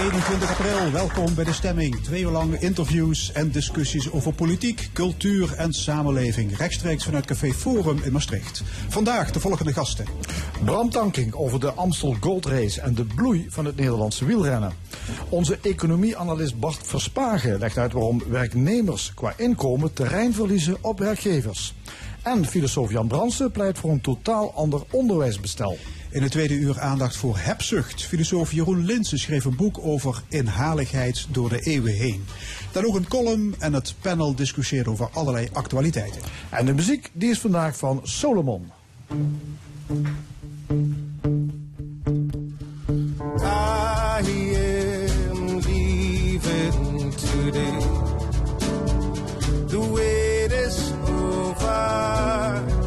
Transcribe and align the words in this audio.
21 0.00 0.50
april, 0.50 0.92
welkom 0.92 1.34
bij 1.34 1.44
de 1.44 1.52
stemming. 1.52 2.02
Twee 2.02 2.22
uur 2.22 2.30
lang 2.30 2.60
interviews 2.60 3.32
en 3.32 3.50
discussies 3.50 4.10
over 4.10 4.32
politiek, 4.32 4.88
cultuur 4.92 5.54
en 5.56 5.72
samenleving. 5.72 6.56
Rechtstreeks 6.56 7.04
vanuit 7.04 7.26
Café 7.26 7.52
Forum 7.52 8.00
in 8.02 8.12
Maastricht. 8.12 8.62
Vandaag 8.88 9.30
de 9.30 9.40
volgende 9.40 9.72
gasten. 9.72 10.04
Bram 10.64 10.90
Tanking 10.90 11.34
over 11.34 11.60
de 11.60 11.72
Amstel 11.72 12.16
Gold 12.20 12.46
Race 12.46 12.80
en 12.80 12.94
de 12.94 13.04
bloei 13.04 13.46
van 13.48 13.64
het 13.64 13.76
Nederlandse 13.76 14.24
wielrennen. 14.24 14.72
Onze 15.28 15.58
economieanalist 15.62 16.58
Bart 16.58 16.80
Verspagen 16.82 17.58
legt 17.58 17.78
uit 17.78 17.92
waarom 17.92 18.22
werknemers 18.28 19.14
qua 19.14 19.32
inkomen 19.36 19.92
terrein 19.92 20.34
verliezen 20.34 20.76
op 20.80 20.98
werkgevers. 20.98 21.74
En 22.22 22.46
filosoof 22.46 22.90
Jan 22.90 23.08
Bransen 23.08 23.50
pleit 23.50 23.78
voor 23.78 23.90
een 23.90 24.00
totaal 24.00 24.52
ander 24.54 24.82
onderwijsbestel. 24.90 25.78
In 26.10 26.22
het 26.22 26.30
tweede 26.30 26.54
uur 26.54 26.80
aandacht 26.80 27.16
voor 27.16 27.38
hebzucht. 27.38 28.04
Filosoof 28.04 28.52
Jeroen 28.52 28.84
Linsen 28.84 29.18
schreef 29.18 29.44
een 29.44 29.56
boek 29.56 29.78
over 29.82 30.22
inhaligheid 30.28 31.26
door 31.30 31.48
de 31.48 31.60
eeuwen 31.60 31.94
heen. 31.94 32.24
Dan 32.72 32.86
ook 32.86 32.94
een 32.94 33.08
column 33.08 33.54
en 33.58 33.72
het 33.72 33.94
panel 34.00 34.34
discussieert 34.34 34.88
over 34.88 35.08
allerlei 35.12 35.48
actualiteiten. 35.52 36.20
En 36.50 36.66
de 36.66 36.72
muziek 36.72 37.10
die 37.12 37.30
is 37.30 37.38
vandaag 37.38 37.76
van 37.76 38.00
Solomon. 38.02 38.70
I 43.42 44.22
am 45.30 45.60
leaving 45.60 47.14
today. 47.14 47.78
The 49.66 49.90
wait 49.92 50.52
is 50.52 50.92
over. 51.08 52.79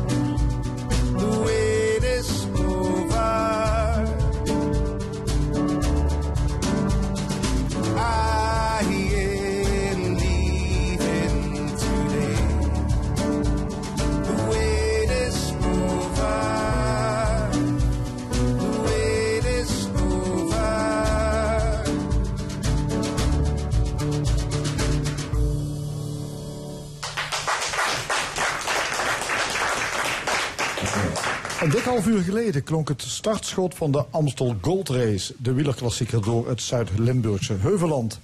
Een 31.64 31.72
half 31.72 32.08
uur 32.08 32.22
geleden 32.22 32.64
klonk 32.64 32.88
het 32.88 33.02
startschot 33.02 33.76
van 33.76 33.92
de 33.92 34.06
Amstel 34.10 34.56
Gold 34.62 34.90
Race, 34.90 35.34
de 35.38 35.54
wielerklassieker 35.54 36.22
door 36.22 36.48
het 36.48 36.62
Zuid-Limburgse 36.62 37.54
Heuveland. 37.54 38.20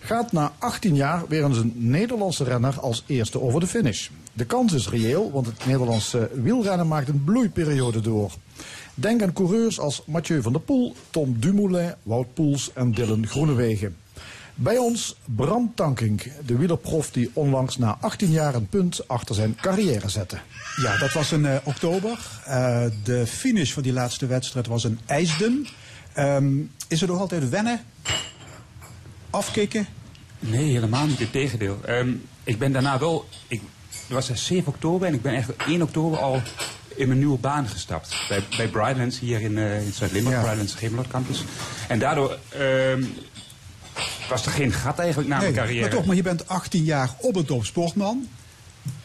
Gaat 0.00 0.32
na 0.32 0.52
18 0.58 0.94
jaar 0.94 1.24
weer 1.28 1.44
eens 1.44 1.56
een 1.58 1.72
Nederlandse 1.76 2.44
renner 2.44 2.80
als 2.80 3.04
eerste 3.06 3.40
over 3.40 3.60
de 3.60 3.66
finish. 3.66 4.08
De 4.32 4.44
kans 4.44 4.72
is 4.72 4.88
reëel, 4.88 5.30
want 5.32 5.46
het 5.46 5.66
Nederlandse 5.66 6.30
wielrennen 6.34 6.88
maakt 6.88 7.08
een 7.08 7.24
bloeiperiode 7.24 8.00
door. 8.00 8.32
Denk 8.94 9.22
aan 9.22 9.32
coureurs 9.32 9.80
als 9.80 10.02
Mathieu 10.06 10.42
van 10.42 10.52
der 10.52 10.62
Poel, 10.62 10.94
Tom 11.10 11.36
Dumoulin, 11.38 11.94
Wout 12.02 12.34
Poels 12.34 12.70
en 12.74 12.92
Dylan 12.92 13.26
Groenewegen. 13.26 13.96
Bij 14.54 14.76
ons 14.78 15.16
Bram 15.24 15.72
Tankink, 15.74 16.22
de 16.46 16.56
wielerprof 16.56 17.10
die 17.10 17.30
onlangs 17.32 17.76
na 17.76 17.96
18 18.00 18.30
jaar 18.30 18.54
een 18.54 18.68
punt 18.68 19.08
achter 19.08 19.34
zijn 19.34 19.56
carrière 19.60 20.08
zette. 20.08 20.38
Ja, 20.82 20.98
dat 20.98 21.12
was 21.12 21.32
in 21.32 21.46
eh, 21.46 21.56
oktober. 21.64 22.18
Eh, 22.44 22.84
de 23.04 23.26
finish 23.26 23.72
van 23.72 23.82
die 23.82 23.92
laatste 23.92 24.26
wedstrijd 24.26 24.66
was 24.66 24.84
in 24.84 24.98
IJsden. 25.06 25.66
Ehm, 26.12 26.58
is 26.88 27.02
er 27.02 27.08
nog 27.08 27.18
altijd 27.18 27.48
wennen? 27.48 27.80
Afkicken? 29.30 29.86
Nee, 30.38 30.72
helemaal 30.72 31.06
niet. 31.06 31.20
Integendeel. 31.20 31.78
Ehm 31.84 32.10
ik 32.50 32.58
ben 32.58 32.72
daarna 32.72 32.98
wel... 32.98 33.28
Ik, 33.48 33.60
het 33.88 34.08
was 34.08 34.46
7 34.46 34.72
oktober 34.72 35.08
en 35.08 35.14
ik 35.14 35.22
ben 35.22 35.34
echt 35.34 35.56
1 35.66 35.82
oktober 35.82 36.18
al 36.18 36.42
in 36.94 37.06
mijn 37.06 37.18
nieuwe 37.18 37.38
baan 37.38 37.68
gestapt. 37.68 38.16
Bij, 38.28 38.44
bij 38.56 38.68
Brightlands 38.68 39.18
hier 39.18 39.40
in, 39.40 39.58
eh, 39.58 39.84
in 39.86 39.92
Zuid-Limburg, 39.92 40.36
Ja. 40.36 40.42
Brightlands 40.42 41.08
Campus. 41.08 41.44
En 41.88 41.98
daardoor 41.98 42.38
ehm, 42.48 43.02
was 44.28 44.46
er 44.46 44.52
geen 44.52 44.72
gat 44.72 44.98
eigenlijk 44.98 45.28
na 45.28 45.38
mijn 45.38 45.52
carrière. 45.52 45.80
maar 45.80 45.90
toch, 45.90 46.04
maar 46.04 46.16
je 46.16 46.22
bent 46.22 46.48
18 46.48 46.84
jaar 46.84 47.10
op 47.18 47.34
het 47.34 47.46
topsportman. 47.46 48.28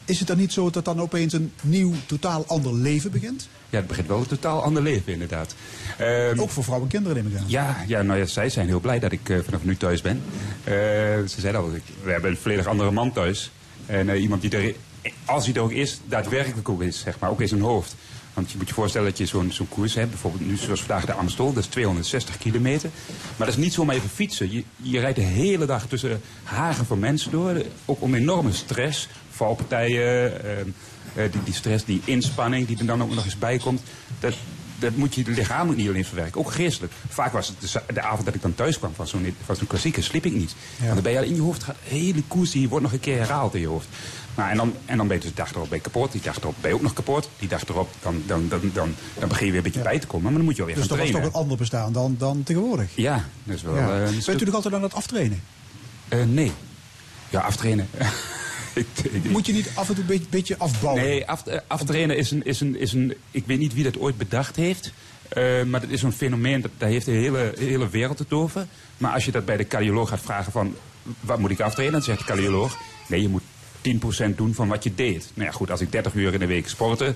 Is 0.06 0.20
het 0.20 0.28
dan 0.28 0.38
niet 0.38 0.54
zo 0.54 0.70
dat 0.70 0.86
dan 0.86 1.02
opeens 1.02 1.34
een 1.34 1.52
nieuw, 1.62 1.94
totaal 2.06 2.46
ander 2.48 2.74
leven 2.74 3.12
begint? 3.12 3.48
Ja, 3.70 3.78
het 3.78 3.88
begint 3.88 4.08
wel 4.08 4.18
een 4.18 4.28
totaal 4.28 4.64
ander 4.64 4.84
leven 4.84 5.14
inderdaad. 5.14 5.56
Ehm, 5.98 6.40
Ook 6.40 6.50
voor 6.50 6.64
vrouwen 6.64 6.90
en 6.90 6.94
kinderen 6.94 7.24
neem 7.24 7.34
ik 7.34 7.40
aan. 7.40 7.46
Ja, 7.48 7.84
ja, 7.88 8.02
nou 8.02 8.20
ja, 8.20 8.26
zij 8.26 8.50
zijn 8.50 8.68
heel 8.68 8.80
blij 8.80 9.00
dat 9.00 9.12
ik 9.12 9.30
eh, 9.30 9.38
vanaf 9.44 9.64
nu 9.64 9.78
thuis 9.78 10.02
ben. 10.02 10.22
Eh, 10.64 10.74
ze 10.74 11.36
zeiden 11.38 11.62
al, 11.62 11.72
we 12.04 12.12
hebben 12.12 12.32
een 12.32 12.38
volledig 12.38 12.68
andere 12.68 12.92
man 12.92 13.12
thuis. 13.12 13.52
En 13.86 14.10
eh, 14.10 14.22
iemand 14.22 14.42
die 14.42 14.58
er, 14.58 14.74
als 15.26 15.46
hij 15.46 15.56
er 15.56 15.62
ook 15.62 15.72
is, 15.72 16.00
daadwerkelijk 16.06 16.70
ook 16.70 16.82
is, 16.82 17.00
zeg 17.00 17.20
maar, 17.20 17.30
ook 17.30 17.42
in 17.42 17.48
zijn 17.48 17.62
hoofd. 17.62 17.96
Want 18.36 18.52
je 18.52 18.58
moet 18.58 18.68
je 18.68 18.74
voorstellen 18.74 19.08
dat 19.08 19.18
je 19.18 19.26
zo'n 19.26 19.68
koers 19.70 19.94
hebt, 19.94 20.10
bijvoorbeeld 20.10 20.48
nu 20.48 20.58
zoals 20.58 20.80
vandaag 20.80 21.06
de 21.06 21.14
Amstel, 21.14 21.54
dat 21.54 21.64
is 21.64 21.70
260 21.70 22.38
kilometer. 22.38 22.90
Maar 23.38 23.48
dat 23.48 23.58
is 23.58 23.64
niet 23.64 23.74
zomaar 23.74 23.96
even 23.96 24.10
fietsen. 24.10 24.52
Je, 24.52 24.64
je 24.78 25.00
rijdt 25.00 25.16
de 25.16 25.24
hele 25.24 25.66
dag 25.66 25.88
tussen 25.88 26.22
hagen 26.44 26.86
van 26.86 27.00
mensen 27.00 27.32
door, 27.32 27.66
ook 27.86 28.02
om 28.02 28.16
enorme 28.16 28.52
stress, 28.52 29.08
valpartijen, 29.30 30.44
ehm, 30.44 30.68
eh, 31.14 31.32
die, 31.32 31.44
die 31.44 31.54
stress, 31.54 31.86
die 31.86 32.02
inspanning 32.06 32.68
die 32.68 32.78
er 32.78 32.86
dan 32.86 33.04
ook 33.04 33.14
nog 33.14 33.26
eens 33.26 33.38
bij 33.38 33.58
komt. 33.58 33.82
Dat, 34.20 34.34
dat 34.80 34.96
moet 34.96 35.16
je 35.16 35.24
lichamelijk 35.28 35.78
niet 35.80 35.88
alleen 35.90 36.06
verwerken, 36.06 36.40
ook 36.40 36.52
geestelijk. 36.52 36.94
Vaak 37.10 37.34
was 37.34 37.48
het 37.48 37.82
de, 37.94 38.02
avond 38.02 38.26
dat 38.26 38.36
ik 38.36 38.42
dan 38.42 38.56
thuis 38.56 38.78
kwam 38.78 38.92
van 38.96 39.08
zo'n 39.08 39.36
van 39.46 39.56
zo'n 39.56 39.68
klassieker, 39.68 40.04
sliep 40.04 40.26
ik 40.26 40.34
niet. 40.34 40.56
Want 40.80 40.94
dan 40.94 41.04
ben 41.04 41.12
je 41.12 41.18
al 41.18 41.24
in 41.24 41.36
je 41.36 41.42
hoofd, 41.42 41.64
gaat, 41.64 41.76
de 41.90 41.96
hele 41.96 42.24
koers 42.28 42.52
die 42.52 42.70
wordt 42.70 42.84
nog 42.84 42.94
een 42.94 43.00
keer 43.00 43.18
herhaald 43.18 43.54
in 43.56 43.60
je 43.62 43.68
hoofd. 43.68 43.88
Nou, 44.36 44.50
en, 44.50 44.58
dan, 44.58 44.74
en 44.86 44.98
dan 44.98 45.08
ben 45.08 45.16
je 45.18 45.22
dus 45.22 45.32
de 45.32 45.36
dag 45.36 45.52
erop 45.54 45.70
ben 45.70 45.78
je 45.78 45.84
kapot, 45.84 46.12
die 46.12 46.22
dag 46.22 46.38
erop 46.38 46.56
ben 46.62 46.70
je 46.70 46.76
ook 46.76 46.82
nog 46.82 46.94
kapot. 46.94 47.30
Die 47.40 47.48
dag 47.50 47.64
erop, 47.68 47.90
dan, 48.02 48.24
dan, 48.28 48.48
dan, 48.48 48.60
dan, 48.74 48.96
dan 49.20 49.30
begin 49.30 49.46
je 49.46 49.52
weer 49.52 49.60
een 49.66 49.72
beetje 49.72 49.82
bij 49.82 50.00
te 50.00 50.08
komen, 50.08 50.24
maar 50.26 50.34
dan 50.34 50.44
moet 50.44 50.56
je 50.56 50.62
alweer 50.62 50.76
Dus 50.78 50.88
dat 50.88 50.98
gaan 50.98 51.06
was 51.06 51.16
toch 51.16 51.22
trainen. 51.22 51.40
een 51.40 51.44
ander 51.44 51.58
bestaan 51.58 51.94
dan, 51.94 52.16
dan 52.18 52.44
tegenwoordig. 52.44 52.90
Ja, 52.96 53.26
dat 53.44 53.56
is 53.56 53.62
wel 53.62 53.76
Ja. 53.76 54.04
eh, 54.04 54.26
Bent 54.26 54.42
u 54.42 54.46
nog 54.46 54.54
altijd 54.54 54.74
aan 54.74 54.84
het 54.84 54.94
aftrainen? 54.94 55.42
Eh, 56.08 56.24
nee. 56.24 56.52
Ja, 57.30 57.40
aftrainen. 57.40 57.88
ik, 58.76 58.86
Moet 59.30 59.46
je 59.46 59.54
niet 59.54 59.70
af 59.74 59.88
en 59.90 59.94
toe 59.96 60.04
een 60.04 60.10
beetje, 60.10 60.28
beetje 60.30 60.58
afbouwen? 60.58 61.04
Nee, 61.04 61.28
af, 61.28 61.46
eh, 61.48 61.60
aftrainen 61.68 62.18
is 62.18 62.32
een, 62.32 62.46
is, 62.46 62.60
een, 62.62 62.80
is 62.80 62.94
een. 62.94 63.14
Ik 63.32 63.44
weet 63.46 63.60
niet 63.60 63.74
wie 63.74 63.84
dat 63.84 63.98
ooit 63.98 64.18
bedacht 64.18 64.56
heeft. 64.56 64.92
eh, 65.30 65.64
maar 65.64 65.80
dat 65.82 65.90
is 65.90 66.00
zo'n 66.00 66.12
fenomeen, 66.12 66.62
dat, 66.62 66.72
daar 66.78 66.90
heeft 66.90 67.06
de 67.06 67.12
hele, 67.12 67.54
hele 67.58 67.90
wereld 67.90 68.20
het 68.20 68.34
over. 68.34 68.66
Maar 68.98 69.12
als 69.14 69.26
je 69.26 69.32
dat 69.32 69.46
bij 69.46 69.58
de 69.58 69.68
cardioloog 69.68 70.10
gaat 70.10 70.22
vragen 70.22 70.52
van... 70.52 70.76
wat 71.20 71.40
moet 71.40 71.52
ik 71.52 71.60
aftrainen? 71.60 71.94
Dan 71.98 72.04
zegt 72.06 72.20
de 72.20 72.26
cardioloog... 72.26 72.78
nee, 73.08 73.22
je 73.22 73.30
moet 73.30 73.44
10% 74.32 74.36
doen 74.36 74.54
van 74.54 74.68
wat 74.68 74.84
je 74.84 74.96
deed. 74.96 75.32
Nou 75.34 75.48
ja, 75.50 75.54
goed, 75.56 75.72
als 75.72 75.82
ik 75.82 75.92
30 75.92 76.14
uur 76.14 76.34
in 76.34 76.40
de 76.40 76.46
week 76.46 76.68
sporten... 76.70 77.16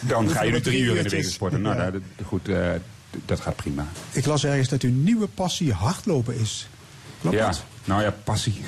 dan 0.00 0.28
ga 0.28 0.42
je 0.42 0.52
nu 0.52 0.60
drie 0.60 0.80
uur 0.82 0.96
in 0.96 1.02
de 1.02 1.08
week 1.08 1.24
sporten. 1.24 1.60
Nou, 1.60 1.76
Ja. 1.76 1.90
dat, 1.90 2.02
goed, 2.24 2.48
eh, 2.48 2.68
dat 3.24 3.40
gaat 3.40 3.56
prima. 3.56 3.88
Ik 4.12 4.26
las 4.26 4.44
ergens 4.44 4.68
dat 4.68 4.82
uw 4.82 4.90
nieuwe 4.92 5.26
passie 5.26 5.72
hardlopen 5.72 6.38
is. 6.38 6.68
Klopt 7.20 7.36
ja, 7.36 7.46
dat? 7.46 7.64
nou 7.84 8.02
ja, 8.02 8.14
passie. 8.24 8.60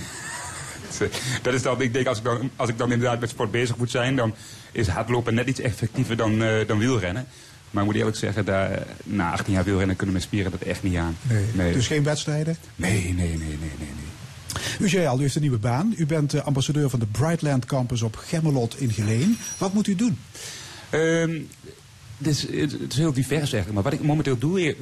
Dat 1.42 1.54
is 1.54 1.62
dan, 1.62 1.80
ik 1.80 1.92
denk, 1.92 2.06
als 2.06 2.18
ik, 2.18 2.24
dan, 2.24 2.50
als 2.56 2.68
ik 2.68 2.78
dan 2.78 2.92
inderdaad 2.92 3.20
met 3.20 3.30
sport 3.30 3.50
bezig 3.50 3.76
moet 3.76 3.90
zijn, 3.90 4.16
dan 4.16 4.34
is 4.72 4.88
hardlopen 4.88 5.34
net 5.34 5.48
iets 5.48 5.60
effectiever 5.60 6.16
dan, 6.16 6.42
eh, 6.42 6.66
dan 6.66 6.78
wielrennen. 6.78 7.26
Maar 7.70 7.82
ik 7.82 7.88
moet 7.88 7.98
eerlijk 7.98 8.16
zeggen, 8.16 8.44
daar, 8.44 8.70
eh, 8.70 8.82
na 9.04 9.32
18 9.32 9.52
jaar 9.52 9.64
wielrennen 9.64 9.96
kunnen 9.96 10.14
mijn 10.14 10.26
spieren 10.26 10.50
dat 10.50 10.60
echt 10.60 10.82
niet 10.82 10.96
aan. 10.96 11.16
Nee. 11.22 11.44
nee, 11.52 11.72
Dus 11.72 11.86
geen 11.86 12.02
wedstrijden? 12.02 12.56
nee, 12.76 13.02
nee, 13.02 13.14
nee, 13.14 13.36
nee, 13.38 13.58
nee. 13.58 13.68
nee. 13.78 14.10
U 14.78 14.88
zei 14.88 15.06
al, 15.06 15.18
u 15.18 15.22
heeft 15.22 15.34
een 15.34 15.40
nieuwe 15.40 15.58
baan. 15.58 15.94
U 15.96 16.06
bent 16.06 16.34
eh, 16.34 16.44
ambassadeur 16.44 16.90
van 16.90 16.98
de 16.98 17.06
Brightland 17.06 17.64
Campus 17.64 18.02
op 18.02 18.16
Gemmelot 18.16 18.80
in 18.80 18.90
Geleen. 18.90 19.38
Wat 19.58 19.72
moet 19.72 19.86
u 19.86 19.94
doen? 19.94 20.18
Ehm, 20.90 21.40
het, 22.18 22.26
is, 22.26 22.42
het 22.42 22.92
is 22.92 22.96
heel 22.96 23.12
divers 23.12 23.52
eigenlijk. 23.52 23.72
Maar 23.72 23.82
wat 23.82 23.92
ik 23.92 24.02
momenteel 24.02 24.38
doe, 24.38 24.62
ik, 24.62 24.76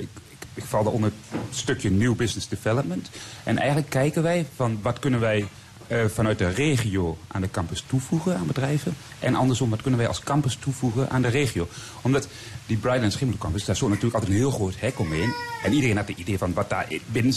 ik, 0.00 0.08
ik 0.54 0.64
val 0.64 0.84
onder 0.84 1.12
het 1.30 1.40
stukje 1.56 1.90
New 1.90 2.14
Business 2.14 2.48
Development. 2.48 3.10
En 3.44 3.58
eigenlijk 3.58 3.90
kijken 3.90 4.22
wij 4.22 4.46
van 4.56 4.78
wat 4.82 4.98
kunnen 4.98 5.20
wij 5.20 5.46
eh, 5.86 6.04
vanuit 6.04 6.38
de 6.38 6.48
regio 6.48 7.18
aan 7.28 7.40
de 7.40 7.50
campus 7.50 7.84
toevoegen 7.86 8.36
aan 8.36 8.46
bedrijven. 8.46 8.96
En 9.18 9.34
andersom, 9.34 9.70
wat 9.70 9.82
kunnen 9.82 10.00
wij 10.00 10.08
als 10.08 10.20
campus 10.20 10.56
toevoegen 10.56 11.10
aan 11.10 11.22
de 11.22 11.28
regio. 11.28 11.68
Omdat 12.02 12.28
die 12.66 12.76
Brightland 12.76 13.12
Schimmel 13.12 13.38
Campus, 13.38 13.64
daar 13.64 13.76
stond 13.76 13.90
natuurlijk 13.90 14.18
altijd 14.18 14.34
een 14.34 14.42
heel 14.42 14.56
groot 14.56 14.74
hek 14.80 14.98
omheen. 14.98 15.34
En 15.64 15.72
iedereen 15.72 15.96
had 15.96 16.08
het 16.08 16.18
idee 16.18 16.38
van 16.38 16.52
wat 16.52 16.70
daar 16.70 16.88
binnen 17.06 17.34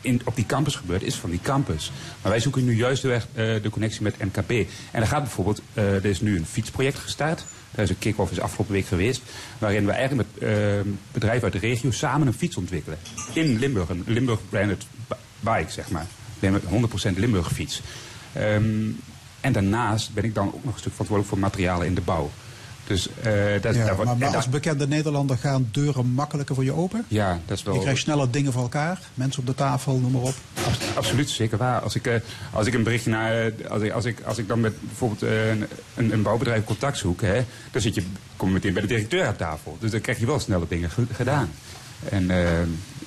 in, 0.00 0.20
op 0.24 0.36
die 0.36 0.46
campus 0.46 0.76
gebeurt, 0.76 1.02
is 1.02 1.14
van 1.14 1.30
die 1.30 1.40
campus. 1.42 1.92
Maar 2.22 2.30
wij 2.30 2.40
zoeken 2.40 2.64
nu 2.64 2.76
juist 2.76 3.02
de, 3.02 3.08
weg, 3.08 3.26
eh, 3.32 3.62
de 3.62 3.70
connectie 3.70 4.02
met 4.02 4.18
MKB. 4.18 4.50
En 4.90 5.00
er 5.00 5.06
gaat 5.06 5.22
bijvoorbeeld, 5.22 5.62
eh, 5.74 5.94
er 5.94 6.04
is 6.04 6.20
nu 6.20 6.36
een 6.36 6.46
fietsproject 6.46 6.98
gestart. 6.98 7.44
Daar 7.70 7.84
is 7.84 7.90
een 7.90 7.98
kick-off 7.98 8.30
is 8.30 8.40
afgelopen 8.40 8.74
week 8.74 8.86
geweest. 8.86 9.22
Waarin 9.58 9.86
we 9.86 9.92
eigenlijk 9.92 10.28
met 10.28 10.46
bedrijven 11.12 11.42
uit 11.42 11.52
de 11.52 11.58
regio 11.58 11.90
samen 11.90 12.26
een 12.26 12.32
fiets 12.32 12.56
ontwikkelen. 12.56 12.98
In 13.32 13.58
Limburg, 13.58 13.88
een 13.88 14.04
Limburg 14.06 14.40
branded 14.48 14.86
bike, 15.40 15.70
zeg 15.70 15.90
maar. 15.90 16.06
Een 16.46 16.88
100% 17.14 17.16
Limburg 17.18 17.52
fiets. 17.52 17.80
Ehm, 18.32 18.64
en 19.40 19.52
daarnaast 19.52 20.14
ben 20.14 20.24
ik 20.24 20.34
dan 20.34 20.46
ook 20.46 20.64
nog 20.64 20.72
een 20.74 20.80
stuk 20.80 20.92
verantwoordelijk 20.92 21.28
voor 21.28 21.38
materialen 21.38 21.86
in 21.86 21.94
de 21.94 22.00
bouw. 22.00 22.30
Dus 22.86 23.08
eh, 23.22 23.32
dat, 23.60 23.74
Ja, 23.74 23.84
daar 23.84 23.94
wordt- 23.96 24.10
maar, 24.10 24.18
maar 24.18 24.28
en 24.28 24.34
als 24.34 24.48
bekende 24.48 24.86
Nederlander 24.88 25.38
gaan 25.38 25.68
deuren 25.70 26.06
makkelijker 26.06 26.54
voor 26.54 26.64
je 26.64 26.72
open? 26.72 27.04
ja, 27.08 27.40
dat 27.46 27.56
is 27.58 27.62
wel... 27.62 27.74
Je 27.74 27.80
krijgt 27.80 28.00
sneller 28.00 28.30
dingen 28.30 28.52
voor 28.52 28.62
elkaar, 28.62 29.00
mensen 29.14 29.40
op 29.40 29.46
de 29.46 29.54
tafel, 29.54 29.96
noem 29.98 30.10
maar 30.12 30.20
op. 30.22 30.34
Abs- 30.66 30.78
Absoluut, 30.96 31.30
zeker 31.30 31.58
waar. 31.58 31.80
Als 31.80 31.94
ik, 31.94 32.06
eh, 32.06 32.14
als 32.52 32.66
ik 32.66 32.74
een 32.74 32.82
berichtje 32.82 33.10
naar. 33.10 33.46
eh, 33.46 33.70
Als 33.70 33.82
ik, 33.82 33.92
als 33.92 34.04
ik, 34.04 34.20
als 34.24 34.38
ik 34.38 34.48
dan 34.48 34.60
met 34.60 34.74
bijvoorbeeld 34.80 35.22
een, 35.96 36.10
een, 36.12 36.22
bouwbedrijf 36.22 36.64
contact 36.64 36.98
zoek, 36.98 37.20
hè, 37.20 37.44
dan 37.70 37.80
zit 37.82 37.94
je, 37.94 38.02
kom 38.36 38.48
je 38.48 38.54
meteen 38.54 38.72
bij 38.72 38.82
de 38.82 38.88
directeur 38.88 39.26
aan 39.26 39.36
tafel. 39.36 39.76
Dus 39.80 39.90
dan 39.90 40.00
krijg 40.00 40.18
je 40.18 40.26
wel 40.26 40.40
snelle 40.40 40.66
dingen 40.68 40.90
ge- 40.90 41.06
gedaan. 41.12 41.50
En, 42.08 42.30
eh, 42.30 42.48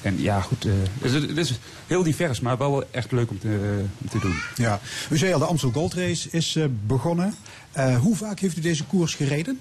en 0.01 0.21
ja, 0.21 0.41
goed. 0.41 0.65
eh, 0.65 0.71
dus 1.01 1.11
het, 1.11 1.29
het 1.29 1.37
is 1.37 1.59
heel 1.87 2.03
divers, 2.03 2.39
maar 2.39 2.57
wel 2.57 2.83
echt 2.91 3.11
leuk 3.11 3.29
om 3.29 3.39
te, 3.39 3.83
om 3.97 4.09
te 4.09 4.19
doen. 4.19 4.35
Ja. 4.55 4.79
U 5.09 5.17
zei 5.17 5.33
al, 5.33 5.39
de 5.39 5.45
Amstel 5.45 5.71
Gold 5.71 5.93
Race 5.93 6.27
is 6.31 6.55
eh, 6.55 6.65
begonnen. 6.87 7.33
Eh, 7.71 7.97
hoe 7.97 8.15
vaak 8.15 8.39
heeft 8.39 8.57
u 8.57 8.61
deze 8.61 8.83
koers 8.83 9.15
gereden? 9.15 9.59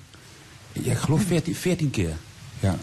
Ja, 0.72 0.92
ik 0.92 0.98
geloof 0.98 1.22
14, 1.22 1.54
14 1.54 1.90
keer. 1.90 2.16
Ja. 2.60 2.76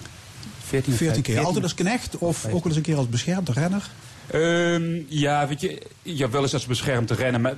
14, 0.63 0.93
14 0.93 1.21
keer. 1.21 1.23
14. 1.23 1.45
Altijd 1.45 1.63
als 1.63 1.73
knecht 1.73 2.17
of 2.17 2.45
ook 2.45 2.51
wel 2.51 2.61
eens 2.65 2.75
een 2.75 2.81
keer 2.81 2.97
als 2.97 3.09
beschermde 3.09 3.51
renner? 3.51 3.89
Ehm, 4.27 5.01
ja, 5.07 5.47
weet 5.47 5.61
je, 5.61 5.81
hebt 6.03 6.31
wel 6.31 6.41
eens 6.41 6.53
als 6.53 6.65
beschermd 6.65 7.07
te 7.07 7.13
rennen, 7.13 7.41
maar 7.41 7.55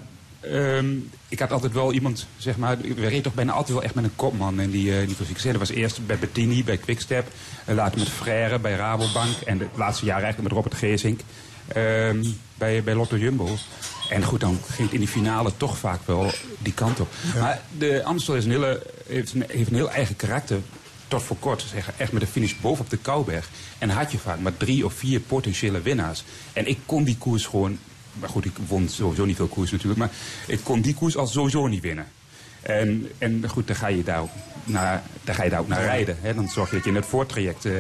ehm, 0.52 0.96
ik 1.30 1.40
had 1.40 1.52
altijd 1.52 1.74
wel 1.74 1.94
iemand, 1.94 2.28
zeg 2.38 2.58
maar, 2.58 2.78
we 2.78 3.08
reden 3.08 3.22
toch 3.22 3.34
bijna 3.34 3.52
altijd 3.52 3.74
wel 3.74 3.84
echt 3.84 3.96
met 3.96 4.04
een 4.04 4.16
kopman 4.16 4.60
in 4.60 4.72
die, 4.72 5.02
uh, 5.02 5.08
die 5.08 5.16
klassieke. 5.16 5.48
Dat 5.48 5.68
was 5.68 5.70
eerst 5.70 6.06
bij 6.06 6.20
Bettini, 6.20 6.64
bij 6.64 6.78
Quickstep, 6.78 7.28
uh, 7.68 7.76
later 7.76 8.00
met 8.00 8.10
Frère 8.10 8.60
bij 8.60 8.76
Rabobank 8.76 9.38
en 9.46 9.60
het 9.60 9.68
laatste 9.76 10.06
jaar 10.06 10.24
eigenlijk 10.24 10.44
met 10.44 10.58
Robert 10.58 10.76
Geesink 10.76 11.20
ehm, 11.68 12.24
bij, 12.58 12.84
bij 12.84 12.96
Lotto 12.96 13.18
Jumbo. 13.18 13.58
En 14.10 14.24
goed, 14.24 14.40
dan 14.40 14.60
ging 14.66 14.84
het 14.84 14.94
in 14.94 15.00
die 15.00 15.10
finale 15.10 15.52
toch 15.58 15.78
vaak 15.78 16.00
wel 16.06 16.32
die 16.60 16.74
kant 16.74 17.00
op. 17.00 17.08
Maar 17.40 17.62
de 17.78 18.04
Amstel 18.04 18.36
is 18.36 18.46
een 18.46 18.52
hele, 18.52 18.86
heeft, 19.08 19.34
een, 19.34 19.46
heeft 19.48 19.70
een 19.70 19.76
heel 19.76 19.92
eigen 19.92 20.16
karakter 20.16 20.60
tot 21.08 21.24
voor 21.24 21.38
kort 21.38 21.66
zeggen, 21.72 21.94
echt 21.98 22.12
met 22.12 22.22
de 22.22 22.28
finish 22.28 22.54
bovenop 22.62 22.90
de 22.90 22.98
Kouberg. 22.98 23.50
En 23.78 23.90
had 23.90 24.12
je 24.12 24.18
vaak 24.18 24.40
maar 24.40 24.58
drie 24.58 24.86
of 24.86 24.94
vier 24.94 25.20
potentiële 25.20 25.82
winnaars. 25.82 26.24
En 26.54 26.68
ik 26.68 26.80
kon 26.86 27.04
die 27.04 27.18
koers 27.18 27.46
gewoon, 27.46 27.80
maar 28.20 28.30
goed, 28.30 28.46
ik 28.46 28.56
won 28.68 28.90
sowieso 28.90 29.26
niet 29.26 29.36
veel 29.36 29.48
koers 29.48 29.72
natuurlijk, 29.72 30.00
maar 30.00 30.12
ik 30.48 30.60
kon 30.64 30.82
die 30.82 30.94
koers 30.94 31.18
al 31.18 31.28
sowieso 31.28 31.68
niet 31.68 31.82
winnen. 31.82 32.08
En, 32.62 33.08
en 33.18 33.50
goed, 33.50 33.68
dan 33.68 33.76
ga 33.76 33.88
je 33.88 34.04
daar 34.04 34.22
ook 34.22 34.30
naar, 34.64 35.04
daar 35.24 35.36
ga 35.36 35.44
je 35.44 35.50
daar 35.50 35.60
ook 35.60 35.68
naar 35.68 35.84
rijden. 35.84 36.18
Hè? 36.22 36.34
Dan 36.34 36.48
zorg 36.48 36.70
je 36.70 36.76
dat 36.76 36.84
je 36.84 36.90
in 36.90 36.96
het 36.96 37.06
voortraject 37.06 37.66
eh, 37.66 37.74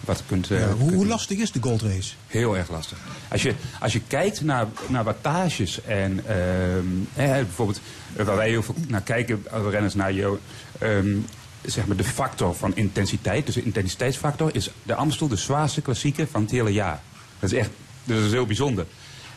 wat 0.00 0.22
kunt... 0.26 0.50
eh, 0.50 0.58
Ja, 0.60 0.72
hoe, 0.72 0.90
kunt 0.90 1.04
lastig 1.06 1.38
is 1.38 1.52
de 1.52 1.62
Gold 1.62 1.82
Race? 1.82 2.12
Heel 2.26 2.56
erg 2.56 2.70
lastig. 2.70 2.98
Als 3.28 3.42
je, 3.42 3.54
als 3.80 3.92
je 3.92 4.00
kijkt 4.06 4.40
naar, 4.40 4.66
naar 4.88 5.04
wattages 5.04 5.82
en 5.82 6.20
ehm, 6.26 6.86
bijvoorbeeld 7.14 7.80
waar 8.16 8.36
wij 8.36 8.48
heel 8.48 8.62
veel 8.62 8.74
naar 8.88 9.02
kijken, 9.02 9.44
als 9.50 9.70
renners 9.72 9.94
naar 9.94 10.12
jou, 10.12 10.38
ehm, 10.78 11.16
zeg 11.64 11.86
maar 11.86 11.96
de 11.96 12.04
factor 12.04 12.54
van 12.54 12.76
intensiteit, 12.76 13.46
dus 13.46 13.54
de 13.54 13.62
intensiteitsfactor, 13.62 14.54
is 14.54 14.70
de 14.82 14.94
Amstel 14.94 15.28
de 15.28 15.36
zwaarste 15.36 15.80
klassieker 15.80 16.26
van 16.30 16.42
het 16.42 16.50
hele 16.50 16.72
jaar. 16.72 17.00
Dat 17.38 17.52
is 17.52 17.58
echt 17.58 17.70
dat 18.04 18.18
is 18.18 18.30
heel 18.32 18.46
bijzonder. 18.46 18.86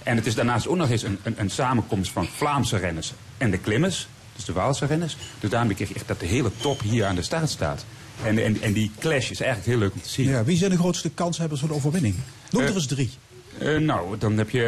En 0.03 0.15
het 0.15 0.25
is 0.25 0.35
daarnaast 0.35 0.67
ook 0.67 0.75
nog 0.77 0.89
eens 0.89 1.03
een, 1.03 1.17
een, 1.23 1.33
een 1.37 1.49
samenkomst 1.49 2.11
van 2.11 2.27
Vlaamse 2.35 2.77
renners 2.77 3.13
en 3.37 3.51
de 3.51 3.57
klimmers, 3.57 4.07
dus 4.35 4.45
de 4.45 4.53
Waalse 4.53 4.85
renners. 4.85 5.17
Dus 5.39 5.49
daarmee 5.49 5.75
krijg 5.75 5.89
je 5.89 5.95
echt 5.95 6.07
dat 6.07 6.19
de 6.19 6.25
hele 6.25 6.51
top 6.57 6.81
hier 6.81 7.05
aan 7.05 7.15
de 7.15 7.21
start 7.21 7.49
staat. 7.49 7.85
En, 8.23 8.43
en, 8.43 8.61
en 8.61 8.73
die 8.73 8.91
clash 8.99 9.29
is 9.29 9.39
eigenlijk 9.39 9.69
heel 9.69 9.79
leuk 9.79 9.93
om 9.93 10.01
te 10.01 10.09
zien. 10.09 10.29
Ja, 10.29 10.43
wie 10.43 10.57
zijn 10.57 10.71
de 10.71 10.77
grootste 10.77 11.09
kanshebbers 11.09 11.59
voor 11.59 11.69
de 11.69 11.75
overwinning? 11.75 12.15
Noem 12.51 12.61
er 12.61 12.67
Eh, 12.69 12.75
eens 12.75 12.85
drie. 12.87 13.09
Eh, 13.57 13.77
nou, 13.77 14.17
dan 14.17 14.37
heb 14.37 14.49
je 14.49 14.65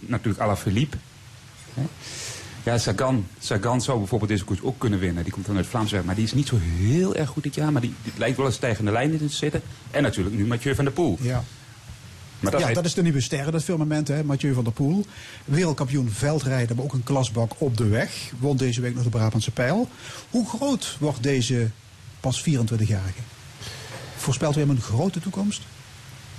eh, 0.00 0.08
natuurlijk 0.10 0.42
Alaphilippe. 0.42 0.96
Hè? 1.74 1.82
Ja, 2.62 2.78
Sagan. 2.78 3.26
Sagan 3.38 3.80
zou 3.80 3.98
bijvoorbeeld 3.98 4.30
deze 4.30 4.44
koers 4.44 4.62
ook 4.62 4.78
kunnen 4.78 4.98
winnen. 4.98 5.22
Die 5.24 5.32
komt 5.32 5.46
vanuit 5.46 5.66
Vlaamsweg. 5.66 6.04
Maar 6.04 6.14
die 6.14 6.24
is 6.24 6.32
niet 6.34 6.46
zo 6.48 6.58
heel 6.60 7.14
erg 7.14 7.28
goed 7.28 7.42
dit 7.42 7.54
jaar. 7.54 7.72
Maar 7.72 7.80
die, 7.80 7.94
die 8.02 8.12
lijkt 8.16 8.36
wel 8.36 8.46
een 8.46 8.52
stijgende 8.52 8.90
lijn 8.92 9.12
in 9.12 9.18
te 9.18 9.34
zitten. 9.34 9.62
En 9.90 10.02
natuurlijk 10.02 10.36
nu 10.36 10.46
Mathieu 10.46 10.74
van 10.74 10.84
der 10.84 10.94
Poel. 10.94 11.18
Ja. 11.20 11.44
Maar 12.44 12.60
dat 12.60 12.68
ja, 12.68 12.74
dat 12.74 12.84
is 12.84 12.94
de 12.94 13.02
nieuwe 13.02 13.20
sterren, 13.20 13.52
dat 13.52 13.64
firmament, 13.64 14.08
hè? 14.08 14.24
Mathieu 14.24 14.54
van 14.54 14.64
der 14.64 14.72
Poel. 14.72 15.06
Wereldkampioen 15.44 16.10
veldrijden, 16.10 16.76
maar 16.76 16.84
ook 16.84 16.92
een 16.92 17.04
klasbak 17.04 17.52
op 17.58 17.76
de 17.76 17.88
weg. 17.88 18.32
Won 18.38 18.56
deze 18.56 18.80
week 18.80 18.94
nog 18.94 19.02
de 19.02 19.08
Brabantse 19.08 19.50
Pijl. 19.50 19.88
Hoe 20.30 20.48
groot 20.48 20.96
wordt 21.00 21.22
deze 21.22 21.70
pas 22.20 22.40
24-jarige? 22.40 23.20
Voorspelt 24.16 24.56
u 24.56 24.60
hem 24.60 24.70
een 24.70 24.80
grote 24.80 25.20
toekomst? 25.20 25.62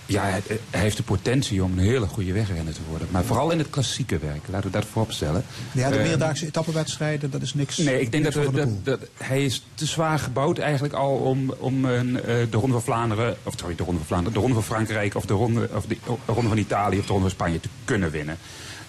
Ja, 0.06 0.24
hij, 0.24 0.42
hij 0.70 0.82
heeft 0.82 0.98
de 0.98 1.04
potentie 1.04 1.64
om 1.64 1.72
een 1.72 1.84
hele 1.86 2.06
goede 2.08 2.34
wegrenner 2.34 2.74
te 2.74 2.80
worden. 2.90 3.08
Maar 3.12 3.24
vooral 3.24 3.52
in 3.52 3.58
het 3.58 3.70
klassieke 3.70 4.18
werk. 4.18 4.42
Laten 4.50 4.72
we 4.72 4.78
dat 4.78 4.86
voorop 4.92 5.12
stellen. 5.12 5.46
Ja, 5.72 5.90
de 5.90 5.96
Eh, 5.96 6.04
meerdaagse 6.04 6.46
etappenwedstrijden, 6.46 7.32
dat 7.32 7.42
is 7.42 7.54
niks. 7.54 7.78
Nee, 7.78 8.02
ik 8.02 8.12
denk 8.12 8.24
dat, 8.24 8.34
we, 8.34 8.82
dat, 8.84 9.00
hij 9.18 9.46
is 9.46 9.64
te 9.74 9.86
zwaar 9.86 10.20
gebouwd 10.20 10.58
eigenlijk 10.58 10.94
al 10.94 11.16
om, 11.16 11.54
om 11.58 11.86
een, 11.86 12.16
eh, 12.18 12.24
de 12.26 12.58
Ronde 12.58 12.72
van 12.74 12.82
Vlaanderen, 12.84 13.36
of 13.44 13.54
sorry, 13.58 13.76
de 13.76 13.84
Ronde 13.84 13.98
van 13.98 14.08
Vlaanderen, 14.08 14.34
de 14.34 14.40
Ronde 14.40 14.56
van 14.56 14.64
Frankrijk 14.64 15.16
of 15.16 15.26
de 15.26 15.34
Ronde, 15.34 15.70
of 15.74 15.86
de 15.86 15.98
Ronde 16.26 16.50
van 16.50 16.58
Italië 16.58 17.00
of 17.00 17.06
de 17.06 17.12
Ronde 17.12 17.28
van 17.28 17.36
Spanje 17.36 17.60
te 17.60 17.70
kunnen 17.86 18.12
winnen. 18.12 18.38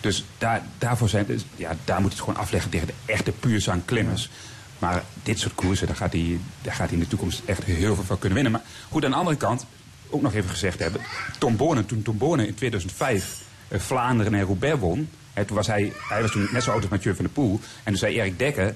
Dus 0.01 0.25
daar, 0.39 0.63
daarvoor 0.79 1.09
zijn, 1.09 1.27
dus, 1.27 1.45
ja, 1.57 1.77
daar 1.85 2.01
moet 2.01 2.11
hij 2.11 2.19
het 2.19 2.27
gewoon 2.29 2.37
afleggen 2.45 2.71
tegen 2.71 2.87
de 2.87 2.95
echte 3.05 3.33
puurzang 3.33 3.83
klimmers. 3.85 4.31
Maar 4.79 5.03
dit 5.23 5.39
soort 5.39 5.55
koersen, 5.55 5.87
daar 5.87 5.97
gaat, 5.97 6.13
hij, 6.13 6.39
daar 6.63 6.75
gaat 6.75 6.87
hij 6.89 6.95
in 6.99 7.03
de 7.03 7.09
toekomst 7.09 7.43
echt 7.45 7.65
heel 7.65 7.95
veel 7.95 8.05
van 8.05 8.19
kunnen 8.19 8.35
winnen. 8.35 8.53
Maar 8.53 8.63
goed, 8.91 9.05
aan 9.05 9.11
de 9.11 9.17
andere 9.17 9.37
kant, 9.37 9.67
ook 10.11 10.23
nog 10.23 10.35
even 10.35 10.50
gezegd 10.50 10.79
hebben, 10.79 11.00
Tom 11.38 11.56
Bonen, 11.56 11.87
toen 11.87 12.03
Tom 12.03 12.19
Bonen 12.19 12.47
in 12.47 12.55
2005 12.55 13.41
eh, 13.69 13.81
Vlaanderen 13.81 14.35
en 14.35 14.44
Roubaix 14.44 14.79
won, 14.79 15.08
toen 15.47 15.56
was 15.56 15.67
hij, 15.67 15.93
hij 16.08 16.23
was 16.23 16.31
toen 16.31 16.49
net 16.53 16.62
zo 16.62 16.70
oud 16.70 16.81
als 16.81 16.91
Mathieu 16.91 17.14
van 17.14 17.25
der 17.25 17.35
Poel. 17.35 17.61
En 17.76 17.85
toen 17.85 17.97
zei 17.97 18.14
Erik 18.14 18.38
Dekker, 18.38 18.75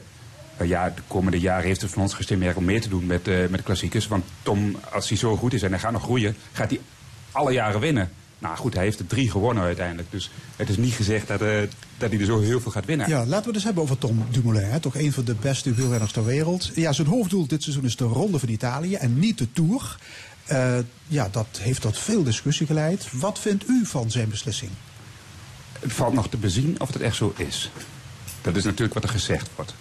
uh, 0.61 0.69
ja, 0.69 0.93
de 0.97 1.03
komende 1.07 1.41
jaren 1.41 1.67
heeft 1.67 1.81
het 1.81 1.91
van 1.91 2.03
ons 2.03 2.15
gestimmeerd 2.15 2.57
om 2.57 2.65
meer 2.65 2.81
te 2.81 2.89
doen 2.89 3.07
met, 3.07 3.29
uh, 3.29 3.39
met 3.39 3.59
de 3.59 3.63
klassiekers. 3.63 4.09
Want 4.09 4.25
Tom, 4.43 4.77
als 4.93 5.09
hij 5.09 5.19
zo 5.19 5.37
goed 5.37 5.53
is 5.53 5.63
en 5.63 5.71
hij 5.71 5.79
gaat 5.79 5.93
nog 5.93 6.03
groeien, 6.03 6.37
gaat 6.53 6.71
hij 6.71 6.81
alle 7.33 7.53
jaren 7.53 7.81
winnen. 7.81 8.11
Nou 8.39 8.57
goed, 8.57 8.75
hij 8.75 8.85
heeft 8.85 8.99
er 8.99 9.07
drie 9.07 9.31
gewonnen 9.31 9.65
uiteindelijk. 9.65 10.11
Dus 10.11 10.31
het 10.57 10.69
is 10.69 10.77
niet 10.77 10.93
gezegd 10.93 11.29
dat, 11.29 11.39
dat 11.99 12.11
hij 12.11 12.19
er 12.19 12.25
zo 12.25 12.41
heel 12.41 12.61
veel 12.61 12.71
gaat 12.71 12.85
winnen. 12.85 13.09
Ja, 13.09 13.19
laten 13.19 13.41
we 13.41 13.47
het 13.47 13.55
eens 13.55 13.65
hebben 13.65 13.83
over 13.83 13.99
Tom 13.99 14.25
Dumoulin. 14.31 14.65
Hè? 14.65 14.81
Toch 14.81 14.97
een 14.97 15.13
van 15.13 15.25
de 15.25 15.35
beste 15.35 15.75
wielrenners 15.75 16.13
ter 16.13 16.25
wereld. 16.25 16.71
Ja, 16.75 16.93
zijn 16.93 17.07
hoofddoel 17.07 17.47
dit 17.47 17.63
seizoen 17.63 17.85
is 17.85 17.97
de 17.97 18.05
Ronde 18.05 18.39
van 18.39 18.49
Italië 18.49 18.95
en 18.95 19.19
niet 19.19 19.39
de 19.39 19.53
Tour. 19.53 19.99
Uh, 20.53 20.79
ja, 21.07 21.29
dat 21.29 21.47
heeft 21.59 21.81
tot 21.81 21.99
veel 21.99 22.23
discussie 22.23 22.67
geleid. 22.67 23.09
Wat 23.13 23.39
vindt 23.39 23.69
u 23.69 23.87
van 23.87 24.11
zijn 24.11 24.29
beslissing? 24.29 24.71
Het 25.81 25.93
valt 25.93 26.15
nog 26.15 26.29
te 26.29 26.37
bezien 26.37 26.81
of 26.81 26.93
het 26.93 27.03
echt 27.03 27.17
zo 27.17 27.35
is. 27.37 27.71
Dat 28.43 28.57
is 28.57 28.65
natuurlijk 28.65 28.95
wat 28.95 29.03
er 29.03 29.09
gezegd 29.09 29.51
wordt. 29.57 29.75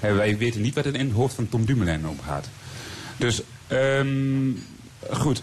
Wij 0.00 0.38
weten 0.38 0.60
niet 0.60 0.74
wat 0.74 0.86
er 0.86 0.94
in 0.94 1.06
het 1.06 1.16
hoofd 1.16 1.34
van 1.34 1.48
Tom 1.48 1.64
Dumoulin 1.64 2.08
omgaat. 2.08 2.48
Dus, 3.16 3.42
um, 3.68 4.62
goed. 5.10 5.42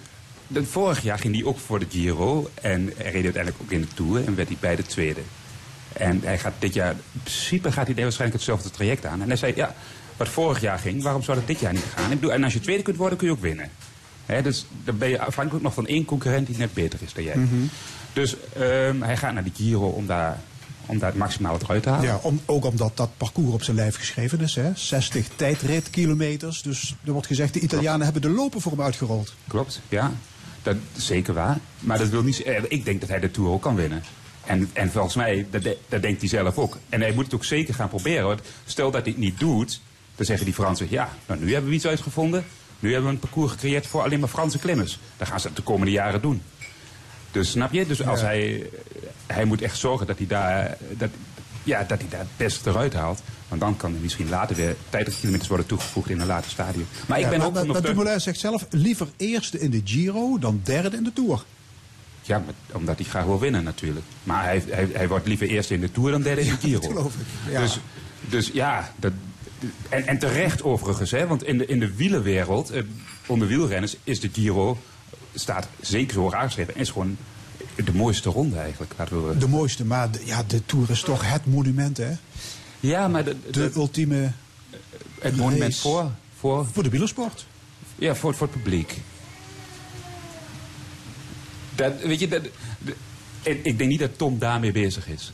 Vorig 0.54 1.02
jaar 1.02 1.20
ging 1.20 1.36
hij 1.36 1.44
ook 1.44 1.60
voor 1.60 1.80
de 1.80 1.86
Giro. 1.90 2.50
En 2.62 2.94
reed 2.98 3.24
uiteindelijk 3.24 3.58
ook 3.62 3.72
in 3.72 3.82
de 3.82 3.88
Tour. 3.94 4.26
En 4.26 4.36
werd 4.36 4.48
hij 4.48 4.58
bij 4.60 4.76
de 4.76 4.84
tweede. 4.84 5.22
En 5.94 6.22
hij 6.24 6.40
gaat 6.40 6.54
dit 6.60 6.74
jaar, 6.74 6.92
in 6.92 7.22
principe 7.24 7.72
gaat 7.72 7.88
hij 7.88 7.96
waarschijnlijk 7.96 8.34
hetzelfde 8.34 8.70
traject 8.70 9.06
aan. 9.06 9.22
En 9.22 9.28
hij 9.28 9.38
zei, 9.38 9.54
ja, 9.56 9.76
wat 10.18 10.30
vorig 10.30 10.62
jaar 10.62 10.80
ging, 10.80 11.04
waarom 11.04 11.24
zou 11.24 11.38
dat 11.38 11.48
dit 11.48 11.60
jaar 11.60 11.74
niet 11.74 11.86
gaan? 11.96 12.12
Ik 12.12 12.20
bedoel, 12.20 12.34
en 12.34 12.44
als 12.44 12.54
je 12.54 12.60
tweede 12.60 12.84
kunt 12.84 12.98
worden, 12.98 13.18
kun 13.18 13.28
je 13.28 13.34
ook 13.34 13.42
winnen. 13.42 13.72
He, 14.26 14.42
dus 14.42 14.66
dan 14.84 14.98
ben 14.98 15.10
je 15.10 15.20
afhankelijk 15.20 15.64
nog 15.64 15.74
van 15.74 15.88
één 15.88 16.06
concurrent 16.06 16.48
die 16.48 16.58
net 16.58 16.74
beter 16.74 17.00
is 17.02 17.14
dan 17.14 17.24
jij. 17.24 17.36
Mm 17.36 17.50
-hmm. 17.50 17.70
Dus 18.14 18.36
um, 18.60 19.02
hij 19.02 19.18
gaat 19.18 19.34
naar 19.34 19.44
de 19.44 19.52
Giro 19.56 19.88
om 19.88 20.08
daar, 20.08 20.40
om 20.86 21.00
daar 21.00 21.10
het 21.10 21.18
maximale 21.18 21.60
eruit 21.64 21.84
te 21.84 21.90
halen. 21.90 22.06
Ja, 22.06 22.20
om, 22.22 22.42
ook 22.46 22.66
omdat 22.66 22.98
dat 22.98 23.10
parcours 23.18 23.54
op 23.54 23.64
zijn 23.64 23.78
lijf 23.78 23.96
geschreven 23.96 24.40
is. 24.40 24.56
Hè? 24.56 24.72
60 24.76 25.28
tijdritkilometers. 25.36 26.62
Dus 26.62 26.96
er 27.04 27.12
wordt 27.12 27.28
gezegd, 27.28 27.54
de 27.54 27.60
Italianen 27.60 28.04
hebben 28.04 28.22
de 28.22 28.30
lopen 28.30 28.62
voor 28.62 28.72
hem 28.72 28.82
uitgerold. 28.82 29.34
Klopt, 29.48 29.82
ja. 29.90 30.12
Dat 30.64 30.76
is 30.96 31.06
zeker 31.06 31.34
waar. 31.34 31.58
Maar 31.80 31.98
dat 31.98 32.10
wil 32.10 32.24
niet, 32.24 32.48
ik 32.68 32.86
denk 32.86 33.00
dat 33.00 33.10
hij 33.10 33.20
de 33.20 33.32
Tour 33.32 33.50
ook 33.50 33.62
kan 33.62 33.76
winnen. 33.76 34.04
En, 34.46 34.70
en 34.74 34.92
volgens 34.92 35.16
mij, 35.16 35.48
dat, 35.50 35.64
dat 35.90 36.02
denkt 36.02 36.20
hij 36.20 36.30
zelf 36.30 36.58
ook. 36.58 36.78
En 36.90 37.02
hij 37.02 37.14
moet 37.14 37.26
het 37.26 37.34
ook 37.34 37.46
zeker 37.46 37.74
gaan 37.74 37.90
proberen. 37.90 38.28
Want 38.28 38.42
stel 38.66 38.92
dat 38.92 39.02
hij 39.02 39.12
het 39.12 39.22
niet 39.22 39.40
doet, 39.40 39.82
dan 40.16 40.26
zeggen 40.26 40.46
die 40.46 40.54
Fransen... 40.54 40.88
ja, 40.90 41.10
nou, 41.26 41.40
nu 41.40 41.52
hebben 41.52 41.70
we 41.70 41.76
iets 41.76 41.88
uitgevonden. 41.88 42.46
Nu 42.82 42.92
hebben 42.92 43.10
we 43.10 43.16
een 43.16 43.22
parcours 43.22 43.52
gecreëerd 43.52 43.88
voor 43.88 44.04
alleen 44.04 44.20
maar 44.20 44.30
Franse 44.30 44.60
klimmers. 44.60 45.00
Dan 45.18 45.28
gaan 45.28 45.40
ze 45.40 45.54
de 45.54 45.62
komende 45.62 45.92
jaren 45.92 46.22
doen. 46.22 46.42
Dus 47.32 47.52
snap 47.52 47.74
je? 47.74 47.86
Dus 47.86 48.06
als 48.06 48.20
ja. 48.20 48.26
hij... 48.26 48.70
Hij 49.28 49.46
moet 49.46 49.62
echt 49.62 49.78
zorgen 49.78 50.08
dat 50.08 50.18
hij 50.18 50.28
daar... 50.28 50.78
Dat, 50.98 51.10
ja, 51.64 51.84
dat 51.84 52.00
hij 52.00 52.10
daar 52.10 52.20
het 52.20 52.38
beste 52.38 52.70
eruit 52.70 52.94
haalt. 52.94 53.22
Want 53.48 53.62
dan 53.62 53.78
kan 53.78 53.94
er 53.94 54.02
misschien 54.02 54.30
later 54.30 54.56
weer 54.56 54.76
tijdritkilometers 54.90 55.50
worden 55.50 55.66
toegevoegd 55.66 56.10
in 56.10 56.20
een 56.20 56.28
later 56.28 56.52
stadium. 56.52 56.88
Maar 57.08 57.20
ik 57.20 57.30
ben 57.30 57.38
maar, 57.38 57.48
ook 57.48 57.54
maar, 57.54 57.66
nog 57.66 57.74
maar 57.74 57.82
Dumoulin 57.82 58.22
zegt 58.22 58.40
zelf, 58.40 58.66
liever 58.70 59.08
eerste 59.18 59.60
in 59.60 59.72
de 59.72 59.82
Giro 59.84 60.38
dan 60.40 60.62
derde 60.64 60.98
in 60.98 61.04
de 61.04 61.14
Tour. 61.14 61.44
Ja, 62.22 62.40
maar, 62.46 62.54
omdat 62.72 62.96
hij 62.96 63.06
graag 63.06 63.26
wil 63.26 63.40
winnen 63.40 63.64
natuurlijk. 63.64 64.06
Maar 64.24 64.44
hij, 64.44 64.64
hij, 64.70 64.90
hij 64.94 65.08
wordt 65.08 65.28
liever 65.28 65.48
eerste 65.48 65.74
in 65.74 65.82
de 65.82 65.92
Tour 65.92 66.12
dan 66.12 66.22
derde 66.22 66.42
in 66.42 66.50
de 66.50 66.60
Giro. 66.60 66.80
dat 66.80 66.90
geloof 66.90 67.14
ik. 67.14 67.52
Ja. 67.52 67.62
Dus, 67.62 67.80
dus 68.30 68.52
ja, 68.54 68.92
dat, 68.96 69.14
en, 69.90 70.08
en 70.08 70.18
terecht 70.18 70.64
overigens, 70.64 71.12
hè, 71.12 71.28
want 71.28 71.44
in 71.44 71.58
de, 71.58 71.66
in 71.66 71.80
de 71.80 71.96
wielenwereld, 71.96 72.70
eh, 72.70 72.84
onder 73.26 73.48
wielrenners, 73.48 73.96
is 74.04 74.20
de 74.20 74.30
Giro, 74.34 74.78
staat 75.34 75.68
zeker 75.80 76.14
zo 76.14 76.20
hoog 76.20 76.34
aangeschreven, 76.34 76.76
en 76.76 76.82
is 76.82 76.90
gewoon 76.90 77.18
de 77.76 77.94
mooiste 77.94 78.30
ronde 78.30 78.58
eigenlijk. 78.58 78.94
We... 79.10 79.36
De 79.38 79.48
mooiste, 79.48 79.86
maar 79.86 80.12
de, 80.12 80.22
ja, 80.26 80.44
de 80.48 80.66
Tour 80.66 80.90
is 80.90 81.02
toch 81.02 81.32
het 81.32 81.46
monument, 81.46 81.98
hè? 81.98 82.12
Ja, 82.80 83.08
maar 83.08 83.24
de, 83.24 83.36
de, 83.44 83.52
de 83.52 83.72
ultieme 83.76 84.32
het 85.20 85.38
monument 85.38 85.78
voor, 85.78 86.12
Voor, 86.38 86.66
Voor 86.74 86.84
de 86.84 86.90
wielersport. 86.90 87.46
ja, 87.96 88.16
voor, 88.16 88.36
voor 88.36 88.48
het 88.48 88.56
publiek. 88.56 88.98
Dat, 91.76 92.02
weet 92.02 92.20
je, 92.20 92.28
dat, 92.28 92.42
ik 93.44 93.78
denk 93.78 93.90
niet 93.90 94.00
dat 94.00 94.18
Tom 94.18 94.40
daarmee 94.40 94.72
bezig 94.72 95.08
is. 95.08 95.34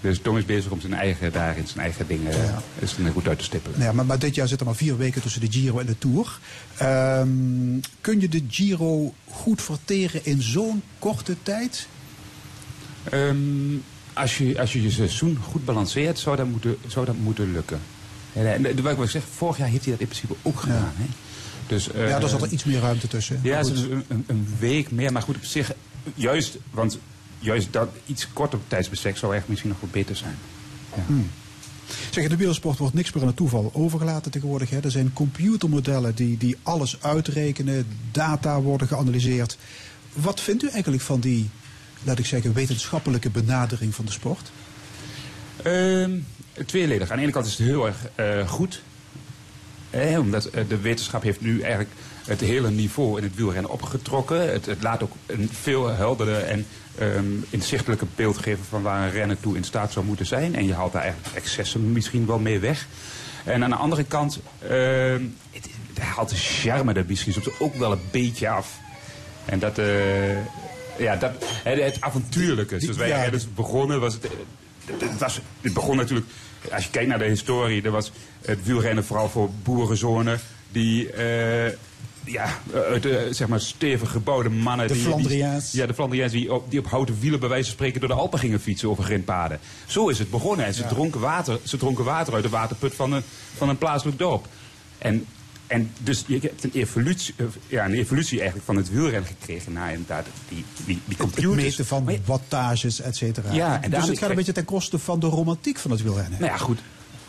Dus 0.00 0.18
Tom 0.22 0.36
is 0.36 0.44
bezig 0.44 0.70
om 0.70 0.80
zijn 0.80 0.94
eigen, 0.94 1.32
daarin 1.32 1.66
zijn 1.66 1.78
eigen 1.78 2.06
dingen 2.06 2.32
Ja. 2.32 2.62
is 2.78 2.96
goed 3.12 3.28
uit 3.28 3.38
te 3.38 3.44
stippelen. 3.44 3.78
Nou 3.78 3.90
ja, 3.90 3.96
maar, 3.96 4.06
maar 4.06 4.18
dit 4.18 4.34
jaar 4.34 4.48
zitten 4.48 4.66
maar 4.66 4.76
vier 4.76 4.96
weken 4.96 5.22
tussen 5.22 5.40
de 5.40 5.50
Giro 5.50 5.78
en 5.78 5.86
de 5.86 5.98
Tour. 5.98 6.38
Ehm, 6.76 7.28
kun 8.00 8.20
je 8.20 8.28
de 8.28 8.42
Giro 8.48 9.14
goed 9.30 9.62
verteren 9.62 10.24
in 10.24 10.42
zo'n 10.42 10.82
korte 10.98 11.36
tijd? 11.42 11.86
Ehm, 13.04 13.36
als, 14.12 14.38
je, 14.38 14.60
als 14.60 14.72
je 14.72 14.82
je 14.82 14.90
seizoen 14.90 15.38
goed 15.42 15.64
balanceert, 15.64 16.18
zou 16.18 16.36
dat 16.36 16.46
moeten, 16.46 16.76
zou 16.86 17.06
dat 17.06 17.16
moeten 17.16 17.52
lukken. 17.52 17.80
En, 18.32 18.62
wat 18.62 18.90
ik 18.92 18.96
wil 18.96 19.06
zeggen, 19.06 19.32
vorig 19.32 19.56
jaar 19.58 19.68
heeft 19.68 19.82
hij 19.84 19.92
dat 19.92 20.00
in 20.00 20.08
principe 20.08 20.34
ook 20.42 20.60
gedaan. 20.60 20.92
Hè? 20.96 21.04
Dus, 21.66 21.92
eh, 21.92 22.08
ja, 22.08 22.18
daar 22.18 22.28
zat 22.28 22.42
er 22.42 22.48
iets 22.52 22.64
meer 22.64 22.80
ruimte 22.80 23.08
tussen. 23.08 23.40
Ja, 23.42 23.62
dus 23.62 23.80
een, 23.80 24.24
een 24.26 24.48
week 24.58 24.90
meer. 24.90 25.12
Maar 25.12 25.22
goed, 25.22 25.36
op 25.36 25.44
zich, 25.44 25.72
juist, 26.14 26.56
want 26.70 26.98
juist 27.38 27.72
dat 27.72 27.88
iets 28.06 28.32
korter 28.32 28.58
tijdsbestek 28.68 29.16
zou 29.16 29.34
echt 29.34 29.48
misschien 29.48 29.70
nog 29.70 29.80
wel 29.80 29.90
beter 29.92 30.16
zijn. 30.16 30.38
Zeg, 32.10 32.24
in 32.24 32.30
de 32.30 32.36
wielersport 32.36 32.78
wordt 32.78 32.94
niks 32.94 33.12
meer 33.12 33.22
aan 33.22 33.28
het 33.28 33.36
toeval 33.36 33.70
overgelaten 33.74 34.30
tegenwoordig. 34.30 34.70
Hè. 34.70 34.80
Er 34.80 34.90
zijn 34.90 35.12
computermodellen 35.12 36.14
die, 36.14 36.36
die 36.36 36.56
alles 36.62 37.02
uitrekenen, 37.02 37.86
data 38.12 38.60
worden 38.60 38.88
geanalyseerd. 38.88 39.58
Wat 40.12 40.40
vindt 40.40 40.62
u 40.62 40.68
eigenlijk 40.68 41.02
van 41.02 41.20
die, 41.20 41.50
laat 42.02 42.18
ik 42.18 42.26
zeggen, 42.26 42.52
wetenschappelijke 42.52 43.30
benadering 43.30 43.94
van 43.94 44.04
de 44.04 44.12
sport? 44.12 44.50
Ehm, 45.62 46.10
tweeledig. 46.66 47.10
Aan 47.10 47.16
de 47.16 47.22
ene 47.22 47.32
kant 47.32 47.46
is 47.46 47.58
het 47.58 47.66
heel 47.66 47.86
erg 47.86 47.96
eh, 48.14 48.48
goed. 48.48 48.82
Eh, 49.90 50.18
omdat 50.18 50.44
eh, 50.44 50.68
de 50.68 50.80
wetenschap 50.80 51.22
heeft 51.22 51.40
nu 51.40 51.60
eigenlijk 51.60 51.90
het 52.26 52.40
hele 52.40 52.70
niveau 52.70 53.18
in 53.18 53.22
het 53.22 53.34
wielrennen 53.34 53.70
opgetrokken. 53.70 54.52
Het, 54.52 54.66
het 54.66 54.82
laat 54.82 55.02
ook 55.02 55.12
een 55.26 55.48
veel 55.52 55.88
helderder 55.88 56.42
en 56.42 56.66
ehm, 56.98 57.24
inzichtelijker 57.50 58.06
beeld 58.14 58.38
geven 58.38 58.64
van 58.64 58.82
waar 58.82 59.02
een 59.02 59.12
renner 59.12 59.40
toe 59.40 59.56
in 59.56 59.64
staat 59.64 59.92
zou 59.92 60.04
moeten 60.04 60.26
zijn. 60.26 60.54
En 60.54 60.66
je 60.66 60.74
haalt 60.74 60.92
daar 60.92 61.02
eigenlijk 61.02 61.36
excessen 61.36 61.92
misschien 61.92 62.26
wel 62.26 62.38
mee 62.38 62.58
weg. 62.58 62.86
En 63.44 63.64
aan 63.64 63.70
de 63.70 63.76
andere 63.76 64.04
kant, 64.04 64.40
ehm, 64.62 65.22
het, 65.50 65.68
het 65.94 65.98
haalt 65.98 66.28
de 66.28 66.36
charme 66.36 66.92
er 66.92 67.04
misschien 67.08 67.34
ook 67.58 67.74
wel 67.74 67.92
een 67.92 68.08
beetje 68.10 68.48
af. 68.48 68.78
En 69.44 69.58
dat, 69.58 69.78
eh, 69.78 70.36
ja, 70.98 71.16
dat 71.16 71.32
het, 71.62 71.80
het 71.80 72.00
avontuurlijke. 72.00 72.80
Zoals 72.80 72.96
wij 72.96 73.08
ja, 73.08 73.22
renners 73.22 73.54
begonnen, 73.54 74.00
was 74.00 74.14
het, 74.14 74.28
het, 74.86 75.18
was, 75.18 75.40
het 75.60 75.72
begon 75.72 75.96
natuurlijk, 75.96 76.26
als 76.72 76.84
je 76.84 76.90
kijkt 76.90 77.08
naar 77.08 77.18
de 77.18 77.24
historie, 77.24 77.82
er 77.82 77.90
was 77.90 78.12
het 78.40 78.64
wielrennen 78.64 79.04
vooral 79.04 79.28
voor 79.28 79.50
boerenzonen 79.62 80.40
die, 80.72 81.10
eh, 81.12 81.72
ja, 82.26 82.58
uit 82.72 83.02
de, 83.02 83.28
zeg 83.30 83.48
maar, 83.48 83.60
stevig 83.60 84.10
gebouwde 84.10 84.48
mannen. 84.48 84.86
De 84.86 84.92
die, 84.92 85.02
die- 85.02 85.12
Flandriaans. 85.12 85.72
ja, 85.72 85.86
de 85.86 85.94
Flandriaans 85.94 86.32
die 86.32 86.52
op, 86.54 86.70
die 86.70 86.78
op 86.78 86.86
houten 86.86 87.16
wielen 87.20 87.40
bij 87.40 87.48
wijze 87.48 87.64
van 87.64 87.72
spreken 87.72 88.00
door 88.00 88.08
de 88.08 88.14
Alpen 88.14 88.38
gingen 88.38 88.60
fietsen 88.60 88.88
over 88.88 89.04
grindpaden. 89.04 89.58
Zo 89.86 90.08
is 90.08 90.18
het 90.18 90.30
begonnen. 90.30 90.66
En 90.66 90.74
ze, 90.74 90.86
dronken, 90.86 91.20
water, 91.20 91.58
ze 91.62 91.76
dronken 91.76 92.04
water 92.04 92.34
uit 92.34 92.42
de 92.42 92.48
waterput 92.48 92.94
van 92.94 93.12
een, 93.12 93.22
van 93.56 93.68
een 93.68 93.78
plaatselijk 93.78 94.18
dorp. 94.18 94.46
En, 94.98 95.26
en 95.66 95.90
dus 95.98 96.24
je 96.26 96.38
hebt 96.42 96.64
een 96.64 96.70
evolutie, 96.74 97.34
eh, 97.36 97.46
ja, 97.66 97.84
een 97.84 97.92
evolutie 97.94 98.36
eigenlijk 98.36 98.66
van 98.66 98.76
het 98.76 98.90
wielrennen 98.90 99.30
gekregen 99.40 99.72
naar 99.72 99.90
inderdaad 99.92 100.26
die, 100.48 100.64
die, 100.76 100.84
die 100.86 101.00
Het 101.08 101.16
computers. 101.16 101.54
meten 101.62 101.86
van 101.86 102.08
wattages, 102.24 103.00
et 103.00 103.16
cetera. 103.16 103.52
Ja, 103.52 103.82
en 103.82 103.90
dus 103.90 104.06
het 104.08 104.18
gaat 104.18 104.30
een 104.30 104.36
beetje 104.36 104.52
ten 104.52 104.64
koste 104.64 104.98
van 104.98 105.20
de 105.20 105.26
romantiek 105.26 105.78
van 105.78 105.90
het 105.90 106.02
wielrennen. 106.02 106.40
Nou 106.40 106.52
ja, 106.52 106.58
goed. 106.58 106.78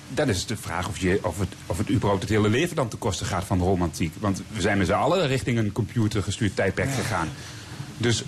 Dan 0.09 0.29
is 0.29 0.39
het 0.39 0.47
de 0.47 0.57
vraag 0.57 0.87
of, 0.87 0.97
je, 0.97 1.19
of, 1.21 1.39
het, 1.39 1.49
of 1.65 1.77
het 1.77 1.89
überhaupt 1.89 2.21
het 2.21 2.31
hele 2.31 2.49
leven 2.49 2.75
dan 2.75 2.87
ten 2.87 2.99
koste 2.99 3.25
gaat 3.25 3.43
van 3.43 3.57
de 3.57 3.63
romantiek. 3.63 4.13
Want 4.19 4.41
we 4.53 4.61
zijn 4.61 4.77
met 4.77 4.87
z'n 4.87 4.93
allen 4.93 5.27
richting 5.27 5.57
een 5.57 5.71
computergestuurd 5.71 6.55
tijdperk 6.55 6.91
gegaan. 6.91 7.27
Dus, 7.97 8.23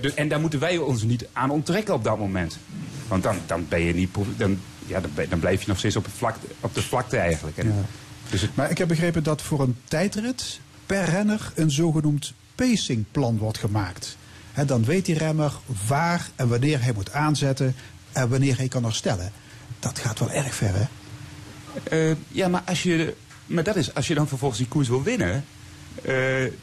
dus, 0.00 0.14
en 0.14 0.28
daar 0.28 0.40
moeten 0.40 0.58
wij 0.58 0.78
ons 0.78 1.02
niet 1.02 1.26
aan 1.32 1.50
onttrekken 1.50 1.94
op 1.94 2.04
dat 2.04 2.18
moment. 2.18 2.58
Want 3.08 3.22
dan, 3.22 3.36
dan 3.46 3.66
ben 3.68 3.80
je 3.80 3.94
niet. 3.94 4.10
Dan, 4.36 4.60
ja, 4.86 5.00
dan, 5.28 5.38
blijf 5.38 5.60
je 5.60 5.68
nog 5.68 5.78
steeds 5.78 5.96
op, 5.96 6.04
het 6.04 6.14
vlakte, 6.14 6.46
op 6.60 6.74
de 6.74 6.82
vlakte 6.82 7.16
eigenlijk. 7.16 7.56
Ja. 7.56 7.70
Dus 8.30 8.40
het, 8.40 8.56
Maar 8.56 8.70
ik 8.70 8.78
heb 8.78 8.88
begrepen 8.88 9.22
dat 9.22 9.42
voor 9.42 9.60
een 9.60 9.76
tijdrit 9.84 10.60
per 10.86 11.04
renner 11.04 11.52
een 11.54 11.70
zogenoemd 11.70 12.32
pacingplan 12.54 13.38
wordt 13.38 13.58
gemaakt. 13.58 14.16
Hè, 14.52 14.64
dan 14.64 14.84
weet 14.84 15.04
die 15.04 15.18
remmer 15.18 15.52
waar 15.86 16.28
en 16.36 16.48
wanneer 16.48 16.82
hij 16.82 16.92
moet 16.92 17.12
aanzetten 17.12 17.74
en 18.12 18.28
wanneer 18.28 18.56
hij 18.56 18.68
kan 18.68 18.84
herstellen. 18.84 19.32
Dat 19.78 19.98
gaat 19.98 20.18
wel 20.18 20.30
erg 20.30 20.54
ver, 20.54 20.74
hè? 20.74 20.84
Eh, 21.82 22.10
ja, 22.28 22.48
maar, 22.48 22.62
als 22.66 22.82
je, 22.82 23.14
maar 23.46 23.64
dat 23.64 23.76
is, 23.76 23.94
als 23.94 24.06
je 24.06 24.14
dan 24.14 24.28
vervolgens 24.28 24.60
die 24.60 24.68
koers 24.68 24.88
wil 24.88 25.02
winnen, 25.02 25.44
eh, 26.02 26.14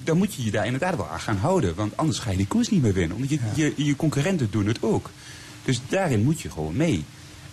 dan 0.03 0.17
moet 0.17 0.33
je 0.33 0.43
je 0.43 0.51
daar 0.51 0.65
inderdaad 0.65 0.95
wel 0.95 1.07
aan 1.07 1.19
gaan 1.19 1.37
houden. 1.37 1.75
Want 1.75 1.97
anders 1.97 2.19
ga 2.19 2.31
je 2.31 2.37
die 2.37 2.47
koers 2.47 2.69
niet 2.69 2.81
meer 2.81 2.93
winnen. 2.93 3.15
Omdat 3.15 3.29
je, 3.29 3.39
je, 3.55 3.73
je 3.75 3.95
concurrenten 3.95 4.47
doen 4.51 4.67
het 4.67 4.77
ook. 4.81 5.09
Dus 5.65 5.81
daarin 5.89 6.23
moet 6.23 6.41
je 6.41 6.49
gewoon 6.49 6.75
mee. 6.75 7.03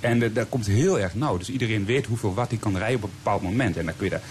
En 0.01 0.23
eh, 0.23 0.35
daar 0.35 0.47
komt 0.47 0.67
heel 0.67 1.01
erg 1.01 1.15
nauw. 1.15 1.37
Dus 1.37 1.51
iedereen 1.51 1.85
weet 1.85 2.07
hoeveel 2.07 2.35
watt 2.35 2.51
hij 2.51 2.59
kan 2.59 2.77
rijden 2.77 2.97
op 2.97 3.03
een 3.03 3.11
bepaald 3.17 3.43
moment. 3.43 3.77
En 3.77 3.85
dan 3.85 3.97
kun 3.97 4.05
je 4.05 4.11
daar... 4.11 4.23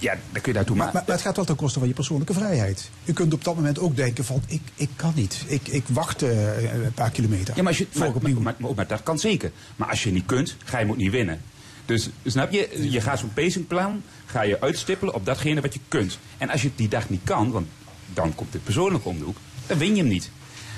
ja, 0.00 0.12
dan 0.32 0.42
kun 0.42 0.52
je 0.52 0.52
daartoe 0.52 0.76
Maar, 0.76 0.90
maar, 0.92 1.02
maar 1.06 1.14
het 1.16 1.24
gaat 1.24 1.36
wel 1.36 1.44
ten 1.44 1.56
koste 1.56 1.78
van 1.78 1.88
je 1.88 1.94
persoonlijke 1.94 2.32
vrijheid. 2.34 2.90
U 3.04 3.12
kunt 3.12 3.32
op 3.32 3.44
dat 3.44 3.54
moment 3.54 3.78
ook 3.78 3.96
denken 3.96 4.24
van, 4.24 4.42
ik, 4.46 4.60
ik 4.74 4.88
kan 4.96 5.12
niet. 5.14 5.44
Ik, 5.46 5.68
ik 5.68 5.84
wacht 5.88 6.22
eh, 6.22 6.72
een 6.72 6.92
paar 6.94 7.10
kilometer. 7.10 7.56
Ja, 7.56 7.62
maar, 7.62 7.66
als 7.72 7.78
je, 7.78 7.86
maar, 7.94 8.08
opnieuw. 8.14 8.40
maar, 8.40 8.54
maar- 8.58 8.74
maar 8.74 8.86
dat 8.86 9.02
kan 9.02 9.18
zeker. 9.18 9.52
Maar 9.76 9.88
als 9.88 10.02
je 10.02 10.10
niet 10.12 10.26
kunt, 10.26 10.56
ga 10.64 10.78
je 10.78 10.88
ook 10.88 10.96
niet 10.96 11.10
winnen. 11.10 11.40
Dus 11.84 12.08
snap 12.24 12.50
je, 12.50 12.90
je 12.90 13.00
gaat 13.00 13.18
zo'n 13.18 13.32
pacingplan, 13.34 14.02
ga 14.26 14.42
je 14.42 14.60
uitstippelen 14.60 15.14
op 15.14 15.24
datgene 15.26 15.60
wat 15.60 15.74
je 15.74 15.80
kunt. 15.88 16.18
En 16.38 16.50
als 16.50 16.62
je 16.62 16.68
het 16.68 16.76
die 16.76 16.88
dag 16.88 17.08
niet 17.08 17.20
kan, 17.24 17.50
want 17.50 17.66
dan 18.14 18.34
komt 18.34 18.52
het 18.52 18.64
persoonlijk 18.64 19.04
om 19.06 19.18
de 19.18 19.24
hoek, 19.24 19.36
dan 19.66 19.78
win 19.78 19.94
je 19.94 20.00
hem 20.00 20.10
niet. 20.10 20.30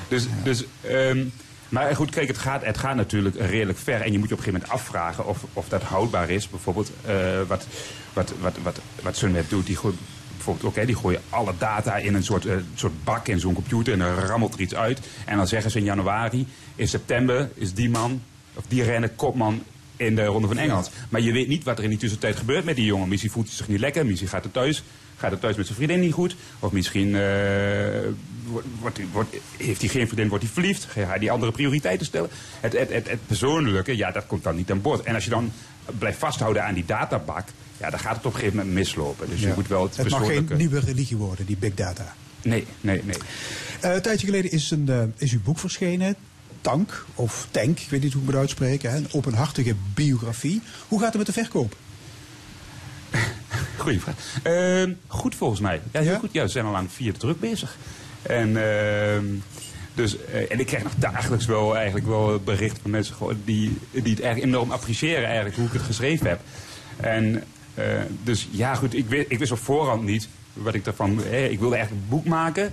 Dus, 0.08 0.26
dus 0.44 0.64
ehm, 0.80 1.24
maar 1.72 1.96
goed, 1.96 2.10
kijk, 2.10 2.28
het 2.28 2.38
gaat, 2.38 2.64
het 2.64 2.78
gaat 2.78 2.96
natuurlijk 2.96 3.36
redelijk 3.38 3.78
ver. 3.78 4.00
En 4.00 4.12
je 4.12 4.18
moet 4.18 4.28
je 4.28 4.34
op 4.34 4.38
een 4.38 4.44
gegeven 4.44 4.52
moment 4.68 4.70
afvragen 4.70 5.26
of, 5.26 5.44
of 5.52 5.68
dat 5.68 5.82
houdbaar 5.82 6.30
is. 6.30 6.48
Bijvoorbeeld 6.48 6.92
eh, 7.04 7.14
wat, 7.46 7.66
wat, 8.12 8.32
wat, 8.62 8.80
wat, 9.02 9.16
Sunweb 9.16 9.48
doet, 9.48 9.66
die 9.66 9.76
gooit 9.76 9.94
bijvoorbeeld 10.34 10.76
hè, 10.76 10.86
die 10.86 10.96
gooien 10.96 11.20
alle 11.28 11.52
data 11.58 11.96
in 11.96 12.14
een 12.14 12.24
soort, 12.24 12.46
eh, 12.46 12.56
soort 12.74 13.04
bak 13.04 13.28
in 13.28 13.40
zo'n 13.40 13.54
computer 13.54 13.92
en 13.92 13.98
dan 13.98 14.14
rammelt 14.14 14.54
er 14.54 14.60
iets 14.60 14.74
uit. 14.74 15.00
En 15.24 15.36
dan 15.36 15.46
zeggen 15.46 15.70
ze 15.70 15.78
in 15.78 15.84
januari, 15.84 16.46
in 16.74 16.88
september 16.88 17.50
is 17.54 17.74
die 17.74 17.90
man, 17.90 18.22
of 18.54 18.64
die 18.68 18.82
renner 18.82 19.10
kopman 19.10 19.62
in 19.96 20.14
de 20.14 20.24
Ronde 20.24 20.48
van 20.48 20.58
Engeland. 20.58 20.90
Maar 21.08 21.20
je 21.20 21.32
weet 21.32 21.48
niet 21.48 21.64
wat 21.64 21.78
er 21.78 21.84
in 21.84 21.90
die 21.90 21.98
tussentijd 21.98 22.36
gebeurt 22.36 22.64
met 22.64 22.76
die 22.76 22.84
jongen. 22.84 23.08
Misschien 23.08 23.30
voelt 23.30 23.46
hij 23.46 23.56
zich 23.56 23.68
niet 23.68 23.80
lekker, 23.80 24.06
misschien 24.06 24.28
gaat 24.28 24.44
het 24.44 24.52
thuis, 24.52 24.82
gaat 25.16 25.30
het 25.30 25.40
thuis 25.40 25.56
met 25.56 25.66
zijn 25.66 25.78
vriendin 25.78 26.00
niet 26.00 26.12
goed. 26.12 26.36
Of 26.58 26.72
misschien 26.72 27.14
eh, 27.14 27.20
wordt, 28.46 28.66
wordt, 28.80 29.00
wordt- 29.12 29.36
heeft 29.56 29.80
hij 29.80 29.90
geen 29.90 30.06
vriendin, 30.06 30.28
wordt 30.28 30.44
hij 30.44 30.52
verliefd. 30.52 30.84
Ga 30.84 31.00
hij 31.00 31.18
die 31.18 31.30
andere 31.30 31.52
prioriteiten 31.52 32.06
stellen. 32.06 32.30
Het, 32.60 32.72
het, 32.72 32.92
het, 32.92 33.08
het 33.08 33.26
persoonlijke, 33.26 33.96
ja, 33.96 34.10
dat 34.10 34.26
komt 34.26 34.42
dan 34.44 34.56
niet 34.56 34.70
aan 34.70 34.80
boord. 34.80 35.02
En 35.02 35.14
als 35.14 35.24
je 35.24 35.30
dan 35.30 35.52
blijft 35.98 36.18
vasthouden 36.18 36.64
aan 36.64 36.74
die 36.74 36.84
databak, 36.84 37.48
ja, 37.80 37.90
dan 37.90 37.98
gaat 38.00 38.16
het 38.16 38.26
op 38.26 38.32
een 38.32 38.38
gegeven 38.38 38.56
moment 38.56 38.74
mislopen. 38.74 39.28
Dus 39.30 39.40
je 39.40 39.52
moet 39.56 39.68
wel 39.68 39.82
het 39.82 39.96
het 39.96 40.10
mag 40.10 40.26
geen 40.26 40.48
nieuwe 40.56 40.80
religie 40.80 41.16
worden, 41.16 41.46
die 41.46 41.56
big 41.56 41.74
data. 41.74 42.14
Nee, 42.42 42.66
nee, 42.80 43.02
nee. 43.04 43.16
Eh, 43.80 43.94
een 43.94 44.02
tijdje 44.02 44.26
geleden 44.26 44.50
is, 44.50 44.70
een, 44.70 44.88
eh, 44.88 45.02
is 45.16 45.32
uw 45.32 45.40
boek 45.44 45.58
verschenen. 45.58 46.14
Tank, 46.60 47.04
of 47.14 47.46
Tank, 47.50 47.78
ik 47.80 47.90
weet 47.90 48.02
niet 48.02 48.12
hoe 48.12 48.22
ik 48.22 48.26
het 48.28 48.36
moet 48.36 48.36
uitspreken. 48.36 48.90
Hè, 48.90 48.96
een 48.96 49.08
openhartige 49.12 49.74
biografie. 49.94 50.60
Hoe 50.88 50.98
gaat 50.98 51.08
het 51.08 51.16
met 51.16 51.26
de 51.26 51.32
verkoop? 51.32 51.76
Goeie 53.76 54.00
vraag. 54.00 54.14
Ehm, 54.42 54.92
goed 55.06 55.34
volgens 55.34 55.60
mij. 55.60 55.80
Ja, 55.92 56.00
heel 56.00 56.12
Ja? 56.12 56.18
goed. 56.18 56.32
Ja, 56.32 56.42
we 56.42 56.48
zijn 56.48 56.64
al 56.64 56.76
aan 56.76 56.88
vierde 56.90 57.18
druk 57.18 57.40
bezig. 57.40 57.76
En, 58.22 58.56
ehm, 58.56 59.24
dus, 59.94 60.24
eh, 60.24 60.50
en 60.52 60.60
ik 60.60 60.66
krijg 60.66 60.82
nog 60.82 60.94
dagelijks 60.96 61.46
wel, 61.46 61.76
eigenlijk 61.76 62.06
wel 62.06 62.40
berichten 62.44 62.82
van 62.82 62.90
mensen 62.90 63.16
die, 63.44 63.78
die 63.90 64.12
het 64.12 64.20
eigenlijk 64.20 64.54
enorm 64.54 64.70
appreciëren 64.70 65.24
eigenlijk, 65.24 65.56
hoe 65.56 65.66
ik 65.66 65.72
het 65.72 65.82
geschreven 65.82 66.28
heb. 66.28 66.40
En 66.96 67.44
eh, 67.74 67.84
dus 68.22 68.48
ja, 68.50 68.74
goed, 68.74 68.94
ik 68.94 69.06
wist, 69.06 69.26
ik 69.28 69.38
wist 69.38 69.52
op 69.52 69.58
voorhand 69.58 70.02
niet 70.02 70.28
wat 70.52 70.74
ik 70.74 70.84
daarvan... 70.84 71.24
eh, 71.24 71.50
ik 71.50 71.58
wilde 71.58 71.74
eigenlijk 71.76 72.04
een 72.04 72.16
boek 72.16 72.24
maken 72.24 72.72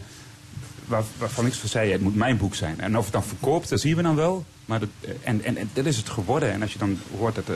waar, 0.86 1.04
waarvan 1.18 1.46
ik 1.46 1.54
zei, 1.64 1.92
het 1.92 2.02
moet 2.02 2.16
mijn 2.16 2.38
boek 2.38 2.56
zijn. 2.56 2.80
En 2.80 2.98
of 2.98 3.04
het 3.04 3.14
dan 3.14 3.24
verkoopt, 3.24 3.70
dat 3.70 3.80
zien 3.80 3.96
we 3.96 4.02
dan 4.02 4.16
wel. 4.16 4.46
Maar 4.66 4.82
eh, 4.82 5.12
en, 5.24 5.46
en, 5.46 5.70
dat 5.74 5.86
is 5.86 5.98
het 5.98 6.10
geworden. 6.10 6.52
En 6.52 6.62
als 6.62 6.74
je 6.74 6.80
dan 6.80 7.00
hoort 7.18 7.36
dat, 7.36 7.50
eh, 7.50 7.56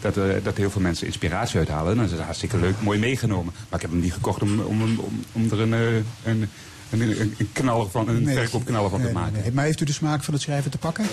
dat, 0.00 0.44
dat 0.44 0.56
heel 0.56 0.70
veel 0.70 0.80
mensen 0.80 1.06
inspiratie 1.06 1.58
uithalen, 1.58 1.96
dan 1.96 2.04
is 2.04 2.10
het 2.10 2.20
hartstikke 2.20 2.58
leuk, 2.58 2.80
mooi 2.80 2.98
meegenomen. 2.98 3.52
Maar 3.54 3.80
ik 3.80 3.80
heb 3.80 3.90
hem 3.90 4.00
niet 4.00 4.12
gekocht 4.12 4.42
om, 4.42 4.60
om, 4.60 4.82
om, 4.82 5.24
om 5.32 5.50
er 5.50 5.60
een, 5.60 6.04
een, 6.24 6.48
een, 6.90 7.00
een, 7.20 7.34
een 7.38 7.48
knaller 7.52 7.90
van, 7.90 8.08
een 8.08 8.22
Nee. 8.22 8.34
verkoopknaller 8.36 8.90
van 8.90 8.98
Nee, 9.00 9.08
te 9.08 9.14
maken. 9.14 9.40
nee. 9.42 9.52
Maar 9.52 9.64
heeft 9.64 9.80
u 9.80 9.84
de 9.84 9.92
smaak 9.92 10.24
van 10.24 10.34
het 10.34 10.42
schrijven 10.42 10.70
te 10.70 10.78
pakken? 10.78 11.06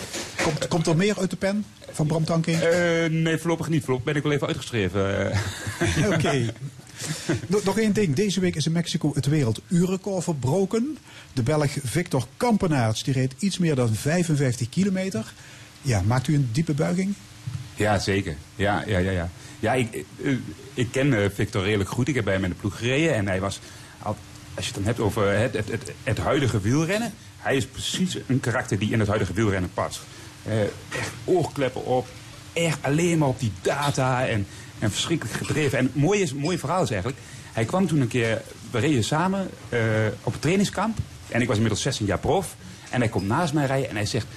Komt, 0.44 0.68
komt 0.68 0.88
er 0.88 0.96
meer 0.98 1.20
uit 1.20 1.30
de 1.30 1.36
pen 1.36 1.66
van 1.92 2.08
Bram 2.08 2.24
Tankink? 2.26 2.60
Eh, 2.62 3.10
nee, 3.10 3.38
voorlopig 3.38 3.70
niet. 3.70 3.82
Voorlopig 3.84 4.06
ben 4.06 4.16
ik 4.16 4.24
wel 4.24 4.32
even 4.32 4.48
uitgeschreven. 4.48 5.32
Oké. 6.14 6.54
Nog- 7.48 7.64
Nog 7.64 7.78
één 7.80 7.94
ding. 7.94 8.16
Deze 8.16 8.40
week 8.40 8.56
is 8.56 8.66
in 8.66 8.72
Mexico 8.72 9.12
het 9.16 9.26
werelduurrecord 9.26 10.24
verbroken. 10.24 10.98
De 11.34 11.44
Belg 11.44 11.72
Victor 11.84 12.26
Kampenaerts 12.38 13.04
die 13.04 13.14
reed 13.14 13.34
iets 13.40 13.58
meer 13.58 13.76
dan 13.76 13.94
55 13.96 14.70
kilometer. 14.70 15.34
Ja, 15.82 16.02
maakt 16.02 16.28
u 16.28 16.36
een 16.36 16.50
diepe 16.52 16.74
buiging? 16.74 17.14
Ja, 17.76 18.00
zeker. 18.00 18.36
Ja, 18.56 18.84
ja, 18.88 18.98
ja. 18.98 19.12
ja. 19.12 19.30
ja 19.60 19.74
ik, 19.74 20.06
eh, 20.24 20.32
ik 20.74 20.88
ken 20.92 21.14
eh, 21.24 21.30
Victor 21.34 21.64
redelijk 21.64 21.90
goed. 21.90 22.08
Ik 22.08 22.16
heb 22.16 22.24
bij 22.24 22.34
hem 22.34 22.44
in 22.44 22.50
de 22.50 22.56
ploeg 22.56 22.78
gereden. 22.78 23.16
En 23.16 23.28
hij 23.28 23.40
was, 23.40 23.60
als 24.56 24.66
je 24.66 24.72
het 24.72 24.76
dan 24.76 24.84
hebt 24.84 25.00
over 25.00 25.40
het, 25.40 25.54
het, 25.54 25.94
het, 26.04 26.18
huidige 26.18 26.62
wielrennen. 26.62 27.14
Hij 27.38 27.56
is 27.56 27.66
precies 27.66 28.18
een 28.28 28.40
karakter 28.40 28.80
die 28.80 28.92
in 28.92 29.00
het 29.00 29.08
huidige 29.08 29.34
wielrennen 29.34 29.74
past. 29.74 30.02
Eh, 30.44 30.62
echt 30.62 31.12
oorkleppen 31.24 31.86
op. 31.86 32.08
Echt 32.54 32.78
alleen 32.82 33.18
maar 33.18 33.28
op 33.28 33.40
die 33.40 33.52
data. 33.62 34.28
En, 34.28 34.48
en 34.80 34.92
verschrikkelijk 34.92 35.38
gedreven. 35.38 35.78
En 35.78 35.86
het 35.86 35.96
mooie, 35.96 36.22
is, 36.22 36.30
het 36.30 36.40
mooie 36.40 36.60
verhaal 36.60 36.84
is 36.84 36.92
eigenlijk. 36.92 37.22
Hij 37.52 37.66
kwam 37.66 37.88
toen 37.88 38.02
een 38.02 38.08
keer, 38.08 38.42
we 38.72 38.80
reden 38.80 39.04
samen 39.04 39.50
eh, 39.70 39.80
op 40.24 40.32
het 40.32 40.42
trainingskamp. 40.42 40.98
En 41.28 41.42
ik 41.42 41.48
was 41.48 41.56
inmiddels 41.56 41.84
16 41.84 42.06
jaar 42.06 42.20
prof. 42.20 42.56
En 42.90 43.00
hij 43.00 43.10
komt 43.10 43.28
naast 43.28 43.54
mij 43.54 43.66
rijden 43.66 43.90
en 43.90 43.96
hij 43.96 44.06
zegt... 44.06 44.28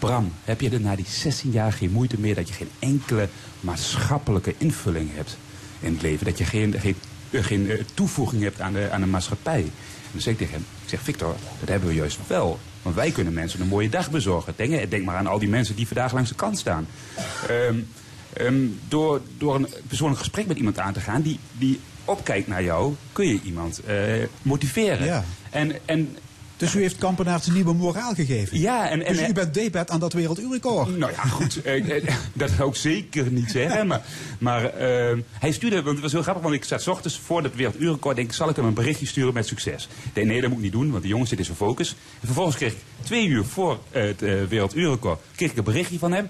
Bram, 0.00 0.32
heb 0.44 0.60
je 0.60 0.70
er 0.70 0.80
na 0.80 0.96
die 0.96 1.06
16 1.08 1.50
jaar 1.50 1.72
geen 1.72 1.90
moeite 1.90 2.20
meer 2.20 2.34
dat 2.34 2.48
je 2.48 2.54
geen 2.54 2.70
enkele 2.78 3.28
maatschappelijke 3.60 4.54
invulling 4.58 5.10
hebt 5.14 5.36
in 5.80 5.92
het 5.92 6.02
leven? 6.02 6.26
Dat 6.26 6.38
je 6.38 6.44
geen, 6.44 6.80
geen, 6.80 6.96
geen 7.30 7.70
eh, 7.70 7.84
toevoeging 7.94 8.42
hebt 8.42 8.60
aan 8.60 8.72
de, 8.72 8.88
aan 8.90 9.00
de 9.00 9.06
maatschappij? 9.06 9.62
En 9.62 10.10
dan 10.12 10.20
zeg 10.20 10.32
ik 10.32 10.38
tegen 10.38 10.54
hem, 10.54 10.64
ik 10.82 10.88
zeg 10.88 11.00
Victor, 11.00 11.36
dat 11.60 11.68
hebben 11.68 11.88
we 11.88 11.94
juist 11.94 12.18
wel. 12.26 12.58
Want 12.82 12.94
wij 12.94 13.10
kunnen 13.10 13.32
mensen 13.32 13.60
een 13.60 13.68
mooie 13.68 13.88
dag 13.88 14.10
bezorgen. 14.10 14.52
Denk, 14.56 14.90
denk 14.90 15.04
maar 15.04 15.16
aan 15.16 15.26
al 15.26 15.38
die 15.38 15.48
mensen 15.48 15.76
die 15.76 15.86
vandaag 15.86 16.12
langs 16.12 16.28
de 16.28 16.34
kant 16.34 16.58
staan. 16.58 16.86
Ehm, 17.48 17.78
ehm, 18.32 18.66
door, 18.88 19.20
door 19.38 19.54
een 19.54 19.68
persoonlijk 19.86 20.20
gesprek 20.20 20.46
met 20.46 20.56
iemand 20.56 20.78
aan 20.78 20.92
te 20.92 21.00
gaan 21.00 21.22
die, 21.22 21.38
die 21.52 21.80
opkijkt 22.04 22.46
naar 22.46 22.62
jou, 22.62 22.94
kun 23.12 23.26
je 23.26 23.40
iemand 23.44 23.80
eh, 23.84 23.96
motiveren. 24.42 25.06
Ja. 25.06 25.24
En, 25.50 25.72
en 25.84 26.16
Dus 26.60 26.74
u 26.74 26.80
heeft 26.80 26.98
Kampenaerts 26.98 27.46
een 27.46 27.52
nieuwe 27.54 27.74
moraal 27.74 28.14
gegeven. 28.14 28.58
ja, 28.58 28.90
en, 28.90 29.06
en 29.06 29.16
dus 29.16 29.28
u 29.28 29.32
bent 29.32 29.54
debet 29.54 29.90
aan 29.90 30.00
dat 30.00 30.12
werelduurrecord. 30.12 30.96
nou 30.98 31.12
ja, 31.12 31.22
goed. 31.22 31.62
eh, 31.62 31.96
eh, 31.96 32.14
dat 32.32 32.50
zou 32.56 32.68
ik 32.68 32.74
zeker 32.76 33.30
niet 33.32 33.50
zeggen. 33.50 33.86
Maar, 33.90 34.02
maar 34.38 34.64
eh, 34.64 35.18
hij 35.32 35.52
stuurde, 35.52 35.76
want 35.76 35.88
het 35.88 36.00
was 36.00 36.12
heel 36.12 36.22
grappig, 36.22 36.42
want 36.42 36.54
ik 36.54 36.64
zat 36.64 36.82
's 36.82 36.86
ochtends 36.86 37.18
voor 37.18 37.42
het 37.42 37.54
werelduurrecord. 37.54 38.16
Denk 38.16 38.28
ik, 38.28 38.34
zal 38.34 38.48
ik 38.48 38.56
hem 38.56 38.64
een 38.64 38.74
berichtje 38.74 39.06
sturen 39.06 39.34
met 39.34 39.46
succes? 39.46 39.88
Denk, 40.12 40.26
nee, 40.26 40.40
dat 40.40 40.48
moet 40.48 40.58
ik 40.58 40.64
niet 40.64 40.72
doen, 40.72 40.90
want 40.90 41.02
de 41.02 41.08
jongen 41.08 41.26
zit 41.26 41.38
in 41.38 41.44
zijn 41.44 41.56
focus. 41.56 41.90
En 42.20 42.26
vervolgens 42.26 42.56
kreeg 42.56 42.72
ik 42.72 42.78
twee 43.02 43.26
uur 43.26 43.44
voor 43.44 43.78
het 43.90 44.20
werelduurrecord 44.20 45.20
kreeg 45.36 45.50
ik 45.50 45.56
een 45.56 45.64
berichtje 45.64 45.98
van 45.98 46.12
hem. 46.12 46.28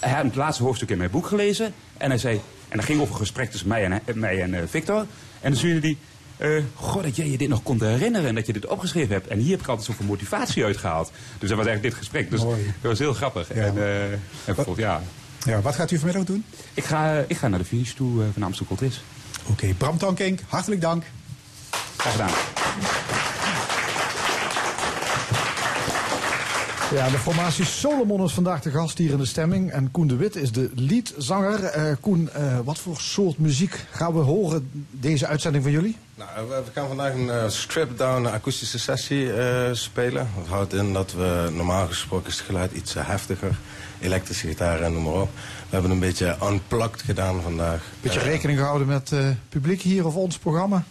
Hij 0.00 0.12
had 0.12 0.24
het 0.24 0.34
laatste 0.34 0.62
hoofdstuk 0.62 0.90
in 0.90 0.98
mijn 0.98 1.10
boek 1.10 1.26
gelezen. 1.26 1.74
En 1.96 2.08
hij 2.08 2.18
zei, 2.18 2.40
en 2.68 2.76
dat 2.76 2.86
ging 2.86 3.00
over 3.00 3.12
een 3.12 3.20
gesprek 3.20 3.50
tussen 3.50 3.68
mij 3.68 3.84
en, 3.84 4.18
mij 4.18 4.42
en 4.42 4.54
eh, 4.54 4.62
Victor. 4.66 4.98
En 5.40 5.50
dan 5.50 5.56
stuurde 5.56 5.86
hij. 5.86 5.96
Eh 6.42 6.62
goh, 6.74 7.02
dat 7.02 7.16
jij 7.16 7.28
je 7.28 7.38
dit 7.38 7.48
nog 7.48 7.62
kon 7.62 7.84
herinneren 7.84 8.28
en 8.28 8.34
dat 8.34 8.46
je 8.46 8.52
dit 8.52 8.66
opgeschreven 8.66 9.14
hebt. 9.14 9.26
En 9.26 9.38
hier 9.38 9.50
heb 9.50 9.60
ik 9.60 9.66
altijd 9.66 9.86
zoveel 9.86 10.06
motivatie 10.06 10.64
uitgehaald. 10.64 11.10
Dus 11.38 11.48
dat 11.48 11.58
was 11.58 11.66
eigenlijk 11.66 11.82
dit 11.82 11.94
gesprek. 11.94 12.30
Dus 12.30 12.42
Mooi. 12.42 12.64
dat 12.64 12.90
was 12.90 12.98
heel 12.98 13.14
grappig. 13.14 13.54
Ja. 13.54 13.60
En, 13.60 13.78
eh, 13.78 14.12
en 14.12 14.20
bijvoorbeeld, 14.44 14.76
ja, 14.76 15.02
Ja, 15.44 15.60
wat 15.60 15.74
gaat 15.74 15.90
u 15.90 15.96
vanmiddag 15.96 16.24
doen? 16.24 16.44
ik 16.74 16.84
ga, 16.84 17.24
ik 17.26 17.36
ga 17.36 17.48
naar 17.48 17.58
de 17.58 17.64
finish 17.64 17.92
toe 17.92 18.22
eh, 18.22 18.28
van 18.34 18.66
Gold 18.66 18.80
Race. 18.80 18.98
Oké, 19.46 19.74
Bram 19.74 19.98
Tankink, 19.98 20.40
hartelijk 20.48 20.80
dank. 20.80 21.04
Graag 21.96 22.12
gedaan. 22.12 23.21
Ja, 26.92 27.08
de 27.10 27.18
formatie 27.18 27.64
Solomon 27.64 28.24
is 28.24 28.32
vandaag 28.32 28.60
de 28.62 28.70
gast 28.70 28.98
hier 28.98 29.10
in 29.10 29.18
de 29.18 29.24
stemming. 29.24 29.70
En 29.70 29.90
Koen 29.90 30.06
de 30.06 30.16
Wit 30.16 30.36
is 30.36 30.52
de 30.52 30.70
leadzanger. 30.74 31.64
Eh 31.64 31.92
Koen, 32.00 32.30
eh, 32.32 32.58
wat 32.64 32.78
voor 32.78 32.96
soort 33.00 33.38
muziek 33.38 33.84
gaan 33.90 34.12
we 34.12 34.18
horen 34.20 34.70
deze 34.90 35.26
uitzending 35.26 35.64
van 35.64 35.72
jullie? 35.72 35.96
Nou, 36.14 36.48
we, 36.48 36.62
we 36.64 36.70
gaan 36.72 36.88
vandaag 36.88 37.12
een 37.14 37.30
eh, 37.30 37.48
stripped-down 37.48 38.26
akoestische 38.26 38.78
sessie 38.78 39.32
eh, 39.32 39.72
spelen. 39.72 40.28
Dat 40.38 40.46
houdt 40.46 40.72
in 40.74 40.92
dat 40.92 41.12
we 41.12 41.50
normaal 41.54 41.86
gesproken 41.86 42.28
is 42.30 42.36
het 42.36 42.46
geluid 42.46 42.72
iets 42.72 42.94
eh, 42.94 43.06
heftiger. 43.08 43.56
Elektrische 44.00 44.46
gitaar 44.46 44.80
en 44.80 44.92
noem 44.92 45.02
maar 45.02 45.20
op. 45.20 45.30
We 45.34 45.68
hebben 45.70 45.90
een 45.90 45.98
beetje 46.00 46.36
unplugged 46.42 47.02
gedaan 47.02 47.42
vandaag. 47.42 47.82
Beetje 48.00 48.20
Eh, 48.20 48.26
rekening 48.26 48.58
gehouden 48.58 48.86
met 48.86 49.12
eh 49.12 49.26
publiek 49.48 49.80
hier 49.82 50.06
of 50.06 50.14
ons 50.14 50.38
programma? 50.38 50.84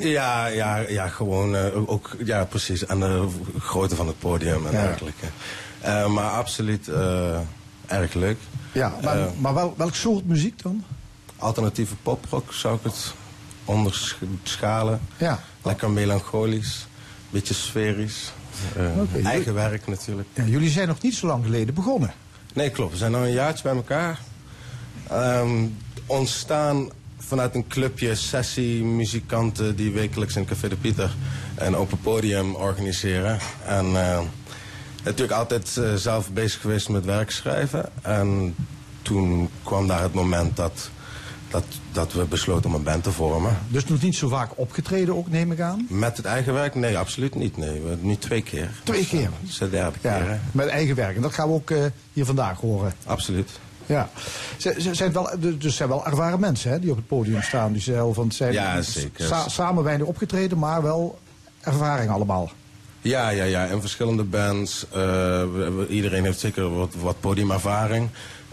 Ja, 0.00 0.46
ja, 0.46 0.76
ja 0.76 1.08
gewoon 1.08 1.56
eh, 1.56 1.90
ook, 1.90 2.16
ja 2.24 2.44
precies. 2.44 2.86
En 2.86 3.00
de 3.00 3.28
grootte 3.58 3.96
van 3.96 4.06
het 4.06 4.18
podium 4.18 4.66
en 4.66 4.72
Ja. 4.72 4.82
dergelijke. 4.82 5.26
Eh, 5.80 6.06
maar 6.06 6.30
absoluut 6.30 6.88
eh, 6.88 7.38
erg 7.86 8.14
leuk. 8.14 8.38
Ja, 8.72 8.94
maar, 9.02 9.28
maar 9.38 9.54
wel, 9.54 9.74
welk 9.76 9.94
soort 9.94 10.26
muziek 10.26 10.62
dan? 10.62 10.84
alternatieve 11.36 11.96
poprock 12.02 12.52
zou 12.52 12.76
ik 12.76 12.82
het 12.82 13.14
onderschalen. 13.64 15.00
Ja. 15.16 15.40
Lekker 15.62 15.90
melancholisch, 15.90 16.86
beetje 17.30 17.54
sferisch. 17.54 18.32
Eigen 19.24 19.54
werk 19.54 19.86
natuurlijk. 19.86 20.28
ja. 20.32 20.44
Jullie 20.44 20.70
zijn 20.70 20.88
nog 20.88 21.02
niet 21.02 21.14
zo 21.14 21.26
lang 21.26 21.44
geleden 21.44 21.74
begonnen. 21.74 22.12
Nee, 22.54 22.70
klopt. 22.70 22.92
We 22.92 22.98
zijn 22.98 23.12
nu 23.12 23.18
een 23.18 23.32
jaartje 23.32 23.62
bij 23.62 23.74
elkaar. 23.74 24.20
Ehm, 25.08 25.66
ontstaan 26.06 26.88
vanuit 27.30 27.54
een 27.54 27.68
clubje 27.68 28.14
sessie 28.14 28.84
muzikanten 28.84 29.76
die 29.76 29.90
wekelijks 29.90 30.36
in 30.36 30.44
Café 30.44 30.68
de 30.68 30.76
Pieter 30.76 31.14
een 31.56 31.76
open 31.76 32.00
podium 32.00 32.54
organiseren. 32.54 33.38
En 33.66 33.86
eh, 33.86 34.20
natuurlijk 35.04 35.38
altijd 35.38 35.76
eh, 35.76 35.94
zelf 35.94 36.30
bezig 36.32 36.60
geweest 36.60 36.88
met 36.88 37.04
werk 37.04 37.30
schrijven. 37.30 37.88
En 38.02 38.54
toen 39.02 39.48
kwam 39.62 39.86
daar 39.86 40.02
het 40.02 40.14
moment 40.14 40.56
dat, 40.56 40.90
dat, 41.50 41.64
dat 41.92 42.12
we 42.12 42.24
besloten 42.24 42.70
om 42.70 42.76
een 42.76 42.82
band 42.82 43.02
te 43.02 43.12
vormen. 43.12 43.58
Dus 43.68 43.84
nog 43.84 44.02
niet 44.02 44.16
zo 44.16 44.28
vaak 44.28 44.50
opgetreden 44.54 45.16
ook, 45.16 45.28
neem 45.28 45.52
ik 45.52 45.60
aan? 45.60 45.86
Met 45.88 46.16
het 46.16 46.26
eigen 46.26 46.52
werk? 46.52 46.74
Nee, 46.74 46.98
absoluut 46.98 47.34
niet. 47.34 47.56
Nee, 47.56 47.80
we, 47.80 47.96
nu 48.00 48.16
twee 48.16 48.42
keer. 48.42 48.70
Twee 48.84 49.06
keer? 49.06 49.30
Dat 49.40 49.48
is 49.48 49.58
de 49.58 49.70
derde 49.70 49.98
keer, 49.98 50.10
hè? 50.10 50.32
Ja, 50.32 50.40
met 50.52 50.68
eigen 50.68 50.94
werk. 50.94 51.16
En 51.16 51.22
dat 51.22 51.34
gaan 51.34 51.48
we 51.48 51.54
ook 51.54 51.70
eh, 51.70 51.84
hier 52.12 52.24
vandaag 52.24 52.60
horen. 52.60 52.92
Absoluut. 53.06 53.50
Ja. 53.90 54.10
Ze, 54.56 54.74
ze 54.78 54.94
zijn 54.94 55.12
wel, 55.12 55.30
dus 55.58 55.76
zijn 55.76 55.88
wel 55.88 56.06
ervaren 56.06 56.40
mensen 56.40 56.70
hè, 56.70 56.78
die 56.80 56.90
op 56.90 56.96
het 56.96 57.06
podium 57.06 57.42
staan. 57.42 57.72
Die 57.72 57.82
zelf 57.82 58.14
van 58.14 58.24
het 58.26 58.34
zijn 58.34 58.52
Ja, 58.52 58.82
zeker. 58.82 59.24
sa- 59.24 59.48
samen 59.48 59.84
weinig 59.84 60.06
opgetreden, 60.06 60.58
maar 60.58 60.82
wel 60.82 61.18
ervaring 61.60 62.10
allemaal. 62.10 62.50
Ja, 63.00 63.28
ja, 63.28 63.44
ja. 63.44 63.64
In 63.64 63.80
verschillende 63.80 64.24
bands. 64.24 64.86
eh, 64.92 65.42
iedereen 65.88 66.24
heeft 66.24 66.38
zeker 66.38 66.74
wat, 66.74 66.94
wat 67.00 67.20
podiumervaring. 67.20 68.08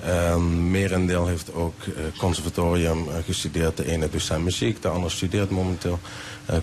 Ehm 0.06 0.72
merendeel 0.72 1.28
heeft 1.28 1.54
ook 1.54 1.74
eh, 1.84 2.20
conservatorium 2.20 3.08
eh, 3.10 3.16
gestudeerd. 3.26 3.78
De 3.78 3.86
ene 3.92 4.10
docent 4.10 4.44
muziek, 4.44 4.82
de 4.82 4.88
ander 4.88 5.12
studeert 5.12 5.50
momenteel 5.50 6.00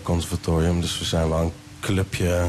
conservatorium. 0.02 0.80
Dus 0.80 0.98
we 0.98 1.04
zijn 1.04 1.28
wel 1.28 1.40
een 1.40 1.52
clubje 1.80 2.46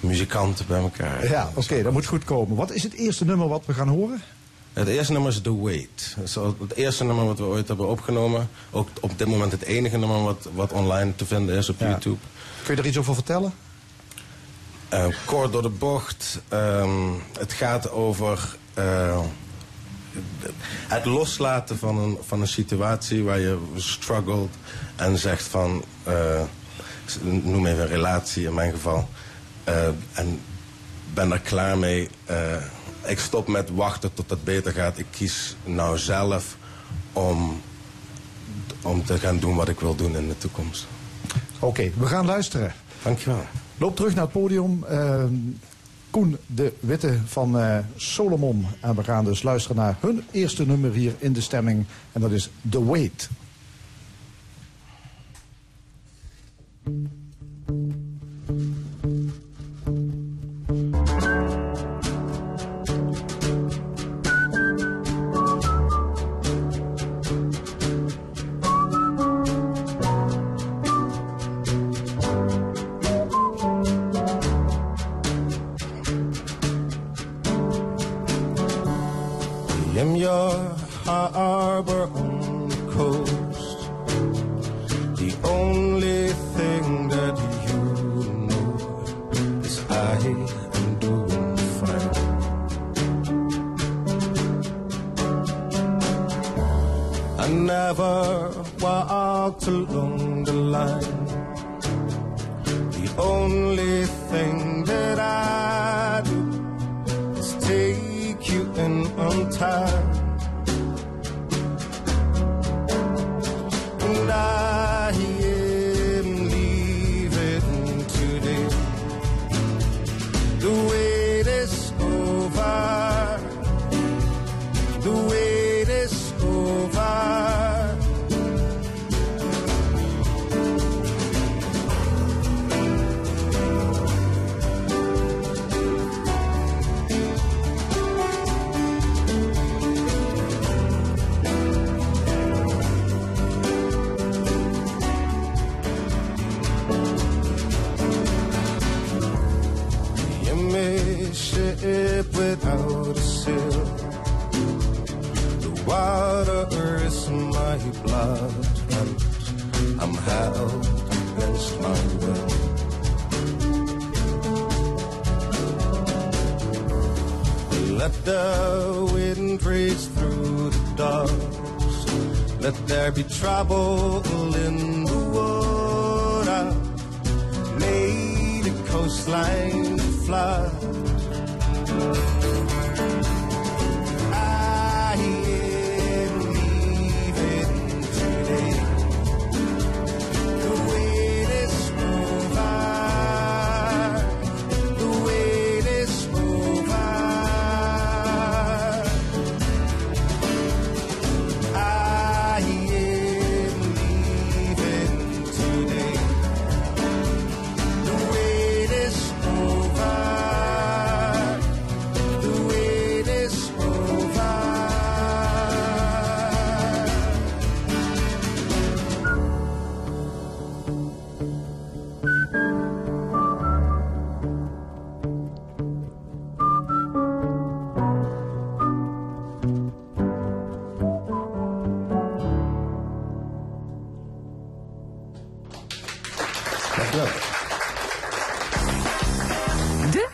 muzikanten 0.00 0.64
bij 0.68 0.80
elkaar. 0.80 1.28
Ja, 1.30 1.50
oké, 1.54 1.82
dat 1.82 1.92
moet 1.92 2.06
goed 2.06 2.24
komen. 2.24 2.56
Wat 2.56 2.72
is 2.72 2.82
het 2.82 2.92
eerste 2.94 3.24
nummer 3.24 3.48
wat 3.48 3.66
we 3.66 3.74
gaan 3.74 3.88
horen? 3.88 4.22
Het 4.72 4.88
eerste 4.88 5.12
nummer 5.12 5.30
is 5.30 5.40
The 5.40 5.62
Wait. 5.62 6.16
Dat 6.34 6.54
het 6.58 6.74
eerste 6.74 7.04
nummer 7.04 7.24
wat 7.26 7.38
we 7.38 7.44
ooit 7.44 7.68
hebben 7.68 7.88
opgenomen. 7.88 8.48
Ook 8.70 8.88
op 9.00 9.18
dit 9.18 9.26
moment 9.26 9.52
het 9.52 9.62
enige 9.62 9.98
nummer 9.98 10.22
wat, 10.22 10.48
wat 10.54 10.72
online 10.72 11.14
te 11.16 11.26
vinden 11.26 11.56
is 11.56 11.68
op 11.68 11.80
Ja. 11.80 11.88
YouTube. 11.88 12.16
Kun 12.64 12.74
je 12.74 12.80
er 12.82 12.88
iets 12.88 12.98
over 12.98 13.14
vertellen? 13.14 13.52
Eh, 14.88 15.04
kort 15.24 15.52
door 15.52 15.62
de 15.62 15.68
bocht. 15.68 16.40
ehm, 16.48 17.10
het 17.38 17.52
gaat 17.52 17.90
over 17.90 18.56
eh, 18.74 19.20
het 20.88 21.04
loslaten 21.04 21.78
van 21.78 21.98
een, 21.98 22.18
van 22.26 22.40
een 22.40 22.48
situatie 22.48 23.22
waar 23.24 23.38
je 23.38 23.58
struggelt 23.76 24.54
en 24.96 25.18
zegt 25.18 25.42
van, 25.42 25.84
eh, 26.02 26.42
noem 27.22 27.66
even 27.66 27.80
een 27.82 27.86
relatie 27.88 28.44
in 28.46 28.54
mijn 28.54 28.72
geval, 28.72 29.08
en 30.12 30.40
ben 31.14 31.32
er 31.32 31.40
klaar 31.40 31.78
mee. 31.78 32.08
Ik 33.08 33.18
stop 33.18 33.48
met 33.48 33.70
wachten 33.70 34.14
tot 34.14 34.30
het 34.30 34.44
beter 34.44 34.72
gaat. 34.72 34.98
Ik 34.98 35.06
kies 35.10 35.56
nou 35.64 35.98
zelf 35.98 36.56
om, 37.12 37.60
om 38.82 39.04
te 39.04 39.18
gaan 39.18 39.38
doen 39.38 39.56
wat 39.56 39.68
ik 39.68 39.80
wil 39.80 39.94
doen 39.94 40.16
in 40.16 40.28
de 40.28 40.38
toekomst. 40.38 40.86
Oké, 41.58 41.90
we 41.98 42.06
gaan 42.06 42.26
luisteren. 42.26 42.72
Dankjewel. 43.02 43.44
Loop 43.76 43.96
terug 43.96 44.14
naar 44.14 44.24
het 44.24 44.32
podium. 44.32 44.84
eh, 44.84 45.24
Koen 46.10 46.36
de 46.46 46.72
Witte 46.80 47.18
van 47.24 47.58
eh, 47.58 47.78
Solomon. 47.96 48.66
En 48.80 48.94
we 48.94 49.04
gaan 49.04 49.24
dus 49.24 49.42
luisteren 49.42 49.76
naar 49.76 49.96
hun 50.00 50.24
eerste 50.30 50.66
nummer 50.66 50.92
hier 50.92 51.14
in 51.18 51.32
de 51.32 51.40
stemming. 51.40 51.84
En 52.12 52.20
dat 52.20 52.30
is 52.30 52.50
The 52.70 52.84
Wait. 52.84 53.28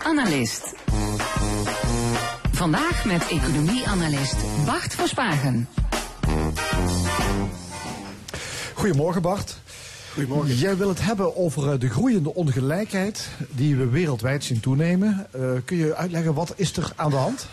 Analist. 0.04 0.74
Vandaag 2.52 3.04
met 3.04 3.28
economie-analyst 3.28 4.36
Bart 4.64 4.94
Verspagen. 4.94 5.68
Goedemorgen 8.74 9.22
Bart. 9.22 9.56
Goedemorgen. 10.12 10.56
Jij 10.56 10.76
wil 10.76 10.88
het 10.88 11.00
hebben 11.00 11.36
over 11.36 11.72
eh, 11.72 11.78
de 11.78 11.88
groeiende 11.88 12.34
ongelijkheid 12.34 13.28
die 13.50 13.76
we 13.76 13.88
wereldwijd 13.88 14.44
zien 14.44 14.60
toenemen. 14.60 15.26
Eh, 15.32 15.40
kun 15.64 15.76
je 15.76 15.94
uitleggen 15.94 16.34
wat 16.34 16.52
is 16.56 16.76
er 16.76 16.92
aan 16.96 17.10
de 17.10 17.16
hand? 17.16 17.46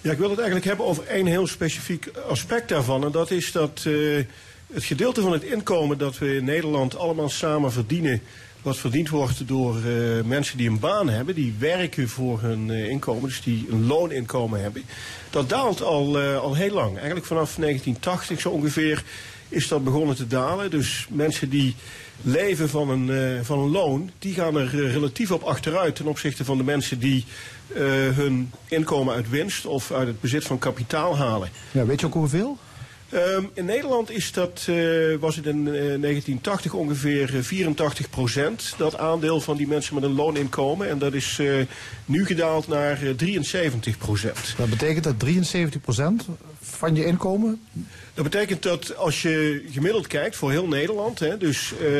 Ja, 0.00 0.12
ik 0.12 0.18
wil 0.18 0.28
het 0.28 0.38
eigenlijk 0.38 0.68
hebben 0.68 0.86
over 0.86 1.06
één 1.06 1.26
heel 1.26 1.46
specifiek 1.46 2.10
aspect 2.28 2.68
daarvan. 2.68 3.04
En 3.04 3.10
dat 3.10 3.30
is 3.30 3.52
dat 3.52 3.82
eh, 3.86 4.24
het 4.72 4.84
gedeelte 4.84 5.20
van 5.20 5.32
het 5.32 5.42
inkomen 5.42 5.98
dat 5.98 6.18
we 6.18 6.34
in 6.34 6.44
Nederland 6.44 6.96
allemaal 6.96 7.28
samen 7.28 7.72
verdienen. 7.72 8.22
Wat 8.66 8.78
verdiend 8.78 9.08
wordt 9.08 9.48
door 9.48 9.76
eh, 9.76 10.24
mensen 10.24 10.56
die 10.56 10.68
een 10.68 10.78
baan 10.78 11.08
hebben, 11.08 11.34
die 11.34 11.54
werken 11.58 12.08
voor 12.08 12.40
hun 12.40 12.70
eh, 12.70 12.88
inkomen, 12.88 13.28
dus 13.28 13.42
die 13.42 13.66
een 13.70 13.86
looninkomen 13.86 14.62
hebben. 14.62 14.82
Dat 15.30 15.48
daalt 15.48 15.82
al, 15.82 16.20
eh, 16.20 16.38
al 16.38 16.54
heel 16.54 16.74
lang. 16.74 16.96
Eigenlijk 16.96 17.26
vanaf 17.26 17.56
1980 17.56 18.40
zo 18.40 18.48
ongeveer 18.48 19.04
is 19.48 19.68
dat 19.68 19.84
begonnen 19.84 20.16
te 20.16 20.26
dalen. 20.26 20.70
Dus 20.70 21.06
mensen 21.10 21.50
die 21.50 21.74
leven 22.22 22.68
van 22.68 22.88
een, 22.88 23.44
van 23.44 23.58
een 23.58 23.70
loon, 23.70 24.10
die 24.18 24.34
gaan 24.34 24.56
er 24.56 24.68
relatief 24.68 25.30
op 25.30 25.42
achteruit 25.42 25.96
ten 25.96 26.06
opzichte 26.06 26.44
van 26.44 26.56
de 26.56 26.64
mensen 26.64 26.98
die 26.98 27.24
hun 28.14 28.50
inkomen 28.68 29.14
uit 29.14 29.30
winst 29.30 29.66
of 29.66 29.92
uit 29.92 30.06
het 30.06 30.20
bezit 30.20 30.44
van 30.44 30.58
kapitaal 30.58 31.16
halen. 31.16 31.48
Ja, 31.70 31.86
weet 31.86 32.00
je 32.00 32.06
ook 32.06 32.14
hoeveel? 32.14 32.58
Ehm, 33.10 33.44
in 33.54 33.64
Nederland 33.64 34.10
is 34.10 34.32
dat, 34.32 34.66
eh, 34.68 34.76
was 35.20 35.36
het 35.36 35.46
in 35.46 35.66
eh, 35.66 35.72
1980 35.72 36.72
ongeveer 36.72 37.36
eh, 37.36 37.42
84 37.42 38.10
procent, 38.10 38.74
dat 38.76 38.98
aandeel 38.98 39.40
van 39.40 39.56
die 39.56 39.66
mensen 39.66 39.94
met 39.94 40.02
een 40.02 40.14
looninkomen. 40.14 40.88
En 40.88 40.98
dat 40.98 41.14
is 41.14 41.38
eh, 41.38 41.54
nu 42.04 42.26
gedaald 42.26 42.68
naar 42.68 43.02
eh, 43.02 43.10
73 43.10 43.98
procent. 43.98 44.54
Dat 44.56 44.70
betekent 44.70 45.04
dat 45.04 45.14
73% 45.18 46.28
van 46.60 46.94
je 46.94 47.04
inkomen. 47.04 47.60
Dat 48.14 48.24
betekent 48.24 48.62
dat 48.62 48.96
als 48.96 49.22
je 49.22 49.64
gemiddeld 49.70 50.06
kijkt 50.06 50.36
voor 50.36 50.50
heel 50.50 50.68
Nederland, 50.68 51.18
hè, 51.18 51.36
dus 51.36 51.72
eh, 51.80 51.90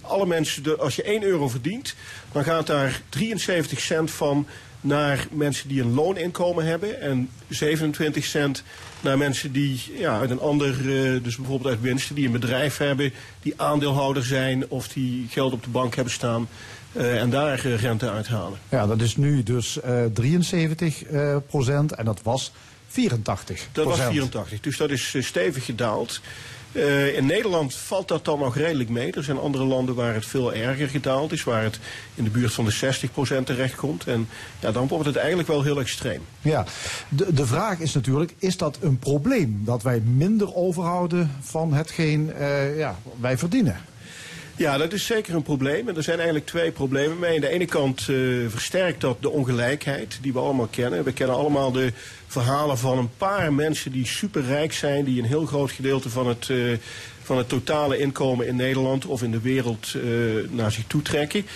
alle 0.00 0.26
mensen, 0.26 0.62
de, 0.62 0.76
als 0.76 0.96
je 0.96 1.02
1 1.02 1.22
euro 1.22 1.48
verdient, 1.48 1.94
dan 2.32 2.44
gaat 2.44 2.66
daar 2.66 3.00
73 3.08 3.80
cent 3.80 4.10
van 4.10 4.46
naar 4.80 5.26
mensen 5.30 5.68
die 5.68 5.80
een 5.80 5.94
looninkomen 5.94 6.64
hebben 6.64 7.00
en 7.00 7.30
27 7.48 8.24
cent 8.24 8.62
naar 9.00 9.18
mensen 9.18 9.52
die 9.52 9.82
ja, 9.98 10.18
uit 10.18 10.30
een 10.30 10.40
ander, 10.40 10.70
eh, 10.78 11.22
dus 11.22 11.36
bijvoorbeeld 11.36 11.74
uit 11.74 11.80
winsten, 11.80 12.14
die 12.14 12.26
een 12.26 12.32
bedrijf 12.32 12.76
hebben, 12.76 13.12
die 13.42 13.54
aandeelhouder 13.56 14.24
zijn 14.24 14.68
of 14.68 14.88
die 14.88 15.26
geld 15.30 15.52
op 15.52 15.64
de 15.64 15.70
bank 15.70 15.94
hebben 15.94 16.12
staan 16.12 16.48
eh, 16.96 17.20
en 17.20 17.30
daar 17.30 17.64
eh, 17.64 17.80
rente 17.80 18.10
uithalen. 18.10 18.58
Ja, 18.68 18.86
dat 18.86 19.00
is 19.00 19.16
nu 19.16 19.42
dus 19.42 19.80
eh 19.80 20.04
73 20.12 21.04
eh, 21.04 21.36
procent 21.46 21.92
en 21.92 22.04
dat 22.04 22.20
was 22.22 22.52
84% 22.88 22.94
Dat 23.72 23.84
was 23.84 24.00
84, 24.00 24.60
dus 24.60 24.76
dat 24.76 24.90
is 24.90 25.14
stevig 25.20 25.64
gedaald. 25.64 26.20
Eh, 26.76 27.16
in 27.16 27.26
Nederland 27.26 27.74
valt 27.74 28.08
dat 28.08 28.24
dan 28.24 28.38
nog 28.38 28.56
redelijk 28.56 28.88
mee. 28.88 29.12
Er 29.12 29.24
zijn 29.24 29.38
andere 29.38 29.64
landen 29.64 29.94
waar 29.94 30.14
het 30.14 30.26
veel 30.26 30.54
erger 30.54 30.88
gedaald 30.88 31.32
is, 31.32 31.44
waar 31.44 31.62
het 31.62 31.78
in 32.14 32.24
de 32.24 32.30
buurt 32.30 32.52
van 32.52 32.64
de 32.64 32.72
60% 32.72 33.46
terechtkomt. 33.46 34.06
En 34.06 34.28
ja, 34.60 34.72
dan 34.72 34.88
wordt 34.88 35.06
het 35.06 35.16
eigenlijk 35.16 35.48
wel 35.48 35.62
heel 35.62 35.80
extreem. 35.80 36.20
Ja, 36.40 36.64
de, 37.08 37.32
de 37.32 37.46
vraag 37.46 37.78
is 37.78 37.94
natuurlijk, 37.94 38.34
is 38.38 38.56
dat 38.56 38.78
een 38.80 38.98
probleem? 38.98 39.62
Dat 39.64 39.82
wij 39.82 40.00
minder 40.00 40.54
overhouden 40.54 41.30
van 41.40 41.72
hetgeen 41.72 42.32
eh, 42.32 42.78
ja, 42.78 42.96
wij 43.20 43.38
verdienen? 43.38 43.76
Ja, 44.58 44.78
dat 44.78 44.92
is 44.92 45.06
zeker 45.06 45.34
een 45.34 45.42
probleem. 45.42 45.88
En 45.88 45.96
er 45.96 46.02
zijn 46.02 46.16
eigenlijk 46.16 46.46
twee 46.46 46.70
problemen 46.70 47.18
mee. 47.18 47.34
Aan 47.34 47.40
de 47.40 47.48
ene 47.48 47.64
kant 47.64 48.00
eh, 48.00 48.16
versterkt 48.48 49.00
dat 49.00 49.16
de 49.20 49.30
ongelijkheid 49.30 50.18
die 50.22 50.32
we 50.32 50.38
allemaal 50.38 50.66
kennen. 50.66 51.04
We 51.04 51.12
kennen 51.12 51.36
allemaal 51.36 51.72
de 51.72 51.92
verhalen 52.26 52.78
van 52.78 52.98
een 52.98 53.10
paar 53.16 53.52
mensen 53.52 53.92
die 53.92 54.06
superrijk 54.06 54.72
zijn, 54.72 55.04
die 55.04 55.22
een 55.22 55.28
heel 55.28 55.46
groot 55.46 55.70
gedeelte 55.70 56.10
van 56.10 56.28
het, 56.28 56.50
eh, 56.50 56.58
van 57.22 57.38
het 57.38 57.48
totale 57.48 57.98
inkomen 57.98 58.46
in 58.46 58.56
Nederland 58.56 59.06
of 59.06 59.22
in 59.22 59.30
de 59.30 59.40
wereld 59.40 59.94
eh, 59.94 60.02
naar 60.50 60.72
zich 60.72 60.84
toe 60.86 61.02
trekken. 61.02 61.46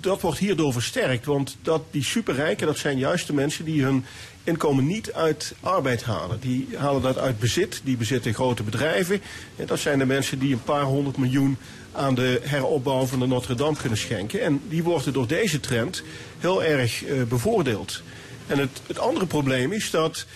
Dat 0.00 0.20
wordt 0.20 0.38
hierdoor 0.38 0.72
versterkt, 0.72 1.26
want 1.26 1.56
dat, 1.62 1.82
die 1.90 2.04
superrijken, 2.04 2.66
dat 2.66 2.78
zijn 2.78 2.98
juist 2.98 3.26
de 3.26 3.32
mensen 3.32 3.64
die 3.64 3.82
hun 3.82 4.04
inkomen 4.44 4.86
niet 4.86 5.12
uit 5.12 5.54
arbeid 5.60 6.04
halen. 6.04 6.40
Die 6.40 6.68
halen 6.76 7.02
dat 7.02 7.18
uit 7.18 7.38
bezit, 7.38 7.80
die 7.84 7.96
bezitten 7.96 8.34
grote 8.34 8.62
bedrijven. 8.62 9.20
En 9.56 9.66
dat 9.66 9.78
zijn 9.78 9.98
de 9.98 10.06
mensen 10.06 10.38
die 10.38 10.52
een 10.52 10.62
paar 10.62 10.82
honderd 10.82 11.16
miljoen 11.16 11.56
aan 11.92 12.14
de 12.14 12.40
heropbouw 12.42 13.04
van 13.04 13.18
de 13.18 13.26
Notre 13.26 13.54
Dame 13.54 13.76
kunnen 13.76 13.98
schenken. 13.98 14.42
En 14.42 14.60
die 14.68 14.82
worden 14.82 15.12
door 15.12 15.26
deze 15.26 15.60
trend 15.60 16.02
heel 16.38 16.64
erg 16.64 17.04
eh, 17.04 17.22
bevoordeeld. 17.22 18.02
En 18.46 18.58
het, 18.58 18.80
het 18.86 18.98
andere 18.98 19.26
probleem 19.26 19.72
is 19.72 19.90
dat 19.90 20.26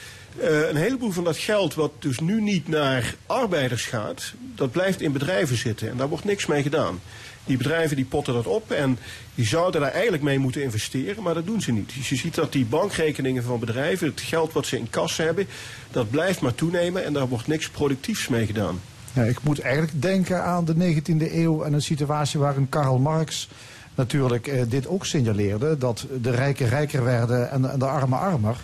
Eh, 0.40 0.68
een 0.68 0.76
heleboel 0.76 1.10
van 1.10 1.24
dat 1.24 1.36
geld 1.36 1.74
wat 1.74 1.92
dus 1.98 2.18
nu 2.18 2.42
niet 2.42 2.68
naar 2.68 3.14
arbeiders 3.26 3.84
gaat, 3.84 4.32
dat 4.54 4.70
blijft 4.70 5.00
in 5.00 5.12
bedrijven 5.12 5.56
zitten 5.56 5.90
en 5.90 5.96
daar 5.96 6.08
wordt 6.08 6.24
niks 6.24 6.46
mee 6.46 6.62
gedaan. 6.62 7.00
Die 7.44 7.56
bedrijven 7.56 7.96
die 7.96 8.04
potten 8.04 8.34
dat 8.34 8.46
op 8.46 8.70
en 8.70 8.98
die 9.34 9.46
zouden 9.46 9.80
daar 9.80 9.90
eigenlijk 9.90 10.22
mee 10.22 10.38
moeten 10.38 10.62
investeren, 10.62 11.22
maar 11.22 11.34
dat 11.34 11.46
doen 11.46 11.60
ze 11.60 11.72
niet. 11.72 11.92
Dus 11.96 12.08
je 12.08 12.16
ziet 12.16 12.34
dat 12.34 12.52
die 12.52 12.64
bankrekeningen 12.64 13.42
van 13.42 13.60
bedrijven, 13.60 14.08
het 14.08 14.20
geld 14.20 14.52
wat 14.52 14.66
ze 14.66 14.78
in 14.78 14.90
kas 14.90 15.16
hebben, 15.16 15.46
dat 15.90 16.10
blijft 16.10 16.40
maar 16.40 16.54
toenemen 16.54 17.04
en 17.04 17.12
daar 17.12 17.28
wordt 17.28 17.46
niks 17.46 17.68
productiefs 17.68 18.28
mee 18.28 18.46
gedaan. 18.46 18.80
Ja, 19.16 19.22
ik 19.22 19.42
moet 19.42 19.60
eigenlijk 19.60 20.02
denken 20.02 20.42
aan 20.42 20.64
de 20.64 20.74
19e 20.74 21.32
eeuw 21.32 21.62
en 21.62 21.72
een 21.72 21.82
situatie 21.82 22.40
waarin 22.40 22.68
Karl 22.68 22.98
Marx 22.98 23.48
natuurlijk 23.94 24.46
eh, 24.46 24.62
dit 24.68 24.86
ook 24.86 25.06
signaleerde. 25.06 25.78
Dat 25.78 26.06
de 26.22 26.30
rijken 26.30 26.68
rijker 26.68 27.04
werden 27.04 27.50
en, 27.50 27.70
en 27.70 27.78
de 27.78 27.86
armen 27.86 28.18
armer. 28.18 28.56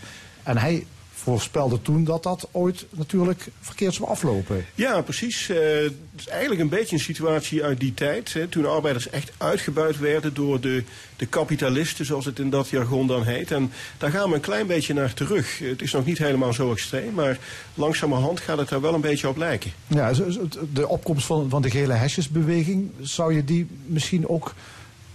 En 0.43 0.59
hij 0.59 0.87
voorspelde 1.23 1.83
toen 1.83 2.05
dat 2.05 2.23
dat 2.23 2.49
ooit 2.51 2.87
natuurlijk 2.91 3.49
verkeerd 3.61 3.95
zou 3.95 4.09
aflopen. 4.09 4.65
Ja, 4.75 5.01
precies. 5.01 5.49
Eh, 5.49 5.57
het 5.57 5.93
is 6.17 6.27
eigenlijk 6.27 6.61
een 6.61 6.69
beetje 6.69 6.97
een 6.97 7.03
situatie 7.03 7.65
uit 7.65 7.81
die 7.81 7.95
tijd. 7.95 8.33
Hè, 8.33 8.49
toen 8.49 8.67
arbeiders 8.67 9.11
echt 9.11 9.33
uitgebuit 9.37 9.99
werden 9.99 10.35
door 10.35 10.61
de, 10.61 10.85
de 11.17 11.27
kapitalisten, 11.27 12.05
zoals 12.07 12.25
het 12.25 12.39
in 12.39 12.51
dat 12.51 12.69
jargon 12.69 13.07
dan 13.07 13.25
heet. 13.25 13.51
En 13.51 13.73
daar 13.99 14.11
gaan 14.11 14.29
we 14.29 14.35
een 14.35 14.41
klein 14.41 14.67
beetje 14.67 14.95
naar 14.95 15.15
terug. 15.15 15.59
Het 15.59 15.83
is 15.83 15.93
nog 15.93 16.05
niet 16.05 16.19
helemaal 16.19 16.53
zo 16.53 16.73
extreem, 16.73 17.15
maar 17.15 17.39
langzamerhand 17.75 18.41
gaat 18.41 18.59
het 18.59 18.69
daar 18.69 18.81
wel 18.81 18.95
een 18.95 19.01
beetje 19.01 19.29
op 19.29 19.37
lijken. 19.37 19.73
Ja, 19.87 20.13
de 20.73 20.89
opkomst 20.89 21.27
van, 21.27 21.51
van 21.51 21.63
de 21.63 21.71
gele 21.71 21.93
hesjesbeweging, 21.93 22.91
zou 23.01 23.35
je 23.35 23.45
die 23.45 23.67
misschien 23.87 24.29
ook... 24.29 24.55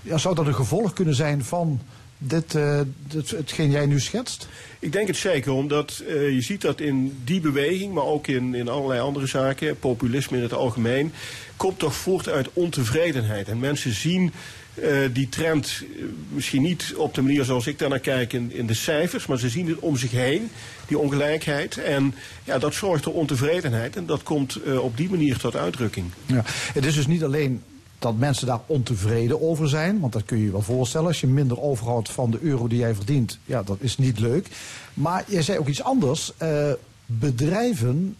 Ja, 0.01 0.17
zou 0.17 0.35
dat 0.35 0.47
een 0.47 0.55
gevolg 0.55 0.93
kunnen 0.93 1.15
zijn 1.15 1.43
van 1.43 1.81
dit, 2.17 2.55
eh, 2.55 2.79
dit, 3.07 3.29
hetgeen 3.29 3.71
jij 3.71 3.85
nu 3.85 3.99
schetst? 3.99 4.47
Ik 4.79 4.91
denk 4.91 5.07
het 5.07 5.17
zeker, 5.17 5.51
omdat 5.51 6.03
eh, 6.07 6.29
je 6.29 6.41
ziet 6.41 6.61
dat 6.61 6.79
in 6.79 7.17
die 7.23 7.39
beweging, 7.39 7.93
maar 7.93 8.03
ook 8.03 8.27
in, 8.27 8.55
in 8.55 8.69
allerlei 8.69 8.99
andere 8.99 9.25
zaken, 9.25 9.79
populisme 9.79 10.37
in 10.37 10.43
het 10.43 10.53
algemeen, 10.53 11.11
komt 11.55 11.79
toch 11.79 11.95
voort 11.95 12.29
uit 12.29 12.49
ontevredenheid. 12.53 13.47
En 13.47 13.59
mensen 13.59 13.93
zien 13.93 14.31
eh, 14.73 14.97
die 15.13 15.29
trend 15.29 15.83
misschien 16.29 16.61
niet 16.61 16.93
op 16.95 17.13
de 17.13 17.21
manier 17.21 17.43
zoals 17.43 17.67
ik 17.67 17.79
daar 17.79 17.89
naar 17.89 17.99
kijk 17.99 18.33
in, 18.33 18.51
in 18.53 18.67
de 18.67 18.73
cijfers, 18.73 19.25
maar 19.25 19.39
ze 19.39 19.49
zien 19.49 19.67
het 19.67 19.79
om 19.79 19.97
zich 19.97 20.11
heen, 20.11 20.49
die 20.87 20.97
ongelijkheid. 20.97 21.77
En 21.77 22.15
ja, 22.43 22.57
dat 22.57 22.73
zorgt 22.73 23.03
voor 23.03 23.13
ontevredenheid 23.13 23.95
en 23.95 24.05
dat 24.05 24.23
komt 24.23 24.59
op 24.79 24.97
die 24.97 25.09
manier 25.09 25.37
tot 25.37 25.55
uitdrukking. 25.55 26.11
Ja. 26.25 26.41
Het 26.47 26.85
is 26.85 26.95
dus 26.95 27.07
niet 27.07 27.23
alleen 27.23 27.63
dat 27.99 28.17
mensen 28.17 28.47
daar 28.47 28.59
ontevreden 28.65 29.41
over 29.41 29.69
zijn, 29.69 29.99
want 29.99 30.13
dat 30.13 30.25
kun 30.25 30.37
je 30.37 30.43
je 30.43 30.51
wel 30.51 30.61
voorstellen. 30.61 31.07
Als 31.07 31.21
je 31.21 31.27
minder 31.27 31.61
overhoudt 31.61 32.09
van 32.09 32.31
de 32.31 32.39
euro 32.41 32.67
die 32.67 32.79
jij 32.79 32.95
verdient, 32.95 33.39
ja, 33.45 33.63
dat 33.63 33.77
is 33.79 33.97
niet 33.97 34.19
leuk. 34.19 34.47
Maar 34.93 35.23
jij 35.27 35.41
zei 35.41 35.59
ook 35.59 35.67
iets 35.67 35.83
anders. 35.83 36.31
Eh, 36.37 36.71
bedrijven, 37.05 38.15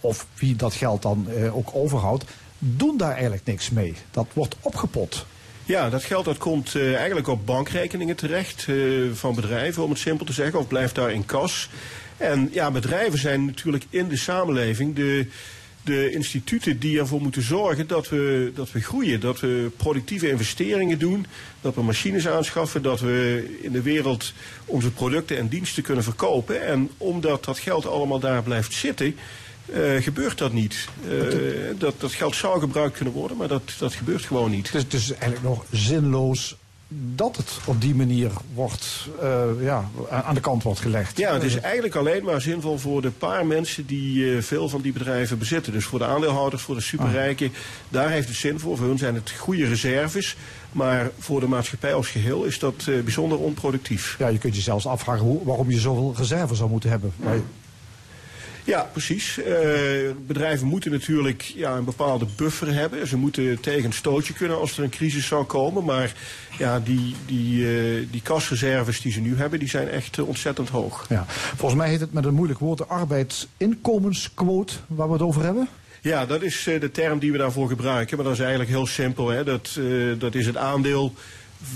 of 0.00 0.26
wie 0.34 0.56
dat 0.56 0.74
geld 0.74 1.02
dan 1.02 1.26
eh, 1.30 1.56
ook 1.56 1.70
overhoudt, 1.72 2.24
doen 2.58 2.96
daar 2.96 3.12
eigenlijk 3.12 3.44
niks 3.44 3.70
mee. 3.70 3.94
Dat 4.10 4.26
wordt 4.32 4.56
opgepot. 4.60 5.26
Ja, 5.64 5.90
dat 5.90 6.04
geld 6.04 6.24
dat 6.24 6.38
komt 6.38 6.74
eh, 6.74 6.96
eigenlijk 6.96 7.28
op 7.28 7.46
bankrekeningen 7.46 8.16
terecht 8.16 8.66
van 9.12 9.34
bedrijven, 9.34 9.82
om 9.82 9.90
het 9.90 9.98
simpel 9.98 10.26
te 10.26 10.32
zeggen, 10.32 10.58
of 10.58 10.68
blijft 10.68 10.94
daar 10.94 11.12
in 11.12 11.24
kas. 11.24 11.70
En 12.16 12.48
ja, 12.52 12.70
bedrijven 12.70 13.18
zijn 13.18 13.44
natuurlijk 13.44 13.84
in 13.90 14.08
de 14.08 14.16
samenleving 14.16 14.94
de, 14.94 15.26
de 15.90 16.10
instituten 16.10 16.78
die 16.78 16.98
ervoor 16.98 17.22
moeten 17.22 17.42
zorgen 17.42 17.86
dat 17.86 18.08
we, 18.08 18.52
dat 18.54 18.72
we 18.72 18.80
groeien. 18.80 19.20
Dat 19.20 19.40
we 19.40 19.70
productieve 19.76 20.28
investeringen 20.28 20.98
doen, 20.98 21.26
dat 21.60 21.74
we 21.74 21.82
machines 21.82 22.28
aanschaffen, 22.28 22.82
dat 22.82 23.00
we 23.00 23.48
in 23.62 23.72
de 23.72 23.82
wereld 23.82 24.32
onze 24.64 24.90
producten 24.90 25.36
en 25.36 25.48
diensten 25.48 25.82
kunnen 25.82 26.04
verkopen. 26.04 26.66
En 26.66 26.90
omdat 26.96 27.44
dat 27.44 27.58
geld 27.58 27.86
allemaal 27.86 28.20
daar 28.20 28.42
blijft 28.42 28.72
zitten, 28.72 29.16
eh, 29.66 30.02
gebeurt 30.02 30.38
dat 30.38 30.52
niet. 30.52 30.88
Eh, 31.08 31.38
dat, 31.78 32.00
dat 32.00 32.12
geld 32.12 32.36
zou 32.36 32.60
gebruikt 32.60 32.96
kunnen 32.96 33.14
worden, 33.14 33.36
maar 33.36 33.48
dat, 33.48 33.74
dat 33.78 33.94
gebeurt 33.94 34.24
gewoon 34.24 34.50
niet. 34.50 34.66
Het 34.66 34.74
is, 34.74 34.82
het 34.82 34.92
is 34.92 35.10
eigenlijk 35.10 35.42
nog 35.42 35.64
zinloos 35.70 36.56
dat 36.92 37.36
het 37.36 37.58
op 37.64 37.80
die 37.80 37.94
manier 37.94 38.30
wordt, 38.54 39.08
eh, 39.20 39.42
ja, 39.60 39.90
aan 40.10 40.34
de 40.34 40.40
kant 40.40 40.62
wordt 40.62 40.80
gelegd. 40.80 41.18
Ja, 41.18 41.32
het 41.32 41.42
is 41.42 41.56
eigenlijk 41.56 41.94
alleen 41.94 42.24
maar 42.24 42.40
zinvol 42.40 42.78
voor 42.78 43.02
de 43.02 43.10
paar 43.10 43.46
mensen 43.46 43.86
die 43.86 44.36
eh, 44.36 44.42
veel 44.42 44.68
van 44.68 44.80
die 44.80 44.92
bedrijven 44.92 45.38
bezitten. 45.38 45.72
Dus 45.72 45.84
voor 45.84 45.98
de 45.98 46.04
aandeelhouders, 46.04 46.62
voor 46.62 46.74
de 46.74 46.80
superrijken, 46.80 47.52
daar 47.88 48.10
heeft 48.10 48.28
het 48.28 48.36
zin 48.36 48.58
voor. 48.58 48.76
Voor 48.76 48.86
hun 48.86 48.98
zijn 48.98 49.14
het 49.14 49.30
goede 49.30 49.66
reserves. 49.66 50.36
Maar 50.72 51.10
voor 51.18 51.40
de 51.40 51.46
maatschappij 51.46 51.94
als 51.94 52.08
geheel 52.08 52.44
is 52.44 52.58
dat 52.58 52.74
eh, 52.88 53.00
bijzonder 53.00 53.38
onproductief. 53.38 54.16
Ja, 54.18 54.28
je 54.28 54.38
kunt 54.38 54.56
je 54.56 54.62
zelfs 54.62 54.86
afvragen 54.86 55.24
hoe, 55.24 55.44
waarom 55.44 55.70
je 55.70 55.78
zoveel 55.78 56.14
reserve 56.16 56.54
zou 56.54 56.70
moeten 56.70 56.90
hebben. 56.90 57.12
Ja, 58.64 58.88
precies. 58.92 59.38
Eh, 59.38 59.54
bedrijven 60.26 60.66
moeten 60.66 60.90
natuurlijk 60.90 61.42
ja, 61.42 61.76
een 61.76 61.84
bepaalde 61.84 62.26
buffer 62.36 62.74
hebben. 62.74 63.06
Ze 63.06 63.16
moeten 63.16 63.60
tegen 63.60 63.84
een 63.84 63.92
stootje 63.92 64.32
kunnen 64.32 64.58
als 64.58 64.78
er 64.78 64.84
een 64.84 64.90
crisis 64.90 65.26
zou 65.26 65.44
komen. 65.44 65.84
Maar 65.84 66.14
ja, 66.58 66.80
die, 66.80 67.14
die, 67.26 67.66
eh, 67.66 68.06
die 68.10 68.22
kasreserves 68.22 69.00
die 69.00 69.12
ze 69.12 69.20
nu 69.20 69.36
hebben, 69.36 69.58
die 69.58 69.68
zijn 69.68 69.88
echt 69.88 70.18
eh, 70.18 70.28
ontzettend 70.28 70.68
hoog. 70.68 71.06
Ja. 71.08 71.24
Volgens 71.28 71.80
mij 71.80 71.88
heet 71.88 72.00
het 72.00 72.12
met 72.12 72.24
een 72.24 72.34
moeilijk 72.34 72.58
woord 72.58 72.78
de 72.78 72.86
arbeidsinkomensquote 72.86 74.74
waar 74.86 75.06
we 75.06 75.12
het 75.12 75.22
over 75.22 75.42
hebben. 75.42 75.68
Ja, 76.02 76.26
dat 76.26 76.42
is 76.42 76.64
de 76.64 76.90
term 76.90 77.18
die 77.18 77.32
we 77.32 77.38
daarvoor 77.38 77.68
gebruiken. 77.68 78.16
Maar 78.16 78.24
dat 78.24 78.34
is 78.34 78.40
eigenlijk 78.40 78.70
heel 78.70 78.86
simpel. 78.86 79.28
Hè. 79.28 79.44
Dat, 79.44 79.78
dat 80.18 80.34
is 80.34 80.46
het 80.46 80.56
aandeel 80.56 81.14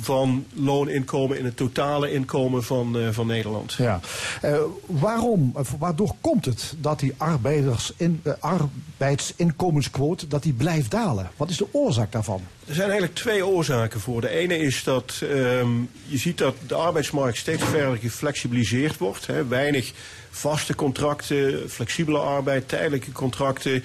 van 0.00 0.46
looninkomen 0.52 1.38
in 1.38 1.44
het 1.44 1.56
totale 1.56 2.12
inkomen 2.12 2.64
van, 2.64 2.98
eh, 2.98 3.08
van 3.10 3.26
Nederland. 3.26 3.72
Ja. 3.72 4.00
Eh, 4.40 4.58
waarom, 4.86 5.50
of 5.54 5.74
waardoor 5.78 6.14
komt 6.20 6.44
het 6.44 6.74
dat 6.78 7.00
die 7.00 7.14
arbeiders 7.16 7.92
in, 7.96 8.20
eh, 8.22 8.32
arbeidsinkomensquote 8.38 10.26
dat 10.26 10.42
die 10.42 10.52
blijft 10.52 10.90
dalen? 10.90 11.30
Wat 11.36 11.50
is 11.50 11.56
de 11.56 11.66
oorzaak 11.70 12.12
daarvan? 12.12 12.42
Er 12.66 12.74
zijn 12.74 12.88
eigenlijk 12.88 13.18
twee 13.18 13.46
oorzaken 13.46 14.00
voor. 14.00 14.20
De 14.20 14.28
ene 14.28 14.58
is 14.58 14.84
dat 14.84 15.20
ehm, 15.22 15.70
je 16.06 16.18
ziet 16.18 16.38
dat 16.38 16.54
de 16.66 16.74
arbeidsmarkt 16.74 17.36
steeds 17.36 17.64
verder 17.64 17.96
geflexibiliseerd 17.96 18.98
wordt. 18.98 19.26
Hè. 19.26 19.46
Weinig 19.46 19.92
vaste 20.30 20.74
contracten, 20.74 21.70
flexibele 21.70 22.18
arbeid, 22.18 22.68
tijdelijke 22.68 23.12
contracten, 23.12 23.82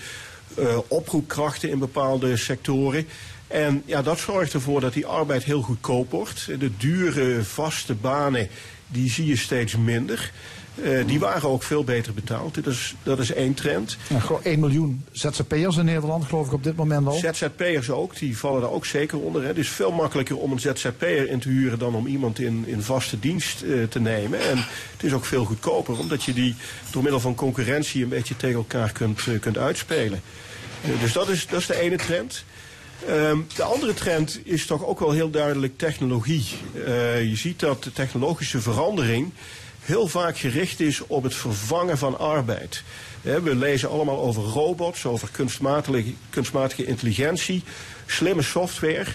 eh, 0.56 0.78
oproepkrachten 0.88 1.70
in 1.70 1.80
bepaalde 1.80 2.38
sectoren. 2.38 3.08
En 3.50 3.84
ja, 3.86 4.02
dat 4.02 4.20
zorgt 4.20 4.54
ervoor 4.54 4.82
dat 4.82 4.94
die 4.94 5.06
arbeid 5.06 5.44
heel 5.44 5.62
goedkoop 5.62 6.12
wordt. 6.12 6.46
De 6.60 6.72
dure 6.78 7.44
vaste 7.44 7.94
banen, 7.94 8.48
die 8.88 9.10
zie 9.10 9.26
je 9.26 9.38
steeds 9.38 9.78
minder. 9.78 10.32
Eh, 10.84 11.08
die 11.08 11.20
waren 11.20 11.50
ook 11.50 11.64
veel 11.64 11.84
beter 11.84 12.14
betaald. 12.14 12.56
Dat 12.56 12.66
is, 12.66 12.96
dat 13.04 13.20
is 13.20 13.34
één 13.34 13.54
trend. 13.54 13.98
Ja, 14.10 14.20
gewoon 14.20 14.44
1 14.44 14.60
miljoen 14.60 15.06
ZZP'ers 15.12 15.78
in 15.78 15.86
Nederland, 15.86 16.26
geloof 16.26 16.48
ik 16.48 16.54
op 16.54 16.64
dit 16.64 16.76
moment 16.76 17.08
al. 17.08 17.14
ZZP'ers 17.14 17.90
ook, 17.90 18.18
die 18.20 18.38
vallen 18.38 18.62
daar 18.62 18.72
ook 18.72 18.86
zeker 18.86 19.20
onder. 19.20 19.42
Hè. 19.42 19.48
Het 19.48 19.58
is 19.58 19.70
veel 19.70 19.92
makkelijker 19.92 20.38
om 20.38 20.52
een 20.52 20.60
ZZP'er 20.60 21.30
in 21.30 21.40
te 21.40 21.50
huren 21.50 21.80
dan 21.80 21.96
om 21.96 22.08
iemand 22.08 22.40
in, 22.40 22.64
in 22.68 22.82
vaste 22.82 23.20
dienst 23.20 23.62
eh, 23.62 23.84
te 23.84 24.00
nemen. 24.00 24.40
En 24.40 24.58
het 24.92 25.04
is 25.04 25.14
ook 25.14 25.26
veel 25.26 25.46
goedkoper, 25.46 26.00
omdat 26.00 26.24
je 26.24 26.34
die 26.34 26.56
door 26.92 27.02
middel 27.02 27.20
van 27.20 27.36
concurrentie 27.36 28.04
een 28.04 28.10
beetje 28.10 28.36
tegen 28.36 28.58
elkaar 28.58 28.92
kunt, 28.92 29.20
eh, 29.28 29.40
kunt 29.40 29.58
uitspelen. 29.58 30.22
Dus 31.00 31.14
dat 31.14 31.30
is, 31.30 31.48
dat 31.48 31.60
is 31.60 31.68
de 31.68 31.80
ene 31.80 31.98
trend. 31.98 32.44
Ehm, 33.08 33.38
de 33.56 33.64
andere 33.64 33.94
trend 33.94 34.40
is 34.44 34.66
toch 34.66 34.86
ook 34.86 35.00
wel 35.00 35.12
heel 35.12 35.30
duidelijk 35.30 35.78
technologie. 35.78 36.46
Eh, 36.86 37.30
je 37.30 37.36
ziet 37.36 37.60
dat 37.60 37.84
de 37.84 37.92
technologische 37.92 38.62
verandering 38.62 39.32
heel 39.80 40.08
vaak 40.08 40.38
gericht 40.38 40.80
is 40.80 41.02
op 41.08 41.24
het 41.24 41.36
vervangen 41.36 41.98
van 41.98 42.20
arbeid. 42.20 42.84
We 43.22 43.56
lezen 43.56 43.90
allemaal 43.90 44.20
over 44.20 44.44
robots, 44.44 45.06
over 45.06 45.30
kunstmatige, 45.32 46.14
kunstmatige 46.30 46.86
intelligentie, 46.86 47.64
slimme 48.06 48.42
software. 48.42 49.06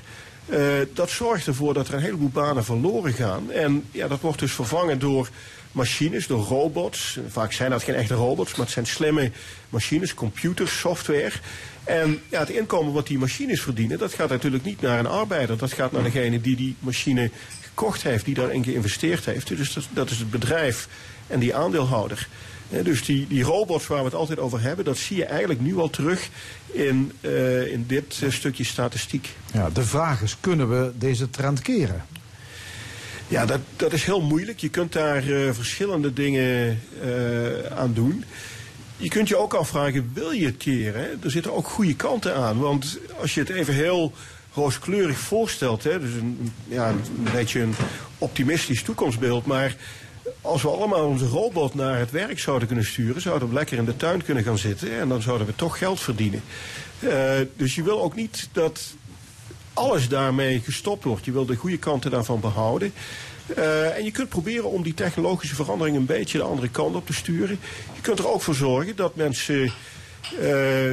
Eh, 0.47 0.61
dat 0.95 1.11
zorgt 1.11 1.47
ervoor 1.47 1.75
dat 1.75 1.89
er 1.89 1.95
een 1.95 2.01
heleboel 2.01 2.29
banen 2.29 2.65
verloren 2.65 3.13
gaan. 3.13 3.51
En 3.51 3.85
ja, 3.91 4.09
dat 4.09 4.21
wordt 4.21 4.39
dus 4.39 4.53
vervangen 4.53 4.99
door 4.99 5.29
machines, 5.75 6.27
door 6.27 6.45
robots. 6.45 7.19
Vaak 7.29 7.53
zijn 7.53 7.71
dat 7.71 7.83
geen 7.83 7.95
echte 7.95 8.15
robots, 8.15 8.51
maar 8.51 8.65
het 8.65 8.75
zijn 8.75 8.87
slimme 8.87 9.31
machines, 9.69 10.15
computers, 10.15 10.79
software. 10.79 11.33
En 11.85 12.21
ja, 12.29 12.39
het 12.39 12.51
inkomen 12.51 12.93
wat 12.93 13.07
die 13.07 13.19
machines 13.19 13.61
verdienen, 13.61 13.99
dat 13.99 14.15
gaat 14.15 14.29
natuurlijk 14.29 14.65
niet 14.65 14.81
naar 14.81 14.99
een 14.99 15.07
arbeider. 15.07 15.59
Dat 15.59 15.73
gaat 15.73 15.93
naar 15.93 16.03
degene 16.03 16.41
die 16.41 16.57
die 16.57 16.77
machine 16.79 17.31
gekocht 17.63 18.03
heeft, 18.03 18.25
die 18.25 18.35
daarin 18.35 18.65
geïnvesteerd 18.65 19.25
heeft. 19.25 19.49
Dus 19.49 19.89
dat, 19.93 20.11
is 20.11 20.19
het 20.19 20.31
bedrijf 20.31 20.89
en 21.27 21.41
die 21.41 21.55
aandeelhouder. 21.55 22.29
Dus 22.69 23.05
die, 23.05 23.27
die 23.27 23.43
robots 23.43 23.87
waar 23.87 23.99
we 23.99 24.05
het 24.05 24.15
altijd 24.15 24.39
over 24.39 24.61
hebben, 24.61 24.85
dat 24.85 24.97
zie 24.97 25.17
je 25.17 25.25
eigenlijk 25.25 25.61
nu 25.61 25.77
al 25.77 25.91
terug 25.91 26.29
in, 26.67 27.13
eh, 27.21 27.73
in 27.73 27.85
dit 27.87 28.23
stukje 28.29 28.65
statistiek. 28.65 29.29
Ja, 29.53 29.71
de 29.71 29.83
vraag 29.83 30.23
is, 30.23 30.37
kunnen 30.41 30.69
we 30.69 30.93
deze 30.99 31.31
trend 31.31 31.63
keren? 31.63 32.05
Ja, 33.29 33.47
dat, 33.47 33.61
dat 33.77 33.93
is 33.93 34.05
heel 34.05 34.21
moeilijk. 34.21 34.59
Je 34.59 34.69
kunt 34.69 34.93
daar 34.93 35.29
eh, 35.29 35.53
verschillende 35.53 36.13
dingen 36.13 36.81
eh, 37.03 37.79
aan 37.79 37.93
doen. 37.93 38.25
Je 38.97 39.09
kunt 39.09 39.29
je 39.29 39.37
ook 39.37 39.55
afvragen, 39.55 40.11
wil 40.15 40.31
je 40.31 40.47
het 40.47 40.57
keren? 40.57 41.23
Er 41.23 41.31
zitten 41.31 41.53
ook 41.53 41.67
goede 41.67 41.97
kanten 41.97 42.37
aan. 42.37 42.59
Want 42.59 42.99
als 43.21 43.35
je 43.35 43.41
het 43.41 43.49
even 43.49 43.75
heel 43.75 44.13
rooskleurig 44.53 45.19
voorstelt, 45.19 45.85
hè, 45.85 46.01
dus 46.01 46.15
een, 46.15 46.53
ja, 46.69 46.89
een 46.89 47.33
beetje 47.33 47.61
een 47.61 47.75
optimistisch 48.19 48.83
toekomstbeeld, 48.83 49.47
maar 49.47 49.77
als 50.41 50.63
we 50.63 50.69
allemaal 50.69 51.07
onze 51.07 51.27
robot 51.27 51.75
naar 51.75 51.99
het 51.99 52.11
werk 52.11 52.39
zouden 52.39 52.67
kunnen 52.67 52.85
sturen, 52.85 53.23
zouden 53.23 53.49
we 53.49 53.55
lekker 53.55 53.79
in 53.79 53.85
de 53.85 53.97
tuin 53.97 54.25
kunnen 54.25 54.45
gaan 54.45 54.59
zitten 54.59 55.01
en 55.01 55.09
dan 55.09 55.23
zouden 55.23 55.47
we 55.47 55.55
toch 55.55 55.79
geld 55.79 56.01
verdienen. 56.01 56.43
Uh, 57.01 57.31
dus 57.57 57.75
je 57.75 57.83
wil 57.83 58.03
ook 58.03 58.15
niet 58.15 58.49
dat 58.53 58.81
alles 59.75 60.09
daarmee 60.09 60.61
gestopt 60.61 61.05
wordt. 61.05 61.25
Je 61.25 61.33
wil 61.33 61.47
de 61.47 61.57
goede 61.57 61.79
kanten 61.79 62.11
daarvan 62.11 62.41
behouden. 62.41 62.93
Uh, 63.57 63.97
en 63.97 64.05
je 64.05 64.11
kunt 64.11 64.29
proberen 64.29 64.71
om 64.71 64.83
die 64.83 64.95
technologische 64.95 65.55
verandering 65.55 65.97
een 65.97 66.07
beetje 66.07 66.39
de 66.39 66.45
andere 66.45 66.69
kant 66.69 66.95
op 66.95 67.07
te 67.07 67.13
sturen. 67.13 67.59
Je 67.95 68.01
kunt 68.01 68.19
er 68.19 68.29
ook 68.29 68.43
voor 68.43 68.55
zorgen 68.55 68.97
dat 68.97 69.17
mensen 69.17 69.73
uh, 70.41 70.93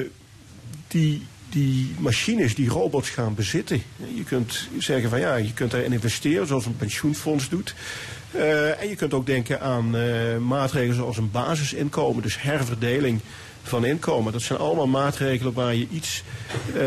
die, 0.88 1.26
die 1.50 1.96
machines, 1.98 2.56
die 2.56 2.70
robots 2.70 3.10
gaan 3.10 3.36
bezitten. 3.36 3.84
Je 4.14 4.24
kunt 4.24 4.68
zeggen 4.78 5.10
van 5.10 5.20
ja, 5.20 5.36
je 5.36 5.54
kunt 5.54 5.72
daarin 5.72 5.94
investeren 5.94 6.48
zoals 6.48 6.66
een 6.66 6.78
pensioenfonds 6.78 7.50
doet. 7.50 7.76
Uh, 8.36 8.82
en 8.82 8.90
je 8.90 8.96
kunt 8.96 9.14
ook 9.14 9.26
denken 9.26 9.62
aan 9.62 9.90
maatregelen 10.48 10.96
zoals 10.96 11.18
een 11.18 11.32
basisinkomen, 11.32 12.24
dus 12.24 12.42
herverdeling 12.42 13.22
van 13.64 13.86
inkomen. 13.86 14.32
Dat 14.32 14.42
zijn 14.42 14.60
allemaal 14.60 14.88
maatregelen 14.88 15.54
waar 15.54 15.76
je 15.76 15.88
iets, 15.92 16.24
uh, 16.68 16.82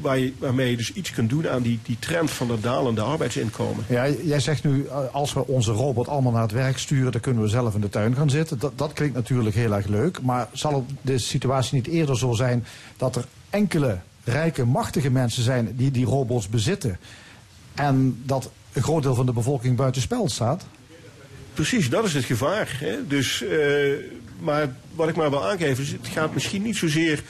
waar 0.00 0.18
je, 0.18 0.32
waarmee 0.38 0.70
je 0.70 0.76
dus 0.76 0.92
iets 0.92 1.10
kunt 1.10 1.30
doen 1.30 1.48
aan 1.48 1.62
die, 1.62 1.78
die 1.82 1.98
trend 1.98 2.30
van 2.30 2.48
dat 2.48 2.62
dalende 2.62 3.00
arbeidsinkomen. 3.00 3.84
Ja, 3.88 4.08
jij 4.08 4.40
zegt 4.40 4.64
nu, 4.64 4.86
eh, 4.86 5.14
als 5.14 5.32
we 5.32 5.46
onze 5.46 5.72
robot 5.72 6.08
allemaal 6.08 6.32
naar 6.32 6.42
het 6.42 6.52
werk 6.52 6.78
sturen, 6.78 7.12
dan 7.12 7.20
kunnen 7.20 7.42
we 7.42 7.48
zelf 7.48 7.74
in 7.74 7.80
de 7.80 7.88
tuin 7.88 8.14
gaan 8.14 8.30
zitten. 8.30 8.58
Dat, 8.58 8.78
dat 8.78 8.92
klinkt 8.92 9.14
natuurlijk 9.14 9.56
heel 9.56 9.72
erg 9.72 9.86
leuk. 9.86 10.22
Maar 10.22 10.48
zal 10.52 10.86
de 11.00 11.18
situatie 11.18 11.74
niet 11.74 11.86
eerder 11.86 12.18
zo 12.18 12.32
zijn 12.32 12.66
dat 12.96 13.16
er 13.16 13.24
enkele 13.50 13.98
rijke, 14.24 14.64
machtige 14.64 15.10
mensen 15.10 15.42
zijn 15.42 15.72
die 15.76 15.90
die 15.90 16.06
robots 16.06 16.48
bezitten? 16.48 16.98
En 17.74 18.22
dat 18.26 18.50
een 18.72 18.82
groot 18.82 19.02
deel 19.02 19.14
van 19.14 19.26
de 19.26 19.32
bevolking 19.32 19.76
buitenspel 19.76 20.28
staat? 20.28 20.66
Precies, 21.54 21.90
dat 21.90 22.04
is 22.04 22.14
het 22.14 22.24
gevaar. 22.24 22.76
Hè? 22.80 23.06
Dus 23.06 23.42
uh, 23.42 23.50
maar 24.44 24.74
wat 24.94 25.08
ik 25.08 25.16
maar 25.16 25.30
wil 25.30 25.46
aangeven 25.50 25.84
is, 25.84 25.92
het 25.92 26.08
gaat 26.08 26.34
misschien 26.34 26.62
niet 26.62 26.76
zozeer 26.76 27.22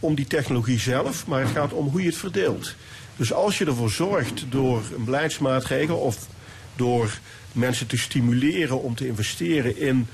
om 0.00 0.14
die 0.14 0.26
technologie 0.26 0.78
zelf, 0.78 1.26
maar 1.26 1.40
het 1.40 1.50
gaat 1.50 1.72
om 1.72 1.88
hoe 1.88 2.00
je 2.00 2.06
het 2.06 2.16
verdeelt. 2.16 2.74
Dus 3.16 3.32
als 3.32 3.58
je 3.58 3.64
ervoor 3.64 3.90
zorgt 3.90 4.44
door 4.48 4.82
een 4.96 5.04
beleidsmaatregel 5.04 5.96
of 5.96 6.26
door 6.76 7.18
mensen 7.52 7.86
te 7.86 7.98
stimuleren 7.98 8.82
om 8.82 8.94
te 8.94 9.06
investeren 9.06 9.78
in, 9.78 10.06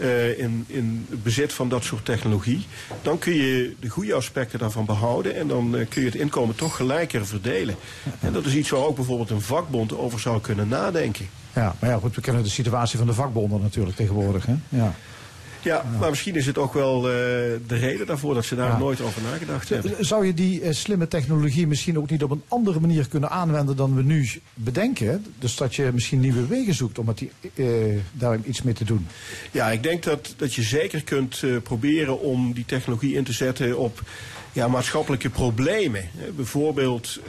uh, 0.00 0.38
in, 0.38 0.64
in 0.66 1.06
het 1.10 1.22
bezit 1.22 1.52
van 1.52 1.68
dat 1.68 1.84
soort 1.84 2.04
technologie, 2.04 2.66
dan 3.02 3.18
kun 3.18 3.32
je 3.32 3.74
de 3.80 3.88
goede 3.88 4.14
aspecten 4.14 4.58
daarvan 4.58 4.84
behouden 4.84 5.36
en 5.36 5.48
dan 5.48 5.76
uh, 5.76 5.86
kun 5.88 6.00
je 6.00 6.08
het 6.08 6.16
inkomen 6.16 6.54
toch 6.54 6.76
gelijker 6.76 7.26
verdelen. 7.26 7.74
En 8.20 8.32
dat 8.32 8.46
is 8.46 8.54
iets 8.54 8.70
waar 8.70 8.80
ook 8.80 8.96
bijvoorbeeld 8.96 9.30
een 9.30 9.40
vakbond 9.40 9.96
over 9.96 10.20
zou 10.20 10.40
kunnen 10.40 10.68
nadenken. 10.68 11.28
Ja, 11.54 11.74
maar 11.80 11.90
ja, 11.90 11.98
goed, 11.98 12.14
we 12.14 12.20
kennen 12.20 12.42
de 12.42 12.48
situatie 12.48 12.98
van 12.98 13.06
de 13.06 13.14
vakbonden 13.14 13.60
natuurlijk 13.60 13.96
tegenwoordig. 13.96 14.46
Hè? 14.46 14.54
Ja. 14.68 14.94
Ja, 15.62 15.84
maar 15.98 16.10
misschien 16.10 16.34
is 16.34 16.46
het 16.46 16.58
ook 16.58 16.74
wel 16.74 16.96
uh, 16.96 17.02
de 17.04 17.58
reden 17.66 18.06
daarvoor 18.06 18.34
dat 18.34 18.44
ze 18.44 18.54
daar 18.54 18.78
nooit 18.78 19.00
over 19.00 19.22
nagedacht 19.22 19.68
hebben. 19.68 20.04
Zou 20.04 20.26
je 20.26 20.34
die 20.34 20.62
uh, 20.62 20.72
slimme 20.72 21.08
technologie 21.08 21.66
misschien 21.66 21.98
ook 21.98 22.10
niet 22.10 22.22
op 22.22 22.30
een 22.30 22.42
andere 22.48 22.80
manier 22.80 23.08
kunnen 23.08 23.30
aanwenden 23.30 23.76
dan 23.76 23.94
we 23.94 24.02
nu 24.02 24.28
bedenken? 24.54 25.24
Dus 25.38 25.56
dat 25.56 25.74
je 25.74 25.90
misschien 25.92 26.20
nieuwe 26.20 26.46
wegen 26.46 26.74
zoekt 26.74 26.98
om 26.98 27.08
het, 27.08 27.24
uh, 27.54 27.98
daar 28.12 28.38
iets 28.44 28.62
mee 28.62 28.74
te 28.74 28.84
doen? 28.84 29.06
Ja, 29.50 29.70
ik 29.70 29.82
denk 29.82 30.02
dat, 30.02 30.34
dat 30.36 30.54
je 30.54 30.62
zeker 30.62 31.02
kunt 31.02 31.42
proberen 31.62 32.20
om 32.20 32.52
die 32.52 32.64
technologie 32.64 33.14
in 33.14 33.24
te 33.24 33.32
zetten 33.32 33.78
op 33.78 34.02
ja, 34.52 34.68
maatschappelijke 34.68 35.30
problemen. 35.30 36.08
Bijvoorbeeld 36.36 37.20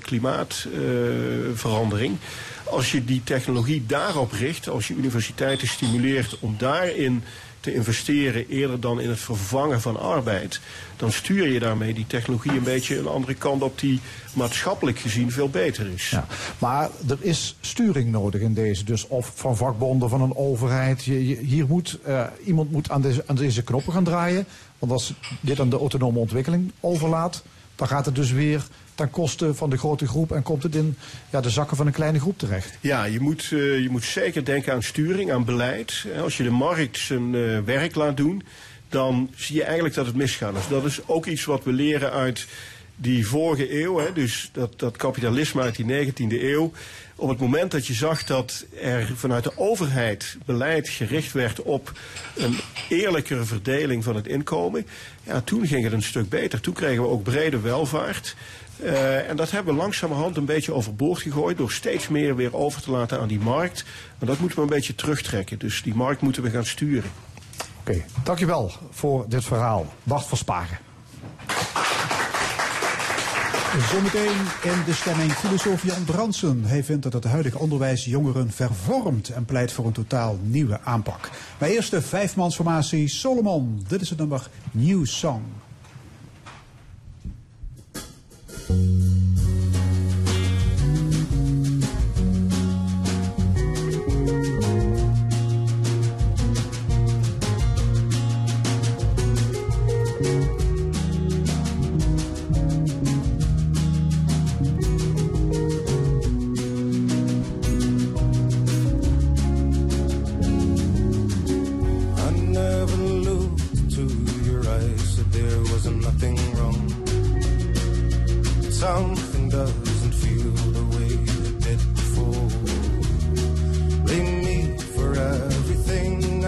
klimaatverandering 0.00 2.18
als 2.64 2.92
je 2.92 3.04
die 3.04 3.22
technologie 3.24 3.84
daarop 3.86 4.32
richt, 4.32 4.68
als 4.68 4.88
je 4.88 4.94
universiteiten 4.94 5.68
stimuleert 5.68 6.36
om 6.40 6.54
daarin 6.58 7.22
te 7.64 7.74
investeren 7.74 8.48
eerder 8.48 8.80
dan 8.80 9.00
in 9.00 9.08
het 9.08 9.20
vervangen 9.20 9.80
van 9.80 10.00
arbeid, 10.00 10.60
dan 10.96 11.12
stuur 11.12 11.48
je 11.48 11.58
daarmee 11.58 11.94
die 11.94 12.06
technologie 12.06 12.52
een 12.52 12.62
beetje 12.62 12.98
een 12.98 13.06
andere 13.06 13.34
kant 13.34 13.62
op 13.62 13.78
die 13.78 14.00
maatschappelijk 14.32 14.98
gezien 14.98 15.32
veel 15.32 15.48
beter 15.48 15.86
is. 15.94 16.10
Ja, 16.10 16.26
maar 16.58 16.90
er 17.08 17.18
is 17.20 17.56
sturing 17.60 18.10
nodig 18.10 18.40
in 18.40 18.54
deze, 18.54 18.84
dus 18.84 19.08
of 19.08 19.32
van 19.34 19.56
vakbonden, 19.56 20.08
van 20.08 20.20
een 20.20 20.36
overheid. 20.36 21.04
Je, 21.04 21.12
hier 21.42 21.66
moet, 21.66 21.98
uh, 22.06 22.24
iemand 22.44 22.70
moet 22.70 22.90
aan 22.90 23.02
deze, 23.02 23.24
aan 23.26 23.36
deze 23.36 23.62
knoppen 23.62 23.92
gaan 23.92 24.04
draaien, 24.04 24.46
want 24.78 24.92
als 24.92 25.14
dit 25.40 25.60
aan 25.60 25.70
de 25.70 25.78
autonome 25.78 26.18
ontwikkeling 26.18 26.72
overlaat, 26.80 27.42
dan 27.74 27.88
gaat 27.88 28.06
het 28.06 28.14
dus 28.14 28.30
weer 28.30 28.66
ten 28.94 29.10
koste 29.10 29.54
van 29.54 29.70
de 29.70 29.78
grote 29.78 30.06
groep 30.06 30.32
en 30.32 30.42
komt 30.42 30.62
het 30.62 30.74
in 30.74 30.96
ja, 31.30 31.40
de 31.40 31.50
zakken 31.50 31.76
van 31.76 31.86
een 31.86 31.92
kleine 31.92 32.20
groep 32.20 32.38
terecht. 32.38 32.78
Ja, 32.80 33.04
je 33.04 33.20
moet, 33.20 33.50
uh, 33.50 33.78
je 33.78 33.90
moet 33.90 34.04
zeker 34.04 34.44
denken 34.44 34.72
aan 34.72 34.82
sturing, 34.82 35.32
aan 35.32 35.44
beleid. 35.44 36.06
Als 36.22 36.36
je 36.36 36.42
de 36.42 36.50
markt 36.50 36.98
zijn 36.98 37.34
uh, 37.34 37.58
werk 37.58 37.94
laat 37.94 38.16
doen, 38.16 38.42
dan 38.88 39.30
zie 39.34 39.56
je 39.56 39.64
eigenlijk 39.64 39.94
dat 39.94 40.06
het 40.06 40.14
misgaat. 40.14 40.54
Dus 40.54 40.68
dat 40.68 40.84
is 40.84 41.06
ook 41.06 41.26
iets 41.26 41.44
wat 41.44 41.64
we 41.64 41.72
leren 41.72 42.10
uit 42.10 42.46
die 42.96 43.26
vorige 43.26 43.82
eeuw, 43.82 43.98
hè, 43.98 44.12
dus 44.12 44.50
dat, 44.52 44.78
dat 44.78 44.96
kapitalisme 44.96 45.62
uit 45.62 45.76
die 45.76 46.12
19e 46.12 46.42
eeuw. 46.42 46.72
Op 47.16 47.28
het 47.28 47.38
moment 47.38 47.70
dat 47.70 47.86
je 47.86 47.92
zag 47.92 48.24
dat 48.24 48.64
er 48.82 49.12
vanuit 49.14 49.44
de 49.44 49.58
overheid 49.58 50.36
beleid 50.44 50.88
gericht 50.88 51.32
werd 51.32 51.62
op 51.62 51.92
een 52.36 52.56
eerlijkere 52.88 53.44
verdeling 53.44 54.04
van 54.04 54.16
het 54.16 54.26
inkomen, 54.26 54.86
ja, 55.22 55.40
toen 55.40 55.66
ging 55.66 55.84
het 55.84 55.92
een 55.92 56.02
stuk 56.02 56.28
beter. 56.28 56.60
Toen 56.60 56.74
kregen 56.74 57.02
we 57.02 57.08
ook 57.08 57.22
brede 57.22 57.60
welvaart. 57.60 58.36
Uh, 58.84 59.28
en 59.28 59.36
dat 59.36 59.50
hebben 59.50 59.74
we 59.74 59.80
langzamerhand 59.80 60.36
een 60.36 60.44
beetje 60.44 60.72
overboord 60.72 61.22
gegooid 61.22 61.56
door 61.56 61.72
steeds 61.72 62.08
meer 62.08 62.36
weer 62.36 62.56
over 62.56 62.82
te 62.82 62.90
laten 62.90 63.20
aan 63.20 63.28
die 63.28 63.40
markt. 63.40 63.84
En 64.18 64.26
dat 64.26 64.38
moeten 64.38 64.58
we 64.58 64.64
een 64.64 64.70
beetje 64.70 64.94
terugtrekken. 64.94 65.58
Dus 65.58 65.82
die 65.82 65.94
markt 65.94 66.20
moeten 66.20 66.42
we 66.42 66.50
gaan 66.50 66.64
sturen. 66.64 67.10
Oké, 67.80 67.90
okay, 67.90 68.04
dankjewel 68.24 68.72
voor 68.90 69.24
dit 69.28 69.44
verhaal. 69.44 69.94
Bart 70.02 70.26
van 70.26 70.38
Sparen. 70.38 70.78
Zometeen 73.90 74.36
in 74.62 74.84
de 74.86 74.92
stemming 74.92 75.32
filosoof 75.32 75.84
Jan 75.84 76.04
Bransen. 76.04 76.64
Hij 76.64 76.84
vindt 76.84 77.02
dat 77.02 77.12
het 77.12 77.24
huidige 77.24 77.58
onderwijs 77.58 78.04
jongeren 78.04 78.50
vervormt 78.50 79.28
en 79.28 79.44
pleit 79.44 79.72
voor 79.72 79.86
een 79.86 79.92
totaal 79.92 80.38
nieuwe 80.42 80.80
aanpak. 80.80 81.30
Maar 81.58 81.68
eerst 81.68 81.90
de 81.90 82.02
vijfmansformatie 82.02 83.08
Solomon. 83.08 83.84
Dit 83.88 84.00
is 84.00 84.08
het 84.08 84.18
nummer 84.18 84.48
New 84.70 85.06
Song. 85.06 85.42
Thank 88.66 88.78
you. 88.78 89.23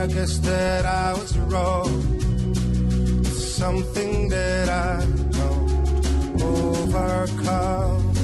I 0.06 0.08
guess 0.08 0.38
that 0.38 0.86
I 0.86 1.14
was 1.14 1.36
wrong. 1.36 1.90
Something 3.24 4.28
that 4.28 4.68
I 4.68 5.04
don't 5.32 6.42
overcome. 6.42 8.15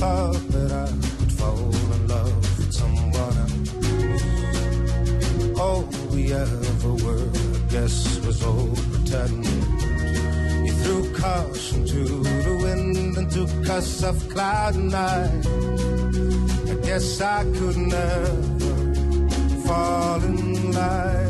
thought 0.00 0.48
that 0.48 0.72
I 0.72 0.88
would 1.18 1.32
fall 1.32 1.74
in 1.96 2.08
love 2.08 2.58
with 2.58 2.72
someone 2.72 3.36
else. 3.44 3.70
All 5.60 5.82
we 6.14 6.32
ever 6.32 6.92
were, 7.04 7.28
I 7.28 7.60
guess, 7.68 7.96
was 8.24 8.42
old 8.42 8.78
pretend. 8.92 9.44
You 10.66 10.72
threw 10.82 11.02
caution 11.12 11.84
to 11.86 12.02
the 12.46 12.54
wind 12.64 13.18
and 13.18 13.30
took 13.30 13.68
us 13.68 14.02
off 14.02 14.20
cloud 14.30 14.76
nine. 14.76 15.42
I 16.72 16.74
guess 16.86 17.20
I 17.20 17.44
could 17.56 17.76
never 17.76 18.42
fall 19.66 20.22
in 20.24 20.72
love. 20.72 21.29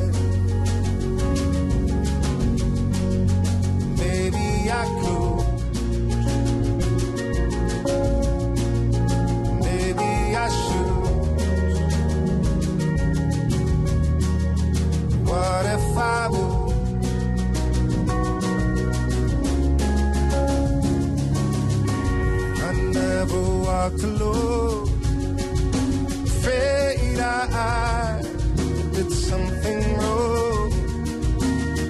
Something 29.12 29.96
wrong. 29.98 30.70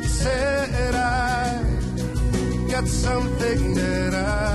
Said 0.04 0.94
I 0.94 1.62
got 2.70 2.86
something 2.86 3.74
that 3.74 4.14
I 4.14 4.49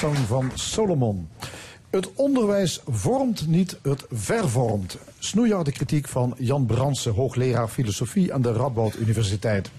Van 0.00 0.50
Solomon. 0.54 1.28
Het 1.90 2.14
onderwijs 2.14 2.80
vormt 2.88 3.46
niet, 3.46 3.78
het 3.82 4.06
vervormt. 4.10 4.98
Snoeiharde 5.18 5.72
kritiek 5.72 6.08
van 6.08 6.34
Jan 6.38 6.66
Bransen, 6.66 7.14
hoogleraar 7.14 7.68
filosofie 7.68 8.34
aan 8.34 8.42
de 8.42 8.52
Radboud 8.52 8.96
Universiteit. 8.96 9.70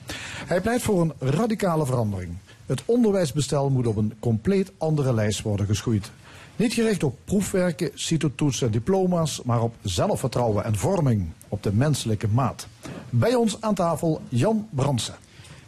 Hij 0.45 0.61
pleit 0.61 0.81
voor 0.81 1.01
een 1.01 1.13
radicale 1.19 1.85
verandering. 1.85 2.37
Het 2.65 2.81
onderwijsbestel 2.85 3.69
moet 3.69 3.87
op 3.87 3.95
een 3.95 4.13
compleet 4.19 4.71
andere 4.77 5.13
lijst 5.13 5.41
worden 5.41 5.65
geschoeid. 5.65 6.11
Niet 6.55 6.73
gericht 6.73 7.03
op 7.03 7.17
proefwerken, 7.25 7.91
citotoetsen 7.93 8.65
en 8.65 8.73
diploma's, 8.73 9.41
maar 9.43 9.61
op 9.61 9.75
zelfvertrouwen 9.81 10.63
en 10.63 10.75
vorming, 10.75 11.29
op 11.47 11.63
de 11.63 11.73
menselijke 11.73 12.27
maat. 12.27 12.67
Bij 13.09 13.35
ons 13.35 13.61
aan 13.61 13.75
tafel 13.75 14.21
Jan 14.29 14.67
Bransen. 14.69 15.15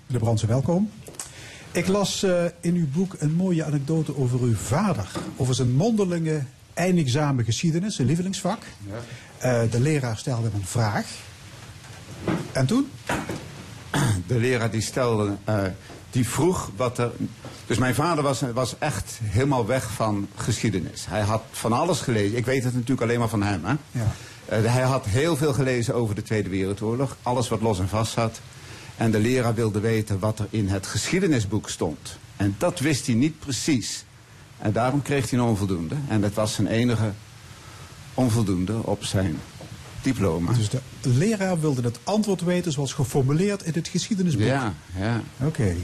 Meneer 0.06 0.22
Brandsen, 0.22 0.48
welkom. 0.48 0.90
Ik 1.74 1.88
las 1.88 2.24
eh, 2.24 2.46
in 2.60 2.76
uw 2.76 2.88
boek 2.94 3.16
een 3.20 3.34
mooie 3.34 3.64
anekdote 3.64 4.18
over 4.18 4.40
uw 4.42 4.56
vader. 4.56 5.08
Over 5.36 5.56
zijn 5.56 5.72
mondelinge 5.72 6.44
eindexamen 6.74 7.46
geschiedenis, 7.46 7.96
zijn 7.96 8.08
lievelingsvak. 8.08 8.64
Eh, 9.38 9.62
de 9.72 9.80
leraar 9.80 10.18
stelde 10.18 10.44
hem 10.44 10.60
een 10.60 10.68
vraag. 10.68 11.06
En 12.52 12.66
toen? 12.66 12.90
de 14.28 14.40
leraar 14.40 14.72
die 14.72 14.82
stelde, 14.82 15.36
eh, 15.44 15.64
die 16.12 16.28
vroeg 16.28 16.72
wat 16.76 16.98
er. 16.98 17.12
Dus 17.66 17.78
mijn 17.78 17.96
vader 17.96 18.24
was, 18.24 18.42
was 18.54 18.76
echt 18.80 19.20
helemaal 19.24 19.66
weg 19.66 19.92
van 19.92 20.28
geschiedenis. 20.36 21.06
Hij 21.10 21.22
had 21.22 21.44
van 21.52 21.74
alles 21.74 22.00
gelezen. 22.00 22.38
Ik 22.38 22.46
weet 22.46 22.64
het 22.64 22.74
natuurlijk 22.74 23.02
alleen 23.02 23.20
maar 23.20 23.30
van 23.30 23.44
hem. 23.44 23.66
Hè? 23.66 23.74
Ja. 23.92 24.12
Hij 24.70 24.82
had 24.82 25.06
heel 25.06 25.36
veel 25.36 25.54
gelezen 25.54 25.96
over 25.96 26.16
de 26.16 26.22
Tweede 26.22 26.50
Wereldoorlog. 26.50 27.18
Alles 27.22 27.50
wat 27.50 27.62
los 27.62 27.80
en 27.80 27.90
vast 27.90 28.12
zat. 28.12 28.40
En 28.98 29.12
de 29.12 29.20
leraar 29.20 29.54
wilde 29.54 29.80
weten 29.80 30.20
wat 30.20 30.40
er 30.40 30.48
in 30.50 30.68
het 30.68 30.88
geschiedenisboek 30.88 31.70
stond. 31.70 32.18
En 32.38 32.56
dat 32.58 32.80
wist 32.80 33.06
hij 33.06 33.16
niet 33.16 33.40
precies. 33.40 34.06
En 34.60 34.72
daarom 34.72 35.02
kreeg 35.02 35.30
hij 35.30 35.40
een 35.40 35.46
onvoldoende. 35.46 35.96
En 36.08 36.22
dat 36.22 36.34
was 36.34 36.54
zijn 36.54 36.68
enige 36.68 37.12
onvoldoende 38.14 38.84
op 38.84 39.04
zijn 39.04 39.38
diploma. 40.02 40.54
Dus 40.54 40.70
de 40.70 40.80
leraar 41.02 41.60
wilde 41.60 41.82
het 41.82 42.00
antwoord 42.04 42.42
weten 42.42 42.72
zoals 42.72 42.94
geformuleerd 42.94 43.64
in 43.64 43.74
het 43.74 43.88
geschiedenisboek. 43.88 44.46
Ja, 44.46 44.74
ja. 45.00 45.22
Oké. 45.46 45.76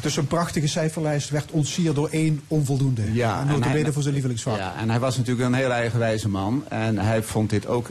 Dus 0.00 0.16
een 0.16 0.26
prachtige 0.26 0.66
cijferlijst 0.66 1.30
werd 1.30 1.50
ontsierd 1.50 1.94
door 1.94 2.08
één 2.08 2.40
onvoldoende. 2.48 3.12
Ja, 3.12 3.40
en 3.40 3.48
en 3.48 3.62
hij- 3.62 3.92
voor 3.92 4.02
zijn 4.02 4.14
lievelingsvak. 4.14 4.56
Ja, 4.56 4.74
en 4.76 4.90
hij 4.90 4.98
was 5.00 5.16
natuurlijk 5.16 5.46
een 5.46 5.54
heel 5.54 5.70
eigenwijze 5.72 6.28
man. 6.28 6.64
En 6.68 6.98
hij 6.98 7.22
vond 7.22 7.50
dit 7.50 7.66
ook 7.66 7.90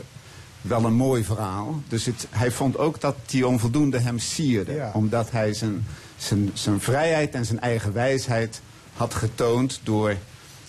wel 0.64 0.84
een 0.84 0.94
mooi 0.94 1.24
verhaal. 1.24 1.82
Dus 1.88 2.04
het, 2.04 2.26
hij 2.30 2.50
vond 2.50 2.78
ook 2.78 3.00
dat 3.00 3.16
die 3.26 3.46
onvoldoende 3.46 3.98
hem 3.98 4.18
sierde. 4.18 4.72
Ja. 4.72 4.90
Omdat 4.94 5.30
hij 5.30 5.54
zijn, 5.54 5.86
zijn, 6.16 6.50
zijn 6.52 6.80
vrijheid 6.80 7.34
en 7.34 7.44
zijn 7.44 7.60
eigen 7.60 7.92
wijsheid 7.92 8.60
had 8.96 9.14
getoond 9.14 9.80
door... 9.82 10.16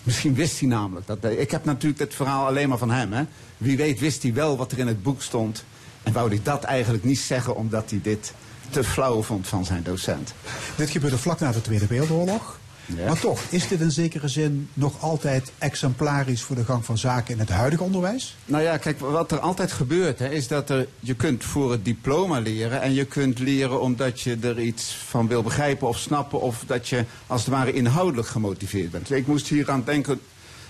Misschien 0.02 0.34
wist 0.34 0.60
hij 0.60 0.68
namelijk 0.68 1.06
dat... 1.06 1.24
Ik 1.24 1.50
heb 1.50 1.64
natuurlijk 1.64 2.00
het 2.00 2.14
verhaal 2.14 2.46
alleen 2.46 2.68
maar 2.68 2.78
van 2.78 2.90
hem. 2.90 3.12
Hè. 3.12 3.24
Wie 3.56 3.76
weet 3.76 4.00
wist 4.00 4.22
hij 4.22 4.34
wel 4.34 4.56
wat 4.56 4.72
er 4.72 4.78
in 4.78 4.86
het 4.86 5.02
boek 5.02 5.22
stond. 5.22 5.64
En 6.02 6.12
wou 6.12 6.28
hij 6.28 6.40
dat 6.42 6.64
eigenlijk 6.64 7.04
niet 7.04 7.18
zeggen 7.18 7.56
omdat 7.56 7.90
hij 7.90 8.00
dit 8.02 8.32
te 8.70 8.84
flauw 8.84 9.22
vond 9.22 9.48
van 9.48 9.64
zijn 9.64 9.82
docent. 9.82 10.34
Dit 10.76 10.90
gebeurde 10.90 11.18
vlak 11.18 11.40
na 11.40 11.52
de 11.52 11.60
Tweede 11.60 11.86
Wereldoorlog. 11.86 12.58
Ja. 12.86 13.06
Maar 13.06 13.20
toch, 13.20 13.40
is 13.48 13.68
dit 13.68 13.80
in 13.80 13.90
zekere 13.90 14.28
zin 14.28 14.68
nog 14.74 15.02
altijd 15.02 15.52
exemplarisch 15.58 16.42
voor 16.42 16.56
de 16.56 16.64
gang 16.64 16.84
van 16.84 16.98
zaken 16.98 17.34
in 17.34 17.40
het 17.40 17.48
huidige 17.48 17.82
onderwijs? 17.82 18.36
Nou 18.44 18.62
ja, 18.62 18.76
kijk, 18.76 19.00
wat 19.00 19.32
er 19.32 19.38
altijd 19.38 19.72
gebeurt, 19.72 20.18
hè, 20.18 20.28
is 20.28 20.48
dat 20.48 20.70
er, 20.70 20.88
je 21.00 21.14
kunt 21.14 21.44
voor 21.44 21.70
het 21.70 21.84
diploma 21.84 22.38
leren 22.38 22.80
en 22.80 22.94
je 22.94 23.04
kunt 23.04 23.38
leren 23.38 23.80
omdat 23.80 24.20
je 24.20 24.36
er 24.40 24.60
iets 24.60 24.94
van 24.94 25.28
wil 25.28 25.42
begrijpen 25.42 25.88
of 25.88 25.98
snappen 25.98 26.40
of 26.40 26.64
dat 26.66 26.88
je 26.88 27.04
als 27.26 27.40
het 27.40 27.50
ware 27.50 27.72
inhoudelijk 27.72 28.28
gemotiveerd 28.28 28.90
bent. 28.90 29.10
Ik 29.10 29.26
moest 29.26 29.48
hier 29.48 29.70
aan 29.70 29.82
denken 29.84 30.20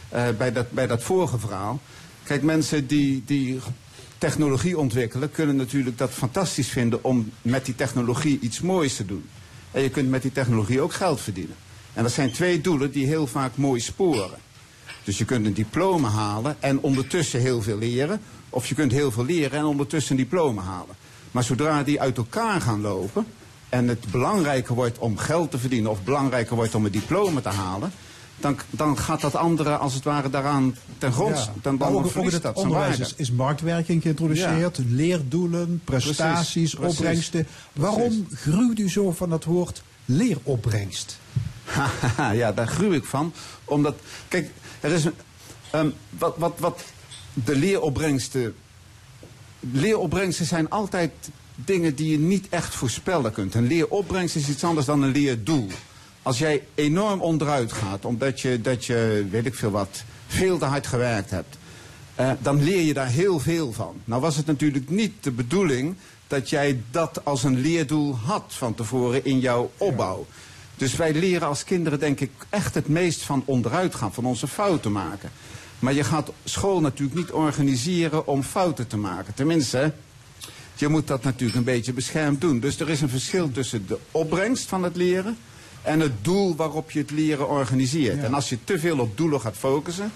eh, 0.08 0.28
bij, 0.38 0.52
dat, 0.52 0.70
bij 0.70 0.86
dat 0.86 1.02
vorige 1.02 1.38
verhaal. 1.38 1.80
Kijk, 2.22 2.42
mensen 2.42 2.86
die, 2.86 3.22
die 3.26 3.60
technologie 4.18 4.78
ontwikkelen 4.78 5.30
kunnen 5.30 5.56
natuurlijk 5.56 5.98
dat 5.98 6.10
fantastisch 6.10 6.68
vinden 6.68 7.04
om 7.04 7.30
met 7.42 7.64
die 7.64 7.74
technologie 7.74 8.38
iets 8.40 8.60
moois 8.60 8.96
te 8.96 9.06
doen. 9.06 9.24
En 9.70 9.82
je 9.82 9.90
kunt 9.90 10.08
met 10.08 10.22
die 10.22 10.32
technologie 10.32 10.80
ook 10.80 10.92
geld 10.92 11.20
verdienen. 11.20 11.56
En 11.96 12.02
dat 12.02 12.12
zijn 12.12 12.32
twee 12.32 12.60
doelen 12.60 12.90
die 12.90 13.06
heel 13.06 13.26
vaak 13.26 13.56
mooi 13.56 13.80
sporen. 13.80 14.38
Dus 15.04 15.18
je 15.18 15.24
kunt 15.24 15.46
een 15.46 15.54
diploma 15.54 16.08
halen 16.08 16.56
en 16.60 16.80
ondertussen 16.80 17.40
heel 17.40 17.62
veel 17.62 17.78
leren. 17.78 18.20
Of 18.50 18.66
je 18.66 18.74
kunt 18.74 18.92
heel 18.92 19.10
veel 19.10 19.24
leren 19.24 19.58
en 19.58 19.64
ondertussen 19.64 20.10
een 20.10 20.22
diploma 20.22 20.62
halen. 20.62 20.94
Maar 21.30 21.44
zodra 21.44 21.82
die 21.82 22.00
uit 22.00 22.16
elkaar 22.16 22.60
gaan 22.60 22.80
lopen 22.80 23.26
en 23.68 23.88
het 23.88 24.10
belangrijker 24.10 24.74
wordt 24.74 24.98
om 24.98 25.16
geld 25.18 25.50
te 25.50 25.58
verdienen 25.58 25.90
of 25.90 26.02
belangrijker 26.02 26.56
wordt 26.56 26.74
om 26.74 26.84
een 26.84 26.92
diploma 26.92 27.40
te 27.40 27.48
halen, 27.48 27.92
dan, 28.36 28.58
dan 28.70 28.98
gaat 28.98 29.20
dat 29.20 29.34
andere 29.34 29.76
als 29.76 29.94
het 29.94 30.04
ware 30.04 30.30
daaraan 30.30 30.76
ten 30.98 31.12
grond. 31.12 31.36
Ja. 31.36 31.52
Dan, 31.62 31.76
dan 31.76 31.88
ook, 31.88 32.16
ook 32.16 32.42
dat 32.42 32.56
onderwijs 32.56 32.98
is, 32.98 33.14
is 33.16 33.30
marktwerking 33.30 34.02
geïntroduceerd, 34.02 34.78
leerdoelen, 34.88 35.80
prestaties, 35.84 36.50
Precies, 36.50 36.74
precies. 36.74 36.98
opbrengsten. 36.98 37.46
Waarom 37.72 38.26
gruwt 38.32 38.78
u 38.78 38.90
zo 38.90 39.12
van 39.12 39.30
dat 39.30 39.44
woord 39.44 39.82
leeropbrengst? 40.04 41.18
Ja, 42.32 42.52
daar 42.52 42.66
gruw 42.68 42.92
ik 42.92 43.04
van. 43.04 43.32
Omdat, 43.64 43.94
kijk, 44.28 44.50
er 44.80 44.92
is 44.92 45.04
een, 45.04 45.14
ehm, 45.70 45.88
wat, 46.10 46.34
wat, 46.38 46.54
wat 46.58 46.84
de 47.32 47.56
leeropbrengsten. 47.56 48.54
Leeropbrengsten 49.60 50.46
zijn 50.46 50.70
altijd 50.70 51.12
dingen 51.54 51.94
die 51.94 52.10
je 52.10 52.18
niet 52.18 52.48
echt 52.48 52.74
voorspellen 52.74 53.32
kunt. 53.32 53.54
Een 53.54 53.66
leeropbrengst 53.66 54.36
is 54.36 54.48
iets 54.48 54.64
anders 54.64 54.86
dan 54.86 55.02
een 55.02 55.10
leerdoel. 55.12 55.66
Als 56.22 56.38
jij 56.38 56.62
enorm 56.74 57.20
onderuit 57.20 57.72
gaat, 57.72 58.04
omdat 58.04 58.40
je, 58.40 58.60
dat 58.60 58.84
je 58.84 59.26
weet 59.30 59.46
ik 59.46 59.54
veel 59.54 59.70
wat, 59.70 60.02
veel 60.26 60.58
te 60.58 60.64
hard 60.64 60.86
gewerkt 60.86 61.30
hebt. 61.30 61.56
eh, 62.14 62.30
dan 62.38 62.62
leer 62.62 62.82
je 62.82 62.94
daar 62.94 63.08
heel 63.08 63.38
veel 63.38 63.72
van. 63.72 63.96
Nou 64.04 64.20
was 64.20 64.36
het 64.36 64.46
natuurlijk 64.46 64.90
niet 64.90 65.12
de 65.20 65.30
bedoeling 65.30 65.96
dat 66.26 66.50
jij 66.50 66.80
dat 66.90 67.24
als 67.24 67.44
een 67.44 67.60
leerdoel 67.60 68.16
had 68.16 68.44
van 68.48 68.74
tevoren 68.74 69.24
in 69.24 69.38
jouw 69.38 69.70
opbouw. 69.76 70.26
Dus 70.76 70.96
wij 70.96 71.12
leren 71.12 71.48
als 71.48 71.64
kinderen 71.64 71.98
denk 71.98 72.20
ik 72.20 72.30
echt 72.48 72.74
het 72.74 72.88
meest 72.88 73.22
van 73.22 73.42
onderuit 73.44 73.94
gaan, 73.94 74.14
van 74.14 74.24
onze 74.24 74.48
fouten 74.48 74.92
maken. 74.92 75.30
Maar 75.78 75.92
je 75.92 76.04
gaat 76.04 76.32
school 76.44 76.80
natuurlijk 76.80 77.16
niet 77.16 77.30
organiseren 77.30 78.26
om 78.26 78.42
fouten 78.42 78.86
te 78.86 78.96
maken. 78.96 79.34
Tenminste, 79.34 79.92
je 80.74 80.88
moet 80.88 81.06
dat 81.06 81.22
natuurlijk 81.22 81.58
een 81.58 81.64
beetje 81.64 81.92
beschermd 81.92 82.40
doen. 82.40 82.60
Dus 82.60 82.80
er 82.80 82.90
is 82.90 83.00
een 83.00 83.08
verschil 83.08 83.52
tussen 83.52 83.86
de 83.86 83.98
opbrengst 84.10 84.68
van 84.68 84.82
het 84.82 84.96
leren 84.96 85.38
en 85.82 86.00
het 86.00 86.24
doel 86.24 86.56
waarop 86.56 86.90
je 86.90 86.98
het 86.98 87.10
leren 87.10 87.48
organiseert. 87.48 88.16
Ja. 88.16 88.22
En 88.22 88.34
als 88.34 88.48
je 88.48 88.58
te 88.64 88.78
veel 88.78 88.98
op 88.98 89.16
doelen 89.16 89.40
gaat 89.40 89.56
focussen, 89.56 90.12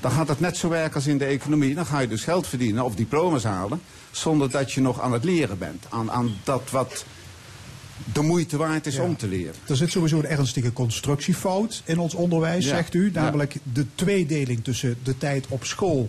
dan 0.00 0.10
gaat 0.10 0.28
het 0.28 0.40
net 0.40 0.56
zo 0.56 0.68
werken 0.68 0.94
als 0.94 1.06
in 1.06 1.18
de 1.18 1.24
economie. 1.24 1.74
Dan 1.74 1.86
ga 1.86 1.98
je 1.98 2.08
dus 2.08 2.24
geld 2.24 2.46
verdienen 2.46 2.84
of 2.84 2.94
diploma's 2.94 3.44
halen, 3.44 3.80
zonder 4.10 4.50
dat 4.50 4.72
je 4.72 4.80
nog 4.80 5.00
aan 5.00 5.12
het 5.12 5.24
leren 5.24 5.58
bent. 5.58 5.86
Aan, 5.88 6.10
aan 6.10 6.36
dat 6.44 6.70
wat 6.70 7.04
de 8.12 8.20
moeite 8.22 8.56
waard 8.56 8.86
is 8.86 8.94
Ja. 8.94 9.02
om 9.02 9.16
te 9.16 9.28
leren. 9.28 9.54
Er 9.68 9.76
zit 9.76 9.90
sowieso 9.90 10.18
een 10.18 10.26
ernstige 10.26 10.72
constructiefout 10.72 11.82
in 11.84 11.98
ons 11.98 12.14
onderwijs, 12.14 12.64
Ja. 12.64 12.74
zegt 12.76 12.94
u. 12.94 13.10
Ja. 13.12 13.22
Namelijk 13.22 13.56
de 13.72 13.86
tweedeling 13.94 14.64
tussen 14.64 14.98
de 15.02 15.18
tijd 15.18 15.46
op 15.48 15.64
school 15.64 16.08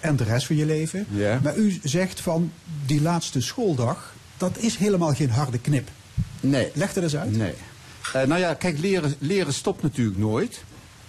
en 0.00 0.16
de 0.16 0.24
rest 0.24 0.46
van 0.46 0.56
je 0.56 0.66
leven. 0.66 1.06
Maar 1.42 1.56
u 1.56 1.78
zegt 1.82 2.20
van 2.20 2.52
die 2.86 3.02
laatste 3.02 3.40
schooldag, 3.40 4.14
dat 4.36 4.58
is 4.58 4.76
helemaal 4.76 5.14
geen 5.14 5.30
harde 5.30 5.58
knip. 5.58 5.88
Nee. 6.40 6.70
Leg 6.74 6.94
er 6.94 7.02
eens 7.02 7.16
uit. 7.16 7.36
Nee. 7.36 7.54
Eh, 8.12 8.22
nou 8.22 8.40
ja, 8.40 8.54
kijk, 8.54 8.78
leren, 8.78 9.14
leren 9.18 9.52
stopt 9.52 9.82
natuurlijk 9.82 10.18
nooit. 10.18 10.64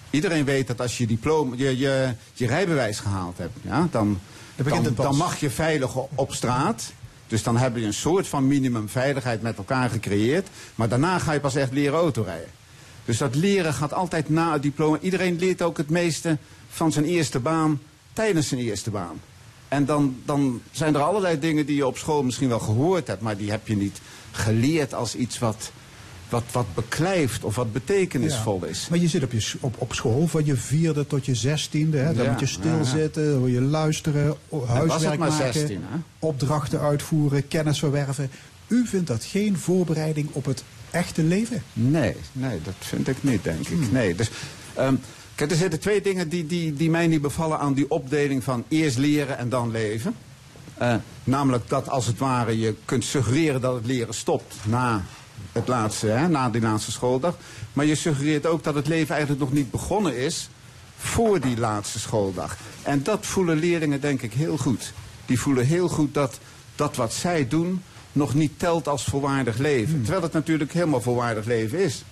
Iedereen 0.09 0.45
weet 0.45 0.67
dat 0.67 0.81
als 0.81 0.97
je 0.97 1.07
diploma, 1.07 1.55
je, 1.57 1.77
je, 1.77 2.13
je 2.33 2.47
rijbewijs 2.47 2.99
gehaald 2.99 3.37
hebt, 3.37 3.57
ja, 3.61 3.87
dan, 3.91 4.19
Dan 4.55 4.93
dan, 4.95 5.15
mag 5.15 5.39
je 5.39 5.49
veilig 5.49 5.95
op 5.95 6.33
straat. 6.33 6.91
Dus 7.31 7.43
dan 7.43 7.57
hebben 7.57 7.81
je 7.81 7.87
een 7.87 7.93
soort 7.93 8.27
van 8.27 8.47
minimumveiligheid 8.47 9.41
met 9.41 9.57
elkaar 9.57 9.89
gecreëerd. 9.89 10.47
Maar 10.75 10.89
daarna 10.89 11.19
ga 11.19 11.31
je 11.31 11.39
pas 11.39 11.55
echt 11.55 11.71
leren 11.71 11.99
autorijden. 11.99 12.49
Dus 13.05 13.17
dat 13.17 13.35
leren 13.35 13.73
gaat 13.73 13.93
altijd 13.93 14.29
na 14.29 14.53
het 14.53 14.61
diploma. 14.61 14.97
Iedereen 15.01 15.39
leert 15.39 15.61
ook 15.61 15.77
het 15.77 15.89
meeste 15.89 16.37
van 16.69 16.91
zijn 16.91 17.05
eerste 17.05 17.39
baan 17.39 17.81
tijdens 18.13 18.47
zijn 18.47 18.59
eerste 18.59 18.89
baan. 18.89 19.21
En 19.67 19.85
dan, 19.85 20.15
dan 20.25 20.61
zijn 20.71 20.95
er 20.95 21.01
allerlei 21.01 21.39
dingen 21.39 21.65
die 21.65 21.75
je 21.75 21.87
op 21.87 21.97
school 21.97 22.23
misschien 22.23 22.49
wel 22.49 22.59
gehoord 22.59 23.07
hebt, 23.07 23.21
maar 23.21 23.37
die 23.37 23.51
heb 23.51 23.67
je 23.67 23.75
niet 23.75 24.01
geleerd 24.31 24.93
als 24.93 25.15
iets 25.15 25.39
wat, 25.39 25.71
wat, 26.31 26.43
wat 26.51 26.73
beklijft 26.73 27.43
of 27.43 27.55
wat 27.55 27.73
betekenisvol 27.73 28.65
is. 28.65 28.87
Maar 28.89 28.99
je 28.99 29.07
zit 29.07 29.23
op, 29.23 29.31
je, 29.31 29.53
op, 29.59 29.75
op 29.77 29.93
school 29.93 30.27
van 30.27 30.45
je 30.45 30.55
vierde 30.55 31.07
tot 31.07 31.25
je 31.25 31.35
zestiende. 31.35 31.97
Hè? 31.97 32.13
Dan 32.13 32.25
Ja, 32.25 32.31
moet 32.31 32.39
je 32.39 32.45
ja, 32.45 32.51
ja. 32.51 32.83
stilzitten, 32.83 33.31
dan 33.31 33.39
moet 33.39 33.51
je 33.51 33.61
luisteren, 33.61 34.35
huiswerk 34.67 35.19
maken, 35.19 35.53
16, 35.53 35.83
hè? 35.89 35.97
opdrachten 36.19 36.79
uitvoeren, 36.79 37.47
kennis 37.47 37.79
verwerven. 37.79 38.29
U 38.67 38.87
vindt 38.87 39.07
dat 39.07 39.23
geen 39.23 39.57
voorbereiding 39.57 40.29
op 40.31 40.45
het 40.45 40.63
echte 40.91 41.23
leven? 41.23 41.63
Nee, 41.73 42.15
nee, 42.31 42.59
dat 42.63 42.73
vind 42.79 43.07
ik 43.07 43.23
niet, 43.23 43.43
denk 43.43 43.67
ik. 43.67 43.91
Nee, 43.91 44.15
dus, 44.15 44.29
ehm, 44.73 44.95
kijk, 45.35 45.51
er 45.51 45.57
zitten 45.57 45.79
twee 45.79 46.01
dingen 46.01 46.29
die, 46.29 46.45
die, 46.45 46.73
die 46.73 46.89
mij 46.89 47.07
niet 47.07 47.21
bevallen 47.21 47.59
aan 47.59 47.73
die 47.73 47.89
opdeling 47.89 48.43
van 48.43 48.63
eerst 48.67 48.97
leren 48.97 49.37
en 49.37 49.49
dan 49.49 49.71
leven. 49.71 50.15
Eh, 50.77 50.95
namelijk 51.23 51.69
dat 51.69 51.89
als 51.89 52.05
het 52.05 52.17
ware 52.17 52.59
je 52.59 52.75
kunt 52.85 53.03
suggereren 53.03 53.61
dat 53.61 53.73
het 53.75 53.85
leren 53.85 54.13
stopt 54.13 54.55
na, 54.63 55.03
het 55.51 55.67
laatste, 55.67 56.07
hè, 56.07 56.27
na 56.27 56.49
die 56.49 56.61
laatste 56.61 56.91
schooldag. 56.91 57.37
Maar 57.73 57.85
je 57.85 57.95
suggereert 57.95 58.45
ook 58.45 58.63
dat 58.63 58.75
het 58.75 58.87
leven 58.87 59.15
eigenlijk 59.15 59.43
nog 59.43 59.53
niet 59.53 59.71
begonnen 59.71 60.17
is 60.17 60.49
voor 60.97 61.39
die 61.39 61.57
laatste 61.57 61.99
schooldag. 61.99 62.57
En 62.83 63.03
dat 63.03 63.25
voelen 63.25 63.57
leerlingen 63.57 64.01
denk 64.01 64.21
ik 64.21 64.33
heel 64.33 64.57
goed. 64.57 64.93
Die 65.25 65.39
voelen 65.39 65.65
heel 65.65 65.87
goed 65.87 66.13
dat 66.13 66.39
dat 66.75 66.95
wat 66.95 67.13
zij 67.13 67.47
doen 67.47 67.81
nog 68.11 68.33
niet 68.33 68.59
telt 68.59 68.87
als 68.87 69.03
volwaardig 69.03 69.57
leven. 69.57 70.01
Terwijl 70.01 70.23
het 70.23 70.33
natuurlijk 70.33 70.73
helemaal 70.73 71.01
volwaardig 71.01 71.45
leven 71.45 71.79
is. 71.79 72.03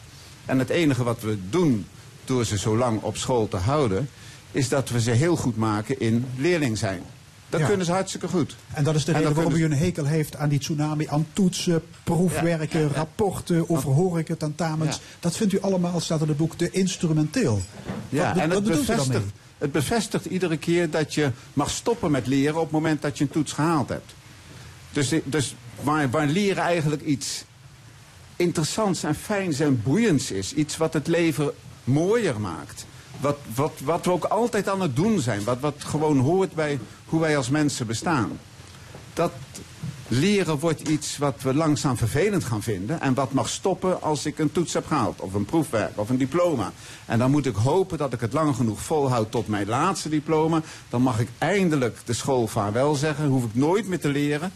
En 0.46 0.60
het 0.60 0.70
enige 0.70 1.04
wat 1.04 1.22
we 1.22 1.38
doen 1.50 1.86
door 2.26 2.46
ze 2.46 2.58
zo 2.58 2.78
lang 2.78 3.02
op 3.02 3.18
school 3.18 3.48
te 3.48 3.58
houden... 3.58 4.10
is 4.52 4.70
dat 4.70 4.90
we 4.90 5.02
ze 5.02 5.12
heel 5.12 5.36
goed 5.36 5.58
maken 5.58 6.00
in 6.00 6.26
leerling 6.38 6.78
zijn. 6.78 7.04
Dat 7.50 7.60
Ja. 7.60 7.68
kunnen 7.68 7.86
ze 7.86 7.92
hartstikke 7.92 8.28
goed. 8.28 8.56
En 8.74 8.84
dat 8.84 8.96
is 8.96 9.06
de 9.06 9.12
En 9.12 9.18
reden 9.18 9.34
dan 9.34 9.44
waarom 9.44 9.62
u 9.62 9.66
een 9.66 9.74
hekel 9.74 10.06
heeft 10.06 10.36
aan 10.36 10.50
die 10.50 10.60
tsunami, 10.60 11.08
aan 11.08 11.28
toetsen, 11.34 11.82
proefwerken, 12.04 12.80
Ja, 12.80 12.86
ja, 12.86 12.94
rapporten, 12.94 13.70
overhoringen, 13.70 14.38
tentamens. 14.38 14.96
Ja. 14.96 15.02
Dat 15.20 15.36
vindt 15.36 15.54
u 15.54 15.62
allemaal, 15.62 16.00
staat 16.00 16.22
in 16.22 16.28
het 16.28 16.38
boek, 16.38 16.56
te 16.56 16.70
instrumenteel. 16.72 17.62
Ja, 18.10 18.34
wat, 18.34 18.44
en 18.44 18.50
wat 18.50 18.58
het 18.58 18.68
bevestigt, 18.78 19.26
het 19.58 19.72
bevestigt 19.72 20.26
iedere 20.26 20.58
keer 20.58 20.90
dat 20.90 21.14
je 21.14 21.32
mag 21.54 21.70
stoppen 21.70 22.12
met 22.12 22.28
leren 22.28 22.56
op 22.56 22.62
het 22.64 22.72
moment 22.72 23.02
dat 23.02 23.18
je 23.18 23.24
een 23.24 23.30
toets 23.30 23.52
gehaald 23.54 23.90
hebt. 23.90 24.14
Dus, 24.92 25.14
dus 25.24 25.56
waar, 25.82 26.10
waar 26.10 26.28
leren 26.28 26.64
eigenlijk 26.64 27.02
iets 27.02 27.44
interessants 28.36 29.04
en 29.04 29.16
fijns 29.16 29.60
en 29.60 29.82
boeiends 29.84 30.32
is, 30.32 30.54
iets 30.54 30.78
wat 30.78 30.94
het 30.94 31.08
leven 31.08 31.52
mooier 31.84 32.40
maakt. 32.40 32.86
Wat, 33.20 33.38
wat, 33.56 33.72
wat 33.84 34.06
we 34.06 34.12
ook 34.12 34.24
altijd 34.24 34.70
aan 34.70 34.82
het 34.82 34.96
doen 34.96 35.20
zijn, 35.20 35.44
wat, 35.44 35.60
wat 35.60 35.76
gewoon 35.78 36.18
hoort 36.20 36.54
bij 36.54 36.80
hoe 37.10 37.20
wij 37.20 37.38
als 37.38 37.50
mensen 37.50 37.88
bestaan. 37.88 38.40
Dat 39.14 39.32
leren 40.08 40.60
wordt 40.60 40.88
iets 40.88 41.18
wat 41.18 41.42
we 41.42 41.54
langzaam 41.54 41.98
vervelend 41.98 42.44
gaan 42.44 42.64
vinden. 42.64 43.02
En 43.02 43.14
wat 43.14 43.34
mag 43.34 43.50
stoppen 43.50 44.02
als 44.02 44.26
ik 44.26 44.40
een 44.40 44.52
toets 44.52 44.74
heb 44.74 44.88
gehaald. 44.88 45.20
Of 45.20 45.34
een 45.34 45.46
proefwerk 45.46 46.00
of 46.00 46.10
een 46.10 46.18
diploma. 46.18 46.72
En 47.06 47.20
dan 47.20 47.32
moet 47.32 47.46
ik 47.46 47.56
hopen 47.56 47.98
dat 47.98 48.14
ik 48.14 48.20
het 48.20 48.34
lang 48.34 48.56
genoeg 48.56 48.82
volhoud 48.82 49.32
tot 49.32 49.48
mijn 49.48 49.68
laatste 49.68 50.10
diploma. 50.10 50.62
Dan 50.90 51.02
mag 51.02 51.20
ik 51.20 51.28
eindelijk 51.38 51.98
de 52.06 52.14
school 52.14 52.48
vaarwel 52.48 52.96
zeggen. 52.96 53.28
Hoef 53.28 53.44
ik 53.44 53.56
nooit 53.56 53.88
meer 53.88 54.00
te 54.00 54.10
leren. 54.10 54.52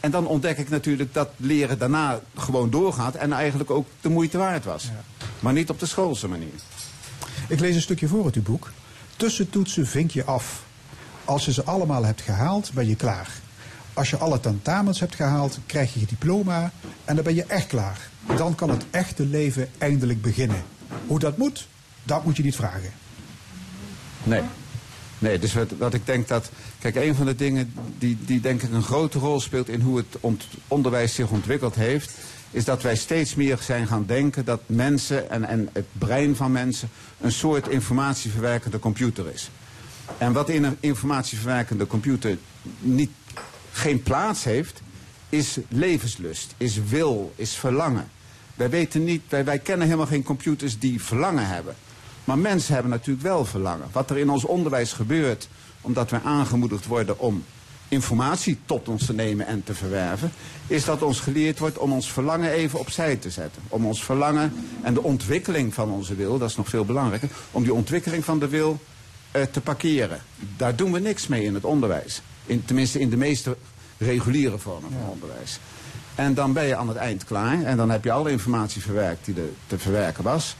En 0.00 0.10
dan 0.10 0.26
ontdek 0.26 0.58
ik 0.58 0.68
natuurlijk 0.68 1.14
dat 1.14 1.28
leren 1.36 1.78
daarna 1.78 2.20
gewoon 2.36 2.70
doorgaat. 2.70 3.14
En 3.14 3.32
eigenlijk 3.32 3.70
ook 3.70 3.86
de 4.00 4.08
moeite 4.08 4.38
waard 4.38 4.64
was. 4.64 4.90
Maar 5.40 5.52
niet 5.52 5.70
op 5.70 5.80
de 5.80 5.86
schoolse 5.86 6.28
manier. 6.28 6.54
Ik 7.48 7.60
lees 7.60 7.74
een 7.74 7.80
stukje 7.80 8.08
voor 8.08 8.24
uit 8.24 8.34
uw 8.34 8.42
boek. 8.42 8.70
Tussentoetsen 9.16 9.86
vink 9.86 10.10
je 10.10 10.24
af. 10.24 10.62
Als 11.24 11.44
je 11.44 11.52
ze 11.52 11.64
allemaal 11.64 12.04
hebt 12.04 12.20
gehaald, 12.20 12.70
ben 12.72 12.88
je 12.88 12.96
klaar. 12.96 13.28
Als 13.94 14.10
je 14.10 14.16
alle 14.16 14.40
tentamens 14.40 15.00
hebt 15.00 15.14
gehaald, 15.14 15.58
krijg 15.66 15.94
je 15.94 16.00
je 16.00 16.06
diploma 16.06 16.72
en 17.04 17.14
dan 17.14 17.24
ben 17.24 17.34
je 17.34 17.44
echt 17.44 17.66
klaar. 17.66 18.10
Dan 18.36 18.54
kan 18.54 18.70
het 18.70 18.84
echte 18.90 19.26
leven 19.26 19.68
eindelijk 19.78 20.22
beginnen. 20.22 20.62
Hoe 21.06 21.18
dat 21.18 21.36
moet, 21.36 21.68
dat 22.02 22.24
moet 22.24 22.36
je 22.36 22.42
niet 22.42 22.56
vragen. 22.56 22.92
Nee. 24.22 24.42
Nee, 25.18 25.38
dus 25.38 25.54
wat, 25.78 25.94
ik 25.94 26.06
denk 26.06 26.28
dat. 26.28 26.50
Kijk, 26.78 26.94
een 26.94 27.14
van 27.14 27.26
de 27.26 27.34
dingen 27.34 27.72
die, 27.98 28.18
die 28.20 28.40
denk 28.40 28.62
ik 28.62 28.72
een 28.72 28.82
grote 28.82 29.18
rol 29.18 29.40
speelt 29.40 29.68
in 29.68 29.80
hoe 29.80 29.96
het 29.96 30.34
onderwijs 30.68 31.14
zich 31.14 31.30
ontwikkeld 31.30 31.74
heeft. 31.74 32.10
Is 32.50 32.64
dat 32.64 32.82
wij 32.82 32.96
steeds 32.96 33.34
meer 33.34 33.58
zijn 33.60 33.86
gaan 33.86 34.04
denken 34.06 34.44
dat 34.44 34.60
mensen 34.66 35.30
en, 35.30 35.44
en 35.44 35.68
het 35.72 35.86
brein 35.92 36.36
van 36.36 36.52
mensen 36.52 36.90
een 37.20 37.32
soort 37.32 37.68
informatieverwerkende 37.68 38.78
computer 38.78 39.32
is. 39.32 39.50
En 40.18 40.32
wat 40.32 40.48
in 40.48 40.64
een 40.64 40.76
informatieverwerkende 40.80 41.86
computer 41.86 42.38
niet, 42.78 43.10
geen 43.72 44.02
plaats 44.02 44.44
heeft, 44.44 44.82
is 45.28 45.58
levenslust, 45.68 46.54
is 46.56 46.80
wil, 46.88 47.32
is 47.36 47.54
verlangen. 47.54 48.08
Wij 48.54 48.70
weten 48.70 49.04
niet, 49.04 49.22
wij, 49.28 49.44
wij 49.44 49.58
kennen 49.58 49.86
helemaal 49.86 50.06
geen 50.06 50.22
computers 50.22 50.78
die 50.78 51.02
verlangen 51.02 51.46
hebben. 51.46 51.74
Maar 52.24 52.38
mensen 52.38 52.74
hebben 52.74 52.92
natuurlijk 52.92 53.26
wel 53.26 53.44
verlangen. 53.44 53.88
Wat 53.92 54.10
er 54.10 54.18
in 54.18 54.30
ons 54.30 54.44
onderwijs 54.44 54.92
gebeurt, 54.92 55.48
omdat 55.80 56.10
wij 56.10 56.20
aangemoedigd 56.24 56.86
worden 56.86 57.18
om 57.18 57.44
informatie 57.88 58.58
tot 58.66 58.88
ons 58.88 59.06
te 59.06 59.12
nemen 59.12 59.46
en 59.46 59.64
te 59.64 59.74
verwerven, 59.74 60.32
is 60.66 60.84
dat 60.84 61.02
ons 61.02 61.20
geleerd 61.20 61.58
wordt 61.58 61.78
om 61.78 61.92
ons 61.92 62.12
verlangen 62.12 62.50
even 62.50 62.78
opzij 62.78 63.16
te 63.16 63.30
zetten. 63.30 63.62
Om 63.68 63.86
ons 63.86 64.04
verlangen 64.04 64.52
en 64.82 64.94
de 64.94 65.02
ontwikkeling 65.02 65.74
van 65.74 65.90
onze 65.90 66.14
wil, 66.14 66.38
dat 66.38 66.50
is 66.50 66.56
nog 66.56 66.68
veel 66.68 66.84
belangrijker, 66.84 67.28
om 67.50 67.62
die 67.62 67.74
ontwikkeling 67.74 68.24
van 68.24 68.38
de 68.38 68.48
wil 68.48 68.80
te 69.50 69.60
parkeren. 69.62 70.20
Daar 70.56 70.76
doen 70.76 70.92
we 70.92 70.98
niks 70.98 71.26
mee 71.26 71.44
in 71.44 71.54
het 71.54 71.64
onderwijs. 71.64 72.20
In, 72.46 72.64
tenminste 72.64 73.00
in 73.00 73.10
de 73.10 73.16
meeste 73.16 73.56
reguliere 73.98 74.58
vormen 74.58 74.90
van 74.92 75.08
onderwijs. 75.10 75.58
En 76.14 76.34
dan 76.34 76.52
ben 76.52 76.64
je 76.64 76.76
aan 76.76 76.88
het 76.88 76.96
eind 76.96 77.24
klaar 77.24 77.62
en 77.62 77.76
dan 77.76 77.90
heb 77.90 78.04
je 78.04 78.12
alle 78.12 78.30
informatie 78.30 78.82
verwerkt 78.82 79.24
die 79.24 79.34
er 79.34 79.48
te 79.66 79.78
verwerken 79.78 80.24
was. 80.24 80.56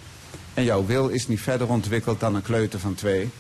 En 0.54 0.64
jouw 0.64 0.86
wil 0.86 1.08
is 1.08 1.28
niet 1.28 1.40
verder 1.40 1.68
ontwikkeld 1.68 2.20
dan 2.20 2.34
een 2.34 2.42
kleuter 2.42 2.78
van 2.80 2.94
twee. 2.94 3.30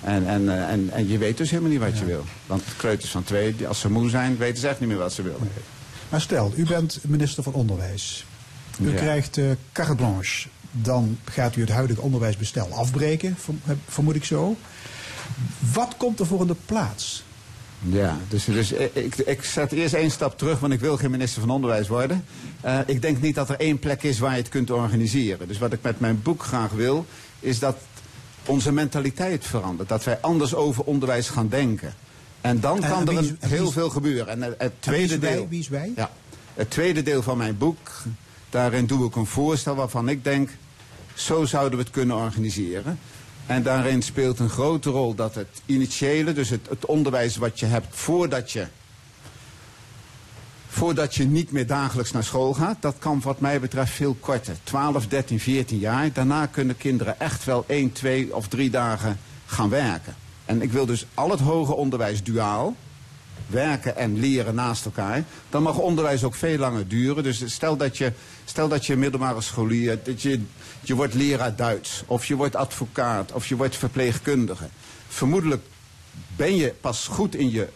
En, 0.00 0.26
en, 0.26 0.48
eh, 0.48 0.68
en, 0.72 0.90
en 0.90 1.08
je 1.08 1.18
weet 1.18 1.36
dus 1.36 1.50
helemaal 1.50 1.70
niet 1.72 1.80
wat 1.80 1.98
je 1.98 2.04
wil. 2.04 2.24
Want 2.46 2.62
kleuters 2.76 3.10
van 3.10 3.24
twee, 3.24 3.68
als 3.68 3.80
ze 3.80 3.90
moe 3.90 4.08
zijn, 4.10 4.36
weten 4.36 4.60
ze 4.60 4.68
echt 4.68 4.80
niet 4.80 4.88
meer 4.88 4.98
wat 4.98 5.12
ze 5.12 5.22
willen. 5.22 5.50
Maar 6.08 6.20
stel, 6.20 6.52
u 6.56 6.64
bent 6.66 6.98
minister 7.06 7.42
van 7.42 7.52
Onderwijs. 7.52 8.24
U 8.80 8.90
Ja. 8.90 8.96
krijgt 8.96 9.38
eh 9.38 9.44
carte 9.72 9.94
blanche. 9.94 10.48
Dan 10.70 11.18
gaat 11.24 11.56
u 11.56 11.60
het 11.60 11.70
huidige 11.70 12.00
onderwijsbestel 12.00 12.68
afbreken, 12.72 13.36
verm- 13.38 13.60
vermoed 13.88 14.14
ik 14.14 14.24
zo. 14.24 14.56
Wat 15.72 15.96
komt 15.96 16.20
er 16.20 16.26
voor 16.26 16.40
in 16.40 16.46
de 16.46 16.56
plaats? 16.66 17.24
Ja, 17.86 18.18
dus, 18.28 18.44
dus 18.44 18.72
ik, 18.72 19.16
ik 19.16 19.44
zet 19.44 19.72
eerst 19.72 19.94
één 19.94 20.10
stap 20.10 20.38
terug, 20.38 20.58
want 20.60 20.72
ik 20.72 20.80
wil 20.80 20.96
geen 20.96 21.10
minister 21.10 21.40
van 21.40 21.50
Onderwijs 21.50 21.88
worden. 21.88 22.24
Eh, 22.60 22.78
ik 22.86 23.02
denk 23.02 23.20
niet 23.20 23.34
dat 23.34 23.48
er 23.48 23.60
één 23.60 23.78
plek 23.78 24.02
is 24.02 24.18
waar 24.18 24.30
je 24.30 24.36
het 24.36 24.48
kunt 24.48 24.70
organiseren. 24.70 25.48
Dus 25.48 25.58
wat 25.58 25.72
ik 25.72 25.82
met 25.82 26.00
mijn 26.00 26.22
boek 26.22 26.42
graag 26.42 26.70
wil, 26.70 27.06
is 27.40 27.58
dat 27.58 27.76
onze 28.46 28.72
mentaliteit 28.72 29.44
verandert. 29.44 29.88
Dat 29.88 30.04
wij 30.04 30.18
anders 30.20 30.54
over 30.54 30.84
onderwijs 30.84 31.28
gaan 31.28 31.48
denken. 31.48 31.94
En 32.40 32.60
dan 32.60 32.82
En 32.82 32.90
kan 32.90 33.08
er 33.08 33.16
een, 33.16 33.36
heel 33.40 33.66
is- 33.66 33.72
veel 33.72 33.90
gebeuren. 33.90 34.28
En 34.28 34.42
het, 34.42 34.54
het 34.58 34.60
En 34.60 34.68
wie 34.92 35.06
tweede 35.06 35.18
deel. 35.18 35.48
Wie 35.48 35.60
is 35.60 35.68
wij? 35.68 35.92
Ja, 35.96 36.10
het 36.54 36.70
tweede 36.70 37.02
deel 37.02 37.22
van 37.22 37.36
mijn 37.36 37.58
boek, 37.58 37.88
daarin 38.50 38.86
doe 38.86 39.06
ik 39.06 39.16
een 39.16 39.26
voorstel 39.26 39.74
waarvan 39.74 40.08
ik 40.08 40.24
denk, 40.24 40.50
zo 41.14 41.44
zouden 41.44 41.78
we 41.78 41.84
het 41.84 41.92
kunnen 41.92 42.16
organiseren. 42.16 42.98
En 43.46 43.62
daarin 43.62 44.02
speelt 44.02 44.38
een 44.38 44.48
grote 44.48 44.90
rol 44.90 45.14
dat 45.14 45.34
het 45.34 45.62
initiële, 45.66 46.32
dus 46.32 46.48
het, 46.48 46.68
het 46.68 46.86
onderwijs 46.86 47.36
wat 47.36 47.60
je 47.60 47.66
hebt 47.66 47.86
voordat 47.90 48.52
je, 48.52 48.66
voordat 50.68 51.14
je 51.14 51.24
niet 51.24 51.52
meer 51.52 51.66
dagelijks 51.66 52.12
naar 52.12 52.24
school 52.24 52.54
gaat, 52.54 52.76
dat 52.80 52.94
kan 52.98 53.20
wat 53.20 53.40
mij 53.40 53.60
betreft 53.60 53.92
veel 53.92 54.16
korter. 54.20 54.56
12, 54.62 55.06
13, 55.06 55.40
14 55.40 55.78
jaar. 55.78 56.12
Daarna 56.12 56.46
kunnen 56.46 56.76
kinderen 56.76 57.20
echt 57.20 57.44
wel 57.44 57.64
1, 57.66 57.92
2 57.92 58.34
of 58.34 58.48
3 58.48 58.70
dagen 58.70 59.18
gaan 59.46 59.68
werken. 59.68 60.14
En 60.44 60.62
ik 60.62 60.72
wil 60.72 60.86
dus 60.86 61.06
al 61.14 61.30
het 61.30 61.40
hoger 61.40 61.74
onderwijs 61.74 62.22
duaal 62.22 62.74
werken 63.46 63.96
en 63.96 64.20
leren 64.20 64.54
naast 64.54 64.84
elkaar, 64.84 65.24
dan 65.50 65.62
mag 65.62 65.78
onderwijs 65.78 66.24
ook 66.24 66.34
veel 66.34 66.58
langer 66.58 66.88
duren. 66.88 67.22
Dus 67.22 67.52
stel 67.52 67.76
dat 67.76 67.96
je, 67.96 68.12
stel 68.44 68.68
dat 68.68 68.86
je 68.86 68.96
middelbare 68.96 69.40
scholier, 69.40 69.98
dat 70.04 70.22
je, 70.22 70.42
je 70.80 70.94
wordt 70.94 71.14
leraar 71.14 71.56
Duits, 71.56 72.02
of 72.06 72.26
je 72.26 72.36
wordt 72.36 72.56
advocaat, 72.56 73.32
of 73.32 73.46
je 73.46 73.56
wordt 73.56 73.76
verpleegkundige. 73.76 74.68
Vermoedelijk 75.08 75.64
ben 76.36 76.56
je 76.56 76.74
pas 76.80 77.06
goed 77.06 77.34
in 77.34 77.50
je 77.50 77.68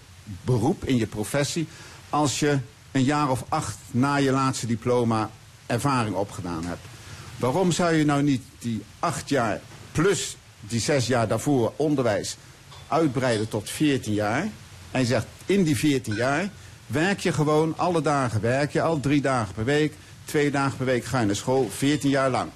beroep, 0.44 0.84
in 0.84 0.96
je 0.96 1.06
professie, 1.06 1.68
als 2.10 2.38
je 2.38 2.58
een 2.92 3.04
jaar 3.04 3.30
of 3.30 3.44
acht 3.48 3.78
na 3.90 4.16
je 4.16 4.30
laatste 4.30 4.66
diploma 4.66 5.30
ervaring 5.66 6.14
opgedaan 6.14 6.64
hebt. 6.64 6.80
Waarom 7.36 7.72
zou 7.72 7.94
je 7.94 8.04
nou 8.04 8.22
niet 8.22 8.42
die 8.58 8.82
acht 8.98 9.28
jaar 9.28 9.60
plus 9.92 10.36
die 10.60 10.80
zes 10.80 11.06
jaar 11.06 11.28
daarvoor 11.28 11.72
onderwijs 11.76 12.36
uitbreiden 12.88 13.48
tot 13.48 13.70
14 13.70 14.14
jaar? 14.14 14.48
Je 14.92 15.04
zegt, 15.04 15.26
in 15.46 15.62
die 15.62 15.76
14 15.76 16.14
jaar 16.14 16.48
werk 16.86 17.20
je 17.20 17.32
gewoon 17.32 17.74
alle 17.76 18.02
dagen, 18.02 18.40
werk 18.40 18.72
je 18.72 18.82
al 18.82 19.00
drie 19.00 19.20
dagen 19.20 19.54
per 19.54 19.64
week, 19.64 19.92
twee 20.24 20.50
dagen 20.50 20.76
per 20.76 20.86
week 20.86 21.04
ga 21.04 21.20
je 21.20 21.26
naar 21.26 21.36
school, 21.36 21.68
14 21.70 22.10
jaar 22.10 22.30
lang. 22.30 22.50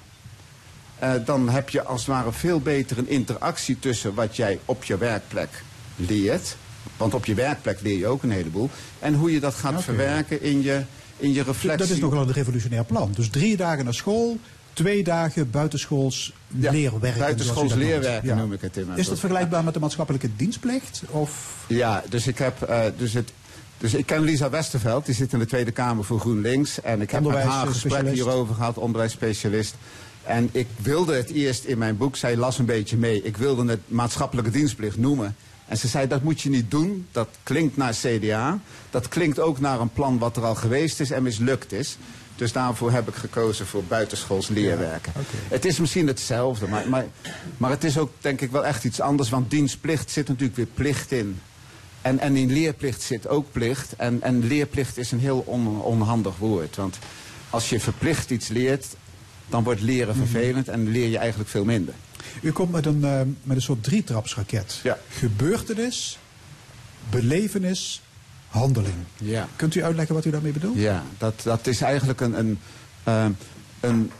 Eh, 0.99 1.11
dan 1.25 1.49
heb 1.49 1.69
je 1.69 1.83
als 1.83 1.99
het 1.99 2.09
ware 2.09 2.31
veel 2.31 2.59
beter 2.59 2.97
een 2.97 3.09
interactie 3.09 3.79
tussen 3.79 4.13
wat 4.13 4.35
jij 4.35 4.59
op 4.65 4.83
je 4.83 4.97
werkplek 4.97 5.63
leert. 5.95 6.55
Want 6.97 7.13
op 7.13 7.25
je 7.25 7.33
werkplek 7.33 7.81
leer 7.81 7.97
je 7.97 8.07
ook 8.07 8.23
een 8.23 8.31
heleboel. 8.31 8.69
En 8.99 9.13
hoe 9.13 9.31
je 9.31 9.39
dat 9.39 9.53
gaat 9.53 9.83
verwerken 9.83 10.41
in 10.41 10.61
je, 10.61 10.81
in 11.17 11.33
je 11.33 11.43
reflectie. 11.43 11.87
Dat 11.87 11.95
is 11.95 12.01
nogal 12.01 12.21
een 12.21 12.31
revolutionair 12.31 12.83
plan. 12.83 13.11
Dus 13.15 13.29
drie 13.29 13.57
dagen 13.57 13.83
naar 13.83 13.93
school, 13.93 14.37
twee 14.73 15.03
dagen 15.03 15.49
buitenschools 15.51 16.33
Ja, 16.47 16.71
leerwerken. 16.71 17.19
buitenschools 17.19 17.73
leerwerken 17.73 18.37
noem 18.37 18.53
ik 18.53 18.61
het 18.61 18.77
in 18.77 18.87
Is 18.95 19.07
dat 19.07 19.19
vergelijkbaar 19.19 19.63
met 19.63 19.73
de 19.73 19.79
maatschappelijke 19.79 20.29
dienstplicht? 20.35 21.01
Of 21.09 21.63
Ja, 21.67 22.03
dus 22.09 22.27
ik 22.27 22.37
heb. 22.37 22.61
eh, 22.61 22.79
dus 22.97 23.13
het, 23.13 23.31
dus 23.77 23.93
ik 23.93 24.05
ken 24.05 24.21
Lisa 24.21 24.49
Westerveld, 24.49 25.05
die 25.05 25.15
zit 25.15 25.33
in 25.33 25.39
de 25.39 25.45
Tweede 25.45 25.71
Kamer 25.71 26.03
voor 26.03 26.19
GroenLinks. 26.19 26.81
En 26.81 27.01
ik 27.01 27.11
heb 27.11 27.23
met 27.23 27.35
haar 27.37 27.67
een 27.67 27.73
gesprek 27.73 28.07
hierover 28.09 28.55
gehad, 28.55 28.77
onderwijsspecialist. 28.77 29.75
En 30.23 30.49
ik 30.51 30.67
wilde 30.81 31.15
het 31.15 31.29
eerst 31.29 31.63
in 31.63 31.77
mijn 31.77 31.97
boek, 31.97 32.15
zij 32.15 32.37
las 32.37 32.59
een 32.59 32.65
beetje 32.65 32.97
mee. 32.97 33.23
Ik 33.23 33.37
wilde 33.37 33.65
het 33.65 33.79
maatschappelijke 33.87 34.51
dienstplicht 34.51 34.97
noemen. 34.97 35.35
En 35.67 35.77
ze 35.77 35.87
zei, 35.87 36.07
dat 36.07 36.23
moet 36.23 36.41
je 36.41 36.49
niet 36.49 36.71
doen. 36.71 37.07
Dat 37.11 37.27
klinkt 37.43 37.77
naar 37.77 37.93
CDA. 37.93 38.59
Dat 38.89 39.07
klinkt 39.07 39.39
ook 39.39 39.59
naar 39.59 39.79
een 39.79 39.89
plan 39.93 40.17
wat 40.17 40.37
er 40.37 40.43
al 40.43 40.55
geweest 40.55 40.99
is 40.99 41.11
en 41.11 41.23
mislukt 41.23 41.71
is. 41.71 41.97
Dus 42.43 42.51
daarvoor 42.51 42.91
heb 42.91 43.07
ik 43.07 43.15
gekozen 43.15 43.65
voor 43.67 43.83
buitenschools 43.83 44.47
leerwerken. 44.47 45.13
Het 45.47 45.65
is 45.65 45.79
misschien 45.79 46.07
hetzelfde, 46.07 46.67
maar, 46.67 46.89
maar, 46.89 47.05
maar 47.57 47.69
het 47.69 47.83
is 47.83 47.97
ook 47.97 48.11
denk 48.19 48.41
ik 48.41 48.51
wel 48.51 48.65
echt 48.65 48.83
iets 48.83 48.99
anders. 48.99 49.29
Want 49.29 49.49
dienstplicht 49.49 50.11
zit 50.11 50.27
natuurlijk 50.27 50.55
weer 50.55 50.67
plicht 50.73 51.11
in. 51.11 51.39
En, 52.01 52.19
en 52.19 52.35
in 52.35 52.51
leerplicht 52.51 53.01
zit 53.01 53.27
ook 53.27 53.51
plicht. 53.51 53.95
En, 53.95 54.21
en 54.21 54.47
leerplicht 54.47 54.97
is 54.97 55.11
een 55.11 55.19
heel 55.19 55.43
on- 55.45 55.81
onhandig 55.81 56.37
woord. 56.37 56.75
Want 56.75 56.97
als 57.49 57.69
je 57.69 57.79
verplicht 57.79 58.29
iets 58.29 58.47
leert, 58.47 58.85
dan 59.49 59.63
wordt 59.63 59.81
leren 59.81 60.15
vervelend 60.15 60.67
en 60.67 60.87
leer 60.87 61.07
je 61.09 61.17
eigenlijk 61.17 61.49
veel 61.49 61.65
minder. 61.65 61.93
u 62.41 62.51
komt 62.51 62.71
met 62.71 62.85
een, 62.85 63.03
eh, 63.03 63.21
met 63.43 63.55
een 63.55 63.61
soort 63.61 63.83
drietrapsraket. 63.83 64.79
Ja. 64.83 64.97
Gebeurtenis, 65.09 66.17
belevenis, 67.09 68.01
handeling. 68.53 68.95
Ja. 69.17 69.47
Kunt 69.55 69.75
u 69.75 69.83
uitleggen 69.83 70.15
wat 70.15 70.25
u 70.25 70.29
daarmee 70.29 70.51
bedoelt? 70.51 70.77
Ja, 70.77 71.03
dat, 71.17 71.41
dat 71.43 71.67
is 71.67 71.81
eigenlijk 71.81 72.21
een, 72.21 72.39
een, 72.39 72.59
eh, 73.03 73.25
een, 73.79 74.11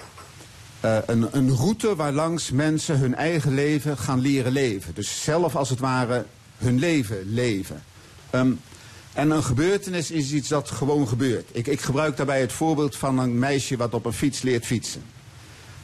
eh, 0.79 0.97
een, 1.05 1.27
een 1.31 1.55
route 1.55 1.95
waarlangs 1.95 2.51
mensen 2.51 2.99
hun 2.99 3.15
eigen 3.15 3.53
leven 3.53 3.97
gaan 3.97 4.19
leren 4.19 4.51
leven. 4.51 4.93
Dus 4.93 5.23
zelf 5.23 5.55
als 5.55 5.69
het 5.69 5.79
ware 5.79 6.25
hun 6.57 6.79
leven 6.79 7.33
leven. 7.33 7.83
Ehm, 8.29 8.51
en 9.13 9.29
een 9.29 9.43
gebeurtenis 9.43 10.11
is 10.11 10.31
iets 10.31 10.47
dat 10.47 10.69
gewoon 10.69 11.07
gebeurt. 11.07 11.49
Ik, 11.51 11.67
ik 11.67 11.81
gebruik 11.81 12.17
daarbij 12.17 12.41
het 12.41 12.53
voorbeeld 12.53 12.95
van 12.95 13.19
een 13.19 13.39
meisje 13.39 13.77
wat 13.77 13.93
op 13.93 14.05
een 14.05 14.13
fiets 14.13 14.41
leert 14.41 14.65
fietsen. 14.65 15.03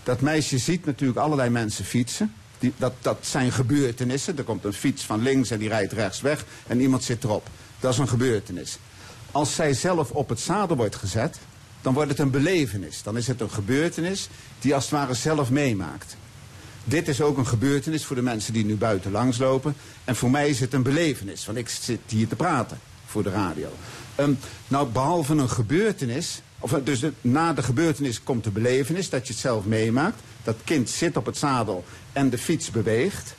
Dat 0.03 0.21
meisje 0.21 0.57
ziet 0.57 0.85
natuurlijk 0.85 1.19
allerlei 1.19 1.49
mensen 1.49 1.85
fietsen. 1.85 2.33
Die, 2.59 2.73
dat, 2.77 2.93
dat 3.01 3.17
zijn 3.21 3.51
gebeurtenissen. 3.51 4.37
Er 4.37 4.43
komt 4.43 4.63
een 4.63 4.73
fiets 4.73 5.03
van 5.03 5.21
links 5.21 5.51
en 5.51 5.59
die 5.59 5.69
rijdt 5.69 5.93
rechts 5.93 6.21
weg 6.21 6.45
en 6.67 6.81
iemand 6.81 7.03
zit 7.03 7.23
erop. 7.23 7.49
Dat 7.79 7.93
is 7.93 7.97
een 7.97 8.07
gebeurtenis. 8.07 8.77
Als 9.31 9.55
zij 9.55 9.73
zelf 9.73 10.11
op 10.11 10.29
het 10.29 10.39
zadel 10.39 10.75
wordt 10.75 10.95
gezet, 10.95 11.39
dan 11.81 11.93
wordt 11.93 12.09
het 12.09 12.19
een 12.19 12.31
belevenis. 12.31 13.03
Dan 13.03 13.17
is 13.17 13.27
het 13.27 13.41
een 13.41 13.51
gebeurtenis 13.51 14.29
die 14.59 14.75
als 14.75 14.83
het 14.83 14.93
ware 14.93 15.13
zelf 15.13 15.49
meemaakt. 15.49 16.17
Dit 16.83 17.07
is 17.07 17.21
ook 17.21 17.37
een 17.37 17.47
gebeurtenis 17.47 18.05
voor 18.05 18.15
de 18.15 18.21
mensen 18.21 18.53
die 18.53 18.65
nu 18.65 18.75
buiten 18.75 19.11
langslopen. 19.11 19.75
En 20.03 20.15
voor 20.15 20.31
mij 20.31 20.49
is 20.49 20.59
het 20.59 20.73
een 20.73 20.83
belevenis, 20.83 21.45
want 21.45 21.57
ik 21.57 21.69
zit 21.69 21.99
hier 22.07 22.27
te 22.27 22.35
praten 22.35 22.79
voor 23.05 23.23
de 23.23 23.29
radio. 23.29 23.69
Ehm, 24.15 24.33
nou, 24.67 24.87
behalve 24.87 25.33
een 25.33 25.49
gebeurtenis, 25.49 26.41
of 26.59 26.73
eh, 26.73 26.79
dus 26.83 27.03
na 27.21 27.53
de 27.53 27.63
gebeurtenis 27.63 28.23
komt 28.23 28.43
de 28.43 28.51
belevenis, 28.51 29.09
dat 29.09 29.27
je 29.27 29.33
het 29.33 29.41
zelf 29.41 29.65
meemaakt. 29.65 30.19
Dat 30.43 30.55
kind 30.63 30.89
zit 30.89 31.17
op 31.17 31.25
het 31.25 31.37
zadel 31.37 31.83
en 32.13 32.29
de 32.29 32.37
fiets 32.37 32.71
beweegt. 32.71 33.35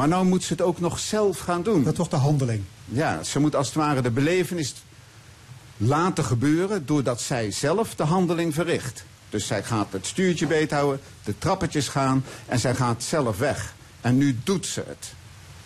Maar 0.00 0.08
nou 0.08 0.24
moet 0.26 0.42
ze 0.44 0.52
het 0.52 0.62
ook 0.62 0.80
nog 0.80 0.98
zelf 0.98 1.38
gaan 1.38 1.62
doen. 1.62 1.84
Dat 1.84 1.96
wordt 1.96 2.10
de 2.12 2.18
handeling. 2.18 2.62
Ja, 2.84 3.22
ze 3.22 3.38
moet 3.40 3.56
als 3.56 3.66
het 3.66 3.76
ware 3.76 4.02
de 4.02 4.10
belevenis 4.10 4.74
laten 5.76 6.24
gebeuren 6.24 6.86
doordat 6.86 7.20
zij 7.20 7.50
zelf 7.50 7.94
de 7.94 8.02
handeling 8.02 8.54
verricht. 8.54 9.04
Dus 9.30 9.46
zij 9.46 9.62
gaat 9.62 9.92
het 9.92 10.06
stuurtje 10.06 10.46
beethouden, 10.46 11.00
de 11.24 11.34
trappetjes 11.38 11.88
gaan 11.88 12.24
en 12.46 12.58
zij 12.58 12.74
gaat 12.74 13.02
zelf 13.02 13.38
weg. 13.38 13.74
En 14.00 14.16
nu 14.16 14.38
doet 14.44 14.66
ze 14.66 14.82
het. 14.86 15.12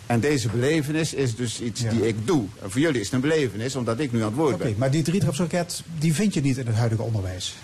En 0.05 0.19
deze 0.19 0.49
belevenis 0.49 1.13
is 1.13 1.35
dus 1.35 1.61
iets 1.61 1.81
Ja. 1.81 1.89
die 1.89 2.07
ik 2.07 2.27
doe. 2.27 2.45
En 2.61 2.71
voor 2.71 2.81
jullie 2.81 2.99
is 2.99 3.05
het 3.05 3.15
een 3.15 3.21
belevenis, 3.29 3.75
omdat 3.75 3.99
ik 3.99 4.11
nu 4.11 4.19
aan 4.19 4.25
het 4.27 4.35
woord 4.35 4.53
Oké, 4.53 4.63
ben. 4.63 4.75
maar 4.77 4.91
die 4.91 5.03
drietrapsraket, 5.03 5.83
die 5.99 6.13
vind 6.13 6.33
je 6.33 6.41
niet 6.41 6.57
in 6.57 6.65
het 6.67 6.75
huidige 6.75 7.01
onderwijs. 7.01 7.55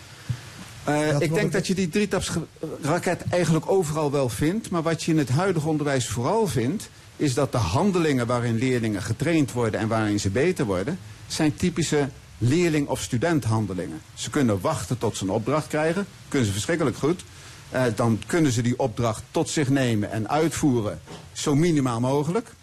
Eh, 0.84 1.20
ik 1.20 1.34
denk 1.34 1.52
dat 1.52 1.68
je 1.68 1.76
die 1.76 1.90
drietapsraket 1.90 3.24
eigenlijk 3.30 3.72
overal 3.72 4.12
wel 4.12 4.30
vindt. 4.30 4.70
Maar 4.70 4.82
wat 4.82 5.04
je 5.04 5.12
in 5.12 5.18
het 5.18 5.30
huidige 5.30 5.68
onderwijs 5.68 6.08
vooral 6.08 6.48
vindt... 6.48 6.90
is 7.16 7.34
dat 7.34 7.52
de 7.52 7.58
handelingen 7.58 8.28
waarin 8.28 8.56
leerlingen 8.56 9.02
getraind 9.02 9.52
worden... 9.52 9.80
en 9.80 9.88
waarin 9.88 10.20
ze 10.20 10.30
beter 10.30 10.66
worden... 10.66 11.00
zijn 11.28 11.56
typische 11.56 12.10
leerling- 12.38 12.88
of 12.88 13.02
studenthandelingen. 13.02 14.02
Ze 14.14 14.30
kunnen 14.30 14.62
wachten 14.62 14.98
tot 14.98 15.18
ze 15.18 15.24
een 15.24 15.30
opdracht 15.30 15.68
krijgen. 15.68 16.06
Kunnen 16.28 16.48
ze 16.48 16.54
verschrikkelijk 16.54 16.98
goed. 16.98 17.24
Eh, 17.70 17.84
dan 17.96 18.20
kunnen 18.26 18.52
ze 18.52 18.62
die 18.62 18.80
opdracht 18.80 19.24
tot 19.32 19.50
zich 19.50 19.70
nemen 19.70 20.12
en 20.12 20.30
uitvoeren... 20.30 21.02
zo 21.32 21.56
minimaal 21.56 22.00
mogelijk. 22.00 22.54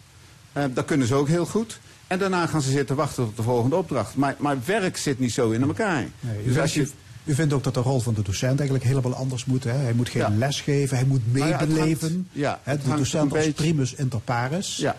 Eh, 0.53 0.63
dat 0.73 0.85
kunnen 0.85 1.07
ze 1.07 1.15
ook 1.15 1.27
heel 1.27 1.45
goed. 1.45 1.79
En 2.07 2.19
daarna 2.19 2.45
gaan 2.45 2.61
ze 2.61 2.71
zitten 2.71 2.95
wachten 2.95 3.25
tot 3.25 3.35
de 3.35 3.43
volgende 3.43 3.75
opdracht. 3.75 4.15
Maar, 4.15 4.35
maar 4.37 4.57
werk 4.65 4.97
zit 4.97 5.19
niet 5.19 5.33
zo 5.33 5.49
in 5.49 5.61
elkaar. 5.61 6.07
Nee, 6.19 6.43
dus 6.43 6.57
als 6.57 6.73
je... 6.73 6.89
u 7.29 7.33
vindt 7.35 7.53
ook 7.53 7.63
dat 7.63 7.73
de 7.73 7.79
rol 7.79 7.99
van 7.99 8.13
de 8.13 8.21
docent 8.21 8.59
eigenlijk 8.59 8.83
helemaal 8.89 9.15
anders 9.15 9.45
moet. 9.45 9.63
Hè? 9.63 9.71
Hij 9.71 9.93
moet 9.93 10.09
geen 10.09 10.21
Ja. 10.21 10.29
les 10.37 10.61
geven, 10.61 10.97
hij 10.97 11.05
moet 11.05 11.21
Nou 11.33 11.47
ja, 11.49 11.57
meebeleven. 11.59 12.27
ja, 12.31 12.59
de 12.65 12.95
docent 12.95 13.31
als 13.31 13.45
beetje- 13.45 13.51
primus 13.63 13.93
inter 13.93 14.19
pares. 14.19 14.75
Ja. 14.77 14.95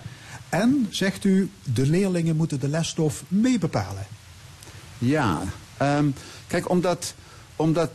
En, 0.48 0.86
zegt 0.90 1.24
u, 1.24 1.50
de 1.62 1.86
leerlingen 1.86 2.36
moeten 2.36 2.60
de 2.60 2.68
lesstof 2.68 3.22
meebepalen. 3.28 4.06
Ja, 4.98 5.42
ehm, 5.76 6.06
kijk, 6.46 6.68
omdat, 6.70 7.14
omdat 7.56 7.90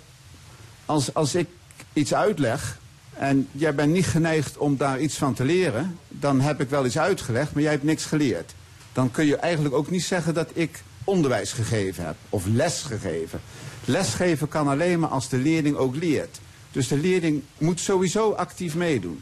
als, 0.86 1.14
als 1.14 1.36
ik 1.36 1.48
iets 1.94 2.14
uitleg 2.14 2.80
en 3.14 3.48
jij 3.52 3.76
bent 3.76 3.92
niet 3.94 4.08
geneigd 4.08 4.58
om 4.58 4.78
daar 4.78 5.00
iets 5.00 5.16
van 5.16 5.34
te 5.34 5.44
leren, 5.44 5.98
dan 6.08 6.42
heb 6.42 6.62
ik 6.62 6.70
wel 6.70 6.86
iets 6.86 6.98
uitgelegd, 6.98 7.54
maar 7.54 7.62
jij 7.64 7.72
hebt 7.72 7.84
niks 7.84 8.06
geleerd. 8.06 8.54
Dan 8.94 9.12
kun 9.12 9.26
je 9.26 9.36
eigenlijk 9.36 9.76
ook 9.76 9.90
niet 9.92 10.04
zeggen 10.04 10.34
dat 10.34 10.50
ik 10.54 10.84
onderwijs 11.04 11.52
gegeven 11.52 12.06
heb 12.06 12.16
of 12.30 12.44
les 12.46 12.82
gegeven. 12.82 13.40
Lesgeven 13.86 14.48
kan 14.48 14.68
alleen 14.68 15.00
maar 15.00 15.10
als 15.10 15.30
de 15.30 15.38
leerling 15.38 15.76
ook 15.76 15.96
leert. 15.96 16.40
Dus 16.72 16.88
de 16.88 16.98
leerling 16.98 17.42
moet 17.58 17.80
sowieso 17.80 18.32
actief 18.32 18.76
meedoen. 18.76 19.22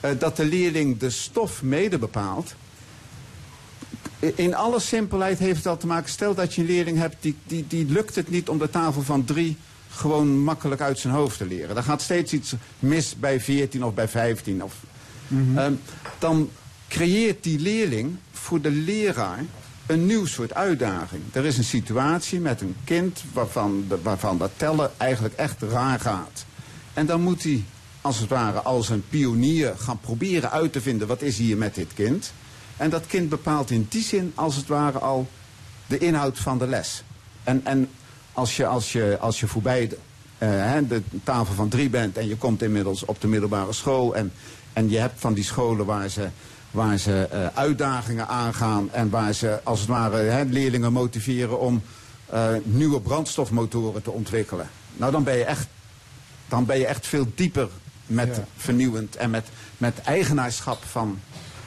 Eh, 0.00 0.10
dat 0.18 0.36
de 0.36 0.44
leerling 0.44 0.98
de 0.98 1.10
stof 1.10 1.62
mede 1.62 1.98
bepaalt, 1.98 2.54
in 4.18 4.54
alle 4.54 4.80
simpelheid 4.80 5.38
heeft 5.38 5.56
het 5.56 5.66
al 5.66 5.76
te 5.76 5.86
maken. 5.86 6.10
Stel 6.10 6.34
dat 6.34 6.54
je 6.54 6.60
een 6.60 6.66
leerling 6.66 6.98
hebt 6.98 7.16
die, 7.20 7.36
die, 7.46 7.66
die 7.66 7.86
lukt 7.86 8.14
het 8.14 8.30
niet 8.30 8.48
om 8.48 8.58
de 8.58 8.70
tafel 8.70 9.02
van 9.02 9.24
drie 9.24 9.56
gewoon 9.90 10.38
makkelijk 10.38 10.80
uit 10.80 10.98
zijn 10.98 11.14
hoofd 11.14 11.38
te 11.38 11.46
leren. 11.46 11.74
Dan 11.74 11.84
gaat 11.84 12.02
steeds 12.02 12.32
iets 12.32 12.54
mis 12.78 13.16
bij 13.18 13.40
14 13.40 13.84
of 13.84 13.94
bij 13.94 14.08
15. 14.08 14.64
Of, 14.64 14.74
Ehm, 15.56 15.72
dan 16.18 16.50
creëert 16.88 17.42
die 17.42 17.58
leerling 17.58 18.16
voor 18.32 18.60
de 18.60 18.70
leraar 18.70 19.44
een 19.92 20.06
nieuw 20.06 20.26
soort 20.26 20.54
uitdaging. 20.54 21.22
Er 21.32 21.44
is 21.44 21.58
een 21.58 21.64
situatie 21.64 22.40
met 22.40 22.60
een 22.60 22.76
kind 22.84 23.22
waarvan, 23.32 23.84
de, 23.88 24.02
waarvan 24.02 24.38
dat 24.38 24.50
tellen 24.56 24.90
eigenlijk 24.96 25.34
echt 25.34 25.62
raar 25.62 26.00
gaat. 26.00 26.44
En 26.94 27.06
dan 27.06 27.20
moet 27.20 27.42
hij 27.42 27.64
als 28.00 28.18
het 28.18 28.28
ware 28.28 28.60
als 28.60 28.88
een 28.88 29.04
pionier 29.08 29.74
gaan 29.76 30.00
proberen 30.00 30.50
uit 30.50 30.72
te 30.72 30.80
vinden 30.80 31.08
wat 31.08 31.22
is 31.22 31.38
hier 31.38 31.56
met 31.56 31.74
dit 31.74 31.94
kind. 31.94 32.32
En 32.76 32.90
dat 32.90 33.06
kind 33.06 33.28
bepaalt 33.28 33.70
in 33.70 33.86
die 33.90 34.02
zin 34.02 34.32
als 34.34 34.56
het 34.56 34.66
ware 34.66 34.98
al 34.98 35.28
de 35.86 35.98
inhoud 35.98 36.38
van 36.38 36.58
de 36.58 36.66
les. 36.66 37.02
En, 37.44 37.60
en 37.64 37.88
als, 38.32 38.56
je, 38.56 38.66
als, 38.66 38.92
je, 38.92 39.16
als 39.20 39.40
je 39.40 39.46
voorbij 39.46 39.88
de, 39.88 39.98
eh, 40.38 40.78
de 40.88 41.02
tafel 41.24 41.54
van 41.54 41.68
drie 41.68 41.90
bent 41.90 42.16
en 42.16 42.28
je 42.28 42.36
komt 42.36 42.62
inmiddels 42.62 43.04
op 43.04 43.20
de 43.20 43.28
middelbare 43.28 43.72
school 43.72 44.14
en, 44.14 44.32
en 44.72 44.90
je 44.90 44.98
hebt 44.98 45.20
van 45.20 45.34
die 45.34 45.44
scholen 45.44 45.86
waar 45.86 46.08
ze, 46.08 46.28
waar 46.72 46.98
ze 46.98 47.26
eh, 47.30 47.46
uitdagingen 47.54 48.28
aangaan 48.28 48.88
en 48.92 49.10
waar 49.10 49.32
ze 49.32 49.60
als 49.62 49.80
het 49.80 49.88
ware 49.88 50.16
hè, 50.16 50.42
leerlingen 50.42 50.92
motiveren 50.92 51.60
om 51.60 51.82
eh, 52.26 52.48
nieuwe 52.62 53.00
brandstofmotoren 53.00 54.02
te 54.02 54.10
ontwikkelen. 54.10 54.68
Nou, 54.96 55.12
dan 55.12 55.24
ben 55.24 55.36
je 55.36 55.44
echt, 55.44 55.66
dan 56.48 56.66
ben 56.66 56.78
je 56.78 56.86
echt 56.86 57.06
veel 57.06 57.26
dieper 57.34 57.68
met 58.06 58.36
Ja. 58.36 58.44
vernieuwend 58.56 59.16
en 59.16 59.30
met, 59.30 59.46
met 59.78 60.00
eigenaarschap 60.04 60.84
van, 60.84 61.20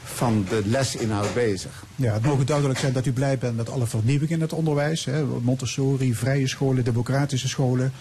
van 0.08 0.46
de 0.50 0.62
lesinhoud 0.66 1.34
bezig. 1.34 1.84
Ja, 1.96 2.14
het 2.14 2.24
mogen 2.26 2.46
duidelijk 2.46 2.80
zijn 2.80 2.94
dat 2.94 3.06
u 3.06 3.12
blij 3.12 3.38
bent 3.38 3.56
met 3.58 3.70
alle 3.70 3.86
vernieuwingen 3.88 4.34
in 4.36 4.42
het 4.42 4.54
onderwijs. 4.54 5.06
Hè. 5.06 5.24
Montessori, 5.24 6.16
vrije 6.16 6.48
scholen, 6.48 6.84
democratische 6.84 7.48
scholen. 7.48 7.92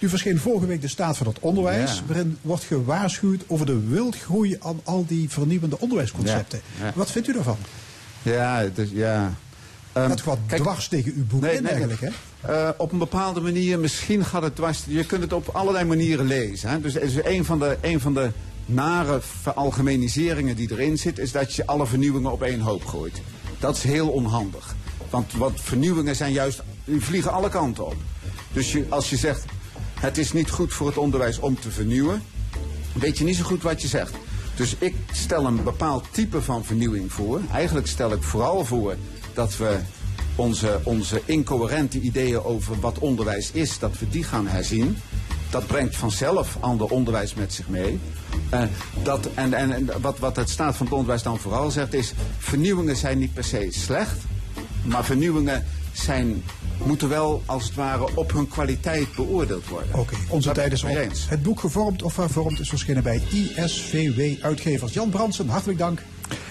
Nu 0.00 0.08
verscheen 0.08 0.38
vorige 0.38 0.66
week 0.66 0.80
de 0.80 0.88
staat 0.88 1.16
van 1.16 1.26
het 1.26 1.38
onderwijs, 1.38 1.94
Ja. 1.94 2.02
waarin 2.06 2.38
wordt 2.40 2.64
gewaarschuwd 2.64 3.44
over 3.46 3.66
de 3.66 3.80
wildgroei 3.88 4.56
aan 4.60 4.80
al 4.84 5.04
die 5.08 5.30
vernieuwende 5.30 5.78
onderwijsconcepten. 5.78 6.60
Ja, 6.80 6.84
ja. 6.86 6.92
Wat 6.94 7.10
vindt 7.10 7.28
u 7.28 7.32
daarvan? 7.32 7.56
Ja, 8.22 8.64
dus, 8.74 8.88
ja. 8.92 9.34
Ehm, 9.92 10.08
dat 10.08 10.20
gaat 10.20 10.38
kijk, 10.46 10.60
dwars 10.62 10.88
tegen 10.88 11.12
uw 11.16 11.24
boek 11.26 11.40
Nee, 11.40 11.56
in 11.56 11.62
nee, 11.62 11.72
eigenlijk, 11.72 12.00
hè? 12.00 12.08
eh, 12.52 12.68
op 12.76 12.92
een 12.92 12.98
bepaalde 12.98 13.40
manier, 13.40 13.78
misschien 13.78 14.24
gaat 14.24 14.42
het 14.42 14.56
dwars. 14.56 14.82
Je 14.86 15.04
kunt 15.06 15.22
het 15.22 15.32
op 15.32 15.48
allerlei 15.48 15.84
manieren 15.84 16.26
lezen. 16.26 16.68
Hè? 16.70 16.80
Dus, 16.80 16.92
dus 16.92 17.14
een, 17.24 17.44
van 17.44 17.58
de, 17.58 17.76
een 17.80 18.00
van 18.00 18.14
de 18.14 18.30
nare 18.66 19.20
veralgemeniseringen 19.20 20.56
die 20.56 20.70
erin 20.70 20.98
zit, 20.98 21.18
is 21.18 21.32
dat 21.32 21.54
je 21.54 21.66
alle 21.66 21.86
vernieuwingen 21.86 22.32
op 22.32 22.42
één 22.42 22.60
hoop 22.60 22.84
gooit. 22.84 23.20
Dat 23.58 23.76
is 23.76 23.82
heel 23.82 24.08
onhandig. 24.08 24.74
Want 25.10 25.32
wat 25.32 25.52
vernieuwingen 25.54 26.16
zijn 26.16 26.32
juist, 26.32 26.62
die 26.84 27.00
vliegen 27.00 27.32
alle 27.32 27.48
kanten 27.48 27.86
op. 27.86 27.96
Dus 28.52 28.76
als 28.88 29.10
je 29.10 29.16
zegt, 29.16 29.44
het 30.00 30.18
is 30.18 30.32
niet 30.32 30.50
goed 30.50 30.72
voor 30.72 30.86
het 30.86 30.96
onderwijs 30.98 31.38
om 31.38 31.60
te 31.60 31.70
vernieuwen, 31.70 32.22
weet 32.92 33.18
je 33.18 33.24
niet 33.24 33.36
zo 33.36 33.44
goed 33.44 33.62
wat 33.62 33.82
je 33.82 33.88
zegt. 33.88 34.14
Dus 34.56 34.76
ik 34.78 34.94
stel 35.12 35.46
een 35.46 35.62
bepaald 35.62 36.04
type 36.10 36.42
van 36.42 36.64
vernieuwing 36.64 37.12
voor. 37.12 37.40
Eigenlijk 37.52 37.86
stel 37.86 38.12
ik 38.12 38.22
vooral 38.22 38.64
voor 38.64 38.96
dat 39.34 39.56
we 39.56 39.78
onze, 40.36 40.80
onze 40.82 41.22
incoherente 41.24 42.00
ideeën 42.00 42.42
over 42.42 42.80
wat 42.80 42.98
onderwijs 42.98 43.50
is, 43.52 43.78
dat 43.78 43.98
we 43.98 44.08
die 44.08 44.24
gaan 44.24 44.46
herzien. 44.46 44.96
Dat 45.54 45.66
brengt 45.66 45.96
vanzelf 45.96 46.56
ander 46.60 46.86
onderwijs 46.86 47.34
met 47.34 47.52
zich 47.52 47.68
mee. 47.68 47.98
Eh, 48.50 48.62
dat, 49.02 49.28
en 49.34 49.52
en, 49.52 49.72
en 49.72 50.00
wat, 50.00 50.18
wat 50.18 50.36
het 50.36 50.50
staat 50.50 50.76
van 50.76 50.86
het 50.86 50.94
onderwijs 50.94 51.22
dan 51.22 51.38
vooral 51.38 51.70
zegt 51.70 51.94
is, 51.94 52.12
vernieuwingen 52.38 52.96
zijn 52.96 53.18
niet 53.18 53.34
per 53.34 53.44
se 53.44 53.66
slecht, 53.70 54.16
maar 54.82 55.04
vernieuwingen 55.04 55.64
zijn, 55.92 56.42
moeten 56.84 57.08
wel 57.08 57.42
als 57.46 57.64
het 57.64 57.74
ware 57.74 58.08
op 58.14 58.32
hun 58.32 58.48
kwaliteit 58.48 59.14
beoordeeld 59.14 59.68
worden. 59.68 59.94
Oké, 59.94 60.14
onze 60.28 60.52
tijd 60.52 60.72
is 60.72 60.82
op. 60.82 60.88
eens. 60.88 61.28
Het 61.28 61.42
boek 61.42 61.60
Gevormd 61.60 62.02
of 62.02 62.12
Vervormd 62.12 62.60
is 62.60 62.68
verschenen 62.68 63.02
bij 63.02 63.22
ISVW 63.30 64.44
Uitgevers. 64.44 64.92
Jan 64.92 65.10
Bransen, 65.10 65.48
hartelijk 65.48 65.78
dank. 65.78 66.00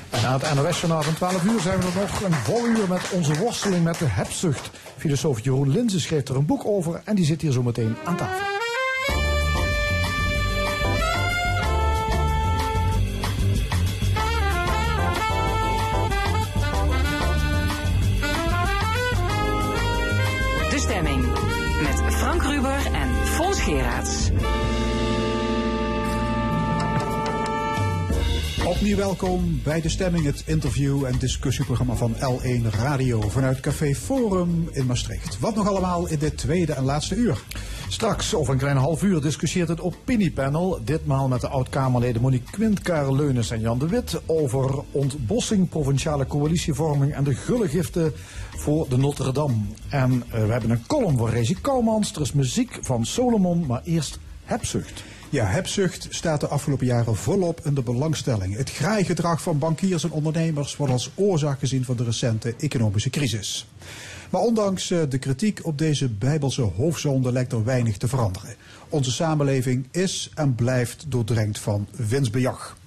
En 0.10 0.22
na 0.22 0.40
het 0.40 0.56
NOS-journaal 0.56 1.04
van 1.04 1.14
12 1.14 1.44
uur 1.44 1.60
zijn 1.60 1.80
we 1.80 1.86
er 1.86 2.00
nog 2.02 2.22
een 2.22 2.34
vol 2.34 2.66
uur 2.66 2.88
met 2.90 3.02
onze 3.12 3.34
worsteling 3.34 3.84
met 3.84 3.98
de 3.98 4.06
hebzucht. 4.08 4.70
Filosoof 4.98 5.40
Jeroen 5.44 5.70
Linzen 5.70 6.02
schreef 6.02 6.28
er 6.28 6.36
een 6.36 6.46
boek 6.46 6.66
over 6.66 7.02
en 7.06 7.16
die 7.16 7.26
zit 7.26 7.42
hier 7.42 7.52
zo 7.52 7.64
meteen 7.64 7.96
aan 8.04 8.18
tafel. 8.18 8.53
Welkom 28.96 29.62
bij 29.64 29.82
De 29.82 29.90
Stemming, 29.90 30.26
het 30.26 30.44
interview- 30.46 31.06
en 31.06 31.20
discussieprogramma 31.20 31.96
van 31.96 32.16
L1 32.16 32.70
Radio 32.70 33.22
vanuit 33.22 33.60
Café 33.60 33.96
Forum 33.96 34.70
in 34.72 34.86
Maastricht. 34.86 35.40
Wat 35.40 35.56
nog 35.56 35.68
allemaal 35.68 36.08
in 36.08 36.20
dit 36.20 36.38
tweede 36.38 36.74
en 36.74 36.84
laatste 36.84 37.16
uur? 37.16 37.44
Straks, 37.88 38.36
over 38.36 38.54
een 38.54 38.60
klein 38.60 38.78
half 38.78 39.04
uur, 39.04 39.22
discussieert 39.22 39.68
het 39.68 39.82
opiniepanel. 39.82 40.80
Ditmaal 40.84 41.28
met 41.28 41.42
de 41.42 41.48
oud-Kamerleden 41.48 42.22
Monique 42.22 42.52
Quint, 42.52 42.82
Karel 42.82 43.16
Leunis 43.16 43.52
en 43.52 43.60
Jan 43.60 43.80
de 43.80 43.88
Wit. 43.88 44.22
Over 44.26 44.84
ontbossing, 44.92 45.70
provinciale 45.70 46.28
coalitievorming 46.28 47.14
en 47.14 47.24
de 47.24 47.36
gullegiften 47.36 48.14
voor 48.58 48.90
de 48.90 48.98
Notre 48.98 49.32
Dame. 49.32 49.56
En 49.90 50.24
eh, 50.30 50.46
we 50.46 50.52
hebben 50.52 50.70
een 50.70 50.88
column 50.88 51.18
voor 51.18 51.30
Rezi 51.30 51.56
Kouwmans. 51.62 52.16
Er 52.16 52.22
is 52.22 52.34
muziek 52.34 52.80
van 52.82 53.06
Solomon, 53.06 53.66
maar 53.66 53.82
eerst 53.84 54.20
hebzucht. 54.44 55.04
Ja, 55.34 55.46
hebzucht 55.46 56.08
staat 56.10 56.40
de 56.40 56.48
afgelopen 56.48 56.86
jaren 56.86 57.16
volop 57.16 57.60
in 57.64 57.74
de 57.74 57.82
belangstelling. 57.82 58.56
Het 58.56 58.72
graaigedrag 58.72 59.42
van 59.42 59.60
bankiers 59.60 60.04
en 60.04 60.12
ondernemers 60.12 60.76
wordt 60.76 60.94
als 60.94 61.12
oorzaak 61.16 61.60
gezien 61.60 61.86
van 61.86 61.96
de 61.96 62.04
recente 62.04 62.56
economische 62.60 63.10
crisis. 63.10 63.68
Maar 64.30 64.42
ondanks 64.42 64.92
eh, 64.92 65.00
de 65.10 65.18
kritiek 65.18 65.60
op 65.66 65.78
deze 65.78 66.10
bijbelse 66.10 66.62
hoofdzonde 66.62 67.32
lijkt 67.32 67.52
er 67.52 67.64
weinig 67.64 67.98
te 67.98 68.08
veranderen. 68.08 68.56
Onze 68.90 69.12
samenleving 69.12 69.88
is 69.92 70.30
en 70.36 70.56
blijft 70.56 71.06
doordrenkt 71.08 71.60
van 71.60 71.88
winstbejag. 71.96 72.78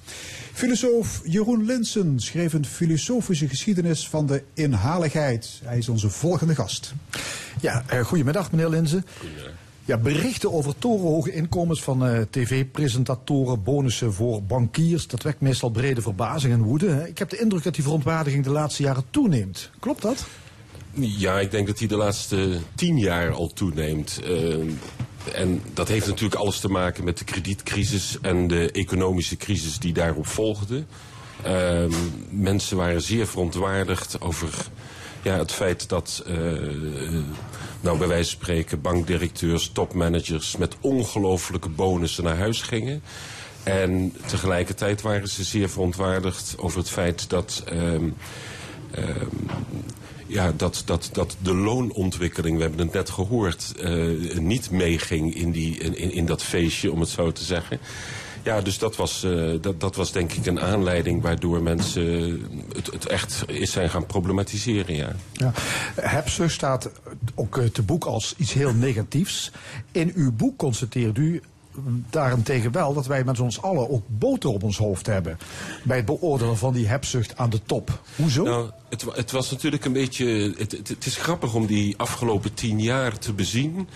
Filosoof 0.52 1.20
Jeroen 1.24 1.64
Linsen 1.64 2.20
schreef 2.20 2.52
een 2.52 2.66
filosofische 2.66 3.48
geschiedenis 3.48 4.08
van 4.08 4.26
de 4.26 4.42
inhaligheid. 4.54 5.60
Hij 5.64 5.78
is 5.78 5.88
onze 5.88 6.10
volgende 6.10 6.54
gast. 6.54 6.94
Ja, 7.60 7.84
eh, 7.86 8.04
goedemiddag 8.04 8.50
meneer 8.50 8.68
Linzen. 8.68 9.04
Ja, 9.86 9.98
berichten 9.98 10.52
over 10.52 10.78
torenhoge 10.78 11.32
inkomens 11.32 11.82
van 11.82 12.06
eh, 12.06 12.20
tv-presentatoren, 12.30 13.62
bonussen 13.62 14.12
voor 14.12 14.42
bankiers, 14.42 15.06
dat 15.06 15.22
wekt 15.22 15.40
meestal 15.40 15.70
brede 15.70 16.02
verbazing 16.02 16.52
en 16.52 16.62
woede. 16.62 16.88
hè. 16.88 17.06
Ik 17.06 17.18
heb 17.18 17.30
de 17.30 17.38
indruk 17.38 17.62
dat 17.62 17.74
die 17.74 17.82
verontwaardiging 17.82 18.44
de 18.44 18.50
laatste 18.50 18.82
jaren 18.82 19.04
toeneemt. 19.10 19.70
Klopt 19.78 20.02
dat? 20.02 20.26
Ja, 20.92 21.40
ik 21.40 21.50
denk 21.50 21.66
dat 21.66 21.78
die 21.78 21.88
de 21.88 21.96
laatste 21.96 22.58
tien 22.74 22.98
jaar 22.98 23.32
al 23.32 23.48
toeneemt. 23.48 24.20
Eh, 24.24 24.56
en 25.32 25.62
dat 25.74 25.88
heeft 25.88 26.06
natuurlijk 26.06 26.40
alles 26.40 26.60
te 26.60 26.68
maken 26.68 27.04
met 27.04 27.18
de 27.18 27.24
kredietcrisis 27.24 28.18
en 28.22 28.46
de 28.46 28.70
economische 28.70 29.36
crisis 29.36 29.78
die 29.78 29.92
daarop 29.92 30.26
volgde. 30.26 30.84
Eh, 31.42 31.84
mensen 32.30 32.76
waren 32.76 33.02
zeer 33.02 33.26
verontwaardigd 33.26 34.20
over 34.20 34.68
ja, 35.22 35.38
het 35.38 35.52
feit 35.52 35.88
dat, 35.88 36.22
eh, 36.26 36.34
nou 37.80 37.98
bij 37.98 38.08
wijze 38.08 38.30
van 38.30 38.40
spreken, 38.40 38.80
bankdirecteurs, 38.80 39.70
topmanagers 39.72 40.56
met 40.56 40.76
ongelofelijke 40.80 41.68
bonussen 41.68 42.24
naar 42.24 42.36
huis 42.36 42.62
gingen. 42.62 43.02
En 43.62 44.12
tegelijkertijd 44.26 45.02
waren 45.02 45.28
ze 45.28 45.44
zeer 45.44 45.68
verontwaardigd 45.68 46.54
over 46.58 46.78
het 46.78 46.90
feit 46.90 47.30
dat. 47.30 47.62
ehm, 47.66 48.08
ehm, 48.90 49.26
ja, 50.26 50.52
dat, 50.56 50.82
dat, 50.84 51.08
dat 51.12 51.36
de 51.42 51.54
loonontwikkeling, 51.54 52.56
we 52.56 52.62
hebben 52.62 52.80
het 52.80 52.92
net 52.92 53.10
gehoord, 53.10 53.74
eh, 53.80 54.38
niet 54.38 54.70
meeging 54.70 55.34
in, 55.34 55.50
die, 55.50 55.78
in, 55.78 55.96
in, 55.96 56.12
in 56.12 56.26
dat 56.26 56.42
feestje, 56.42 56.92
om 56.92 57.00
het 57.00 57.08
zo 57.08 57.32
te 57.32 57.44
zeggen. 57.44 57.80
Ja, 58.46 58.60
dus 58.60 58.78
dat 58.78 58.96
was, 58.96 59.22
eh, 59.22 59.52
dat, 59.60 59.80
dat 59.80 59.96
was 59.96 60.12
denk 60.12 60.32
ik 60.32 60.46
een 60.46 60.60
aanleiding 60.60 61.22
waardoor 61.22 61.62
mensen 61.62 62.04
het, 62.74 62.86
het 62.86 63.06
echt 63.06 63.42
is 63.46 63.72
zijn 63.72 63.90
gaan 63.90 64.06
problematiseren, 64.06 64.94
ja. 64.94 65.12
Ja. 65.32 65.52
Hebzucht 65.94 66.54
staat 66.54 66.90
ook 67.34 67.58
eh, 67.58 67.64
te 67.64 67.82
boek 67.82 68.04
als 68.04 68.34
iets 68.36 68.52
heel 68.52 68.74
negatiefs. 68.74 69.50
In 69.92 70.12
uw 70.14 70.32
boek 70.32 70.56
constateert 70.56 71.18
u 71.18 71.42
daarentegen 72.10 72.72
wel 72.72 72.94
dat 72.94 73.06
wij 73.06 73.24
met 73.24 73.40
ons 73.40 73.62
allen 73.62 73.90
ook 73.90 74.02
boter 74.06 74.50
op 74.50 74.62
ons 74.62 74.78
hoofd 74.78 75.06
hebben. 75.06 75.38
Bij 75.82 75.96
het 75.96 76.06
beoordelen 76.06 76.56
van 76.56 76.72
die 76.72 76.88
hebzucht 76.88 77.36
aan 77.36 77.50
de 77.50 77.60
top. 77.66 78.00
Hoezo? 78.16 78.42
Nou, 78.42 78.70
het, 78.88 79.04
het 79.12 79.30
was 79.30 79.50
natuurlijk 79.50 79.84
een 79.84 79.92
beetje. 79.92 80.54
Het, 80.58 80.72
het, 80.72 80.88
het 80.88 81.06
is 81.06 81.16
grappig 81.16 81.54
om 81.54 81.66
die 81.66 81.94
afgelopen 81.96 82.54
tien 82.54 82.80
jaar 82.80 83.18
te 83.18 83.32
bezien. 83.32 83.88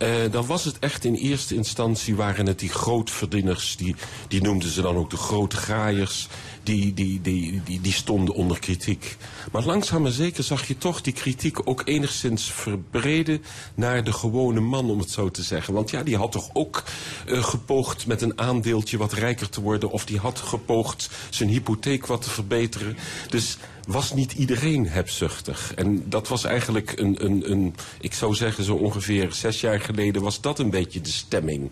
Eh, 0.00 0.08
dan 0.30 0.46
was 0.46 0.64
het 0.64 0.78
echt 0.78 1.04
in 1.04 1.14
eerste 1.14 1.54
instantie 1.54 2.16
waren 2.16 2.46
het 2.46 2.58
die 2.58 2.68
grootverdieners, 2.68 3.76
die, 3.76 3.96
die 4.28 4.42
noemden 4.42 4.70
ze 4.70 4.82
dan 4.82 4.96
ook 4.96 5.10
de 5.10 5.16
grote 5.16 5.56
graaiers, 5.56 6.28
die, 6.70 7.20
die, 7.20 7.20
die, 7.64 7.80
die, 7.80 7.92
stonden 7.92 8.34
onder 8.34 8.58
kritiek. 8.58 9.16
Maar 9.52 9.64
langzaam 9.64 10.02
maar 10.02 10.10
zeker 10.10 10.44
zag 10.44 10.68
je 10.68 10.78
toch 10.78 11.00
die 11.00 11.12
kritiek 11.12 11.68
ook 11.68 11.82
enigszins 11.84 12.52
verbreden 12.52 13.42
naar 13.74 14.04
de 14.04 14.12
gewone 14.12 14.60
man, 14.60 14.90
om 14.90 14.98
het 14.98 15.10
zo 15.10 15.30
te 15.30 15.42
zeggen. 15.42 15.74
Want 15.74 15.90
ja, 15.90 16.02
die 16.02 16.16
had 16.16 16.32
toch 16.32 16.50
ook 16.52 16.82
eh, 17.26 17.44
gepoogd 17.44 18.06
met 18.06 18.22
een 18.22 18.38
aandeeltje 18.38 18.98
wat 18.98 19.12
rijker 19.12 19.48
te 19.48 19.60
worden, 19.60 19.90
of 19.90 20.04
die 20.04 20.18
had 20.18 20.38
gepoogd 20.38 21.10
zijn 21.30 21.48
hypotheek 21.48 22.06
wat 22.06 22.22
te 22.22 22.30
verbeteren. 22.30 22.96
Dus 23.28 23.56
was 23.86 24.14
niet 24.14 24.32
iedereen 24.32 24.88
hebzuchtig. 24.88 25.72
En 25.74 26.02
dat 26.08 26.28
was 26.28 26.44
eigenlijk 26.44 26.92
een, 26.96 27.24
een, 27.24 27.50
een 27.50 27.74
ik 28.00 28.14
zou 28.14 28.34
zeggen 28.34 28.64
zo 28.64 28.74
ongeveer 28.74 29.32
zes 29.32 29.60
jaar 29.60 29.80
geleden 29.80 30.22
was 30.22 30.40
dat 30.40 30.58
een 30.58 30.70
beetje 30.70 31.00
de 31.00 31.10
stemming. 31.10 31.70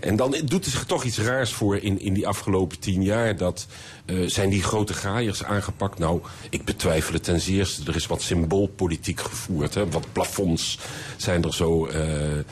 En 0.00 0.16
dan 0.16 0.36
doet 0.44 0.64
er 0.64 0.70
zich 0.70 0.84
toch 0.84 1.04
iets 1.04 1.18
raars 1.18 1.52
voor 1.52 1.76
in, 1.76 2.00
in 2.00 2.14
die 2.14 2.26
afgelopen 2.26 2.78
tien 2.78 3.02
jaar. 3.02 3.36
Dat 3.36 3.66
eh, 4.04 4.16
zijn 4.26 4.50
die 4.50 4.62
grote 4.62 4.92
graaiers 4.92 5.44
aangepakt. 5.44 5.98
Nou, 5.98 6.20
ik 6.50 6.64
betwijfel 6.64 7.14
het 7.14 7.22
ten 7.22 7.40
zeerste. 7.40 7.90
Er 7.90 7.96
is 7.96 8.06
wat 8.06 8.22
symboolpolitiek 8.22 9.20
gevoerd. 9.20 9.74
Hè. 9.74 9.90
Wat 9.90 10.12
plafonds 10.12 10.78
zijn 11.16 11.44
er 11.44 11.54
zo 11.54 11.86
eh, 11.86 12.38
eh, 12.38 12.44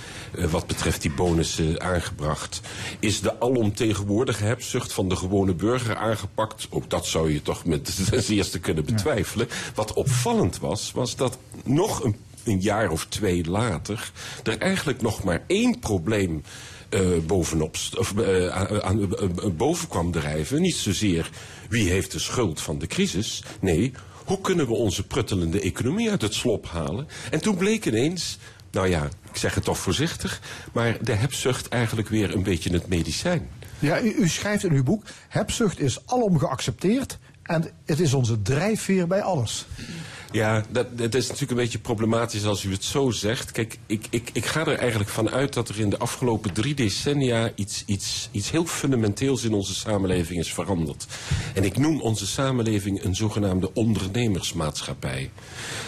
wat 0.50 0.66
betreft 0.66 1.02
die 1.02 1.12
bonussen 1.12 1.80
aangebracht. 1.80 2.60
Is 2.98 3.20
de 3.20 3.40
alomtegenwoordige 3.40 4.44
hebzucht 4.44 4.92
van 4.92 5.08
de 5.08 5.16
gewone 5.16 5.54
burger 5.54 5.96
aangepakt? 5.96 6.66
Ook 6.70 6.90
dat 6.90 7.06
zou 7.06 7.32
je 7.32 7.42
toch 7.42 7.64
met 7.64 7.96
ten 8.10 8.22
zeerste 8.22 8.58
kunnen 8.58 8.84
betwijfelen. 8.84 9.48
Wat 9.74 9.92
opvallend 9.92 10.58
was, 10.58 10.92
was 10.92 11.16
dat 11.16 11.38
nog 11.64 12.04
een 12.04 12.16
een 12.46 12.60
jaar 12.60 12.90
of 12.90 13.06
twee 13.06 13.44
later 13.44 14.12
er 14.42 14.58
eigenlijk 14.58 15.02
nog 15.02 15.24
maar 15.24 15.42
één 15.46 15.78
probleem 15.78 16.42
bovenop, 17.26 17.76
st- 17.76 17.98
of, 17.98 18.18
eh, 18.18 18.48
aan, 18.48 19.14
eh, 19.14 19.22
eh, 19.22 19.50
boven 19.56 19.88
kwam 19.88 20.12
drijven. 20.12 20.60
Niet 20.60 20.74
zozeer 20.74 21.30
wie 21.68 21.90
heeft 21.90 22.12
de 22.12 22.18
schuld 22.18 22.60
van 22.60 22.78
de 22.78 22.86
crisis. 22.86 23.42
Nee, 23.60 23.92
hoe 24.24 24.40
kunnen 24.40 24.66
we 24.66 24.72
onze 24.72 25.06
pruttelende 25.06 25.60
economie 25.60 26.10
uit 26.10 26.22
het 26.22 26.34
slop 26.34 26.66
halen? 26.66 27.08
En 27.30 27.40
toen 27.40 27.56
bleek 27.56 27.86
ineens, 27.86 28.38
nou 28.70 28.88
ja, 28.88 29.04
ik 29.30 29.36
zeg 29.36 29.54
het 29.54 29.64
toch 29.64 29.78
voorzichtig, 29.78 30.40
maar 30.72 31.04
de 31.04 31.12
hebzucht 31.12 31.68
eigenlijk 31.68 32.08
weer 32.08 32.34
een 32.34 32.42
beetje 32.42 32.72
het 32.72 32.88
medicijn. 32.88 33.48
Ja, 33.78 34.00
u, 34.00 34.14
u 34.18 34.28
schrijft 34.28 34.64
in 34.64 34.72
uw 34.72 34.82
boek, 34.82 35.04
hebzucht 35.28 35.80
is 35.80 36.06
alom 36.06 36.38
geaccepteerd 36.38 37.18
en 37.42 37.70
het 37.84 38.00
is 38.00 38.14
onze 38.14 38.42
drijfveer 38.42 39.06
bij 39.06 39.22
alles. 39.22 39.66
Ja, 40.32 40.64
dat, 40.70 40.98
dat 40.98 41.14
is 41.14 41.24
natuurlijk 41.26 41.50
een 41.50 41.64
beetje 41.64 41.78
problematisch 41.78 42.44
als 42.44 42.64
u 42.64 42.72
het 42.72 42.84
zo 42.84 43.10
zegt. 43.10 43.50
Kijk, 43.50 43.78
ik, 43.86 44.06
ik, 44.10 44.30
ik 44.32 44.46
ga 44.46 44.66
er 44.66 44.78
eigenlijk 44.78 45.10
van 45.10 45.30
uit 45.30 45.54
dat 45.54 45.68
er 45.68 45.80
in 45.80 45.90
de 45.90 45.98
afgelopen 45.98 46.52
drie 46.52 46.74
decennia 46.74 47.50
iets, 47.54 47.82
iets, 47.86 48.28
iets 48.32 48.50
heel 48.50 48.66
fundamenteels 48.66 49.44
in 49.44 49.52
onze 49.52 49.74
samenleving 49.74 50.38
is 50.38 50.52
veranderd. 50.52 51.06
En 51.54 51.64
ik 51.64 51.78
noem 51.78 52.00
onze 52.00 52.26
samenleving 52.26 53.04
een 53.04 53.14
zogenaamde 53.14 53.74
ondernemersmaatschappij. 53.74 55.30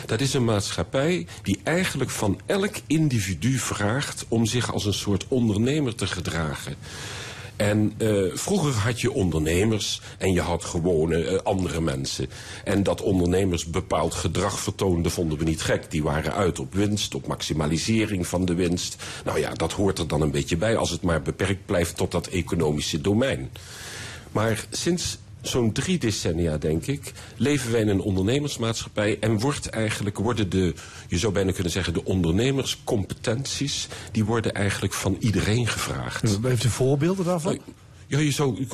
Dat 0.07 0.20
is 0.20 0.34
een 0.34 0.45
maatschappij 0.45 1.26
die 1.43 1.61
eigenlijk 1.62 2.11
van 2.11 2.41
elk 2.47 2.74
individu 2.86 3.59
vraagt 3.59 4.24
om 4.28 4.47
zich 4.47 4.72
als 4.72 4.84
een 4.84 4.95
soort 4.95 5.24
ondernemer 5.28 5.95
te 5.95 6.07
gedragen. 6.07 6.76
En 7.59 7.92
eh, 7.98 8.09
vroeger 8.34 8.72
had 8.72 9.00
je 9.00 9.12
ondernemers 9.12 10.00
en 10.18 10.32
je 10.32 10.40
had 10.40 10.64
gewone 10.64 11.24
eh, 11.24 11.38
andere 11.42 11.80
mensen. 11.80 12.26
En 12.64 12.82
dat 12.82 13.00
ondernemers 13.00 13.66
bepaald 13.66 14.14
gedrag 14.14 14.61
vertoonden 14.61 15.12
vonden 15.12 15.38
we 15.38 15.44
niet 15.44 15.62
gek. 15.62 15.90
Die 15.90 16.02
waren 16.02 16.32
uit 16.34 16.59
op 16.59 16.74
winst, 16.74 17.14
op 17.14 17.26
maximalisering 17.26 18.26
van 18.26 18.44
de 18.44 18.54
winst. 18.54 18.96
Nou 19.24 19.38
ja, 19.38 19.52
dat 19.52 19.72
hoort 19.72 19.98
er 19.98 20.09
dan 20.09 20.20
een 20.20 20.30
beetje 20.30 20.56
bij 20.56 20.76
als 20.76 20.90
het 20.90 21.02
maar 21.02 21.22
beperkt 21.22 21.66
blijft 21.66 21.96
tot 21.96 22.11
dat 22.11 22.26
economische 22.26 23.00
domein. 23.00 23.50
Maar 24.32 24.66
sinds 24.70 25.18
zo'n 25.41 25.72
drie 25.72 25.99
decennia, 25.99 26.59
denk 26.59 26.86
ik, 26.86 27.12
leven 27.36 27.72
wij 27.72 27.80
in 27.80 27.89
een 27.89 28.01
ondernemersmaatschappij 28.01 29.18
en 29.20 29.39
wordt 29.39 29.68
eigenlijk, 29.68 30.18
worden 30.18 30.51
de, 30.51 30.74
je 31.09 31.18
zou 31.18 31.32
bijna 31.32 31.53
kunnen 31.53 31.72
zeggen, 31.72 31.93
de 31.93 32.05
ondernemerscompetenties, 32.05 33.89
die 34.12 34.24
worden 34.24 34.55
eigenlijk 34.55 34.95
van 34.95 35.16
iedereen 35.18 35.66
gevraagd. 35.66 36.39
Heeft 36.43 36.64
u 36.64 36.68
voorbeelden 36.68 37.24
daarvan? 37.24 37.59
Ja, 38.11 38.18
je 38.18 38.30
zou, 38.30 38.66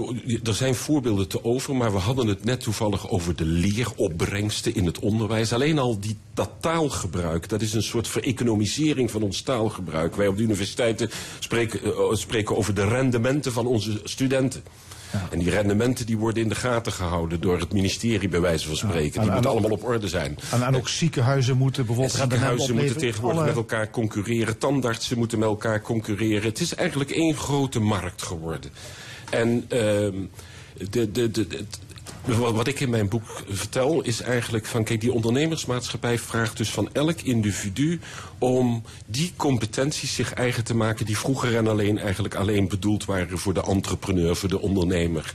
er 0.45 0.55
zijn 0.55 0.75
voorbeelden 0.75 1.29
te 1.29 1.45
over, 1.45 1.77
maar 1.77 1.93
we 1.93 1.99
hadden 1.99 2.27
het 2.27 2.45
net 2.45 2.61
toevallig 2.61 3.11
over 3.11 3.37
de 3.37 3.45
leeropbrengsten 3.45 4.75
in 4.75 4.87
het 4.87 4.99
onderwijs. 4.99 5.53
Alleen 5.53 5.79
al 5.79 6.01
die, 6.01 6.17
dat 6.35 6.51
taalgebruik, 6.61 7.49
dat 7.49 7.63
is 7.63 7.73
een 7.73 7.83
soort 7.83 8.09
vereconomisering 8.09 9.11
van 9.11 9.23
ons 9.23 9.41
taalgebruik. 9.41 10.17
Wij 10.17 10.29
op 10.29 10.37
de 10.37 10.43
universiteiten 10.43 11.11
spreken, 11.39 11.85
eh, 11.85 12.13
spreken 12.13 12.57
over 12.57 12.75
de 12.75 12.89
rendementen 12.89 13.53
van 13.53 13.67
onze 13.67 14.01
studenten. 14.05 14.63
En 15.31 15.39
die 15.39 15.51
rendementen 15.51 16.07
die 16.07 16.19
worden 16.19 16.43
in 16.43 16.49
de 16.49 16.55
gaten 16.55 16.93
gehouden 16.93 17.41
door 17.41 17.59
het 17.59 17.73
ministerie, 17.73 18.29
bij 18.29 18.41
wijze 18.41 18.67
van 18.67 18.77
spreken. 18.77 19.03
en- 19.05 19.11
die 19.11 19.21
en 19.21 19.33
moeten 19.33 19.51
allemaal 19.51 19.71
op 19.71 19.85
orde 19.85 20.09
zijn. 20.09 20.39
En, 20.53 20.63
en 20.63 20.77
ook 20.77 20.89
ziekenhuizen 20.89 21.57
moeten 21.57 21.87
bijvoorbeeld 21.87 22.17
Ziekenhuizen 22.17 22.75
moeten 22.75 22.97
tegenwoordig 22.97 23.39
Alle- 23.39 23.47
met 23.49 23.57
elkaar 23.57 23.91
concurreren. 23.91 24.59
Tandartsen 24.59 25.19
moeten 25.19 25.39
met 25.39 25.49
elkaar 25.49 25.81
concurreren. 25.81 26.43
Het 26.49 26.61
is 26.61 26.75
eigenlijk 26.75 27.11
één 27.11 27.35
grote 27.35 27.81
markt 27.81 28.23
geworden. 28.23 28.71
En 29.31 29.65
ehm, 29.69 30.15
de, 30.91 31.11
de, 31.11 31.31
de, 31.31 31.47
wat 32.25 32.55
wat 32.55 32.67
ik 32.67 32.81
in 32.81 32.91
mijn 32.91 33.09
boek 33.09 33.45
vertel 33.49 34.03
is 34.03 34.21
eigenlijk 34.21 34.67
van... 34.67 34.85
kijk, 34.85 35.01
die 35.01 35.13
ondernemersmaatschappij 35.13 36.19
vraagt 36.19 36.57
dus 36.57 36.71
van 36.71 36.89
elk 36.93 37.21
individu... 37.21 38.01
om 38.39 38.83
die 39.07 39.33
competenties 39.37 40.15
zich 40.15 40.33
eigen 40.33 40.65
te 40.65 40.77
maken... 40.77 41.07
die 41.07 41.19
vroeger 41.19 41.57
en 41.57 41.69
alleen 41.69 41.99
eigenlijk 41.99 42.35
alleen 42.35 42.69
bedoeld 42.69 43.05
waren 43.05 43.39
voor 43.39 43.55
de 43.55 43.63
entrepreneur, 43.63 44.37
voor 44.37 44.49
de 44.49 44.61
ondernemer. 44.61 45.35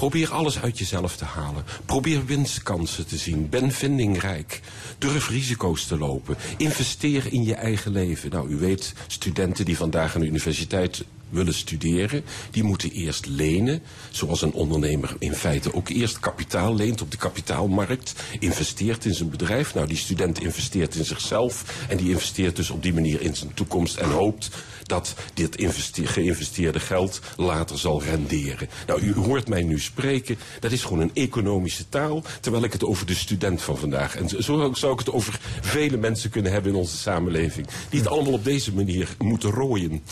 Probeer 0.00 0.32
alles 0.32 0.60
uit 0.60 0.78
jezelf 0.78 1.16
te 1.16 1.24
halen. 1.24 1.64
Probeer 1.84 2.24
winstkansen 2.24 3.06
te 3.06 3.16
zien. 3.16 3.48
Ben 3.48 3.72
vindingrijk. 3.72 4.60
Durf 4.98 5.28
risico's 5.28 5.86
te 5.86 5.98
lopen. 5.98 6.36
Investeer 6.56 7.32
in 7.32 7.44
je 7.44 7.54
eigen 7.54 7.92
leven. 7.92 8.30
Nou, 8.30 8.48
u 8.48 8.56
weet, 8.56 8.92
studenten 9.06 9.64
die 9.64 9.76
vandaag 9.76 10.14
aan 10.14 10.20
de 10.20 10.26
universiteit 10.26 11.04
willen 11.28 11.54
studeren, 11.54 12.24
die 12.50 12.62
moeten 12.62 12.90
eerst 12.90 13.26
lenen, 13.26 13.82
zoals 14.10 14.42
een 14.42 14.52
ondernemer 14.52 15.16
in 15.18 15.34
feite 15.34 15.74
ook 15.74 15.88
eerst 15.88 16.20
kapitaal 16.20 16.74
leent 16.74 17.02
op 17.02 17.10
de 17.10 17.16
kapitaalmarkt, 17.16 18.14
investeert 18.38 19.04
in 19.04 19.14
zijn 19.14 19.30
bedrijf. 19.30 19.74
Nou, 19.74 19.86
die 19.86 19.96
student 19.96 20.40
investeert 20.40 20.94
in 20.94 21.04
zichzelf 21.04 21.84
en 21.88 21.96
die 21.96 22.10
investeert 22.10 22.56
dus 22.56 22.70
op 22.70 22.82
die 22.82 22.94
manier 22.94 23.20
in 23.20 23.36
zijn 23.36 23.54
toekomst 23.54 23.96
en 23.96 24.10
hoopt 24.10 24.50
dat 24.90 25.14
dit 25.34 25.56
geïnvesteerde 25.92 26.80
geld 26.80 27.20
later 27.36 27.78
zal 27.78 28.02
renderen. 28.02 28.68
Nou, 28.86 29.00
u 29.00 29.14
hoort 29.14 29.48
mij 29.48 29.62
nu 29.62 29.78
spreken, 29.80 30.36
dat 30.60 30.72
is 30.72 30.82
gewoon 30.82 31.00
een 31.00 31.10
economische 31.14 31.88
taal, 31.88 32.22
terwijl 32.40 32.64
ik 32.64 32.72
het 32.72 32.84
over 32.84 33.06
de 33.06 33.14
student 33.14 33.62
van 33.62 33.76
vandaag, 33.78 34.16
en 34.16 34.28
zo- 34.28 34.40
zo 34.40 34.72
zou 34.74 34.92
ik 34.92 34.98
het 34.98 35.10
over 35.12 35.40
vele 35.60 35.96
mensen 35.96 36.30
kunnen 36.30 36.52
hebben 36.52 36.72
in 36.72 36.78
onze 36.78 36.96
samenleving, 36.96 37.66
die 37.90 38.00
het 38.00 38.08
allemaal 38.08 38.32
op 38.32 38.44
deze 38.44 38.74
manier 38.74 39.14
moeten 39.18 39.50
rooien. 39.50 40.02